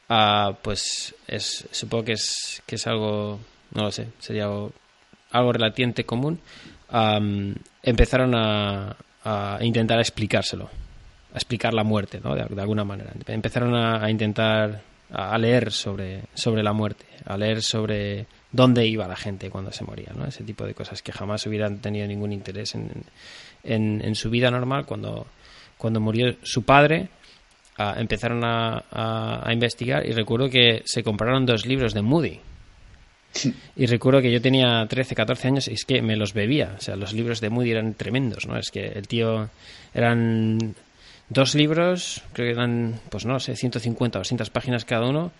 ah, 0.09 0.53
pues 0.61 1.15
es, 1.29 1.69
supongo 1.71 2.07
que 2.07 2.13
es, 2.15 2.61
que 2.67 2.75
es 2.75 2.89
algo, 2.89 3.39
no 3.73 3.85
lo 3.85 3.93
sé, 3.93 4.09
sería 4.19 4.47
algo, 4.47 4.73
algo 5.31 5.53
común, 6.05 6.41
empezaron 7.85 8.35
a, 8.35 8.97
a 9.23 9.59
intentar 9.63 10.01
explicárselo, 10.01 10.69
a 11.33 11.37
explicar 11.37 11.73
la 11.73 11.85
muerte, 11.85 12.21
¿no? 12.21 12.35
De, 12.35 12.61
alguna 12.61 12.83
manera. 12.83 13.13
Empezaron 13.29 13.77
a, 13.77 14.11
intentar 14.11 14.83
a, 15.13 15.39
leer 15.39 15.71
sobre, 15.71 16.25
sobre 16.35 16.65
la 16.65 16.73
muerte, 16.73 17.07
a 17.27 17.37
leer 17.37 17.63
sobre 17.63 18.27
dónde 18.51 18.89
iba 18.89 19.07
la 19.07 19.15
gente 19.15 19.51
cuando 19.51 19.71
se 19.71 19.85
moría, 19.85 20.13
¿no? 20.17 20.25
Ese 20.25 20.43
tipo 20.43 20.67
de 20.67 20.75
cosas 20.75 21.01
que 21.01 21.13
jamás 21.13 21.47
hubieran 21.47 21.79
tenido 21.79 22.09
ningún 22.09 22.33
interés 22.33 22.75
en, 22.75 23.05
en 23.63 24.15
su 24.17 24.31
vida 24.31 24.51
normal. 24.51 24.85
Cuando, 24.85 25.29
cuando 25.79 26.01
murió 26.01 26.37
su 26.43 26.63
padre, 26.65 27.09
ah, 27.79 27.95
empezaron 27.97 28.45
a, 28.45 28.85
a- 28.91 29.49
a 29.49 29.53
investigar 29.53 30.05
y 30.07 30.13
recuerdo 30.13 30.51
que 30.51 30.83
se 30.85 31.03
compraron 31.03 31.47
dos 31.47 31.65
libros 31.65 31.95
de 31.95 32.03
Moody. 32.03 32.41
Y 33.77 33.87
recuerdo 33.87 34.21
que 34.21 34.33
yo 34.33 34.41
tenía 34.43 34.85
13, 34.89 35.15
14 35.15 35.49
años 35.49 35.69
y 35.69 35.75
es 35.75 35.85
que 35.85 36.03
me 36.03 36.17
los 36.17 36.33
bebía. 36.35 36.75
O 36.77 36.81
sea, 36.81 36.97
los 36.97 37.13
libros 37.13 37.41
de 37.41 37.51
Moody 37.51 37.71
eran 37.71 37.95
tremendos, 37.95 38.47
¿no? 38.47 38.59
Es 38.59 38.71
que 38.71 38.87
el 38.87 39.07
tío 39.07 39.49
eran 39.95 40.75
dos 41.29 41.55
libros, 41.55 42.23
creo 42.33 42.47
que 42.49 42.53
eran, 42.53 43.01
pues 43.11 43.25
no 43.27 43.39
sé, 43.39 43.55
150 43.55 44.19
o 44.19 44.21
200 44.21 44.51
páginas 44.51 44.85
cada 44.85 45.07
uno, 45.07 45.31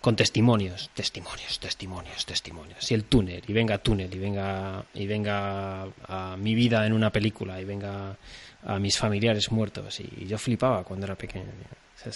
con 0.00 0.14
testimonios, 0.14 0.90
testimonios, 0.94 1.58
testimonios, 1.58 2.24
testimonios. 2.24 2.90
Y 2.90 2.94
el 2.94 3.02
túnel, 3.04 3.42
y 3.46 3.52
venga 3.52 3.78
túnel, 3.78 4.14
y 4.14 4.18
venga, 4.18 4.84
y 4.94 5.06
venga 5.08 5.82
a 6.06 6.36
mi 6.38 6.54
vida 6.54 6.86
en 6.86 6.92
una 6.92 7.10
película, 7.10 7.60
y 7.60 7.64
venga 7.64 8.16
a 8.64 8.78
mis 8.78 8.98
familiares 8.98 9.50
muertos. 9.52 10.00
Y 10.00 10.26
yo 10.26 10.38
flipaba 10.38 10.82
cuando 10.84 11.06
era 11.06 11.14
pequeño. 11.14 11.44
O 11.44 11.98
sea, 12.10 12.12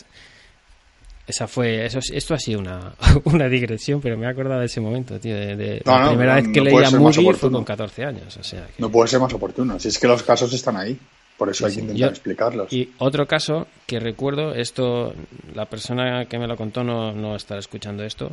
esa 1.27 1.47
fue, 1.47 1.87
eso, 1.87 2.01
esto 2.13 2.35
ha 2.35 2.39
sido 2.39 2.59
una, 2.61 2.95
una 3.25 3.49
digresión, 3.49 4.01
pero 4.01 4.17
me 4.19 4.27
he 4.27 4.29
acordado 4.29 4.61
de 4.61 4.67
ese 4.67 4.81
momento, 4.81 5.19
tío. 5.21 5.35
De, 5.37 5.57
de 5.57 5.83
No, 5.87 5.93
la 5.93 6.03
no, 6.05 6.09
primera 6.11 6.37
no, 6.37 6.43
vez 6.43 6.53
que 6.53 6.61
leía 6.61 6.91
Moody 6.91 7.33
fue 7.35 7.51
con 7.51 7.65
14 7.65 8.05
años. 8.05 8.37
O 8.37 8.43
sea, 8.43 8.67
que- 8.67 8.75
No 8.83 8.91
puede 8.91 9.09
ser 9.09 9.21
más 9.21 9.33
oportuno. 9.33 9.79
Si 9.79 9.89
es 9.89 9.99
que 9.99 10.09
los 10.09 10.23
casos 10.23 10.53
están 10.53 10.77
ahí. 10.77 10.99
Por 11.39 11.49
eso 11.49 11.65
Sí, 11.67 11.71
hay 11.71 11.75
que 11.77 11.81
intentar 11.83 12.01
Yo- 12.09 12.11
explicarlos. 12.11 12.73
Y 12.73 12.93
otro 12.99 13.27
caso 13.27 13.67
que 13.87 13.99
recuerdo, 13.99 14.55
esto, 14.55 15.15
la 15.55 15.65
persona 15.67 16.27
que 16.27 16.39
me 16.39 16.47
lo 16.47 16.57
contó 16.57 16.85
no, 16.85 17.13
no 17.13 17.35
estará 17.37 17.59
escuchando 17.59 18.05
esto, 18.05 18.33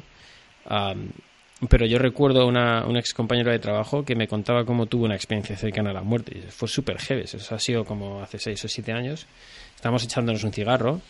pero 1.67 1.85
yo 1.85 1.97
recuerdo 1.97 2.47
una, 2.47 2.85
un 2.85 2.95
ex 2.95 3.13
compañero 3.13 3.51
de 3.51 3.59
trabajo 3.59 4.05
que 4.05 4.15
me 4.15 4.27
contaba 4.27 4.63
cómo 4.63 4.85
tuvo 4.85 5.05
una 5.05 5.15
experiencia 5.15 5.57
cercana 5.57 5.89
a 5.89 5.93
la 5.93 6.03
muerte. 6.03 6.41
Fue 6.49 6.67
súper 6.67 6.99
heavy, 6.99 7.23
eso 7.23 7.55
ha 7.55 7.59
sido 7.59 7.83
como 7.83 8.21
hace 8.21 8.39
seis 8.39 8.63
o 8.63 8.67
siete 8.69 8.93
años. 8.93 9.27
Estábamos 9.75 10.03
echándonos 10.03 10.43
un 10.43 10.53
cigarro 10.53 11.01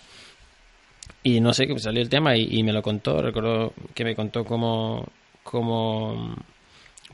y 1.22 1.40
no 1.40 1.54
sé, 1.54 1.68
que 1.68 1.78
salió 1.78 2.02
el 2.02 2.10
tema 2.10 2.36
y, 2.36 2.64
me 2.64 2.74
lo 2.74 2.82
contó. 2.82 3.22
Recuerdo 3.22 3.74
que 3.94 4.04
me 4.04 4.16
contó 4.16 4.44
cómo, 4.44 5.06
cómo 5.44 6.36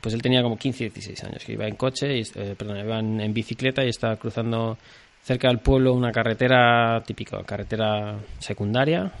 pues 0.00 0.14
él 0.14 0.22
tenía 0.22 0.42
como 0.42 0.56
15, 0.56 0.84
16 0.84 1.24
años, 1.24 1.44
que 1.44 1.52
iba 1.52 1.66
en 1.66 1.76
coche, 1.76 2.16
y, 2.16 2.22
eh, 2.22 2.54
perdón, 2.56 2.78
iba 2.78 2.98
en, 2.98 3.20
en 3.20 3.34
bicicleta 3.34 3.84
y 3.84 3.88
estaba 3.88 4.16
cruzando 4.16 4.78
cerca 5.22 5.48
del 5.48 5.58
pueblo 5.58 5.92
una 5.92 6.12
carretera 6.12 7.02
típica, 7.04 7.42
carretera 7.42 8.18
secundaria, 8.38 9.12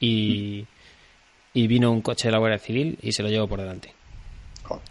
y, 0.00 0.64
y 1.54 1.68
vino 1.68 1.90
un 1.90 2.02
coche 2.02 2.28
de 2.28 2.32
la 2.32 2.38
Guardia 2.38 2.58
Civil 2.58 2.98
y 3.00 3.12
se 3.12 3.22
lo 3.22 3.30
llevó 3.30 3.46
por 3.46 3.60
delante. 3.60 3.94
Joder. 4.64 4.82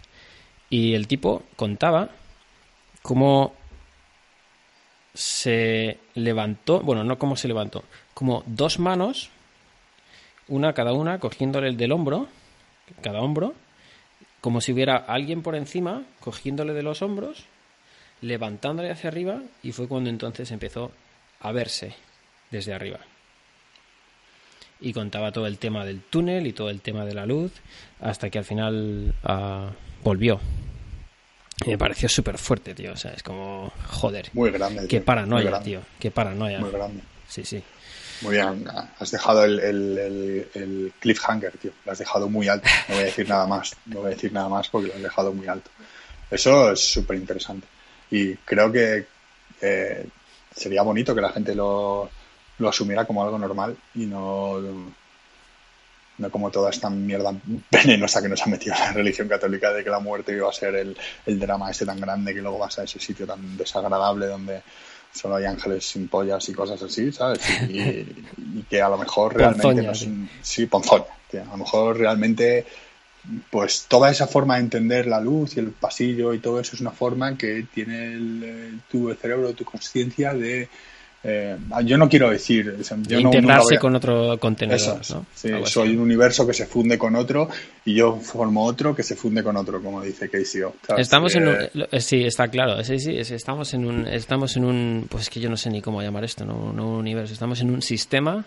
Y 0.70 0.94
el 0.94 1.06
tipo 1.06 1.44
contaba 1.56 2.08
cómo 3.02 3.54
se 5.12 5.98
levantó, 6.14 6.80
bueno, 6.80 7.04
no 7.04 7.18
cómo 7.18 7.36
se 7.36 7.46
levantó, 7.46 7.84
como 8.14 8.42
dos 8.46 8.78
manos, 8.78 9.30
una 10.48 10.72
cada 10.72 10.92
una, 10.92 11.20
cogiéndole 11.20 11.68
el 11.68 11.76
del 11.76 11.92
hombro, 11.92 12.28
cada 13.02 13.20
hombro, 13.20 13.54
como 14.40 14.60
si 14.60 14.72
hubiera 14.72 14.96
alguien 14.96 15.42
por 15.42 15.54
encima, 15.54 16.02
cogiéndole 16.20 16.72
de 16.72 16.82
los 16.82 17.02
hombros, 17.02 17.44
levantándole 18.20 18.90
hacia 18.90 19.08
arriba, 19.08 19.42
y 19.62 19.72
fue 19.72 19.86
cuando 19.86 20.10
entonces 20.10 20.50
empezó 20.50 20.90
a 21.40 21.52
verse 21.52 21.94
desde 22.50 22.74
arriba. 22.74 23.00
Y 24.84 24.92
contaba 24.92 25.32
todo 25.32 25.46
el 25.46 25.56
tema 25.56 25.86
del 25.86 26.02
túnel 26.02 26.46
y 26.46 26.52
todo 26.52 26.68
el 26.68 26.82
tema 26.82 27.06
de 27.06 27.14
la 27.14 27.24
luz, 27.24 27.52
hasta 28.00 28.28
que 28.28 28.38
al 28.38 28.44
final 28.44 29.14
ah, 29.24 29.70
volvió. 30.02 30.38
Y 31.64 31.70
me 31.70 31.78
pareció 31.78 32.06
súper 32.06 32.36
fuerte, 32.36 32.74
tío. 32.74 32.92
O 32.92 32.96
sea, 32.96 33.12
es 33.12 33.22
como, 33.22 33.72
joder, 33.86 34.28
Muy 34.34 34.50
grande. 34.50 34.82
qué 34.82 34.88
tío. 34.88 34.98
Muy 34.98 35.04
paranoia, 35.06 35.44
grande. 35.50 35.64
tío. 35.64 35.80
Qué 35.98 36.10
paranoia. 36.10 36.58
Muy 36.58 36.70
grande. 36.70 37.02
Sí, 37.26 37.46
sí. 37.46 37.62
Muy 38.20 38.34
bien, 38.34 38.66
has 38.98 39.10
dejado 39.10 39.44
el, 39.44 39.58
el, 39.58 40.48
el, 40.52 40.92
cliffhanger, 40.98 41.52
tío. 41.56 41.72
Lo 41.86 41.92
has 41.92 41.98
dejado 41.98 42.28
muy 42.28 42.48
alto. 42.48 42.68
No 42.88 42.94
voy 42.96 43.04
a 43.04 43.06
decir 43.06 43.26
nada 43.26 43.46
más. 43.46 43.74
No 43.86 44.00
voy 44.00 44.06
a 44.06 44.14
decir 44.14 44.32
nada 44.34 44.50
más 44.50 44.68
porque 44.68 44.88
lo 44.88 44.94
has 44.96 45.02
dejado 45.02 45.32
muy 45.32 45.48
alto. 45.48 45.70
Eso 46.30 46.72
es 46.72 46.80
súper 46.80 47.16
interesante. 47.16 47.66
Y 48.10 48.34
creo 48.34 48.70
que 48.70 49.06
eh, 49.62 50.06
sería 50.54 50.82
bonito 50.82 51.14
que 51.14 51.22
la 51.22 51.30
gente 51.30 51.54
lo, 51.54 52.10
lo 52.58 52.68
asumiera 52.68 53.04
como 53.04 53.22
algo 53.22 53.38
normal 53.38 53.76
y 53.94 54.06
no, 54.06 54.60
no 56.18 56.30
como 56.30 56.50
toda 56.50 56.70
esta 56.70 56.90
mierda 56.90 57.34
venenosa 57.70 58.22
que 58.22 58.28
nos 58.28 58.42
ha 58.42 58.46
metido 58.46 58.74
la 58.78 58.92
religión 58.92 59.28
católica 59.28 59.72
de 59.72 59.82
que 59.82 59.90
la 59.90 59.98
muerte 59.98 60.32
iba 60.32 60.48
a 60.48 60.52
ser 60.52 60.74
el, 60.76 60.96
el 61.26 61.40
drama 61.40 61.70
ese 61.70 61.84
tan 61.84 62.00
grande 62.00 62.34
que 62.34 62.42
luego 62.42 62.58
vas 62.58 62.78
a 62.78 62.84
ese 62.84 63.00
sitio 63.00 63.26
tan 63.26 63.56
desagradable 63.56 64.26
donde 64.26 64.62
solo 65.12 65.36
hay 65.36 65.44
ángeles 65.44 65.86
sin 65.86 66.08
pollas 66.08 66.48
y 66.48 66.52
cosas 66.52 66.82
así, 66.82 67.12
¿sabes? 67.12 67.40
Y, 67.68 68.64
que 68.68 68.82
a 68.82 68.88
lo 68.88 68.98
mejor 68.98 69.34
realmente 69.36 69.82
no 69.82 69.92
es 69.92 70.06
sí, 70.42 70.66
ponzoña, 70.66 71.04
a 71.32 71.50
lo 71.52 71.56
mejor 71.56 71.98
realmente 71.98 72.66
pues 73.50 73.86
toda 73.88 74.10
esa 74.10 74.26
forma 74.26 74.56
de 74.56 74.60
entender 74.60 75.06
la 75.06 75.20
luz 75.20 75.56
y 75.56 75.60
el 75.60 75.70
pasillo 75.70 76.34
y 76.34 76.40
todo 76.40 76.60
eso 76.60 76.74
es 76.74 76.82
una 76.82 76.90
forma 76.90 77.38
que 77.38 77.66
tiene 77.72 78.12
el, 78.12 78.80
tu 78.90 79.12
cerebro, 79.14 79.54
tu 79.54 79.64
conciencia 79.64 80.34
de 80.34 80.68
eh, 81.26 81.56
yo 81.84 81.96
no 81.96 82.08
quiero 82.08 82.28
decir. 82.28 82.76
Yo 83.08 83.18
integrarse 83.18 83.78
con 83.78 83.96
otro 83.96 84.38
contenedor. 84.38 85.00
soy 85.64 85.96
un 85.96 86.00
universo 86.00 86.46
que 86.46 86.52
se 86.52 86.66
funde 86.66 86.98
con 86.98 87.16
otro 87.16 87.48
y 87.84 87.94
yo 87.94 88.16
formo 88.16 88.64
otro 88.64 88.94
que 88.94 89.02
se 89.02 89.16
funde 89.16 89.42
con 89.42 89.56
otro, 89.56 89.82
como 89.82 90.02
dice 90.02 90.28
Casey 90.28 90.62
Estamos 90.98 91.34
en 91.34 91.48
un, 91.48 91.56
eh, 91.90 92.00
sí, 92.00 92.24
está 92.24 92.48
claro. 92.48 92.84
Sí, 92.84 92.98
sí, 92.98 93.16
estamos 93.16 93.72
en 93.72 93.86
un, 93.86 94.06
estamos 94.06 94.56
en 94.56 94.64
un, 94.66 95.06
pues 95.08 95.24
es 95.24 95.30
que 95.30 95.40
yo 95.40 95.48
no 95.48 95.56
sé 95.56 95.70
ni 95.70 95.80
cómo 95.80 96.02
llamar 96.02 96.24
esto, 96.24 96.44
no, 96.44 96.56
un 96.56 96.80
universo. 96.80 97.32
Estamos 97.32 97.60
en 97.62 97.70
un 97.70 97.80
sistema 97.80 98.44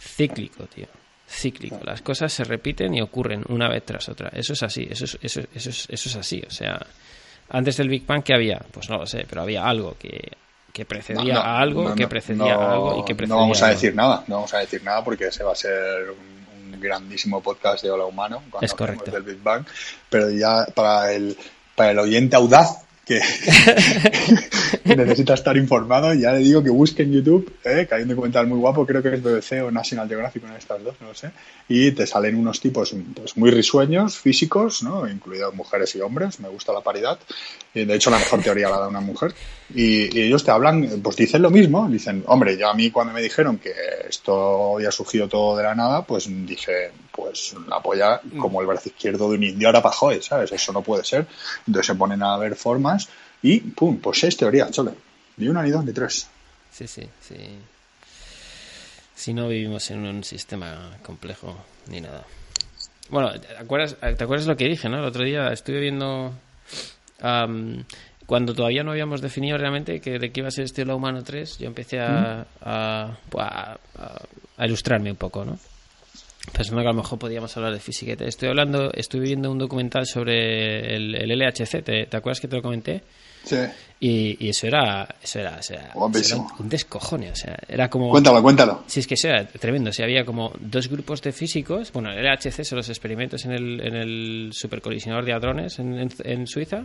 cíclico, 0.00 0.64
tío. 0.64 0.86
Cíclico. 1.28 1.80
Las 1.84 2.00
cosas 2.00 2.32
se 2.32 2.44
repiten 2.44 2.94
y 2.94 3.02
ocurren 3.02 3.44
una 3.48 3.68
vez 3.68 3.84
tras 3.84 4.08
otra. 4.08 4.30
Eso 4.32 4.54
es 4.54 4.62
así. 4.62 4.86
Eso 4.90 5.04
es, 5.04 5.18
eso, 5.20 5.40
eso 5.54 5.70
es, 5.70 5.86
eso 5.90 6.08
es 6.08 6.16
así. 6.16 6.42
O 6.46 6.50
sea, 6.50 6.86
antes 7.50 7.76
del 7.76 7.88
Big 7.88 8.06
Bang, 8.06 8.22
¿qué 8.22 8.34
había? 8.34 8.64
Pues 8.70 8.88
no 8.88 8.96
lo 8.98 9.06
sé, 9.06 9.26
pero 9.28 9.42
había 9.42 9.64
algo 9.64 9.96
que 9.98 10.32
que 10.74 10.84
precedía 10.84 11.38
a 11.38 11.60
algo, 11.60 11.94
que 11.94 12.08
precedía 12.08 12.56
a 12.56 12.72
algo 12.72 12.98
y 12.98 13.04
que 13.04 13.14
precedía 13.14 13.36
No 13.36 13.42
vamos 13.42 13.62
a 13.62 13.68
decir 13.68 13.94
nada, 13.94 14.24
no 14.26 14.34
vamos 14.34 14.54
a 14.54 14.58
decir 14.58 14.82
nada 14.82 15.04
porque 15.04 15.28
ese 15.28 15.44
va 15.44 15.52
a 15.52 15.54
ser 15.54 16.10
un, 16.10 16.80
grandísimo 16.80 17.40
podcast 17.40 17.84
de 17.84 17.90
Hola 17.90 18.06
Humano 18.06 18.42
cuando 18.50 18.66
es 18.66 18.74
correcto. 18.74 19.10
del 19.12 19.22
Big 19.22 19.40
Bang, 19.40 19.64
pero 20.10 20.28
ya 20.30 20.66
para 20.74 21.12
el, 21.12 21.34
para 21.76 21.92
el 21.92 21.98
oyente 22.00 22.34
audaz 22.34 22.84
que, 23.06 23.20
necesita 24.84 25.34
estar 25.34 25.56
informado. 25.56 26.12
Ya 26.12 26.32
le 26.32 26.38
digo 26.38 26.62
que 26.62 26.70
busque 26.70 27.04
en 27.04 27.12
YouTube, 27.12 27.52
¿eh? 27.64 27.86
que 27.88 27.94
hay 27.94 28.02
un 28.02 28.08
documental 28.08 28.46
muy 28.46 28.58
guapo, 28.58 28.84
creo 28.84 29.02
que 29.02 29.14
es 29.14 29.22
BBC 29.22 29.62
o 29.64 29.70
National 29.70 30.08
Geographic, 30.08 30.42
una 30.42 30.54
de 30.54 30.58
estas 30.58 30.82
dos, 30.82 30.96
no 31.00 31.08
lo 31.08 31.14
sé. 31.14 31.30
Y 31.68 31.92
te 31.92 32.06
salen 32.06 32.36
unos 32.36 32.60
tipos 32.60 32.94
pues, 33.14 33.36
muy 33.36 33.50
risueños, 33.50 34.18
físicos, 34.18 34.82
¿no? 34.82 35.08
incluidos 35.08 35.54
mujeres 35.54 35.94
y 35.94 36.00
hombres. 36.00 36.40
Me 36.40 36.48
gusta 36.48 36.72
la 36.72 36.80
paridad. 36.80 37.18
Y 37.74 37.84
de 37.84 37.94
hecho, 37.96 38.08
la 38.10 38.18
mejor 38.18 38.40
teoría 38.40 38.70
la 38.70 38.78
da 38.78 38.88
una 38.88 39.00
mujer. 39.00 39.34
Y, 39.74 40.16
ellos 40.18 40.44
te 40.44 40.52
hablan, 40.52 41.00
pues 41.02 41.16
dicen 41.16 41.42
lo 41.42 41.50
mismo. 41.50 41.88
Dicen, 41.88 42.22
hombre, 42.26 42.56
yo 42.56 42.68
a 42.68 42.74
mí 42.74 42.90
cuando 42.90 43.12
me 43.12 43.20
dijeron 43.20 43.58
que 43.58 43.72
esto 44.08 44.76
había 44.76 44.92
surgido 44.92 45.28
todo 45.28 45.56
de 45.56 45.64
la 45.64 45.74
nada, 45.74 46.02
pues 46.02 46.28
dije, 46.46 46.92
pues 47.10 47.54
la 47.68 47.80
polla 47.80 48.20
como 48.38 48.60
el 48.60 48.66
brazo 48.68 48.88
izquierdo 48.88 49.28
de 49.28 49.36
un 49.36 49.42
indio 49.42 49.68
ahora 49.68 49.82
para 49.82 50.20
¿sabes? 50.20 50.52
Eso 50.52 50.72
no 50.72 50.82
puede 50.82 51.04
ser. 51.04 51.26
Entonces 51.66 51.86
se 51.86 51.94
ponen 51.96 52.22
a 52.22 52.36
ver 52.36 52.54
formas 52.54 53.08
y 53.42 53.58
pum, 53.60 53.98
pues 53.98 54.20
seis 54.20 54.36
teorías, 54.36 54.70
chole. 54.70 54.92
Ni 55.36 55.48
una, 55.48 55.62
ni 55.62 55.70
dos, 55.70 55.84
ni 55.84 55.92
tres. 55.92 56.28
Sí, 56.70 56.86
sí, 56.86 57.08
sí. 57.20 57.36
Si 59.14 59.34
no 59.34 59.48
vivimos 59.48 59.90
en 59.90 60.06
un 60.06 60.22
sistema 60.22 60.96
complejo 61.02 61.56
ni 61.88 62.00
nada. 62.00 62.24
Bueno, 63.10 63.38
¿te 63.38 63.56
acuerdas, 63.56 63.96
¿te 64.00 64.24
acuerdas 64.24 64.46
lo 64.46 64.56
que 64.56 64.64
dije, 64.64 64.88
no? 64.88 64.98
El 64.98 65.04
otro 65.04 65.24
día 65.24 65.52
estuve 65.52 65.80
viendo 65.80 66.32
cuando 68.26 68.54
todavía 68.54 68.82
no 68.82 68.92
habíamos 68.92 69.20
definido 69.20 69.58
realmente 69.58 70.00
que 70.00 70.18
de 70.18 70.32
qué 70.32 70.40
iba 70.40 70.48
a 70.48 70.52
ser 70.52 70.64
este 70.64 70.84
Lo 70.84 70.96
Humano 70.96 71.22
3, 71.22 71.58
yo 71.58 71.66
empecé 71.66 72.00
a, 72.00 72.46
a, 72.60 73.18
a, 73.36 74.66
ilustrarme 74.66 75.10
un 75.10 75.16
poco, 75.16 75.44
¿no? 75.44 75.58
Pensando 76.52 76.82
que 76.82 76.88
a 76.88 76.92
lo 76.92 76.98
mejor 76.98 77.18
podíamos 77.18 77.56
hablar 77.56 77.72
de 77.72 77.80
física. 77.80 78.12
Estoy 78.24 78.48
hablando, 78.48 78.92
estoy 78.92 79.20
viendo 79.20 79.50
un 79.50 79.58
documental 79.58 80.06
sobre 80.06 80.94
el, 80.94 81.14
el 81.14 81.38
LHC, 81.38 81.82
¿Te, 81.82 82.16
acuerdas 82.16 82.40
que 82.40 82.48
te 82.48 82.56
lo 82.56 82.62
comenté? 82.62 83.02
Sí. 83.44 83.56
Y, 84.00 84.50
eso 84.50 84.66
era, 84.66 85.08
eso 85.22 85.38
era, 85.38 85.58
un 85.94 86.68
descojone, 86.68 87.30
o 87.30 87.34
sea, 87.34 87.56
era 87.66 87.88
como... 87.88 88.10
Cuéntalo, 88.10 88.42
cuéntalo. 88.42 88.84
Sí, 88.86 89.00
es 89.00 89.06
que 89.06 89.14
eso 89.14 89.28
era 89.28 89.46
tremendo, 89.46 89.90
o 89.90 90.02
había 90.02 90.26
como 90.26 90.52
dos 90.60 90.88
grupos 90.88 91.22
de 91.22 91.32
físicos, 91.32 91.90
bueno, 91.90 92.10
el 92.10 92.22
LHC 92.22 92.64
son 92.64 92.76
los 92.76 92.88
experimentos 92.90 93.46
en 93.46 93.52
el, 93.52 93.80
en 93.80 93.94
el 93.94 94.50
supercolisionador 94.52 95.24
de 95.24 95.32
hadrones 95.32 95.78
en, 95.78 96.10
en 96.22 96.46
Suiza, 96.46 96.84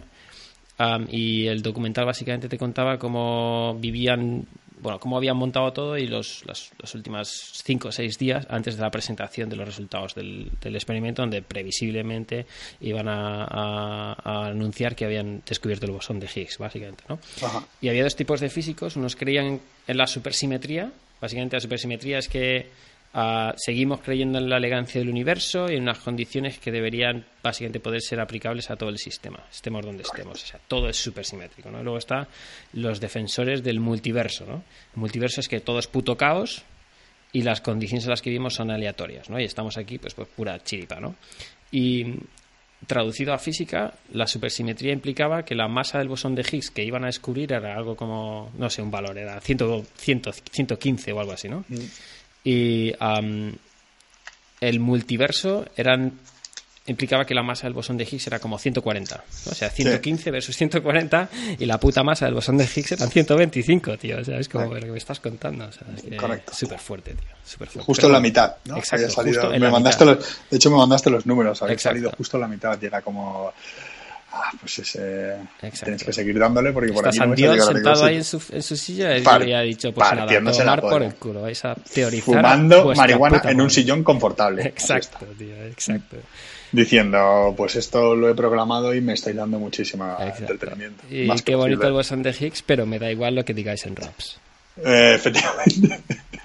y 1.10 1.48
el 1.48 1.62
documental 1.62 2.06
básicamente 2.06 2.48
te 2.48 2.58
contaba 2.58 2.98
cómo 2.98 3.76
vivían, 3.76 4.46
bueno, 4.82 5.00
cómo 5.00 5.18
habían 5.18 5.38
montado 5.38 5.72
todo 5.74 5.98
y 5.98 6.08
los, 6.08 6.44
las, 6.46 6.72
últimas 6.96 7.30
cinco 7.64 7.90
o 7.90 7.92
seis 7.92 8.18
días 8.18 8.46
antes 8.50 8.76
de 8.76 8.82
la 8.82 8.92
presentación 8.92 9.50
de 9.50 9.56
los 9.56 9.68
resultados 9.68 10.16
del, 10.16 10.52
experimento, 10.64 11.22
donde 11.22 11.42
previsiblemente 11.42 12.46
iban 12.82 13.08
a, 13.08 14.48
anunciar 14.50 14.96
que 14.96 15.06
habían 15.06 15.42
descubierto 15.46 15.86
el 15.86 15.92
bosón 15.92 16.20
de 16.20 16.28
Higgs, 16.34 16.58
básicamente, 16.58 17.04
¿no? 17.08 17.20
Y 17.82 17.90
había 17.90 18.04
dos 18.04 18.16
tipos 18.16 18.40
de 18.40 18.50
físicos, 18.50 18.96
unos 18.96 19.16
creían 19.16 19.60
en 19.88 19.98
la 19.98 20.08
supersimetría, 20.08 20.92
básicamente 21.22 21.56
la 21.56 21.62
supersimetría 21.62 22.20
es 22.20 22.28
que 22.28 22.68
Ah, 23.12 23.56
seguimos 23.58 24.02
creyendo 24.02 24.38
en 24.38 24.50
la 24.50 24.58
elegancia 24.58 25.00
del 25.00 25.10
universo 25.10 25.70
y 25.70 25.76
en 25.76 25.82
unas 25.82 25.98
condiciones 25.98 26.60
que 26.60 26.72
deberían 26.72 27.26
básicamente 27.42 27.80
poder 27.80 28.02
ser 28.02 28.20
aplicables 28.20 28.70
a 28.70 28.76
todo 28.76 28.90
el 28.90 29.00
sistema, 29.00 29.44
estemos 29.52 29.84
donde 29.84 30.04
estemos. 30.04 30.44
O 30.44 30.46
sea, 30.46 30.60
todo 30.68 30.88
es 30.90 30.98
súper 30.98 31.26
simétrico. 31.26 31.72
¿no? 31.72 31.82
Luego 31.82 31.98
está 31.98 32.28
los 32.74 33.00
defensores 33.00 33.64
del 33.64 33.80
multiverso. 33.80 34.46
¿no? 34.46 34.64
El 34.94 35.00
multiverso 35.00 35.42
es 35.42 35.48
que 35.48 35.60
todo 35.60 35.80
es 35.80 35.88
puto 35.88 36.16
caos 36.16 36.62
y 37.32 37.42
las 37.42 37.62
condiciones 37.62 38.04
en 38.04 38.12
las 38.12 38.22
que 38.22 38.30
vivimos 38.30 38.54
son 38.54 38.70
aleatorias. 38.70 39.28
¿no? 39.30 39.40
Y 39.40 39.44
estamos 39.44 39.78
aquí, 39.78 39.98
pues, 39.98 40.14
pues 40.14 40.28
pura 40.28 40.64
chiripa. 40.64 41.00
¿no? 41.00 41.16
Y 41.72 42.14
traducido 42.86 43.34
a 43.34 43.40
física, 43.40 43.92
la 44.14 44.28
supersimetría 44.28 44.94
implicaba 44.94 45.44
que 45.44 45.56
la 45.56 45.68
masa 45.68 45.98
del 45.98 46.10
bosón 46.10 46.36
de 46.36 46.44
Higgs 46.44 46.70
que 46.70 46.84
iban 46.84 47.04
a 47.04 47.08
descubrir 47.08 47.52
era 47.54 47.76
algo 47.76 47.96
como, 47.96 48.52
no 48.56 48.70
sé, 48.70 48.84
un 48.84 48.92
valor, 48.92 49.18
era 49.18 49.42
100, 49.42 49.84
115 49.98 51.12
o 51.12 51.20
algo 51.20 51.32
así, 51.32 51.50
¿no? 51.50 51.66
Mm 51.68 51.78
y 52.44 52.94
el 54.62 54.80
multiverso 54.80 55.66
eran 55.76 56.20
implicaba 56.90 57.26
que 57.26 57.34
la 57.34 57.44
masa 57.44 57.68
del 57.68 57.74
bosón 57.74 57.98
de 57.98 58.04
Higgs 58.04 58.28
era 58.28 58.40
como 58.40 58.58
140. 58.58 59.24
O 59.46 59.54
sea, 59.54 59.70
115 59.70 60.32
versus 60.32 60.56
140 60.58 61.30
y 61.60 61.66
la 61.66 61.80
puta 61.80 62.04
masa 62.04 62.26
del 62.26 62.34
bosón 62.34 62.58
de 62.58 62.64
Higgs 62.64 62.94
eran 62.94 63.10
125, 63.10 63.98
tío. 63.98 64.20
O 64.20 64.24
sea, 64.24 64.40
es 64.40 64.50
como 64.50 64.74
lo 64.74 64.80
que 64.80 64.92
me 64.92 64.98
estás 64.98 65.20
contando. 65.20 65.66
O 65.66 65.72
sea, 65.72 65.86
Correcto. 66.18 66.54
Súper 66.54 66.80
fuerte, 66.80 67.14
tío. 67.14 67.30
Super 67.46 67.68
fuerte. 67.68 67.86
Justo 67.86 68.08
en 68.08 68.14
la 68.14 68.20
mitad, 68.20 68.56
¿no? 68.66 68.78
Exacto. 68.78 69.10
Salido, 69.10 69.50
me 69.52 69.70
mandaste 69.70 70.06
los, 70.06 70.18
de 70.50 70.58
hecho, 70.58 70.72
me 70.72 70.78
mandaste 70.78 71.10
los 71.10 71.26
números. 71.26 71.62
Había 71.62 71.78
salido 71.78 72.12
justo 72.18 72.38
en 72.38 72.42
la 72.42 72.48
mitad 72.48 72.78
y 72.82 72.86
era 72.86 73.02
como 73.02 73.54
ah, 74.32 74.52
pues 74.60 74.80
ese, 74.80 75.38
tienes 75.84 76.04
que 76.04 76.14
seguir 76.14 76.40
dándole 76.40 76.72
porque 76.72 76.92
por 76.92 77.08
aquí 77.08 77.20
no 77.20 77.36
Dios 77.36 77.66
sentado 77.66 78.06
ahí 78.06 78.18
en 78.18 78.24
su, 78.24 78.42
en 78.52 78.64
su 78.64 78.76
silla 78.76 79.18
y 79.18 79.22
Par, 79.22 79.42
había 79.42 79.62
dicho, 79.62 79.94
pues 79.94 80.12
nada, 80.12 80.52
tomar 80.52 80.82
por 80.82 81.04
el 81.04 81.16
culo, 81.16 81.42
vais 81.42 81.64
a 81.66 81.76
teorizar 81.76 82.36
Fumando 82.36 82.94
marihuana 82.96 83.42
en 83.46 83.62
un 83.62 83.70
sillón 83.70 84.04
confortable. 84.04 84.64
Exacto, 84.68 85.26
tío, 85.38 85.56
exacto. 85.66 86.18
Diciendo, 86.72 87.54
pues 87.58 87.76
esto 87.76 88.16
lo 88.16 88.30
he 88.30 88.36
programado 88.36 88.94
y 88.94 89.02
me 89.02 89.14
estáis 89.14 89.36
dando 89.36 89.58
muchísima 89.58 90.18
entretenimiento. 90.38 91.04
Y 91.10 91.28
qué 91.42 91.56
bonito 91.56 91.88
el 91.88 91.94
bosón 91.94 92.22
de 92.22 92.32
Higgs, 92.32 92.62
pero 92.62 92.86
me 92.86 93.00
da 93.00 93.12
igual 93.12 93.36
lo 93.36 93.44
que 93.44 93.54
digáis 93.54 93.86
en 93.86 93.96
raps. 93.96 94.40
Eh, 94.84 95.14
efectivamente. 95.16 96.02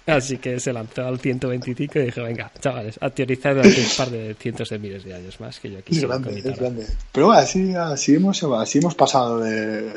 Así 0.06 0.36
que 0.36 0.60
se 0.60 0.72
lanzó 0.72 1.06
al 1.06 1.18
125 1.18 1.98
y 1.98 2.02
dije, 2.02 2.20
venga, 2.20 2.52
chavales, 2.60 2.98
a 3.00 3.08
teorizar 3.08 3.54
durante 3.54 3.80
un 3.80 3.88
par 3.96 4.10
de 4.10 4.34
cientos 4.34 4.68
de 4.68 4.78
miles 4.78 5.04
de 5.04 5.14
años 5.14 5.40
más 5.40 5.58
que 5.60 5.70
yo 5.70 5.78
aquí. 5.78 5.96
Es 5.96 6.04
grande, 6.04 6.38
es 6.38 6.58
grande. 6.58 6.86
Pero 7.10 7.26
bueno, 7.26 7.40
así, 7.40 7.74
así, 7.74 8.14
hemos, 8.14 8.42
así 8.42 8.78
hemos 8.78 8.94
pasado 8.94 9.40
de, 9.40 9.92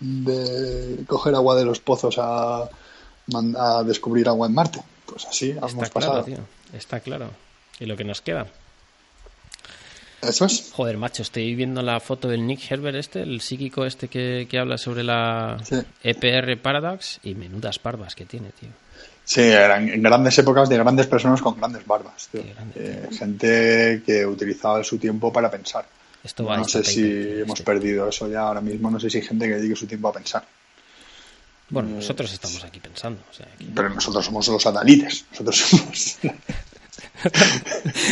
de 0.00 1.04
coger 1.06 1.34
agua 1.34 1.56
de 1.56 1.66
los 1.66 1.78
pozos 1.80 2.16
a, 2.18 2.62
a 2.62 3.82
descubrir 3.84 4.28
agua 4.28 4.46
en 4.46 4.54
Marte. 4.54 4.80
Pues 5.04 5.26
así 5.26 5.50
hemos 5.50 5.90
pasado. 5.90 6.24
Claro, 6.24 6.24
tío. 6.24 6.38
Está 6.72 7.00
claro. 7.00 7.30
Y 7.78 7.86
lo 7.86 7.96
que 7.96 8.04
nos 8.04 8.22
queda. 8.22 8.46
Eso 10.22 10.44
es. 10.44 10.70
Joder, 10.72 10.98
macho, 10.98 11.22
estoy 11.22 11.54
viendo 11.54 11.80
la 11.82 11.98
foto 12.00 12.28
del 12.28 12.46
Nick 12.46 12.70
Herbert 12.70 12.96
este, 12.96 13.22
el 13.22 13.40
psíquico 13.40 13.84
este 13.86 14.08
que, 14.08 14.46
que 14.50 14.58
habla 14.58 14.76
sobre 14.78 15.02
la 15.02 15.56
EPR 16.02 16.60
Paradox 16.60 17.20
y 17.22 17.34
menudas 17.34 17.80
barbas 17.82 18.14
que 18.14 18.26
tiene, 18.26 18.50
tío. 18.58 18.68
Sí, 19.24 19.40
eran 19.42 19.88
en 19.88 20.02
grandes 20.02 20.36
épocas 20.38 20.68
de 20.68 20.76
grandes 20.76 21.06
personas 21.06 21.40
con 21.40 21.56
grandes 21.56 21.86
barbas. 21.86 22.28
Eh, 22.74 23.08
gente 23.16 24.02
que 24.04 24.26
utilizaba 24.26 24.82
su 24.84 24.98
tiempo 24.98 25.32
para 25.32 25.50
pensar. 25.50 25.86
no 26.38 26.64
sé 26.64 26.84
si 26.84 27.40
hemos 27.40 27.62
perdido 27.62 28.08
eso 28.08 28.28
ya 28.28 28.40
ahora 28.40 28.60
mismo. 28.60 28.90
No 28.90 28.98
sé 29.00 29.08
si 29.08 29.18
hay 29.18 29.24
gente 29.24 29.46
que 29.46 29.54
dedique 29.54 29.76
su 29.76 29.86
tiempo 29.86 30.08
a 30.08 30.12
pensar. 30.12 30.44
Bueno, 31.68 31.90
nosotros 31.90 32.32
estamos 32.32 32.64
aquí 32.64 32.80
pensando. 32.80 33.22
O 33.30 33.32
sea, 33.32 33.46
que- 33.56 33.64
Pero 33.66 33.88
nosotros 33.90 34.24
somos 34.26 34.48
los 34.48 34.66
adalides. 34.66 35.24
Nosotros 35.30 35.56
somos... 35.56 36.18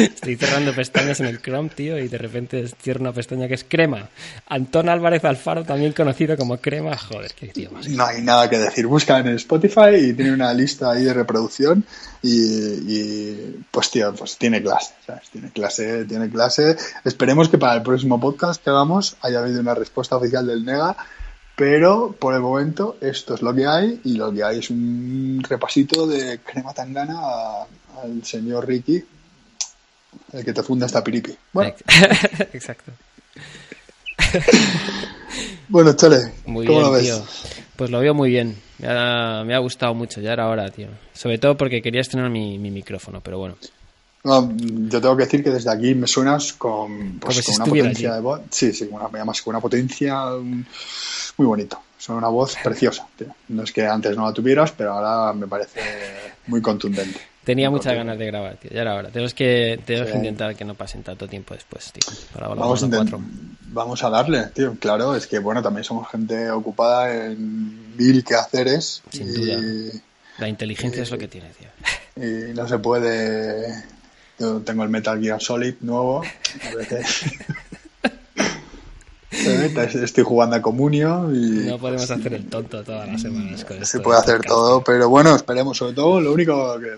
Estoy 0.01 0.37
cerrando 0.37 0.75
pestañas 0.75 1.21
en 1.21 1.27
el 1.27 1.41
Chrome, 1.41 1.71
tío, 1.71 1.99
y 1.99 2.09
de 2.09 2.19
repente 2.19 2.67
cierro 2.81 3.01
una 3.01 3.13
pestaña 3.13 3.49
que 3.49 3.55
es 3.55 3.65
Crema. 3.65 4.09
Antón 4.47 4.89
Álvarez 4.89 5.25
Alfaro, 5.25 5.65
también 5.65 5.93
conocido 5.93 6.37
como 6.37 6.59
Crema. 6.59 6.97
Joder, 6.97 7.33
qué 7.35 7.49
tío 7.49 7.71
más. 7.71 7.89
No 7.89 8.05
hay 8.05 8.23
nada 8.23 8.49
que 8.49 8.59
decir. 8.59 8.87
Busca 8.87 9.19
en 9.19 9.29
Spotify 9.29 9.97
y 9.97 10.13
tiene 10.13 10.33
una 10.33 10.53
lista 10.55 10.93
ahí 10.93 11.05
de 11.05 11.15
reproducción 11.15 11.85
y, 12.23 12.31
y, 12.31 13.65
pues 13.71 13.91
tío, 13.91 14.15
pues 14.15 14.37
tiene 14.37 14.63
clase. 14.63 14.95
Tiene 15.33 15.51
clase, 15.51 16.05
tiene 16.05 16.29
clase. 16.29 16.77
Esperemos 17.05 17.49
que 17.49 17.59
para 17.59 17.75
el 17.75 17.83
próximo 17.83 18.21
podcast 18.21 18.63
que 18.63 18.71
hagamos 18.71 19.17
haya 19.23 19.41
habido 19.41 19.61
una 19.61 19.75
respuesta 19.75 20.17
oficial 20.17 20.47
del 20.47 20.65
Nega, 20.65 20.97
pero 21.57 22.15
por 22.19 22.35
el 22.35 22.41
momento 22.41 22.97
esto 23.01 23.35
es 23.35 23.43
lo 23.43 23.53
que 23.55 23.67
hay 23.67 24.01
y 24.05 24.15
lo 24.15 24.33
que 24.33 24.45
hay 24.45 24.61
es 24.61 24.71
un 24.71 25.43
repasito 25.49 26.07
de 26.07 26.39
crema 26.39 26.73
tangana 26.73 27.21
al 28.03 28.25
señor 28.25 28.67
Ricky, 28.67 29.05
el 30.33 30.45
que 30.45 30.53
te 30.53 30.63
funda 30.63 30.87
esta 30.87 31.03
piripi. 31.05 31.35
Bueno, 31.53 31.75
Exacto. 32.53 32.93
bueno 35.69 35.93
Chole, 35.95 36.33
Muy 36.47 36.67
¿cómo 36.67 36.79
bien, 36.79 36.91
lo 36.91 36.93
ves? 36.97 37.05
tío. 37.05 37.25
Pues 37.77 37.91
lo 37.91 38.01
veo 38.01 38.15
muy 38.15 38.31
bien. 38.31 38.57
Me 38.79 38.89
ha, 38.89 39.45
me 39.45 39.55
ha 39.55 39.59
gustado 39.59 39.95
mucho, 39.95 40.21
ya 40.21 40.33
era 40.33 40.49
hora, 40.49 40.69
tío. 40.71 40.89
Sobre 41.13 41.39
todo 41.39 41.57
porque 41.57 41.81
quería 41.83 42.01
estrenar 42.01 42.31
mi, 42.31 42.59
mi 42.59 42.71
micrófono, 42.71 43.21
pero 43.21 43.39
bueno. 43.39 43.57
No, 44.25 44.53
yo 44.59 45.01
tengo 45.01 45.17
que 45.17 45.25
decir 45.25 45.45
que 45.45 45.51
desde 45.51 45.71
aquí 45.71 45.95
me 45.95 46.07
suenas 46.09 46.53
con, 46.53 47.19
pues, 47.21 47.37
si 47.37 47.43
con 47.45 47.55
una 47.55 47.65
potencia 47.67 48.09
allí. 48.11 48.17
de 48.17 48.23
voz. 48.23 48.41
Sí, 48.51 48.73
sí, 48.73 48.89
una, 48.91 49.05
además 49.07 49.41
con 49.43 49.55
una 49.55 49.61
potencia 49.61 50.25
muy 51.37 51.47
bonito. 51.47 51.81
Son 51.97 52.17
una 52.17 52.29
voz 52.29 52.57
preciosa. 52.63 53.07
tío. 53.17 53.29
No 53.49 53.63
es 53.63 53.73
que 53.73 53.87
antes 53.87 54.17
no 54.17 54.27
la 54.27 54.33
tuvieras, 54.33 54.73
pero 54.73 54.93
ahora 54.93 55.33
me 55.33 55.47
parece 55.47 55.81
muy 56.49 56.61
contundente. 56.61 57.21
Tenía 57.49 57.71
muchas 57.71 57.95
ganas 57.95 58.19
de 58.19 58.27
grabar, 58.27 58.57
tío. 58.59 58.71
Ya 58.75 58.83
era 58.83 58.95
hora. 58.95 59.09
Tenemos 59.09 59.33
que, 59.33 59.81
tenemos 59.87 60.09
Sí. 60.09 60.13
que 60.13 60.19
intentar 60.19 60.55
que 60.55 60.67
no 60.67 60.75
pasen 60.75 61.03
tanto 61.03 61.27
tiempo 61.27 61.55
después, 61.55 61.91
tío. 61.93 62.03
Para 62.35 62.49
Vamos 62.49 62.83
a, 62.83 62.89
vamos 63.69 64.05
a 64.05 64.11
darle, 64.11 64.43
tío. 64.53 64.77
Claro, 64.79 65.17
es 65.17 65.27
que 65.27 65.39
bueno, 65.39 65.63
también 65.63 65.83
somos 65.83 66.07
gente 66.11 66.51
ocupada 66.51 67.25
en 67.25 67.97
mil 67.97 68.23
quehaceres. 68.23 69.03
Sin 69.11 69.31
y, 69.31 69.33
duda. 69.33 69.57
La 70.37 70.49
inteligencia 70.51 71.03
es 71.03 71.11
lo 71.11 71.17
que 71.17 71.27
tiene, 71.27 71.49
tío. 71.59 71.69
y 72.51 72.53
no 72.53 72.69
se 72.69 72.79
puede. 72.81 73.83
Yo 74.39 74.61
tengo 74.61 74.83
el 74.83 74.91
Metal 74.91 75.19
Gear 75.19 75.41
Solid 75.41 75.77
nuevo. 75.81 76.23
a 76.23 76.75
veces- 76.77 77.25
Estoy 80.03 80.25
jugando 80.25 80.57
a 80.57 80.61
Comunio 80.61 81.33
y 81.35 81.67
No 81.67 81.79
podemos 81.79 82.11
hacer 82.11 82.35
el 82.35 82.47
tonto 82.47 82.85
todas 82.85 83.09
las 83.09 83.23
semanas 83.23 83.65
con 83.65 83.83
se 83.87 84.01
puede 84.01 84.19
hacer 84.19 84.37
podcast, 84.37 84.49
todo, 84.49 84.85
pero 84.85 85.09
bueno, 85.09 85.35
esperemos. 85.35 85.79
Sobre 85.79 85.95
todo, 85.95 86.21
lo 86.21 86.33
único 86.35 86.79
que 86.79 86.97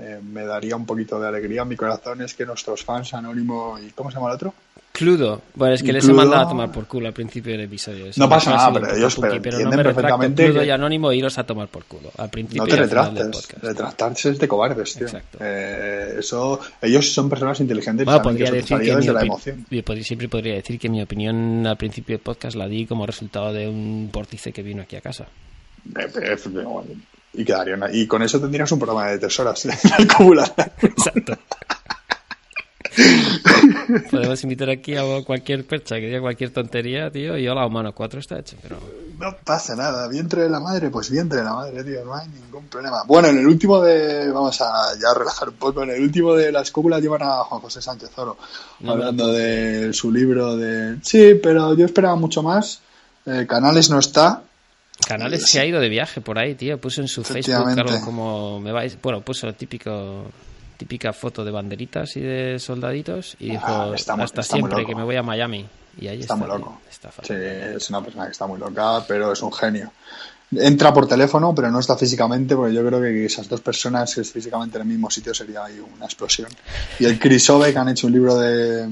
eh, 0.00 0.20
me 0.22 0.44
daría 0.44 0.76
un 0.76 0.86
poquito 0.86 1.20
de 1.20 1.28
alegría 1.28 1.62
en 1.62 1.68
mi 1.68 1.76
corazón 1.76 2.22
es 2.22 2.34
que 2.34 2.46
nuestros 2.46 2.84
fans, 2.84 3.12
Anónimo 3.14 3.78
y 3.78 3.90
¿cómo 3.90 4.10
se 4.10 4.16
llama 4.16 4.28
el 4.30 4.34
otro? 4.36 4.54
Cludo. 4.92 5.40
Bueno, 5.54 5.74
es 5.74 5.82
que 5.84 5.92
les 5.92 6.06
he 6.08 6.12
mandado 6.12 6.42
a 6.44 6.48
tomar 6.48 6.72
por 6.72 6.86
culo 6.86 7.06
al 7.06 7.12
principio 7.14 7.52
del 7.52 7.60
episodio. 7.62 8.06
No 8.16 8.28
pasa 8.28 8.50
nada, 8.50 8.72
pero 8.72 8.96
ellos 8.96 9.14
pero 9.20 9.28
no 9.30 9.36
entienden 9.36 9.70
me 9.70 9.84
perfectamente 9.84 10.44
Cludo 10.46 10.60
que- 10.60 10.66
y 10.66 10.70
Anónimo 10.70 11.12
iros 11.12 11.38
a 11.38 11.44
tomar 11.46 11.68
por 11.68 11.84
culo. 11.84 12.10
Al 12.18 12.28
principio 12.28 12.62
No 12.64 12.68
te 12.68 12.76
retractes. 12.76 13.24
podcast. 13.26 13.62
Retractarse 13.64 14.30
es 14.30 14.38
de 14.40 14.48
cobardes, 14.48 14.94
tío. 14.94 15.06
Exacto. 15.06 15.38
Eh, 15.40 16.16
eso, 16.18 16.58
ellos 16.82 17.08
son 17.12 17.30
personas 17.30 17.60
inteligentes 17.60 18.02
y 18.02 18.04
Bueno, 18.04 18.20
podría 18.22 18.50
decir 18.50 18.78
que 18.78 18.96
desde 18.96 19.12
la 19.12 19.22
emoción. 19.22 19.64
yo 19.70 19.82
siempre 20.02 20.28
podría 20.28 20.54
decir 20.54 20.78
que 20.78 20.88
mi 20.88 21.00
opinión 21.00 21.64
al 21.66 21.76
principio 21.76 22.16
del 22.16 22.22
podcast 22.24 22.56
la 22.56 22.66
di 22.66 22.84
como 22.84 23.06
resultado 23.06 23.52
de 23.52 23.68
un 23.68 24.10
vórtice 24.12 24.52
que 24.52 24.62
vino 24.64 24.82
aquí 24.82 24.96
a 24.96 25.00
casa. 25.00 25.26
Y 27.32 27.44
quedaría 27.44 27.74
una- 27.74 27.92
y 27.92 28.06
con 28.06 28.22
eso 28.22 28.40
tendrías 28.40 28.70
un 28.72 28.78
programa 28.78 29.06
de 29.08 29.18
tres 29.18 29.38
horas 29.40 29.66
acumular. 29.98 30.52
Exacto. 30.82 31.38
Podemos 34.10 34.42
invitar 34.42 34.68
aquí 34.70 34.96
a 34.96 35.02
cualquier 35.24 35.64
percha 35.66 35.96
que 35.96 36.06
diga 36.06 36.20
cualquier 36.20 36.52
tontería, 36.52 37.10
tío, 37.10 37.36
y 37.36 37.46
hola, 37.48 37.66
humano 37.66 37.92
4 37.94 38.20
está 38.20 38.38
hecho, 38.38 38.56
pero... 38.62 38.78
No 39.18 39.36
pasa 39.44 39.76
nada, 39.76 40.08
vientre 40.08 40.42
de 40.42 40.50
la 40.50 40.60
madre, 40.60 40.90
pues 40.90 41.10
vientre 41.10 41.38
de 41.38 41.44
la 41.44 41.52
madre, 41.52 41.84
tío, 41.84 42.04
no 42.04 42.14
hay 42.14 42.26
ningún 42.28 42.66
problema. 42.66 43.02
Bueno, 43.06 43.28
en 43.28 43.38
el 43.38 43.46
último 43.46 43.80
de, 43.80 44.30
vamos 44.32 44.60
a 44.60 44.94
ya 45.00 45.12
relajar 45.16 45.50
un 45.50 45.54
poco, 45.56 45.82
en 45.82 45.90
el 45.90 46.00
último 46.02 46.34
de 46.34 46.50
las 46.50 46.70
cúpulas 46.70 47.00
llevan 47.02 47.22
a 47.22 47.44
Juan 47.44 47.60
José 47.60 47.80
Sánchez 47.82 48.10
Oro, 48.16 48.36
No, 48.80 48.92
hablando 48.92 49.28
de 49.28 49.92
su 49.92 50.10
libro 50.10 50.56
de... 50.56 50.96
Sí, 51.02 51.34
pero 51.42 51.74
yo 51.74 51.84
esperaba 51.86 52.16
mucho 52.16 52.42
más, 52.42 52.80
Eh, 53.26 53.46
Canales 53.46 53.90
no 53.90 53.98
está, 53.98 54.42
Canales 55.18 55.50
se 55.50 55.60
ha 55.60 55.64
ido 55.64 55.80
de 55.80 55.88
viaje 55.88 56.20
por 56.20 56.38
ahí, 56.38 56.54
tío. 56.54 56.80
Puso 56.80 57.00
en 57.00 57.08
su 57.08 57.24
Facebook 57.24 57.78
algo 57.78 58.00
como 58.04 58.60
me 58.60 58.72
vais, 58.72 58.96
bueno, 59.00 59.20
puso 59.20 59.46
la 59.46 59.52
típico 59.52 60.26
típica 60.76 61.12
foto 61.12 61.44
de 61.44 61.50
banderitas 61.50 62.16
y 62.16 62.20
de 62.20 62.58
soldaditos 62.58 63.36
y 63.38 63.50
dijo 63.50 63.66
Ah, 63.66 63.92
está 63.94 64.14
hasta 64.14 64.40
está 64.40 64.42
siempre 64.42 64.86
que 64.86 64.94
me 64.94 65.04
voy 65.04 65.16
a 65.16 65.22
Miami 65.22 65.66
y 66.00 66.08
ahí 66.08 66.20
está 66.20 66.34
está, 66.34 66.36
muy 66.36 66.48
loco. 66.48 66.80
Está 66.88 67.10
Sí, 67.22 67.34
es 67.34 67.90
una 67.90 68.02
persona 68.02 68.24
que 68.26 68.32
está 68.32 68.46
muy 68.46 68.58
loca, 68.58 69.04
pero 69.06 69.32
es 69.32 69.42
un 69.42 69.52
genio. 69.52 69.92
Entra 70.52 70.92
por 70.92 71.06
teléfono, 71.06 71.54
pero 71.54 71.70
no 71.70 71.78
está 71.78 71.96
físicamente, 71.96 72.56
porque 72.56 72.74
yo 72.74 72.84
creo 72.84 73.00
que 73.00 73.24
esas 73.24 73.48
dos 73.48 73.60
personas 73.60 74.14
que 74.14 74.22
es 74.22 74.32
físicamente 74.32 74.78
en 74.78 74.82
el 74.82 74.88
mismo 74.88 75.10
sitio 75.10 75.32
sería 75.32 75.64
ahí 75.64 75.78
una 75.78 76.06
explosión. 76.06 76.48
Y 76.98 77.04
el 77.04 77.18
Chris 77.20 77.50
Ovek 77.50 77.76
han 77.76 77.90
hecho 77.90 78.08
un 78.08 78.12
libro 78.14 78.36
de, 78.36 78.88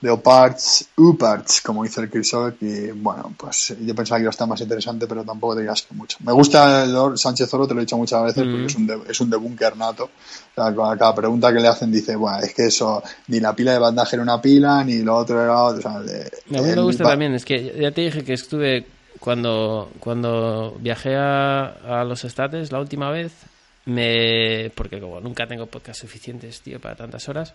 de 0.00 0.10
Oparts, 0.10 0.88
Uparts, 0.96 1.62
como 1.62 1.82
dice 1.82 2.02
el 2.02 2.10
Chris 2.10 2.32
Ovek, 2.34 2.56
y 2.60 2.90
bueno, 2.90 3.32
pues 3.36 3.74
yo 3.80 3.94
pensaba 3.94 4.18
que 4.18 4.22
iba 4.24 4.28
a 4.28 4.30
estar 4.30 4.46
más 4.46 4.60
interesante, 4.60 5.06
pero 5.06 5.24
tampoco 5.24 5.54
te 5.54 5.62
digas 5.62 5.82
que 5.82 5.94
mucho. 5.94 6.18
Me 6.20 6.32
gusta 6.32 6.84
el 6.84 6.92
Lord 6.92 7.16
Sánchez 7.18 7.52
Oro, 7.54 7.66
te 7.66 7.72
lo 7.74 7.80
he 7.80 7.84
dicho 7.84 7.96
muchas 7.96 8.22
veces, 8.24 8.44
porque 8.44 8.58
Mm. 8.58 8.66
es 8.66 8.74
un, 8.76 8.86
de, 8.86 8.98
es 9.08 9.20
un 9.20 9.30
debunker 9.30 9.76
nato. 9.76 10.04
O 10.04 10.54
sea, 10.54 10.74
cada, 10.74 10.96
cada 10.98 11.14
pregunta 11.14 11.52
que 11.52 11.60
le 11.60 11.68
hacen 11.68 11.90
dice, 11.90 12.14
bueno, 12.14 12.38
es 12.40 12.52
que 12.54 12.66
eso, 12.66 13.02
ni 13.28 13.40
la 13.40 13.54
pila 13.56 13.72
de 13.72 13.78
bandaje 13.78 14.16
era 14.16 14.22
una 14.22 14.40
pila, 14.40 14.84
ni 14.84 14.98
lo 14.98 15.16
otro 15.16 15.42
era 15.42 15.62
otro. 15.62 15.78
O 15.78 15.82
sea, 15.82 16.00
de- 16.00 16.30
A 16.58 16.62
mí 16.62 16.68
me 16.74 16.82
gusta 16.82 17.04
también, 17.04 17.34
es 17.34 17.44
que 17.44 17.74
ya 17.80 17.90
te 17.90 18.02
dije 18.02 18.22
que 18.22 18.34
estuve 18.34 18.86
cuando 19.18 19.90
cuando 19.98 20.76
viajé 20.78 21.16
a, 21.16 22.00
a 22.00 22.04
los 22.04 22.22
estates 22.24 22.70
la 22.70 22.80
última 22.80 23.10
vez, 23.10 23.32
me 23.86 24.70
porque 24.74 25.00
como 25.00 25.20
nunca 25.20 25.46
tengo 25.46 25.66
podcast 25.66 26.00
suficientes, 26.00 26.60
tío, 26.60 26.80
para 26.80 26.96
tantas 26.96 27.28
horas, 27.28 27.54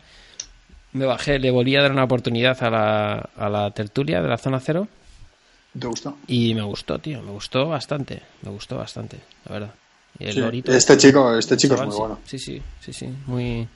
me 0.93 1.05
bajé, 1.05 1.39
le 1.39 1.51
volví 1.51 1.75
a 1.75 1.81
dar 1.81 1.91
una 1.91 2.03
oportunidad 2.03 2.61
a 2.63 2.69
la, 2.69 3.29
a 3.37 3.49
la 3.49 3.71
tertulia 3.71 4.21
de 4.21 4.27
la 4.27 4.37
zona 4.37 4.59
cero 4.59 4.87
¿Te 5.79 5.87
gustó? 5.87 6.17
y 6.27 6.53
me 6.53 6.63
gustó, 6.63 6.99
tío, 6.99 7.21
me 7.21 7.31
gustó 7.31 7.67
bastante, 7.67 8.21
me 8.41 8.51
gustó 8.51 8.77
bastante, 8.77 9.17
la 9.45 9.53
verdad. 9.53 9.73
Y 10.19 10.25
el 10.25 10.33
Sí, 10.33 10.39
lorito- 10.41 10.71
este 10.73 10.97
chico, 10.97 11.33
este 11.37 11.55
chico 11.55 11.75
es 11.75 11.81
muy 11.81 11.91
sí. 11.91 11.97
bueno. 11.99 12.19
Sí, 12.25 12.37
sí, 12.39 12.61
sí, 12.81 12.91
sí, 12.93 13.09
muy... 13.27 13.61
Eh, 13.61 13.67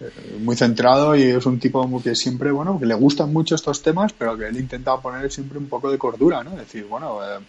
Muy 0.42 0.56
centrado 0.58 1.16
y 1.16 1.24
es 1.24 1.46
un 1.46 1.58
tipo 1.60 2.02
que 2.04 2.14
siempre, 2.16 2.52
bueno, 2.52 2.78
que 2.78 2.86
le 2.86 2.94
gustan 2.96 3.32
mucho 3.32 3.56
estos 3.56 3.82
temas, 3.82 4.12
pero 4.12 4.38
que 4.38 4.48
él 4.48 4.58
intenta 4.58 4.98
poner 4.98 5.32
siempre 5.32 5.58
un 5.58 5.68
poco 5.70 5.90
de 5.90 5.98
cordura, 5.98 6.44
¿no? 6.44 6.52
Decir, 6.52 6.84
bueno, 6.86 7.20
eh, 7.24 7.40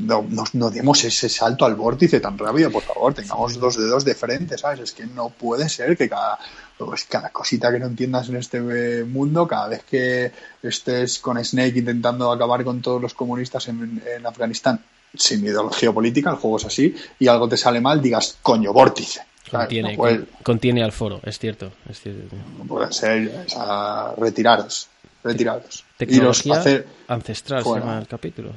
no, 0.00 0.24
no, 0.28 0.44
no 0.52 0.70
demos 0.70 1.04
ese 1.04 1.28
salto 1.28 1.64
al 1.64 1.74
vórtice 1.74 2.20
tan 2.20 2.36
rápido, 2.38 2.70
por 2.70 2.82
favor, 2.82 3.14
tengamos 3.14 3.58
dos 3.58 3.76
dedos 3.76 4.04
de 4.04 4.14
frente, 4.14 4.56
¿sabes? 4.58 4.80
Es 4.80 4.92
que 4.92 5.06
no 5.06 5.28
puede 5.30 5.68
ser 5.68 5.96
que 5.96 6.08
cada, 6.08 6.38
pues, 6.76 7.04
cada 7.04 7.30
cosita 7.30 7.70
que 7.72 7.78
no 7.78 7.86
entiendas 7.86 8.28
en 8.28 8.36
este 8.36 8.58
eh, 8.58 9.04
mundo, 9.04 9.46
cada 9.46 9.68
vez 9.68 9.82
que 9.84 10.32
estés 10.62 11.18
con 11.18 11.42
Snake 11.44 11.78
intentando 11.78 12.30
acabar 12.32 12.64
con 12.64 12.80
todos 12.82 13.00
los 13.00 13.14
comunistas 13.14 13.68
en, 13.68 14.02
en 14.16 14.26
Afganistán, 14.26 14.80
sin 15.14 15.44
ideología 15.44 15.92
política, 15.92 16.30
el 16.30 16.36
juego 16.36 16.56
es 16.58 16.64
así, 16.66 16.94
y 17.18 17.28
algo 17.28 17.48
te 17.48 17.56
sale 17.56 17.80
mal, 17.80 18.00
digas, 18.02 18.36
coño, 18.42 18.72
vórtice. 18.72 19.20
Contiene, 19.50 19.92
No 19.92 19.96
puede- 19.96 20.16
con- 20.18 20.28
contiene 20.42 20.82
al 20.84 20.92
foro, 20.92 21.20
es 21.24 21.38
cierto, 21.38 21.72
es 21.88 22.00
cierto. 22.00 22.36
no 22.58 22.64
puede 22.64 22.92
ser, 22.92 23.44
o 23.46 23.48
sea, 23.48 24.12
retiraros, 24.18 24.88
retiraros. 25.24 25.84
Tecnología 25.96 26.54
hacer, 26.60 26.86
ancestral 27.08 27.62
fuera. 27.64 27.80
se 27.82 27.86
llama 27.88 27.98
el 28.00 28.06
capítulo. 28.06 28.52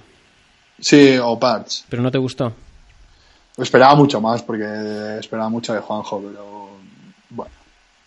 Sí, 0.81 1.17
o 1.17 1.39
parts. 1.39 1.85
¿Pero 1.89 2.01
no 2.01 2.11
te 2.11 2.17
gustó? 2.17 2.53
Esperaba 3.57 3.95
mucho 3.95 4.19
más 4.19 4.41
porque 4.43 4.65
esperaba 5.19 5.49
mucho 5.49 5.73
de 5.73 5.79
Juanjo, 5.79 6.21
pero 6.21 6.69
bueno. 7.29 7.51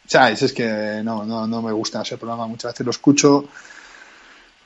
¿Sabes? 0.06 0.42
Es 0.42 0.52
que 0.52 1.00
no, 1.04 1.24
no, 1.24 1.46
no 1.46 1.62
me 1.62 1.72
gusta 1.72 2.02
ese 2.02 2.18
programa. 2.18 2.46
Muchas 2.46 2.72
veces 2.72 2.84
lo 2.84 2.90
escucho, 2.90 3.48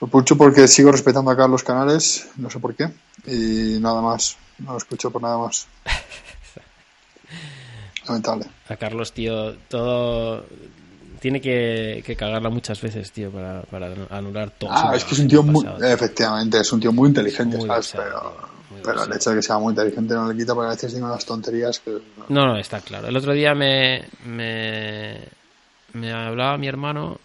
lo 0.01 0.07
escucho 0.07 0.37
porque 0.37 0.67
sigo 0.67 0.91
respetando 0.91 1.31
acá 1.31 1.47
los 1.47 1.63
canales, 1.63 2.29
no 2.37 2.51
sé 2.51 2.59
por 2.59 2.75
qué, 2.75 2.89
y 3.27 3.79
nada 3.81 4.01
más. 4.01 4.37
No 4.59 4.73
lo 4.73 4.79
escucho 4.79 5.11
por 5.11 5.23
nada 5.23 5.39
más. 5.39 5.69
Lamentable. 8.07 8.47
A 8.69 8.77
Carlos, 8.77 9.13
tío, 9.13 9.55
todo... 9.69 10.45
Tiene 11.21 11.41
que, 11.41 12.03
que 12.05 12.17
cagarla 12.17 12.51
muchas 12.51 12.81
veces, 12.81 13.11
tío, 13.13 13.31
para, 13.31 13.63
para 13.63 13.93
anular 14.11 14.51
todo. 14.51 14.71
Ah, 14.73 14.93
es 14.95 15.05
que 15.05 15.15
es 15.15 15.21
un 15.21 15.29
tío 15.29 15.43
muy, 15.43 15.65
pasado, 15.65 15.85
efectivamente, 15.85 16.61
es 16.61 16.73
un 16.73 16.81
tío 16.81 16.93
muy 16.93 17.09
inteligente, 17.09 17.57
Muy 17.57 17.67
¿sabes? 17.67 17.93
versado, 17.93 18.35
pero, 18.37 18.49
muy 18.71 18.81
pero 18.83 19.05
el 19.05 19.13
hecho 19.13 19.31
de 19.31 19.37
que 19.37 19.43
sea 19.43 19.59
muy 19.59 19.73
inteligente 19.73 20.15
no 20.15 20.31
le 20.31 20.37
quita 20.39 20.55
porque 20.55 20.69
a 20.69 20.75
veces 20.75 20.95
digo 20.95 21.07
unas 21.07 21.25
tonterías 21.25 21.81
que... 21.81 21.99
No, 22.29 22.47
no, 22.47 22.57
está 22.57 22.81
claro. 22.81 23.09
El 23.09 23.17
otro 23.17 23.33
día 23.33 23.55
me, 23.55 24.05
me, 24.27 25.19
me 25.95 26.13
hablaba 26.13 26.57
mi 26.59 26.69
hermano 26.69 27.19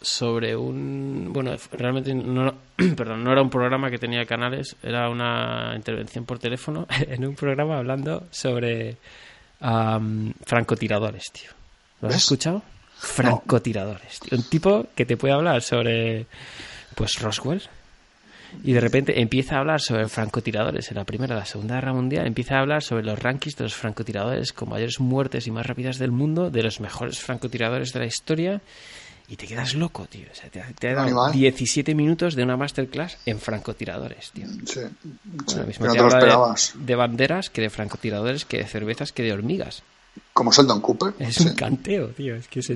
sobre 0.00 0.54
un 0.54 1.30
bueno 1.32 1.56
realmente 1.72 2.14
no 2.14 2.54
perdón 2.96 3.24
no 3.24 3.32
era 3.32 3.42
un 3.42 3.50
programa 3.50 3.90
que 3.90 3.98
tenía 3.98 4.24
canales 4.26 4.76
era 4.82 5.08
una 5.08 5.72
intervención 5.74 6.24
por 6.24 6.38
teléfono 6.38 6.86
en 7.08 7.26
un 7.26 7.34
programa 7.34 7.78
hablando 7.78 8.24
sobre 8.30 8.96
francotiradores 9.58 11.32
tío 11.32 11.50
lo 12.02 12.08
has 12.08 12.16
escuchado 12.16 12.62
francotiradores 12.98 14.20
tío. 14.20 14.38
un 14.38 14.44
tipo 14.44 14.86
que 14.94 15.06
te 15.06 15.16
puede 15.16 15.34
hablar 15.34 15.62
sobre 15.62 16.26
pues 16.94 17.20
Roswell 17.20 17.62
y 18.62 18.72
de 18.72 18.80
repente 18.80 19.20
empieza 19.20 19.56
a 19.56 19.58
hablar 19.60 19.80
sobre 19.80 20.08
francotiradores 20.08 20.90
en 20.90 20.96
la 20.96 21.04
Primera 21.04 21.34
y 21.34 21.38
la 21.38 21.44
Segunda 21.44 21.76
Guerra 21.76 21.92
Mundial, 21.92 22.26
empieza 22.26 22.56
a 22.56 22.60
hablar 22.60 22.82
sobre 22.82 23.04
los 23.04 23.18
rankings 23.18 23.56
de 23.56 23.64
los 23.64 23.74
francotiradores 23.74 24.52
con 24.52 24.68
mayores 24.68 25.00
muertes 25.00 25.46
y 25.46 25.50
más 25.50 25.66
rápidas 25.66 25.98
del 25.98 26.10
mundo, 26.10 26.50
de 26.50 26.62
los 26.62 26.80
mejores 26.80 27.18
francotiradores 27.18 27.92
de 27.92 28.00
la 28.00 28.06
historia, 28.06 28.60
y 29.28 29.36
te 29.36 29.46
quedas 29.46 29.74
loco, 29.74 30.06
tío. 30.06 30.26
O 30.30 30.34
sea, 30.34 30.48
te, 30.50 30.62
te 30.78 30.90
ha 30.90 30.94
dado 30.94 31.30
17 31.32 31.94
minutos 31.94 32.36
de 32.36 32.44
una 32.44 32.56
masterclass 32.56 33.18
en 33.26 33.40
francotiradores, 33.40 34.30
tío. 34.30 34.46
Sí, 34.64 34.80
no 35.80 35.92
te 35.92 35.98
lo 35.98 36.08
esperabas. 36.08 36.74
De, 36.76 36.84
de, 36.84 36.94
banderas 36.94 37.50
que 37.50 37.60
de 37.60 37.70
francotiradores, 37.70 38.44
que 38.44 38.58
de 38.58 38.66
cervezas, 38.66 39.12
que 39.12 39.24
de 39.24 39.32
hormigas. 39.32 39.82
Como 40.32 40.52
Sheldon 40.52 40.80
Cooper. 40.82 41.14
Es 41.18 41.40
un 41.40 41.54
canteo, 41.54 42.08
tío. 42.08 42.36
Es 42.36 42.48
que 42.48 42.60
es, 42.60 42.68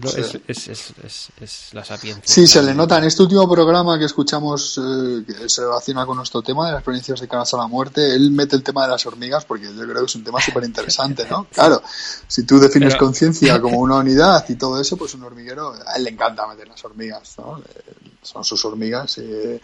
la 1.72 1.84
sapiencia. 1.84 2.22
Sí, 2.24 2.46
se 2.46 2.62
le 2.62 2.74
nota 2.74 2.96
en 2.96 3.04
este 3.04 3.22
último 3.22 3.46
programa 3.50 3.98
que 3.98 4.06
escuchamos, 4.06 4.78
eh, 4.78 5.24
que 5.26 5.48
se 5.48 5.62
relaciona 5.62 6.06
con 6.06 6.16
nuestro 6.16 6.40
tema 6.40 6.66
de 6.66 6.72
las 6.72 6.80
experiencias 6.80 7.20
de 7.20 7.28
caras 7.28 7.52
a 7.52 7.58
la 7.58 7.66
muerte. 7.66 8.14
Él 8.14 8.30
mete 8.30 8.56
el 8.56 8.62
tema 8.62 8.84
de 8.84 8.92
las 8.92 9.04
hormigas 9.04 9.44
porque 9.44 9.66
yo 9.66 9.82
creo 9.82 10.00
que 10.00 10.06
es 10.06 10.14
un 10.14 10.24
tema 10.24 10.40
súper 10.40 10.64
interesante, 10.64 11.26
¿no? 11.28 11.46
Claro, 11.60 11.82
si 12.26 12.44
tú 12.44 12.58
defines 12.58 12.96
conciencia 12.96 13.60
como 13.60 13.78
una 13.80 13.96
unidad 14.00 14.48
y 14.48 14.54
todo 14.54 14.80
eso, 14.80 14.96
pues 14.96 15.12
un 15.14 15.24
hormiguero, 15.24 15.74
a 15.86 15.96
él 15.96 16.04
le 16.04 16.10
encanta 16.10 16.46
meter 16.46 16.68
las 16.68 16.82
hormigas, 16.82 17.34
¿no? 17.36 17.58
Eh, 17.58 17.94
son 18.22 18.42
sus 18.42 18.64
hormigas 18.64 19.18
y 19.18 19.60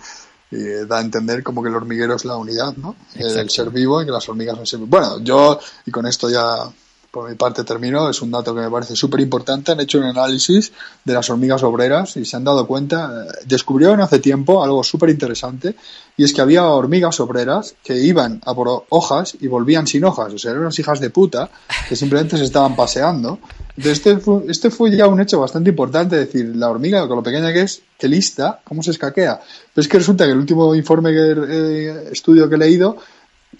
y 0.51 0.87
da 0.87 0.99
a 0.99 1.01
entender 1.01 1.43
como 1.43 1.63
que 1.63 1.69
el 1.69 1.75
hormiguero 1.75 2.15
es 2.15 2.25
la 2.25 2.37
unidad, 2.37 2.77
¿no? 2.77 2.95
El 3.15 3.51
ser 3.51 3.71
vivo 3.71 4.01
y 4.01 4.05
que 4.05 4.13
las 4.13 4.29
hormigas 4.29 4.57
no 4.57 4.65
ser 4.65 4.79
Bueno, 4.81 5.19
yo, 5.21 5.59
y 5.85 5.91
con 5.91 6.07
esto 6.07 6.31
ya 6.31 6.71
por 7.17 7.31
mi 7.31 7.35
parte 7.35 7.65
termino, 7.65 8.11
es 8.11 8.21
un 8.21 8.31
dato 8.31 8.55
que 8.55 8.61
me 8.61 8.71
parece 8.71 8.95
súper 8.95 9.21
importante. 9.21 9.73
Han 9.73 9.81
hecho 9.81 9.97
un 9.97 10.05
análisis 10.05 10.71
de 11.03 11.15
las 11.15 11.31
hormigas 11.31 11.63
obreras 11.63 12.15
y 12.19 12.27
se 12.27 12.37
han 12.37 12.45
dado 12.45 12.67
cuenta, 12.67 13.25
eh, 13.27 13.45
descubrieron 13.47 14.03
hace 14.03 14.19
tiempo 14.19 14.63
algo 14.63 14.85
súper 14.85 15.09
interesante 15.09 15.75
y 16.19 16.25
es 16.25 16.35
que 16.35 16.43
había 16.43 16.65
hormigas 16.65 17.19
obreras 17.21 17.75
que 17.83 17.97
iban 17.97 18.43
a 18.45 18.55
por 18.55 18.85
hojas 18.91 19.35
y 19.41 19.47
volvían 19.47 19.87
sin 19.87 20.05
hojas, 20.05 20.35
o 20.35 20.39
sea, 20.39 20.51
eran 20.51 20.65
unas 20.65 20.79
hijas 20.79 21.01
de 21.01 21.09
puta 21.09 21.49
que 21.89 21.97
simplemente 21.97 22.37
se 22.37 22.45
estaban 22.45 22.77
paseando. 22.77 23.39
Entonces, 23.79 23.99
este 23.99 24.19
fue, 24.19 24.43
este 24.49 24.71
fue 24.71 24.95
ya 24.95 25.07
un 25.07 25.21
hecho 25.21 25.41
bastante 25.41 25.71
importante, 25.71 26.21
es 26.21 26.27
decir, 26.27 26.55
la 26.55 26.69
hormiga, 26.69 27.09
con 27.09 27.17
lo 27.17 27.23
pequeña 27.23 27.51
que 27.51 27.63
es, 27.63 27.81
que 27.99 28.09
lista, 28.09 28.61
cómo 28.63 28.83
se 28.83 28.91
escaquea. 28.91 29.41
Pero 29.75 29.83
es 29.83 29.89
que 29.89 29.99
resulta 29.99 30.25
que 30.27 30.33
el 30.33 30.39
último 30.39 30.75
informe, 30.75 31.13
que, 31.13 31.35
eh, 31.49 32.09
estudio 32.13 32.49
que 32.49 32.57
he 32.57 32.59
leído, 32.59 32.97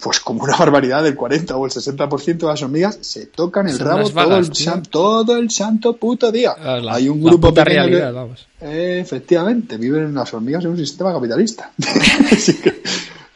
pues 0.01 0.19
como 0.19 0.43
una 0.43 0.55
barbaridad 0.55 1.03
del 1.03 1.15
40 1.15 1.55
o 1.55 1.65
el 1.65 1.71
60% 1.71 2.37
de 2.37 2.47
las 2.47 2.61
hormigas 2.61 2.97
se 3.01 3.27
tocan 3.27 3.67
el 3.67 3.79
rabo 3.79 4.09
todo, 4.09 4.37
el 4.37 4.51
todo 4.89 5.37
el 5.37 5.49
santo 5.49 5.93
puto 5.93 6.31
día. 6.31 6.55
Ah, 6.59 6.79
Hay 6.89 7.09
un 7.09 7.21
grupo 7.21 7.51
de 7.51 7.63
realidad, 7.63 8.13
vamos. 8.13 8.47
efectivamente, 8.59 9.77
viven 9.77 10.13
las 10.13 10.33
hormigas 10.33 10.63
en 10.65 10.71
un 10.71 10.77
sistema 10.77 11.13
capitalista. 11.13 11.71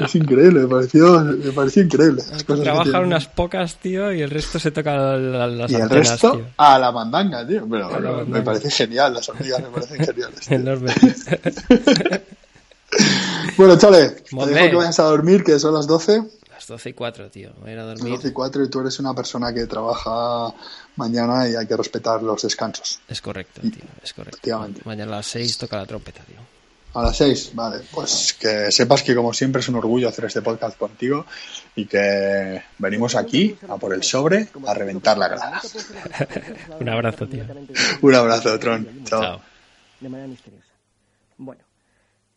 es 0.05 0.15
increíble, 0.15 0.61
me 0.61 0.67
pareció, 0.67 1.21
me 1.21 1.51
pareció 1.51 1.83
increíble. 1.83 2.23
Trabajan 2.63 3.05
unas 3.05 3.27
pocas, 3.27 3.75
tío, 3.75 4.11
y 4.13 4.21
el 4.21 4.29
resto 4.29 4.59
se 4.59 4.71
toca 4.71 5.13
a 5.13 5.17
las 5.17 5.71
Y 5.71 5.75
el 5.75 5.89
resto 5.89 6.41
a 6.57 6.79
la 6.79 6.91
mandanga, 6.91 7.45
tío. 7.47 7.67
Pero 7.69 8.25
me 8.25 8.41
parece 8.41 8.69
genial, 8.71 9.13
las 9.13 9.29
hormigas 9.29 9.61
me 9.61 9.69
parecen 9.69 10.05
geniales. 10.05 10.51
Enorme. 10.51 10.93
bueno, 13.57 13.77
chale, 13.77 14.09
te 14.09 14.45
dejo 14.47 14.69
que 14.69 14.75
vayas 14.75 14.99
a 14.99 15.03
dormir, 15.03 15.43
que 15.43 15.59
son 15.59 15.73
las 15.73 15.87
12. 15.87 16.40
12 16.67 16.89
y 16.89 16.93
4, 16.93 17.29
tío. 17.29 17.51
Voy 17.59 17.69
a 17.71 17.73
ir 17.73 17.79
a 17.79 17.83
dormir. 17.83 18.13
12 18.13 18.27
y 18.29 18.31
4 18.31 18.63
y 18.63 18.69
tú 18.69 18.79
eres 18.81 18.99
una 18.99 19.13
persona 19.13 19.53
que 19.53 19.65
trabaja 19.65 20.53
mañana 20.95 21.47
y 21.47 21.55
hay 21.55 21.67
que 21.67 21.77
respetar 21.77 22.21
los 22.21 22.41
descansos. 22.41 22.99
Es 23.07 23.21
correcto, 23.21 23.61
tío. 23.61 23.83
Es 24.03 24.13
correcto. 24.13 24.69
Mañana 24.85 25.13
a 25.13 25.15
las 25.17 25.27
6 25.27 25.57
toca 25.57 25.77
la 25.77 25.85
trompeta, 25.85 26.23
tío. 26.23 26.37
A 26.93 27.03
las 27.03 27.17
6, 27.17 27.51
vale. 27.53 27.83
Pues 27.91 28.33
que 28.33 28.71
sepas 28.71 29.01
que 29.01 29.15
como 29.15 29.33
siempre 29.33 29.61
es 29.61 29.69
un 29.69 29.75
orgullo 29.75 30.09
hacer 30.09 30.25
este 30.25 30.41
podcast 30.41 30.77
contigo 30.77 31.25
y 31.75 31.85
que 31.85 32.63
venimos 32.79 33.15
aquí 33.15 33.55
a 33.69 33.77
por 33.77 33.93
el 33.93 34.03
sobre 34.03 34.49
a 34.67 34.73
reventar 34.73 35.17
la 35.17 35.29
grada. 35.29 35.61
un 36.79 36.89
abrazo, 36.89 37.27
tío. 37.27 37.45
un 38.01 38.15
abrazo, 38.15 38.59
Tron. 38.59 39.03
Chao. 39.05 39.21
Chao. 39.21 39.41
De 40.01 40.09
manera 40.09 40.27
misteriosa. 40.27 40.67
Bueno. 41.37 41.70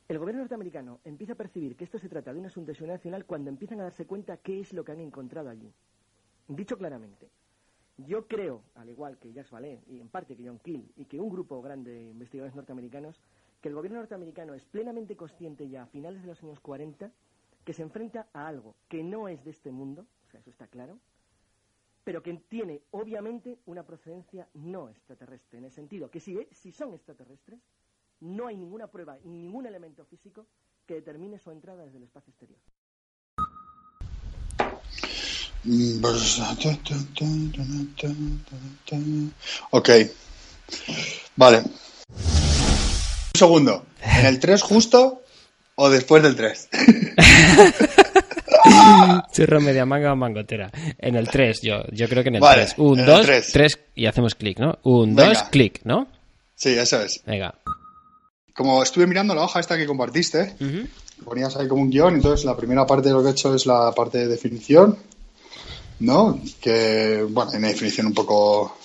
El 0.07 0.19
gobierno 0.19 0.43
norteamericano 0.43 1.01
empieza 1.03 1.33
a 1.33 1.37
percibir 1.37 1.77
que 1.77 1.85
esto 1.85 1.99
se 1.99 2.11
trata 2.11 2.33
de 2.33 2.39
un 2.39 2.45
asunto 2.45 2.73
nacional 2.87 3.25
cuando 3.25 3.49
empiezan 3.49 3.81
a 3.81 3.85
darse 3.85 4.07
cuenta 4.07 4.37
qué 4.37 4.61
es 4.61 4.75
lo 4.75 4.85
que 4.85 4.93
han 4.93 5.01
encontrado 5.01 5.49
allí. 5.49 5.73
Dicho 6.47 6.77
claramente, 6.77 7.31
yo 7.97 8.27
creo, 8.27 8.63
al 8.75 8.91
igual 8.91 9.19
que 9.19 9.33
Jacques 9.33 9.51
Vallée 9.51 9.83
y 9.87 10.01
en 10.01 10.11
parte 10.11 10.37
que 10.37 10.47
John 10.47 10.59
Keel 10.59 10.93
y 10.97 11.07
que 11.07 11.19
un 11.19 11.31
grupo 11.31 11.63
grande 11.63 11.93
de 11.93 12.11
investigadores 12.11 12.55
norteamericanos, 12.55 13.19
que 13.63 13.71
el 13.71 13.75
gobierno 13.75 13.99
norteamericano 13.99 14.53
es 14.53 14.65
plenamente 14.67 15.17
consciente 15.17 15.71
ya 15.71 15.85
a 15.85 15.87
finales 15.87 16.21
de 16.21 16.29
los 16.29 16.43
años 16.43 16.61
40 16.61 17.11
que 17.65 17.73
se 17.73 17.83
enfrenta 17.83 18.29
a 18.35 18.47
algo 18.47 18.75
que 18.89 19.03
no 19.03 19.27
es 19.27 19.43
de 19.43 19.53
este 19.53 19.71
mundo, 19.71 20.07
o 20.27 20.31
sea, 20.31 20.41
eso 20.41 20.51
está 20.51 20.67
claro, 20.67 20.99
pero 22.05 22.23
que 22.23 22.35
tiene 22.47 22.83
obviamente 22.91 23.59
una 23.65 23.85
procedencia 23.85 24.47
no 24.53 24.91
extraterrestre, 24.91 25.61
en 25.61 25.65
el 25.65 25.73
sentido 25.73 26.11
que 26.11 26.21
si 26.21 26.73
son 26.73 26.93
extraterrestres, 26.93 27.59
no 28.25 28.49
hay 28.49 28.57
ninguna 28.57 28.87
prueba, 28.87 29.19
ningún 29.25 29.67
elemento 29.67 30.05
físico 30.07 30.47
que 30.87 30.95
determine 30.95 31.39
su 31.39 31.51
entrada 31.51 31.85
desde 31.85 31.99
el 31.99 32.05
espacio 32.05 32.31
exterior. 32.31 32.59
Ok. 39.71 39.91
Vale. 41.37 41.59
Un 41.59 43.39
segundo. 43.39 43.87
¿En 44.03 44.27
el 44.27 44.39
3 44.39 44.63
justo 44.63 45.23
o 45.77 45.91
después 45.91 46.23
del 46.23 46.37
3? 46.37 46.69
Churro 49.33 49.61
media 49.61 49.87
manga 49.87 50.13
o 50.13 50.17
mangotera. 50.17 50.71
En 50.99 51.17
el 51.17 51.29
3, 51.29 51.61
yo, 51.63 51.83
yo 51.93 52.09
creo 52.09 52.23
que 52.23 52.29
en 52.29 52.37
el 52.37 52.43
3. 52.43 52.75
1, 52.77 53.05
2, 53.05 53.27
3 53.53 53.79
y 53.95 54.07
hacemos 54.07 54.35
clic, 54.35 54.59
¿no? 54.59 54.79
1, 54.83 55.15
2, 55.15 55.43
clic, 55.45 55.81
¿no? 55.85 56.09
Sí, 56.55 56.71
eso 56.71 57.03
es. 57.03 57.23
Venga 57.25 57.55
como 58.55 58.83
estuve 58.83 59.07
mirando 59.07 59.35
la 59.35 59.43
hoja 59.43 59.61
esta 59.61 59.77
que 59.77 59.87
compartiste, 59.87 60.57
ponías 61.25 61.57
ahí 61.57 61.69
como 61.69 61.83
un 61.83 61.91
guion, 61.91 62.15
entonces 62.15 62.45
la 62.45 62.57
primera 62.57 62.87
parte 62.87 63.09
de 63.09 63.15
lo 63.15 63.23
que 63.23 63.29
he 63.29 63.33
hecho 63.33 63.55
es 63.55 63.67
la 63.67 63.93
parte 63.93 64.19
de 64.19 64.29
definición, 64.29 64.97
¿no? 66.01 66.41
Que, 66.61 67.27
bueno, 67.29 67.51
hay 67.51 67.59
una 67.59 67.69
definición 67.69 68.07
un 68.07 68.15
poco 68.15 68.77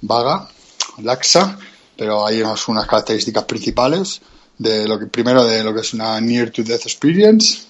vaga, 0.00 0.48
laxa, 1.02 1.58
pero 1.96 2.26
hay 2.26 2.40
unas, 2.40 2.66
unas 2.68 2.86
características 2.86 3.44
principales 3.44 4.20
de 4.58 4.86
lo 4.86 4.98
que 4.98 5.06
primero 5.06 5.44
de 5.44 5.64
lo 5.64 5.74
que 5.74 5.80
es 5.80 5.94
una 5.94 6.20
near 6.20 6.50
to 6.50 6.62
death 6.62 6.82
experience 6.82 7.66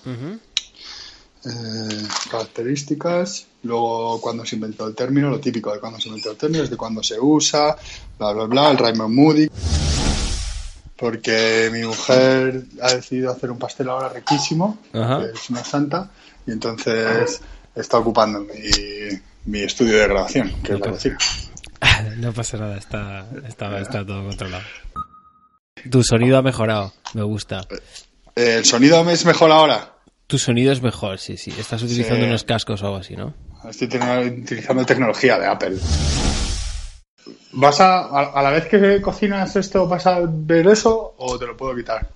eh, 1.45 2.09
características 2.31 3.47
luego 3.63 4.21
cuando 4.21 4.45
se 4.45 4.57
inventó 4.57 4.87
el 4.87 4.95
término 4.95 5.31
lo 5.31 5.41
típico 5.41 5.73
de 5.73 5.81
cuando 5.81 6.01
se 6.01 6.09
inventó 6.09 6.33
el 6.33 6.37
término 6.37 6.65
es 6.65 6.71
de 6.71 6.77
cuando 6.77 7.03
se 7.03 7.19
usa 7.19 7.77
bla 8.19 8.33
bla 8.33 8.45
bla 8.45 8.71
el 8.71 8.79
Raymond 8.79 9.15
Moody 9.15 9.49
porque 10.97 11.71
mi 11.73 11.83
mujer 11.83 12.65
ha 12.81 12.95
decidido 12.95 13.33
hacer 13.33 13.51
un 13.51 13.59
pastel 13.59 13.89
ahora 13.89 14.09
riquísimo, 14.09 14.79
que 14.93 15.31
es 15.35 15.51
una 15.51 15.65
santa, 15.65 16.11
y 16.47 16.53
entonces 16.53 17.41
está 17.75 17.99
ocupando 17.99 18.41
mi, 18.41 19.19
mi 19.47 19.61
estudio 19.61 19.99
de 19.99 20.09
grabación, 20.09 20.53
que 20.63 20.75
no 20.75 20.95
es 20.95 21.09
No 22.19 22.33
pasa 22.33 22.57
nada, 22.59 22.77
está, 22.77 23.27
está, 23.47 23.81
está, 23.81 24.07
todo 24.07 24.25
controlado. 24.27 24.65
Tu 25.91 26.03
sonido 26.03 26.39
ha 26.39 26.43
mejorado, 26.43 26.93
me 27.15 27.23
gusta. 27.23 27.67
Eh, 28.37 28.57
¿El 28.59 28.65
sonido 28.65 29.09
es 29.11 29.25
mejor 29.25 29.51
ahora? 29.51 29.95
Tu 30.27 30.39
sonido 30.39 30.73
es 30.73 30.81
mejor, 30.81 31.19
sí, 31.19 31.37
sí. 31.37 31.53
Estás 31.59 31.83
utilizando 31.83 32.25
unos 32.27 32.45
cascos 32.45 32.83
o 32.83 32.87
algo 32.87 32.99
así, 32.99 33.17
¿no? 33.17 33.35
Estoy 33.69 33.89
utilizando 33.89 34.85
tecnología 34.85 35.39
de 35.39 35.47
Apple. 35.47 35.77
¿Vas 37.53 37.81
a, 37.81 38.31
a, 38.31 38.43
la 38.43 38.51
vez 38.51 38.67
que 38.67 39.01
cocinas 39.01 39.55
esto, 39.57 39.87
vas 39.87 40.07
a 40.07 40.21
ver 40.27 40.67
eso 40.67 41.15
o 41.19 41.39
te 41.39 41.47
lo 41.47 41.57
puedo 41.57 41.77
quitar? 41.77 42.09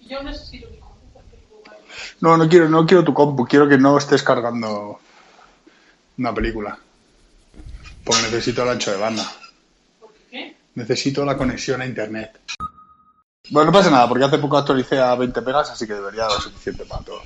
Yo 0.00 0.22
necesito 0.22 0.68
mi 0.70 0.78
compu. 0.78 1.22
No, 2.20 2.36
no 2.36 2.48
quiero, 2.48 2.68
no 2.68 2.84
quiero 2.84 3.04
tu 3.04 3.14
compu, 3.14 3.46
quiero 3.46 3.68
que 3.68 3.78
no 3.78 3.96
estés 3.96 4.22
cargando 4.22 4.98
una 6.18 6.34
película. 6.34 6.78
Porque 8.04 8.22
necesito 8.22 8.62
el 8.62 8.70
ancho 8.70 8.90
de 8.90 8.98
banda. 8.98 9.24
¿Por 9.98 10.12
qué? 10.30 10.56
Necesito 10.74 11.24
la 11.24 11.36
conexión 11.36 11.80
a 11.80 11.86
internet. 11.86 12.38
Bueno, 13.50 13.66
no 13.70 13.78
pasa 13.78 13.90
nada, 13.90 14.08
porque 14.08 14.24
hace 14.24 14.38
poco 14.38 14.56
actualicé 14.56 14.98
a 14.98 15.14
20 15.14 15.42
pegas, 15.42 15.70
así 15.70 15.86
que 15.86 15.94
debería 15.94 16.22
dar 16.24 16.40
suficiente 16.40 16.84
para 16.84 17.04
todo. 17.04 17.22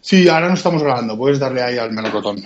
Sí, 0.00 0.28
ahora 0.28 0.48
no 0.48 0.54
estamos 0.54 0.82
grabando, 0.82 1.16
puedes 1.16 1.38
darle 1.38 1.62
ahí 1.62 1.78
al 1.78 1.92
melocotón. 1.92 2.42